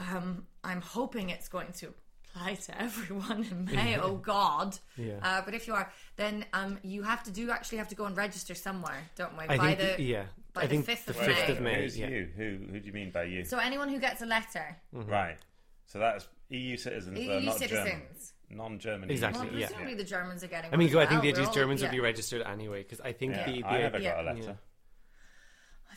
Mm-hmm. 0.00 0.16
Um, 0.16 0.46
I'm 0.64 0.80
hoping 0.80 1.30
it's 1.30 1.48
going 1.48 1.72
to 1.78 1.92
apply 2.34 2.54
to 2.54 2.80
everyone 2.82 3.44
in 3.50 3.64
May. 3.64 3.96
oh 3.98 4.14
God! 4.16 4.78
Yeah. 4.96 5.14
Uh, 5.22 5.42
but 5.44 5.54
if 5.54 5.66
you 5.66 5.74
are, 5.74 5.90
then 6.16 6.44
um, 6.52 6.78
you 6.82 7.02
have 7.02 7.22
to 7.24 7.30
do 7.30 7.50
actually 7.50 7.78
have 7.78 7.88
to 7.88 7.94
go 7.94 8.04
and 8.04 8.16
register 8.16 8.54
somewhere, 8.54 9.02
don't 9.16 9.36
we? 9.36 9.44
I 9.44 9.56
by 9.56 9.74
think 9.74 9.96
the 9.96 10.02
yeah. 10.02 10.24
by 10.54 10.62
I 10.62 10.66
the 10.66 10.82
think 10.82 10.86
5th 10.86 11.04
the 11.06 11.10
of 11.10 11.16
fifth 11.16 11.46
May. 11.48 11.52
of 11.52 11.60
May. 11.60 11.82
Who's 11.82 11.98
yeah. 11.98 12.08
you? 12.08 12.28
Who 12.36 12.58
who 12.70 12.80
do 12.80 12.86
you 12.86 12.92
mean 12.92 13.10
by 13.10 13.24
you? 13.24 13.44
So 13.44 13.58
anyone 13.58 13.88
who 13.88 13.98
gets 13.98 14.22
a 14.22 14.26
letter, 14.26 14.76
Right. 14.92 15.38
So 15.86 15.98
that's 15.98 16.28
EU 16.50 16.76
citizens 16.76 17.18
EU 17.18 17.26
not 17.40 17.40
German. 17.40 17.58
citizens. 17.58 18.32
Non-German. 18.50 19.10
Exactly, 19.10 19.46
Well, 19.46 19.58
yeah. 19.58 19.66
presumably 19.66 19.94
the 19.94 20.04
Germans 20.04 20.42
are 20.42 20.46
getting. 20.46 20.72
I 20.72 20.76
mean, 20.76 20.88
I 20.88 20.90
think 20.90 21.10
well. 21.10 21.20
the 21.20 21.28
idea 21.28 21.42
We're 21.42 21.48
all- 21.48 21.52
Germans 21.54 21.80
yeah. 21.82 21.88
would 21.88 21.92
be 21.92 22.00
registered 22.00 22.42
anyway 22.42 22.82
because 22.82 23.00
I 23.00 23.12
think 23.12 23.34
Yeah, 23.36 23.44
the, 23.46 23.60
the 23.60 23.66
I 23.66 23.78
never 23.78 23.98
Yeah. 23.98 24.14
got 24.14 24.20
a 24.24 24.34
letter. 24.34 24.58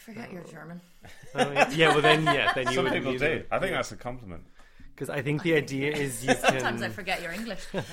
I 0.02 0.14
forget 0.14 0.32
you're 0.34 0.44
German. 0.44 0.82
Oh, 1.34 1.52
yeah. 1.52 1.70
yeah, 1.72 1.88
well 1.90 2.02
then, 2.02 2.24
yeah, 2.26 2.52
then 2.54 2.68
you 2.68 2.74
Some 2.76 2.84
would 2.86 2.94
people 2.94 3.18
do. 3.18 3.44
I 3.52 3.60
think 3.60 3.72
that's 3.72 3.92
a 3.92 3.96
compliment. 3.96 4.44
because 4.94 5.10
I 5.10 5.22
think 5.22 5.44
the 5.44 5.56
idea 5.56 5.92
is 5.96 6.24
you 6.26 6.34
can. 6.36 6.42
Sometimes 6.42 6.82
I 6.82 6.86
can. 6.88 6.94
forget 6.94 7.22
your 7.22 7.32
English. 7.32 7.62
That's 7.72 7.90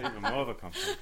even 0.00 0.22
more 0.22 0.42
of 0.42 0.48
a 0.48 0.54
compliment. 0.54 0.98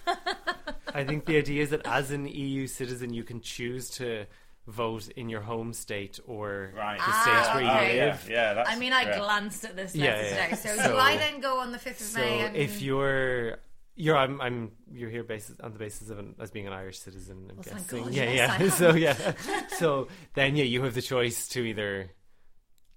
I 0.94 1.04
think 1.04 1.26
the 1.26 1.36
idea 1.36 1.62
is 1.62 1.70
that 1.70 1.86
as 1.86 2.10
an 2.10 2.26
EU 2.26 2.66
citizen, 2.66 3.12
you 3.12 3.24
can 3.24 3.40
choose 3.40 3.90
to 3.90 4.26
vote 4.66 5.08
in 5.08 5.28
your 5.28 5.40
home 5.40 5.72
state 5.72 6.18
or 6.26 6.72
Right. 6.76 6.98
the 6.98 7.04
Ah, 7.06 7.22
states 7.22 7.54
where 7.54 7.62
you 7.64 7.70
okay. 7.70 7.96
yeah, 7.96 8.04
live. 8.06 8.28
yeah. 8.30 8.54
That's 8.54 8.70
I 8.70 8.76
mean, 8.76 8.92
I 8.92 9.02
yeah. 9.02 9.18
glanced 9.18 9.64
at 9.64 9.76
this 9.76 9.94
Yeah, 9.94 10.20
yeah. 10.22 10.54
So, 10.54 10.76
So- 10.76 10.92
do 10.92 10.96
I 10.96 11.16
then 11.16 11.40
go 11.40 11.58
on 11.58 11.72
the 11.72 11.78
fifth 11.78 12.00
of 12.00 12.06
So 12.06 12.20
May? 12.20 12.40
And 12.40 12.56
if 12.56 12.80
you're 12.80 13.58
you're 13.96 14.16
I'm, 14.16 14.40
I'm 14.40 14.72
you're 14.92 15.10
here 15.10 15.24
basis 15.24 15.58
on 15.60 15.72
the 15.72 15.78
basis 15.78 16.10
of 16.10 16.18
an, 16.18 16.34
as 16.40 16.50
being 16.50 16.66
an 16.66 16.72
Irish 16.72 16.98
citizen. 16.98 17.46
I'm 17.50 17.56
Well, 17.56 17.62
thank 17.64 17.78
guessing. 17.88 18.04
God, 18.04 18.12
yeah, 18.14 18.32
yes, 18.32 18.50
I 18.50 18.56
yeah. 18.56 18.64
am. 18.64 18.70
So 18.70 18.94
yeah, 18.94 19.66
so 19.78 20.08
then 20.34 20.56
yeah, 20.56 20.64
you 20.64 20.82
have 20.82 20.94
the 20.94 21.02
choice 21.02 21.48
to 21.48 21.60
either 21.62 22.10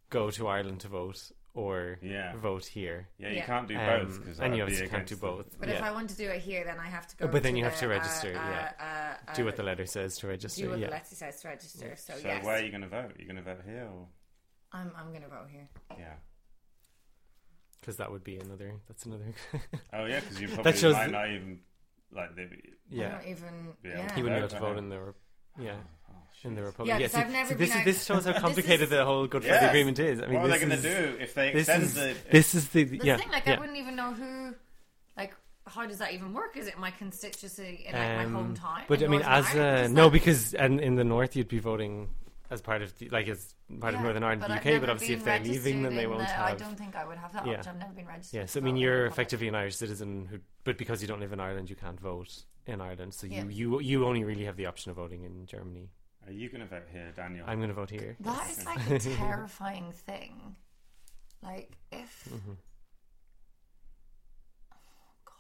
go 0.09 0.31
to 0.31 0.47
Ireland 0.47 0.79
to 0.81 0.87
vote 0.87 1.31
or 1.53 1.97
Yeah. 2.03 2.35
vote 2.37 2.65
here. 2.65 3.09
Yeah, 3.17 3.29
you 3.29 3.35
Yeah. 3.37 3.45
can't 3.45 3.67
do 3.67 3.75
Um, 3.77 3.85
both 4.05 4.19
because 4.19 4.39
and 4.39 4.55
you 4.55 4.61
obviously 4.63 4.87
can't 4.87 5.07
do 5.07 5.17
both. 5.17 5.57
but 5.59 5.69
yeah. 5.69 5.75
if 5.75 5.81
I 5.83 5.91
want 5.91 6.09
to 6.11 6.15
do 6.15 6.29
it 6.29 6.39
here, 6.41 6.63
then 6.63 6.79
I 6.79 6.85
have 6.87 7.07
to 7.07 7.17
go. 7.17 7.27
But 7.27 7.41
then 7.43 7.53
to 7.53 7.57
you 7.59 7.63
have 7.65 7.73
the, 7.73 7.79
to 7.81 7.87
register, 7.87 8.29
Uh, 8.29 8.49
yeah. 8.49 8.71
uh, 9.27 9.31
uh, 9.31 9.33
do 9.33 9.43
what 9.45 9.55
the 9.55 9.63
letter 9.63 9.85
says 9.87 10.17
to 10.19 10.27
register. 10.27 10.63
do 10.65 10.69
what 10.69 10.79
yeah, 10.79 10.85
the 10.87 10.91
letter 10.91 11.15
says 11.15 11.41
to 11.41 11.47
register. 11.47 11.95
So, 11.95 12.13
So 12.13 12.27
yes, 12.27 12.45
where 12.45 12.57
are 12.57 12.61
you 12.63 12.69
going 12.69 12.81
to 12.83 12.87
vote? 12.87 13.11
Are 13.11 13.15
You're 13.17 13.27
going 13.33 13.43
to 13.43 13.53
vote 13.55 13.63
here 13.65 13.87
or 13.91 14.07
I'm 14.71 14.91
I'm 14.95 15.09
going 15.09 15.23
to 15.23 15.29
vote 15.29 15.47
here. 15.49 15.67
yeah? 15.97 16.13
Because 17.87 17.97
that 17.99 18.11
would 18.11 18.23
be 18.25 18.35
another. 18.37 18.73
That's 18.89 19.05
another. 19.05 19.23
Oh 19.93 20.03
yeah, 20.05 20.19
because 20.19 20.41
you 20.41 20.49
probably 20.49 20.73
shows 20.73 20.93
might 20.93 21.05
the- 21.05 21.11
not 21.13 21.29
even 21.29 21.59
like 22.11 22.35
the 22.35 22.41
I 22.43 22.47
yeah, 22.89 23.09
don't 23.11 23.27
even. 23.27 23.47
Yeah. 23.83 23.91
Yeah. 23.91 24.15
he 24.15 24.21
wouldn't 24.23 24.39
be 24.41 24.45
able 24.45 24.47
to 24.49 24.59
vote 24.59 24.77
in 24.77 24.89
the. 24.89 24.99
Re- 24.99 25.13
yeah. 25.61 25.71
Oh, 26.09 26.13
In 26.43 26.55
the. 26.55 26.63
Republic, 26.63 26.89
Yeah, 26.89 26.97
yeah. 26.97 27.05
'cause 27.07 27.11
see- 27.13 27.17
I've 27.21 27.31
never 27.31 27.47
see, 27.49 27.55
this 27.55 27.69
been 27.69 27.79
is 27.79 27.85
this 27.85 28.05
shows 28.05 28.25
how 28.25 28.33
complicated 28.47 28.89
the 28.89 29.05
whole 29.05 29.25
Good 29.27 29.43
Friday 29.43 29.61
Yes. 29.61 29.69
Agreement 29.69 29.99
is. 29.99 30.21
I 30.21 30.25
mean, 30.27 30.41
what 30.41 30.49
are 30.49 30.59
they 30.59 30.65
going 30.65 30.81
to 30.81 30.81
do 30.81 31.17
if 31.17 31.33
they 31.33 31.53
This 31.53 31.69
extend 31.69 31.83
is 31.83 31.93
the? 31.93 32.15
this 32.29 32.55
is 32.55 32.67
the 32.69 32.83
The 32.83 32.97
yeah 33.03 33.15
thing, 33.17 33.29
like, 33.31 33.45
yeah. 33.45 33.53
I 33.55 33.59
wouldn't 33.61 33.77
even 33.77 33.95
know 33.95 34.11
who, 34.13 34.53
like, 35.15 35.33
how 35.65 35.85
does 35.85 35.97
that 35.99 36.11
even 36.11 36.33
work? 36.33 36.57
Is 36.57 36.67
it 36.67 36.77
my 36.77 36.91
constituency 36.91 37.85
in 37.87 37.93
like 37.93 38.25
Um, 38.27 38.33
my 38.33 38.39
hometown? 38.41 38.81
But 38.89 39.01
I 39.01 39.07
mean, 39.07 39.21
Northern 39.21 39.31
as 39.31 39.45
Ireland? 39.55 39.97
uh, 39.97 40.01
no, 40.01 40.09
because 40.09 40.53
and 40.53 40.81
in 40.81 40.95
the 40.95 41.05
north 41.05 41.35
you'd 41.37 41.47
be 41.47 41.59
voting 41.59 42.09
as 42.49 42.61
part 42.61 42.81
of 42.81 42.97
the, 42.97 43.09
like 43.09 43.27
as 43.27 43.53
part 43.79 43.93
of 43.93 44.01
Northern 44.01 44.23
Ireland, 44.23 44.41
but 44.41 44.47
the 44.63 44.75
UK. 44.75 44.79
But 44.79 44.89
obviously, 44.89 45.15
if 45.15 45.23
they're 45.25 45.39
leaving, 45.39 45.83
then 45.83 45.95
they 45.95 46.07
won't 46.07 46.19
the- 46.19 46.25
have. 46.25 46.45
I 46.53 46.55
don't 46.55 46.77
think 46.77 46.95
I 46.95 47.05
would 47.05 47.17
have 47.17 47.33
that 47.33 47.45
Yeah. 47.45 47.57
option. 47.57 47.73
I've 47.73 47.79
never 47.79 47.93
been 47.93 48.07
registered. 48.07 48.39
Yeah, 48.39 48.45
so 48.45 48.59
I 48.59 48.63
mean, 48.63 48.77
you're 48.77 49.05
effectively 49.05 49.47
an 49.47 49.55
Irish 49.55 49.75
citizen 49.75 50.25
who, 50.25 50.39
but 50.63 50.77
because 50.77 51.01
you 51.01 51.07
don't 51.07 51.19
live 51.19 51.33
in 51.33 51.39
Ireland, 51.39 51.69
you 51.69 51.75
can't 51.75 51.99
vote 51.99 52.45
in 52.65 52.79
Ireland. 52.81 53.13
So 53.13 53.27
you 53.27 53.33
Yeah. 53.37 53.43
you 53.45 53.79
you 53.81 54.05
only 54.05 54.23
really 54.23 54.45
have 54.45 54.55
the 54.55 54.65
option 54.65 54.89
of 54.91 54.95
voting 54.97 55.23
in 55.23 55.45
Germany. 55.45 55.89
Are 56.25 56.31
you 56.31 56.49
going 56.49 56.59
to 56.61 56.67
vote 56.67 56.87
here, 56.91 57.11
Daniel? 57.15 57.45
I'm 57.47 57.57
going 57.59 57.69
to 57.69 57.73
vote 57.73 57.89
here. 57.89 58.17
That 58.19 58.49
is 58.49 58.65
like 58.65 58.89
a 58.89 58.99
terrifying 59.17 59.91
thing. 59.93 60.55
Like 61.41 61.71
if. 61.91 62.25
Mm-hmm. 62.29 62.51
Oh 64.71 64.75
God. 65.25 65.35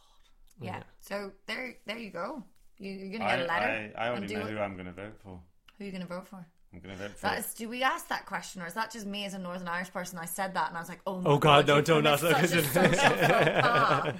Yeah. 0.61 0.77
Yeah. 0.77 0.83
So 1.01 1.31
there, 1.45 1.75
there 1.85 1.97
you 1.97 2.11
go. 2.11 2.43
You, 2.77 2.91
you're 2.91 3.19
gonna 3.19 3.29
get 3.37 3.39
a 3.45 3.47
letter. 3.47 3.65
I, 3.65 4.01
I 4.01 4.07
and 4.07 4.17
already 4.17 4.27
do 4.27 4.39
know 4.39 4.45
it- 4.47 4.51
who 4.51 4.59
I'm 4.59 4.73
going 4.75 4.85
to 4.85 4.91
vote 4.93 5.17
for. 5.23 5.39
Who 5.77 5.83
are 5.83 5.85
you 5.85 5.91
gonna 5.91 6.05
vote 6.05 6.27
for? 6.27 6.45
I'm 6.77 6.83
going 6.83 6.95
to 6.97 7.03
vote 7.07 7.17
for. 7.17 7.21
That 7.27 7.39
is, 7.39 7.53
do 7.53 7.67
we 7.69 7.83
ask 7.83 8.07
that 8.09 8.25
question, 8.25 8.61
or 8.61 8.67
is 8.67 8.73
that 8.75 8.91
just 8.91 9.05
me 9.05 9.25
as 9.25 9.33
a 9.33 9.39
Northern 9.39 9.67
Irish 9.67 9.91
person? 9.91 10.19
I 10.19 10.25
said 10.25 10.53
that, 10.53 10.67
and 10.69 10.77
I 10.77 10.79
was 10.79 10.89
like, 10.89 10.99
"Oh, 11.07 11.19
my 11.21 11.29
Oh, 11.31 11.37
God, 11.37 11.67
no, 11.67 11.77
you've 11.77 11.85
don't 11.85 12.05
ask 12.07 12.21
that 12.23 12.35
question. 12.37 12.63
social 12.63 12.83
faux 12.83 12.97
pas." 12.97 14.13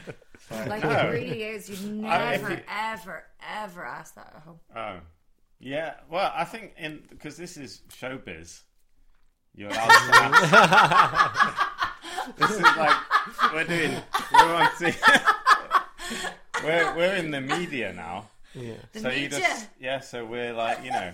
Like 0.67 0.83
No. 0.83 0.89
it 0.91 1.11
really 1.11 1.43
is. 1.43 1.69
You've 1.69 2.05
I- 2.05 2.33
if 2.33 2.41
never, 2.41 2.53
you- 2.55 2.61
ever, 2.69 3.23
ever 3.57 3.85
asked 3.85 4.15
that 4.15 4.33
at 4.35 4.41
home. 4.43 4.59
Oh, 4.75 4.99
yeah. 5.59 5.95
Well, 6.09 6.31
I 6.35 6.45
think 6.45 6.73
in 6.77 7.03
because 7.09 7.37
this 7.37 7.57
is 7.57 7.81
showbiz, 7.89 8.61
you're 9.55 9.69
allowed 9.69 9.87
to 9.87 10.15
ask. 10.53 12.37
this 12.37 12.51
is 12.51 12.61
like 12.61 12.95
we're 13.53 13.63
doing. 13.65 13.97
We're 14.33 14.53
on. 14.55 14.69
T- 14.79 14.93
we're 16.63 16.95
we're 16.95 17.15
in 17.15 17.31
the 17.31 17.41
media 17.41 17.93
now. 17.93 18.29
Yeah. 18.53 18.73
The 18.93 18.99
so 19.01 19.09
you 19.09 19.21
media. 19.23 19.39
just 19.39 19.67
yeah. 19.79 19.99
So 19.99 20.25
we're 20.25 20.53
like 20.53 20.83
you 20.83 20.91
know, 20.91 21.11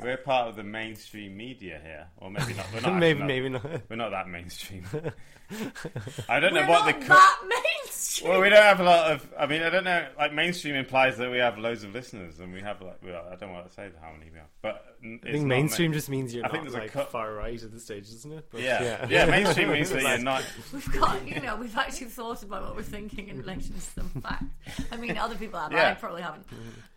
we're 0.00 0.16
part 0.16 0.48
of 0.48 0.56
the 0.56 0.62
mainstream 0.64 1.36
media 1.36 1.80
here, 1.82 2.06
or 2.18 2.30
maybe 2.30 2.54
not. 2.54 2.66
We're 2.72 2.80
not 2.80 2.98
maybe 2.98 3.20
actually 3.22 3.26
maybe 3.40 3.48
not- 3.48 3.64
not. 3.72 3.80
We're 3.88 3.96
not 3.96 4.10
that 4.10 4.28
mainstream. 4.28 4.84
I 6.28 6.40
don't 6.40 6.54
know 6.54 6.60
We're 6.62 6.68
what 6.68 6.86
not 6.86 7.00
the. 7.00 7.06
Co- 7.06 7.14
that 7.14 7.38
mainstream. 7.42 7.75
Well, 8.24 8.40
we 8.40 8.48
don't 8.48 8.62
have 8.62 8.80
a 8.80 8.84
lot 8.84 9.12
of. 9.12 9.28
I 9.38 9.46
mean, 9.46 9.62
I 9.62 9.70
don't 9.70 9.84
know. 9.84 10.06
Like 10.18 10.32
mainstream 10.32 10.74
implies 10.74 11.16
that 11.18 11.30
we 11.30 11.38
have 11.38 11.58
loads 11.58 11.84
of 11.84 11.92
listeners, 11.94 12.40
and 12.40 12.52
we 12.52 12.60
have 12.60 12.80
like. 12.80 12.98
Well, 13.02 13.24
I 13.30 13.36
don't 13.36 13.52
want 13.52 13.66
to 13.68 13.72
say 13.72 13.88
how 14.00 14.12
many 14.12 14.30
we 14.30 14.38
have, 14.38 14.48
but 14.62 14.96
n- 15.02 15.20
I 15.22 15.26
it's 15.28 15.36
think 15.36 15.46
mainstream 15.46 15.90
ma- 15.90 15.94
just 15.96 16.08
means 16.08 16.34
you're 16.34 16.44
I 16.44 16.48
think 16.48 16.64
not 16.64 16.72
there's 16.72 16.80
a 16.82 16.84
like 16.84 16.92
cut- 16.92 17.10
far 17.10 17.32
right 17.34 17.62
at 17.62 17.72
this 17.72 17.84
stage, 17.84 18.10
doesn't 18.10 18.32
it? 18.32 18.46
But, 18.50 18.60
Yeah. 18.60 19.06
yeah, 19.08 19.26
Mainstream 19.30 19.70
means 19.70 19.90
that 19.90 20.02
you're 20.02 20.18
not. 20.18 20.44
We've 20.72 20.92
got, 20.92 21.26
you 21.26 21.40
know, 21.40 21.56
we've 21.56 21.76
actually 21.76 22.08
thought 22.08 22.42
about 22.42 22.62
what 22.62 22.76
we're 22.76 22.82
thinking 22.82 23.28
in 23.28 23.38
relation 23.38 23.74
to 23.74 23.80
some 23.80 24.08
facts. 24.22 24.44
I 24.92 24.96
mean, 24.96 25.16
other 25.16 25.34
people 25.36 25.58
have. 25.58 25.72
Yeah. 25.72 25.90
I 25.90 25.94
probably 25.94 26.22
haven't. 26.22 26.46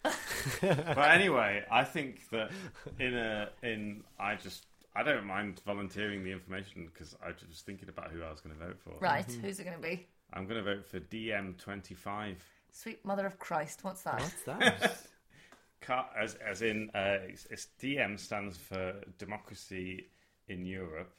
But 0.61 1.09
anyway, 1.11 1.63
I 1.69 1.83
think 1.83 2.29
that 2.31 2.51
in 2.99 3.13
a 3.15 3.49
in 3.63 4.03
I 4.19 4.35
just 4.35 4.65
I 4.95 5.03
don't 5.03 5.25
mind 5.25 5.61
volunteering 5.65 6.23
the 6.23 6.31
information 6.31 6.89
because 6.91 7.15
I 7.23 7.27
was 7.27 7.35
just 7.51 7.65
thinking 7.65 7.89
about 7.89 8.11
who 8.11 8.23
I 8.23 8.31
was 8.31 8.41
going 8.41 8.55
to 8.57 8.65
vote 8.65 8.77
for. 8.79 8.93
Right, 8.99 9.27
mm-hmm. 9.27 9.41
who's 9.41 9.59
it 9.59 9.65
going 9.65 9.75
to 9.75 9.81
be? 9.81 10.07
I'm 10.33 10.45
going 10.45 10.63
to 10.63 10.75
vote 10.75 10.85
for 10.85 10.99
DiEM25. 10.99 12.35
Sweet 12.71 13.03
Mother 13.03 13.25
of 13.25 13.39
Christ. 13.39 13.83
What's 13.83 14.03
that? 14.03 14.19
What's 14.19 14.43
that? 14.43 15.01
Car- 15.81 16.09
as 16.19 16.35
as 16.35 16.61
in 16.61 16.89
uh, 16.93 17.17
it's, 17.27 17.45
it's 17.49 17.67
DM 17.81 18.19
stands 18.19 18.57
for 18.57 18.95
democracy 19.17 20.07
in 20.47 20.65
Europe. 20.65 21.11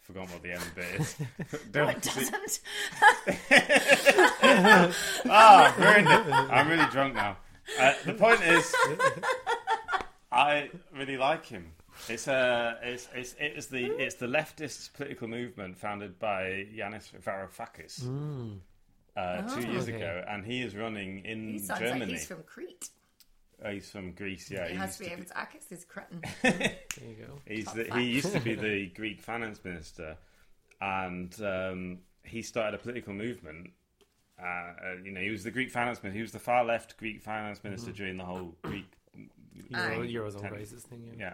Forgotten 0.00 0.32
what 0.32 0.42
the 0.42 0.52
M 0.52 0.60
bit 0.74 1.00
is. 1.00 1.16
No, 1.74 1.88
it 1.88 2.02
doesn't. 2.02 2.60
Ah, 5.30 5.74
ruined 5.78 6.08
it. 6.08 6.34
I'm 6.50 6.68
really 6.68 6.86
drunk 6.90 7.14
now. 7.14 7.36
Uh, 7.78 7.92
the 8.06 8.14
point 8.14 8.42
is, 8.42 8.74
I 10.32 10.70
really 10.96 11.16
like 11.18 11.44
him. 11.46 11.72
It's 12.08 12.26
a, 12.28 12.78
it's, 12.82 13.08
it's, 13.14 13.34
it's 13.38 13.66
the, 13.66 13.84
it's 14.02 14.14
the 14.16 14.26
leftist 14.26 14.94
political 14.94 15.28
movement 15.28 15.76
founded 15.76 16.18
by 16.18 16.66
Yanis 16.74 17.10
Varoufakis 17.22 18.04
uh, 19.16 19.42
two 19.54 19.66
Oh. 19.68 19.72
years 19.72 19.84
Okay. 19.88 19.96
ago, 19.96 20.24
and 20.28 20.44
he 20.44 20.62
is 20.62 20.76
running 20.76 21.24
in 21.24 21.52
He 21.54 21.58
sounds 21.58 21.80
Germany. 21.80 22.00
like 22.06 22.10
he's 22.10 22.26
from 22.26 22.42
Crete. 22.44 22.88
Oh, 23.64 23.70
he's 23.70 23.90
from 23.90 24.12
Greece. 24.12 24.50
Yeah, 24.50 24.66
He 24.68 24.72
he 24.74 24.78
has 24.78 24.88
used 24.88 24.98
to 24.98 25.02
be 25.04 25.08
to 25.08 25.14
able 25.16 25.24
to 25.24 25.38
access 25.38 25.68
his 25.68 25.84
cretin. 25.84 26.22
There 26.42 26.78
you 27.08 27.16
go. 27.26 27.38
He's 27.46 27.66
the, 27.72 27.84
he 27.94 28.02
used 28.04 28.32
to 28.32 28.40
be 28.40 28.54
the 28.54 28.86
Greek 28.94 29.20
finance 29.20 29.60
minister, 29.64 30.16
and 30.80 31.34
um, 31.42 31.98
he 32.22 32.40
started 32.42 32.78
a 32.78 32.78
political 32.78 33.12
movement. 33.12 33.70
Uh, 34.40 34.44
uh, 34.46 34.72
you 35.04 35.10
know, 35.10 35.20
he 35.20 35.30
was 35.30 35.42
the 35.42 35.50
Greek 35.50 35.70
finance 35.72 36.00
minister. 36.02 36.16
He 36.16 36.22
was 36.22 36.30
the 36.32 36.38
far 36.38 36.64
left 36.64 36.96
Greek 36.96 37.20
finance 37.20 37.62
minister 37.64 37.90
during 37.90 38.16
the 38.16 38.24
whole 38.24 38.54
Greek. 38.62 38.86
Euro, 39.70 40.02
Aye. 40.02 40.06
Eurozone 40.06 40.42
Ten- 40.42 40.50
crisis 40.52 40.84
thing. 40.84 41.02
Yeah. 41.04 41.18
Yeah, 41.18 41.32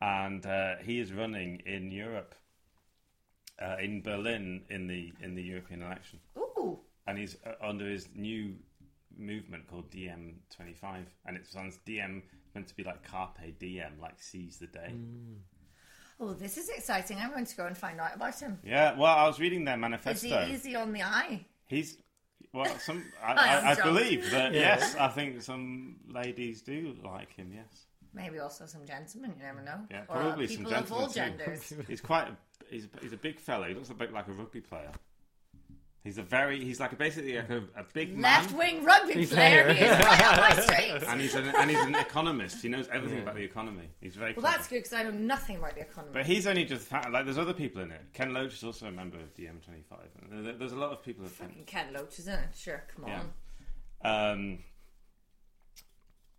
and 0.00 0.44
uh, 0.46 0.76
he 0.84 1.00
is 1.00 1.12
running 1.12 1.62
in 1.66 1.90
Europe, 1.90 2.34
uh, 3.60 3.76
in 3.80 4.02
Berlin, 4.02 4.62
in 4.70 4.86
the 4.86 5.12
in 5.22 5.34
the 5.34 5.42
European 5.42 5.82
election, 5.82 6.20
Ooh. 6.36 6.78
and 7.06 7.18
he's 7.18 7.36
uh, 7.46 7.52
under 7.66 7.86
his 7.86 8.08
new 8.14 8.54
movement 9.16 9.66
called 9.66 9.90
DiEM25, 9.90 11.04
and 11.26 11.36
it 11.36 11.46
sounds 11.46 11.78
DM 11.86 12.22
meant 12.54 12.68
to 12.68 12.76
be 12.76 12.84
like 12.84 13.02
carpe 13.02 13.58
diem, 13.58 13.92
like 14.00 14.22
seize 14.22 14.58
the 14.58 14.66
day. 14.66 14.92
Oh, 16.20 16.32
this 16.32 16.56
is 16.56 16.68
exciting. 16.68 17.18
I'm 17.18 17.30
going 17.30 17.46
to 17.46 17.56
go 17.56 17.66
and 17.66 17.76
find 17.76 18.00
out 18.00 18.14
about 18.16 18.38
him. 18.40 18.58
Yeah, 18.64 18.98
well, 18.98 19.16
I 19.16 19.26
was 19.26 19.38
reading 19.38 19.64
their 19.64 19.76
manifesto. 19.76 20.26
Is 20.26 20.32
manifesto. 20.32 20.48
he 20.48 20.54
easy 20.54 20.76
on 20.76 20.92
the 20.92 21.02
eye? 21.02 21.44
He's 21.66 21.98
well, 22.52 22.78
some 22.78 23.04
I, 23.22 23.32
I'm 23.32 23.66
I, 23.66 23.70
I 23.72 23.74
believe 23.82 24.30
that. 24.30 24.52
Yeah. 24.52 24.60
Yes, 24.60 24.96
I 24.96 25.08
think 25.08 25.42
some 25.42 25.96
ladies 26.08 26.62
do 26.62 26.96
like 27.04 27.32
him. 27.34 27.52
Yes, 27.54 27.86
Maybe 28.14 28.38
also 28.38 28.66
some 28.66 28.84
gentlemen, 28.86 29.34
you 29.36 29.42
never 29.44 29.60
know. 29.62 29.80
Yeah, 29.90 30.02
or 30.08 30.16
uh, 30.16 30.20
probably 30.22 30.46
some 30.48 30.64
people 30.64 30.74
of 30.74 30.92
all 30.92 31.08
gentlemen 31.08 31.58
too. 31.60 31.66
genders. 31.74 31.74
he's 31.88 32.00
quite. 32.00 32.28
A, 32.28 32.36
he's 32.70 32.88
he's 33.02 33.12
a 33.12 33.16
big 33.18 33.38
fella. 33.38 33.68
He 33.68 33.74
looks 33.74 33.90
a 33.90 33.94
bit 33.94 34.12
like 34.12 34.28
a 34.28 34.32
rugby 34.32 34.60
player. 34.60 34.90
He's 36.04 36.16
a 36.16 36.22
very. 36.22 36.64
He's 36.64 36.80
like 36.80 36.92
a, 36.92 36.96
basically 36.96 37.36
like 37.36 37.50
a, 37.50 37.58
a 37.76 37.84
big 37.92 38.16
man. 38.16 38.22
Left 38.22 38.52
wing 38.56 38.82
rugby 38.84 39.12
He's 39.14 39.30
player. 39.30 39.66
there. 39.66 39.74
He 39.74 39.84
is 39.84 39.90
right 40.04 40.20
up 40.22 40.56
my 40.56 40.62
street. 40.62 41.02
and 41.06 41.20
he's 41.20 41.34
an 41.34 41.52
and 41.54 41.68
he's 41.70 41.80
an 41.80 41.94
economist. 41.96 42.62
He 42.62 42.68
knows 42.68 42.88
everything 42.90 43.18
Yeah. 43.18 43.22
about 43.24 43.34
the 43.34 43.42
economy. 43.42 43.90
He's 44.00 44.14
very. 44.14 44.32
Well, 44.32 44.40
clever. 44.42 44.56
that's 44.56 44.68
good 44.68 44.76
because 44.76 44.92
I 44.94 45.02
know 45.02 45.10
nothing 45.10 45.56
about 45.56 45.74
the 45.74 45.82
economy. 45.82 46.12
But 46.14 46.24
he's 46.24 46.46
only 46.46 46.64
just 46.64 46.86
fa- 46.86 47.08
like 47.12 47.24
there's 47.26 47.36
other 47.36 47.52
people 47.52 47.82
in 47.82 47.90
it. 47.90 48.00
Ken 48.14 48.32
Loach 48.32 48.54
is 48.54 48.64
also 48.64 48.86
a 48.86 48.92
member 48.92 49.18
of 49.18 49.34
DiEM25. 49.34 49.98
And 50.30 50.46
there- 50.46 50.54
There's 50.54 50.72
a 50.72 50.76
lot 50.76 50.92
of 50.92 51.02
people. 51.04 51.26
Of 51.26 51.32
Fucking 51.32 51.64
Ken 51.66 51.92
Loach, 51.92 52.18
isn't 52.20 52.32
it? 52.32 52.48
Sure, 52.56 52.82
come 52.94 53.04
on. 53.04 53.10
Yeah. 54.02 54.30
Um, 54.30 54.58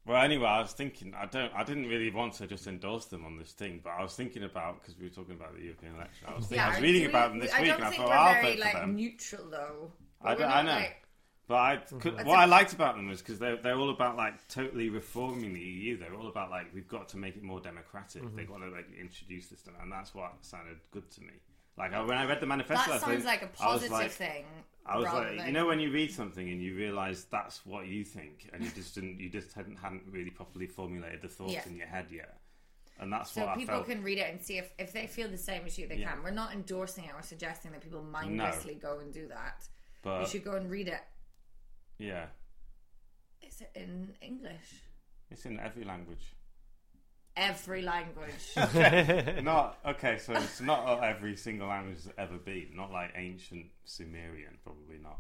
well, 0.06 0.22
anyway, 0.22 0.46
I 0.48 0.62
was 0.62 0.72
thinking. 0.74 1.14
I 1.16 1.26
don't. 1.26 1.52
I 1.54 1.64
didn't 1.64 1.88
really 1.88 2.10
want 2.12 2.34
to 2.36 2.48
just 2.48 2.66
endorse 2.68 3.06
them 3.06 3.26
on 3.26 3.38
this 3.38 3.52
thing, 3.52 3.82
but 3.84 3.92
I 3.92 4.02
was 4.02 4.16
thinking 4.16 4.44
about 4.44 4.82
because 4.82 4.98
we 4.98 5.06
were 5.06 5.14
talking 5.14 5.36
about 5.36 5.56
the 5.56 5.64
European 5.64 5.96
election. 5.96 6.28
I 6.28 6.36
was, 6.36 6.46
thinking, 6.48 6.66
I 6.66 6.70
was 6.70 6.82
reading 6.82 7.04
do 7.04 7.10
about 7.10 7.30
them 7.32 7.40
this 7.40 7.54
I 7.54 7.62
week, 7.62 7.72
and 7.72 7.84
I 7.84 7.90
thought 7.92 8.08
we're 8.08 8.14
I'll 8.14 8.34
very 8.42 8.56
vote 8.56 8.60
like 8.64 8.72
for 8.74 8.80
them. 8.80 8.96
neutral 8.96 9.50
though. 9.50 9.92
I 10.22 10.34
We're 10.34 10.40
don't- 10.40 10.52
I 10.52 10.62
know. 10.64 10.72
like- 10.74 10.96
But 11.48 11.56
I, 11.56 11.78
could, 12.00 12.14
what 12.26 12.38
a- 12.38 12.42
I 12.42 12.46
liked 12.46 12.74
about 12.74 12.96
them 12.96 13.08
was 13.08 13.20
because 13.22 13.40
they're, 13.40 13.58
they're 13.58 13.78
all 13.78 13.90
about 13.90 14.16
like 14.18 14.48
totally 14.50 14.90
reforming 14.90 15.54
the 15.54 15.60
EU. 15.60 15.98
They're 15.98 16.14
all 16.14 16.28
about 16.28 16.50
like 16.52 16.74
we've 16.74 16.88
got 16.88 17.10
to 17.10 17.18
make 17.18 17.36
it 17.38 17.44
more 17.44 17.60
democratic. 17.60 18.22
Mm-hmm. 18.24 18.36
They've 18.36 18.48
got 18.48 18.58
to 18.60 18.70
like 18.70 18.88
introduce 19.00 19.48
this, 19.48 19.60
stuff, 19.60 19.74
and 19.82 19.92
that's 19.92 20.14
what 20.14 20.34
sounded 20.42 20.78
good 20.92 21.10
to 21.12 21.22
me. 21.22 21.34
Like 21.80 21.94
I, 21.94 22.02
when 22.02 22.18
I 22.18 22.26
read 22.26 22.42
the 22.42 22.46
manifesto, 22.46 22.92
that 22.92 22.98
I 22.98 23.00
sounds 23.00 23.14
think- 23.14 23.26
like 23.26 23.42
a 23.42 23.48
positive 23.48 23.92
like- 23.92 24.12
thing. 24.12 24.46
I 24.86 24.98
was 24.98 25.06
like, 25.06 25.38
than- 25.38 25.46
you 25.48 25.54
know, 25.54 25.68
when 25.68 25.80
you 25.80 25.92
read 25.92 26.12
something 26.12 26.50
and 26.50 26.60
you 26.62 26.76
realise 26.76 27.24
that's 27.26 27.64
what 27.64 27.86
you 27.88 28.04
think, 28.04 28.50
and 28.52 28.64
you 28.64 28.72
just 28.72 28.96
didn't, 28.96 29.20
you 29.20 29.30
just 29.30 29.54
hadn't, 29.54 29.76
hadn't 29.78 30.02
really 30.10 30.32
properly 30.32 30.66
formulated 30.66 31.22
the 31.22 31.28
thoughts 31.28 31.54
Yeah. 31.54 31.68
in 31.68 31.76
your 31.78 31.86
head 31.86 32.08
yet, 32.12 32.40
and 33.00 33.14
that's 33.14 33.32
So 33.32 33.46
what 33.46 33.56
people 33.56 33.76
I 33.76 33.78
felt. 33.78 33.88
can 33.88 34.02
read 34.04 34.18
it 34.18 34.32
and 34.32 34.42
see 34.42 34.58
if, 34.58 34.74
if 34.80 34.92
they 34.92 35.06
feel 35.06 35.30
the 35.30 35.38
same 35.38 35.62
as 35.68 35.78
you, 35.78 35.88
they 35.88 35.98
Yeah. 35.98 36.14
can. 36.14 36.24
We're 36.24 36.32
not 36.32 36.54
endorsing 36.54 37.06
it 37.06 37.12
or 37.14 37.22
suggesting 37.22 37.72
that 37.74 37.82
people 37.82 38.02
mindlessly 38.02 38.76
go 38.76 38.98
and 38.98 39.14
do 39.14 39.28
that. 39.28 39.68
But 40.02 40.22
you 40.22 40.28
should 40.28 40.44
go 40.44 40.54
and 40.56 40.72
read 40.72 40.88
it. 40.88 41.02
yeah, 42.00 42.26
Is 43.44 43.62
it 43.62 43.72
in 43.76 44.16
English? 44.22 44.82
it's 45.30 45.46
in 45.46 45.60
every 45.60 45.84
language. 45.84 46.34
Every 47.38 47.82
language. 47.82 48.54
not 49.44 49.78
okay, 49.86 50.18
so 50.18 50.34
it's 50.34 50.60
not 50.60 51.04
every 51.04 51.36
single 51.36 51.70
language 51.70 52.04
has 52.04 52.12
ever 52.18 52.38
been. 52.38 52.70
Not 52.76 52.92
like 52.92 53.12
ancient 53.16 53.68
Sumerian, 53.86 54.58
probably 54.64 54.98
not. 55.02 55.20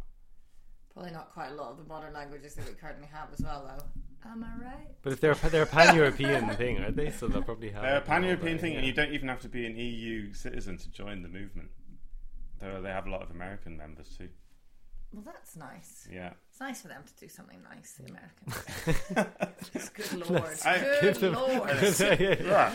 Probably 0.93 1.11
not 1.11 1.31
quite 1.31 1.51
a 1.51 1.55
lot 1.55 1.71
of 1.71 1.77
the 1.77 1.85
modern 1.85 2.13
languages 2.13 2.55
that 2.55 2.67
we 2.67 2.73
currently 2.73 3.07
have 3.07 3.29
as 3.31 3.41
well, 3.41 3.65
though. 3.65 4.29
Am 4.29 4.43
I 4.43 4.63
right? 4.63 4.87
But 5.01 5.13
if 5.13 5.21
they're 5.21 5.35
they're 5.35 5.63
a 5.63 5.67
pan-European 5.67 6.49
thing, 6.55 6.79
aren't 6.79 6.97
they? 6.97 7.11
So 7.11 7.27
they'll 7.27 7.41
probably 7.41 7.69
have. 7.69 7.83
They're 7.83 7.91
a 7.91 7.97
it 7.97 8.01
and 8.01 8.09
all 8.09 8.15
pan-European 8.15 8.57
that, 8.57 8.61
thing, 8.61 8.75
and 8.75 8.85
you 8.85 8.91
don't 8.91 9.13
even 9.13 9.29
have 9.29 9.39
to 9.41 9.49
be 9.49 9.65
an 9.65 9.77
EU 9.77 10.33
citizen 10.33 10.77
to 10.77 10.91
join 10.91 11.21
the 11.21 11.29
movement. 11.29 11.69
Though 12.59 12.81
they 12.81 12.89
have 12.89 13.07
a 13.07 13.09
lot 13.09 13.21
of 13.21 13.31
American 13.31 13.77
members 13.77 14.09
too. 14.17 14.27
Well, 15.11 15.23
that's 15.25 15.55
nice. 15.55 16.07
Yeah. 16.11 16.33
It's 16.51 16.59
nice 16.59 16.81
for 16.81 16.87
them 16.89 17.03
to 17.05 17.13
do 17.25 17.27
something 17.29 17.57
nice, 17.63 17.93
the 17.93 18.11
Americans. 18.11 19.89
good 19.95 20.29
lord. 20.29 20.43
I- 20.65 20.79
good 20.79 21.01
Give 21.01 21.19
them- 21.19 21.33
lord. 21.33 21.69
Yeah. 22.19 22.73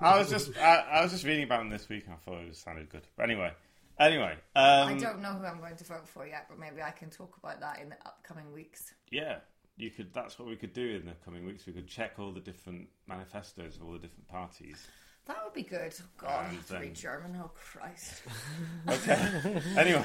I 0.00 0.18
was 0.18 0.28
just 0.28 0.56
I, 0.58 0.76
I 0.92 1.02
was 1.02 1.12
just 1.12 1.24
reading 1.24 1.44
about 1.44 1.60
them 1.60 1.70
this 1.70 1.88
week 1.88 2.04
and 2.04 2.14
I 2.14 2.18
thought 2.18 2.42
it 2.42 2.54
sounded 2.56 2.90
good. 2.90 3.06
But 3.16 3.24
anyway, 3.30 3.52
anyway, 3.98 4.32
um, 4.54 4.88
I 4.88 4.94
don't 4.98 5.22
know 5.22 5.32
who 5.32 5.46
I'm 5.46 5.58
going 5.58 5.76
to 5.76 5.84
vote 5.84 6.06
for 6.06 6.26
yet, 6.26 6.46
but 6.50 6.58
maybe 6.58 6.82
I 6.82 6.90
can 6.90 7.08
talk 7.08 7.36
about 7.42 7.60
that 7.60 7.80
in 7.80 7.88
the 7.88 7.96
upcoming 8.04 8.52
weeks. 8.52 8.92
yeah, 9.10 9.38
you 9.78 9.90
could. 9.90 10.12
That's 10.12 10.38
what 10.38 10.48
we 10.48 10.56
could 10.56 10.74
do 10.74 10.96
in 11.00 11.06
the 11.06 11.14
coming 11.24 11.46
weeks. 11.46 11.64
We 11.66 11.72
could 11.72 11.88
check 11.88 12.12
all 12.18 12.30
the 12.32 12.40
different 12.40 12.88
manifestos 13.08 13.76
of 13.76 13.84
all 13.84 13.92
the 13.92 13.98
different 14.00 14.28
parties. 14.28 14.86
That 15.26 15.38
would 15.44 15.54
be 15.54 15.62
good. 15.62 15.92
Oh, 16.00 16.04
God, 16.18 16.30
I 16.30 16.48
have 16.54 16.66
to 16.66 16.72
then- 16.74 16.82
read 16.82 16.94
German. 16.94 17.40
Oh, 17.42 17.50
Christ. 17.54 18.22
Okay. 18.88 19.62
anyway, 19.76 20.04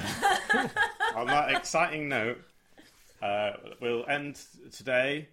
on 1.14 1.26
that 1.28 1.52
exciting 1.52 2.08
note, 2.08 2.38
uh, 3.22 3.52
we'll 3.80 4.04
end 4.08 4.40
today. 4.72 5.28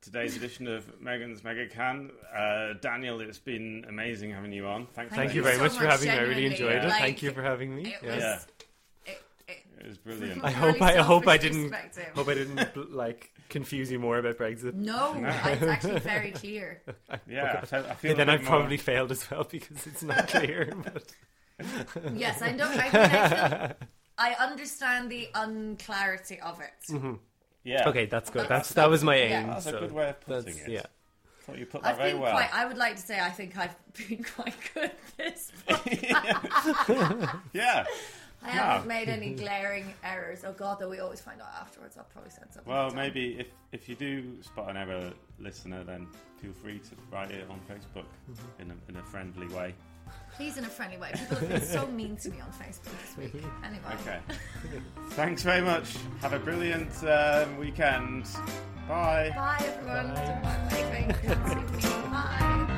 Today's 0.00 0.36
edition 0.36 0.66
of 0.68 1.00
Megan's 1.00 1.40
Megacan. 1.42 2.10
Uh, 2.34 2.74
Daniel, 2.80 3.20
it's 3.20 3.38
been 3.38 3.84
amazing 3.88 4.30
having 4.30 4.52
you 4.52 4.66
on. 4.66 4.86
Thanks. 4.94 5.14
Thank 5.14 5.30
for 5.30 5.36
you 5.36 5.40
you 5.40 5.44
very 5.44 5.56
so 5.56 5.62
much 5.64 5.72
for 5.76 5.86
having 5.86 6.08
me. 6.08 6.14
I 6.14 6.20
really 6.20 6.34
genuinely. 6.48 6.52
enjoyed 6.76 6.84
it. 6.84 6.88
Like, 6.88 7.02
Thank 7.02 7.22
you 7.22 7.32
for 7.32 7.42
having 7.42 7.74
me. 7.74 7.82
It 7.94 7.98
Yeah. 8.04 8.34
was. 8.36 8.46
Yeah. 9.86 9.92
It, 9.92 10.04
was 10.06 10.18
brilliant. 10.18 10.44
I 10.44 10.50
from 10.52 10.60
hope 10.60 10.80
a 10.80 10.84
I, 10.84 10.98
I 10.98 11.02
hope 11.02 11.28
I 11.28 11.36
didn't 11.36 11.74
hope 12.14 12.28
I 12.28 12.34
didn't 12.34 12.92
like 12.92 13.32
confuse 13.48 13.90
you 13.90 13.98
more 13.98 14.18
about 14.18 14.36
Brexit. 14.38 14.74
No, 14.74 15.14
it's 15.16 15.62
actually 15.62 16.00
very 16.00 16.30
clear. 16.32 16.82
Yeah, 17.28 17.64
I, 17.72 17.76
I 17.78 17.94
feel. 17.94 18.10
And 18.12 18.20
then 18.20 18.28
a 18.28 18.32
I've 18.32 18.42
more- 18.42 18.50
probably 18.58 18.76
failed 18.76 19.10
as 19.12 19.28
well 19.30 19.44
because 19.44 19.86
it's 19.86 20.02
not 20.02 20.28
clear. 20.28 20.72
But 20.84 21.14
Yes, 22.14 22.42
I 22.42 22.52
know. 22.52 22.66
I, 22.68 22.76
mean, 22.76 22.90
I, 22.92 23.74
I 24.18 24.34
understand 24.44 25.10
the 25.10 25.28
unclarity 25.34 26.38
of 26.40 26.60
it. 26.60 26.92
Mm-hmm. 26.92 27.14
Yeah. 27.64 27.88
okay, 27.88 28.06
that's 28.06 28.28
good. 28.30 28.42
That's 28.42 28.68
That's 28.68 28.72
that 28.74 28.90
was 28.90 29.02
my 29.02 29.16
yeah. 29.16 29.40
aim. 29.40 29.46
That's 29.48 29.66
a 29.66 29.72
good 29.72 29.92
way 29.92 30.10
of 30.10 30.20
putting 30.20 30.56
it. 30.58 30.68
Yeah. 30.68 30.80
I 30.80 31.42
thought 31.42 31.58
you 31.58 31.66
put 31.66 31.82
that 31.82 31.90
I've 31.90 31.96
very 31.96 32.12
been 32.12 32.20
well. 32.20 32.32
quite. 32.32 32.54
I 32.54 32.66
would 32.66 32.76
like 32.76 32.96
to 32.96 33.02
say 33.02 33.18
I 33.20 33.30
think 33.30 33.56
I've 33.56 33.74
been 34.08 34.24
quite 34.24 34.54
good 34.74 34.90
at 34.90 35.16
this. 35.16 35.52
yeah. 37.52 37.84
I 38.46 38.50
haven't 38.50 38.88
made 38.88 39.08
any 39.08 39.34
glaring 39.34 39.92
errors. 40.04 40.44
Oh 40.44 40.52
God, 40.52 40.78
though 40.80 40.88
we 40.88 41.00
always 41.00 41.20
find 41.20 41.40
out 41.40 41.48
afterwards. 41.60 41.96
I'll 41.96 42.04
probably 42.04 42.30
send 42.30 42.52
something. 42.52 42.72
Well, 42.72 42.90
maybe 42.90 43.36
if 43.38 43.48
if 43.72 43.88
you 43.88 43.94
do 43.94 44.42
spot 44.42 44.70
an 44.70 44.76
error, 44.76 45.12
listener, 45.38 45.84
then 45.84 46.06
feel 46.40 46.52
free 46.52 46.78
to 46.78 46.90
write 47.12 47.30
it 47.30 47.48
on 47.50 47.60
Facebook 47.60 48.06
mm-hmm. 48.30 48.62
in, 48.62 48.70
a, 48.70 48.74
in 48.90 48.96
a 48.96 49.02
friendly 49.02 49.48
way. 49.48 49.74
Please, 50.34 50.58
in 50.58 50.64
a 50.64 50.68
friendly 50.68 50.98
way. 50.98 51.10
People 51.14 51.36
have 51.38 51.48
been 51.48 51.62
so 51.62 51.86
mean 51.92 52.16
to 52.16 52.30
me 52.30 52.40
on 52.40 52.50
Facebook 52.50 52.92
this 53.02 53.16
week. 53.16 53.42
Anyway. 53.64 53.82
Okay. 54.00 54.18
Thanks 55.10 55.42
very 55.42 55.62
much. 55.62 55.96
Have 56.20 56.32
a 56.32 56.38
brilliant 56.38 56.92
um, 57.04 57.56
weekend. 57.56 58.24
Bye. 58.86 59.32
Bye, 59.34 59.64
everyone. 59.66 60.14
Bye. 60.14 61.16
Bye. 61.24 62.66
Bye. 62.68 62.72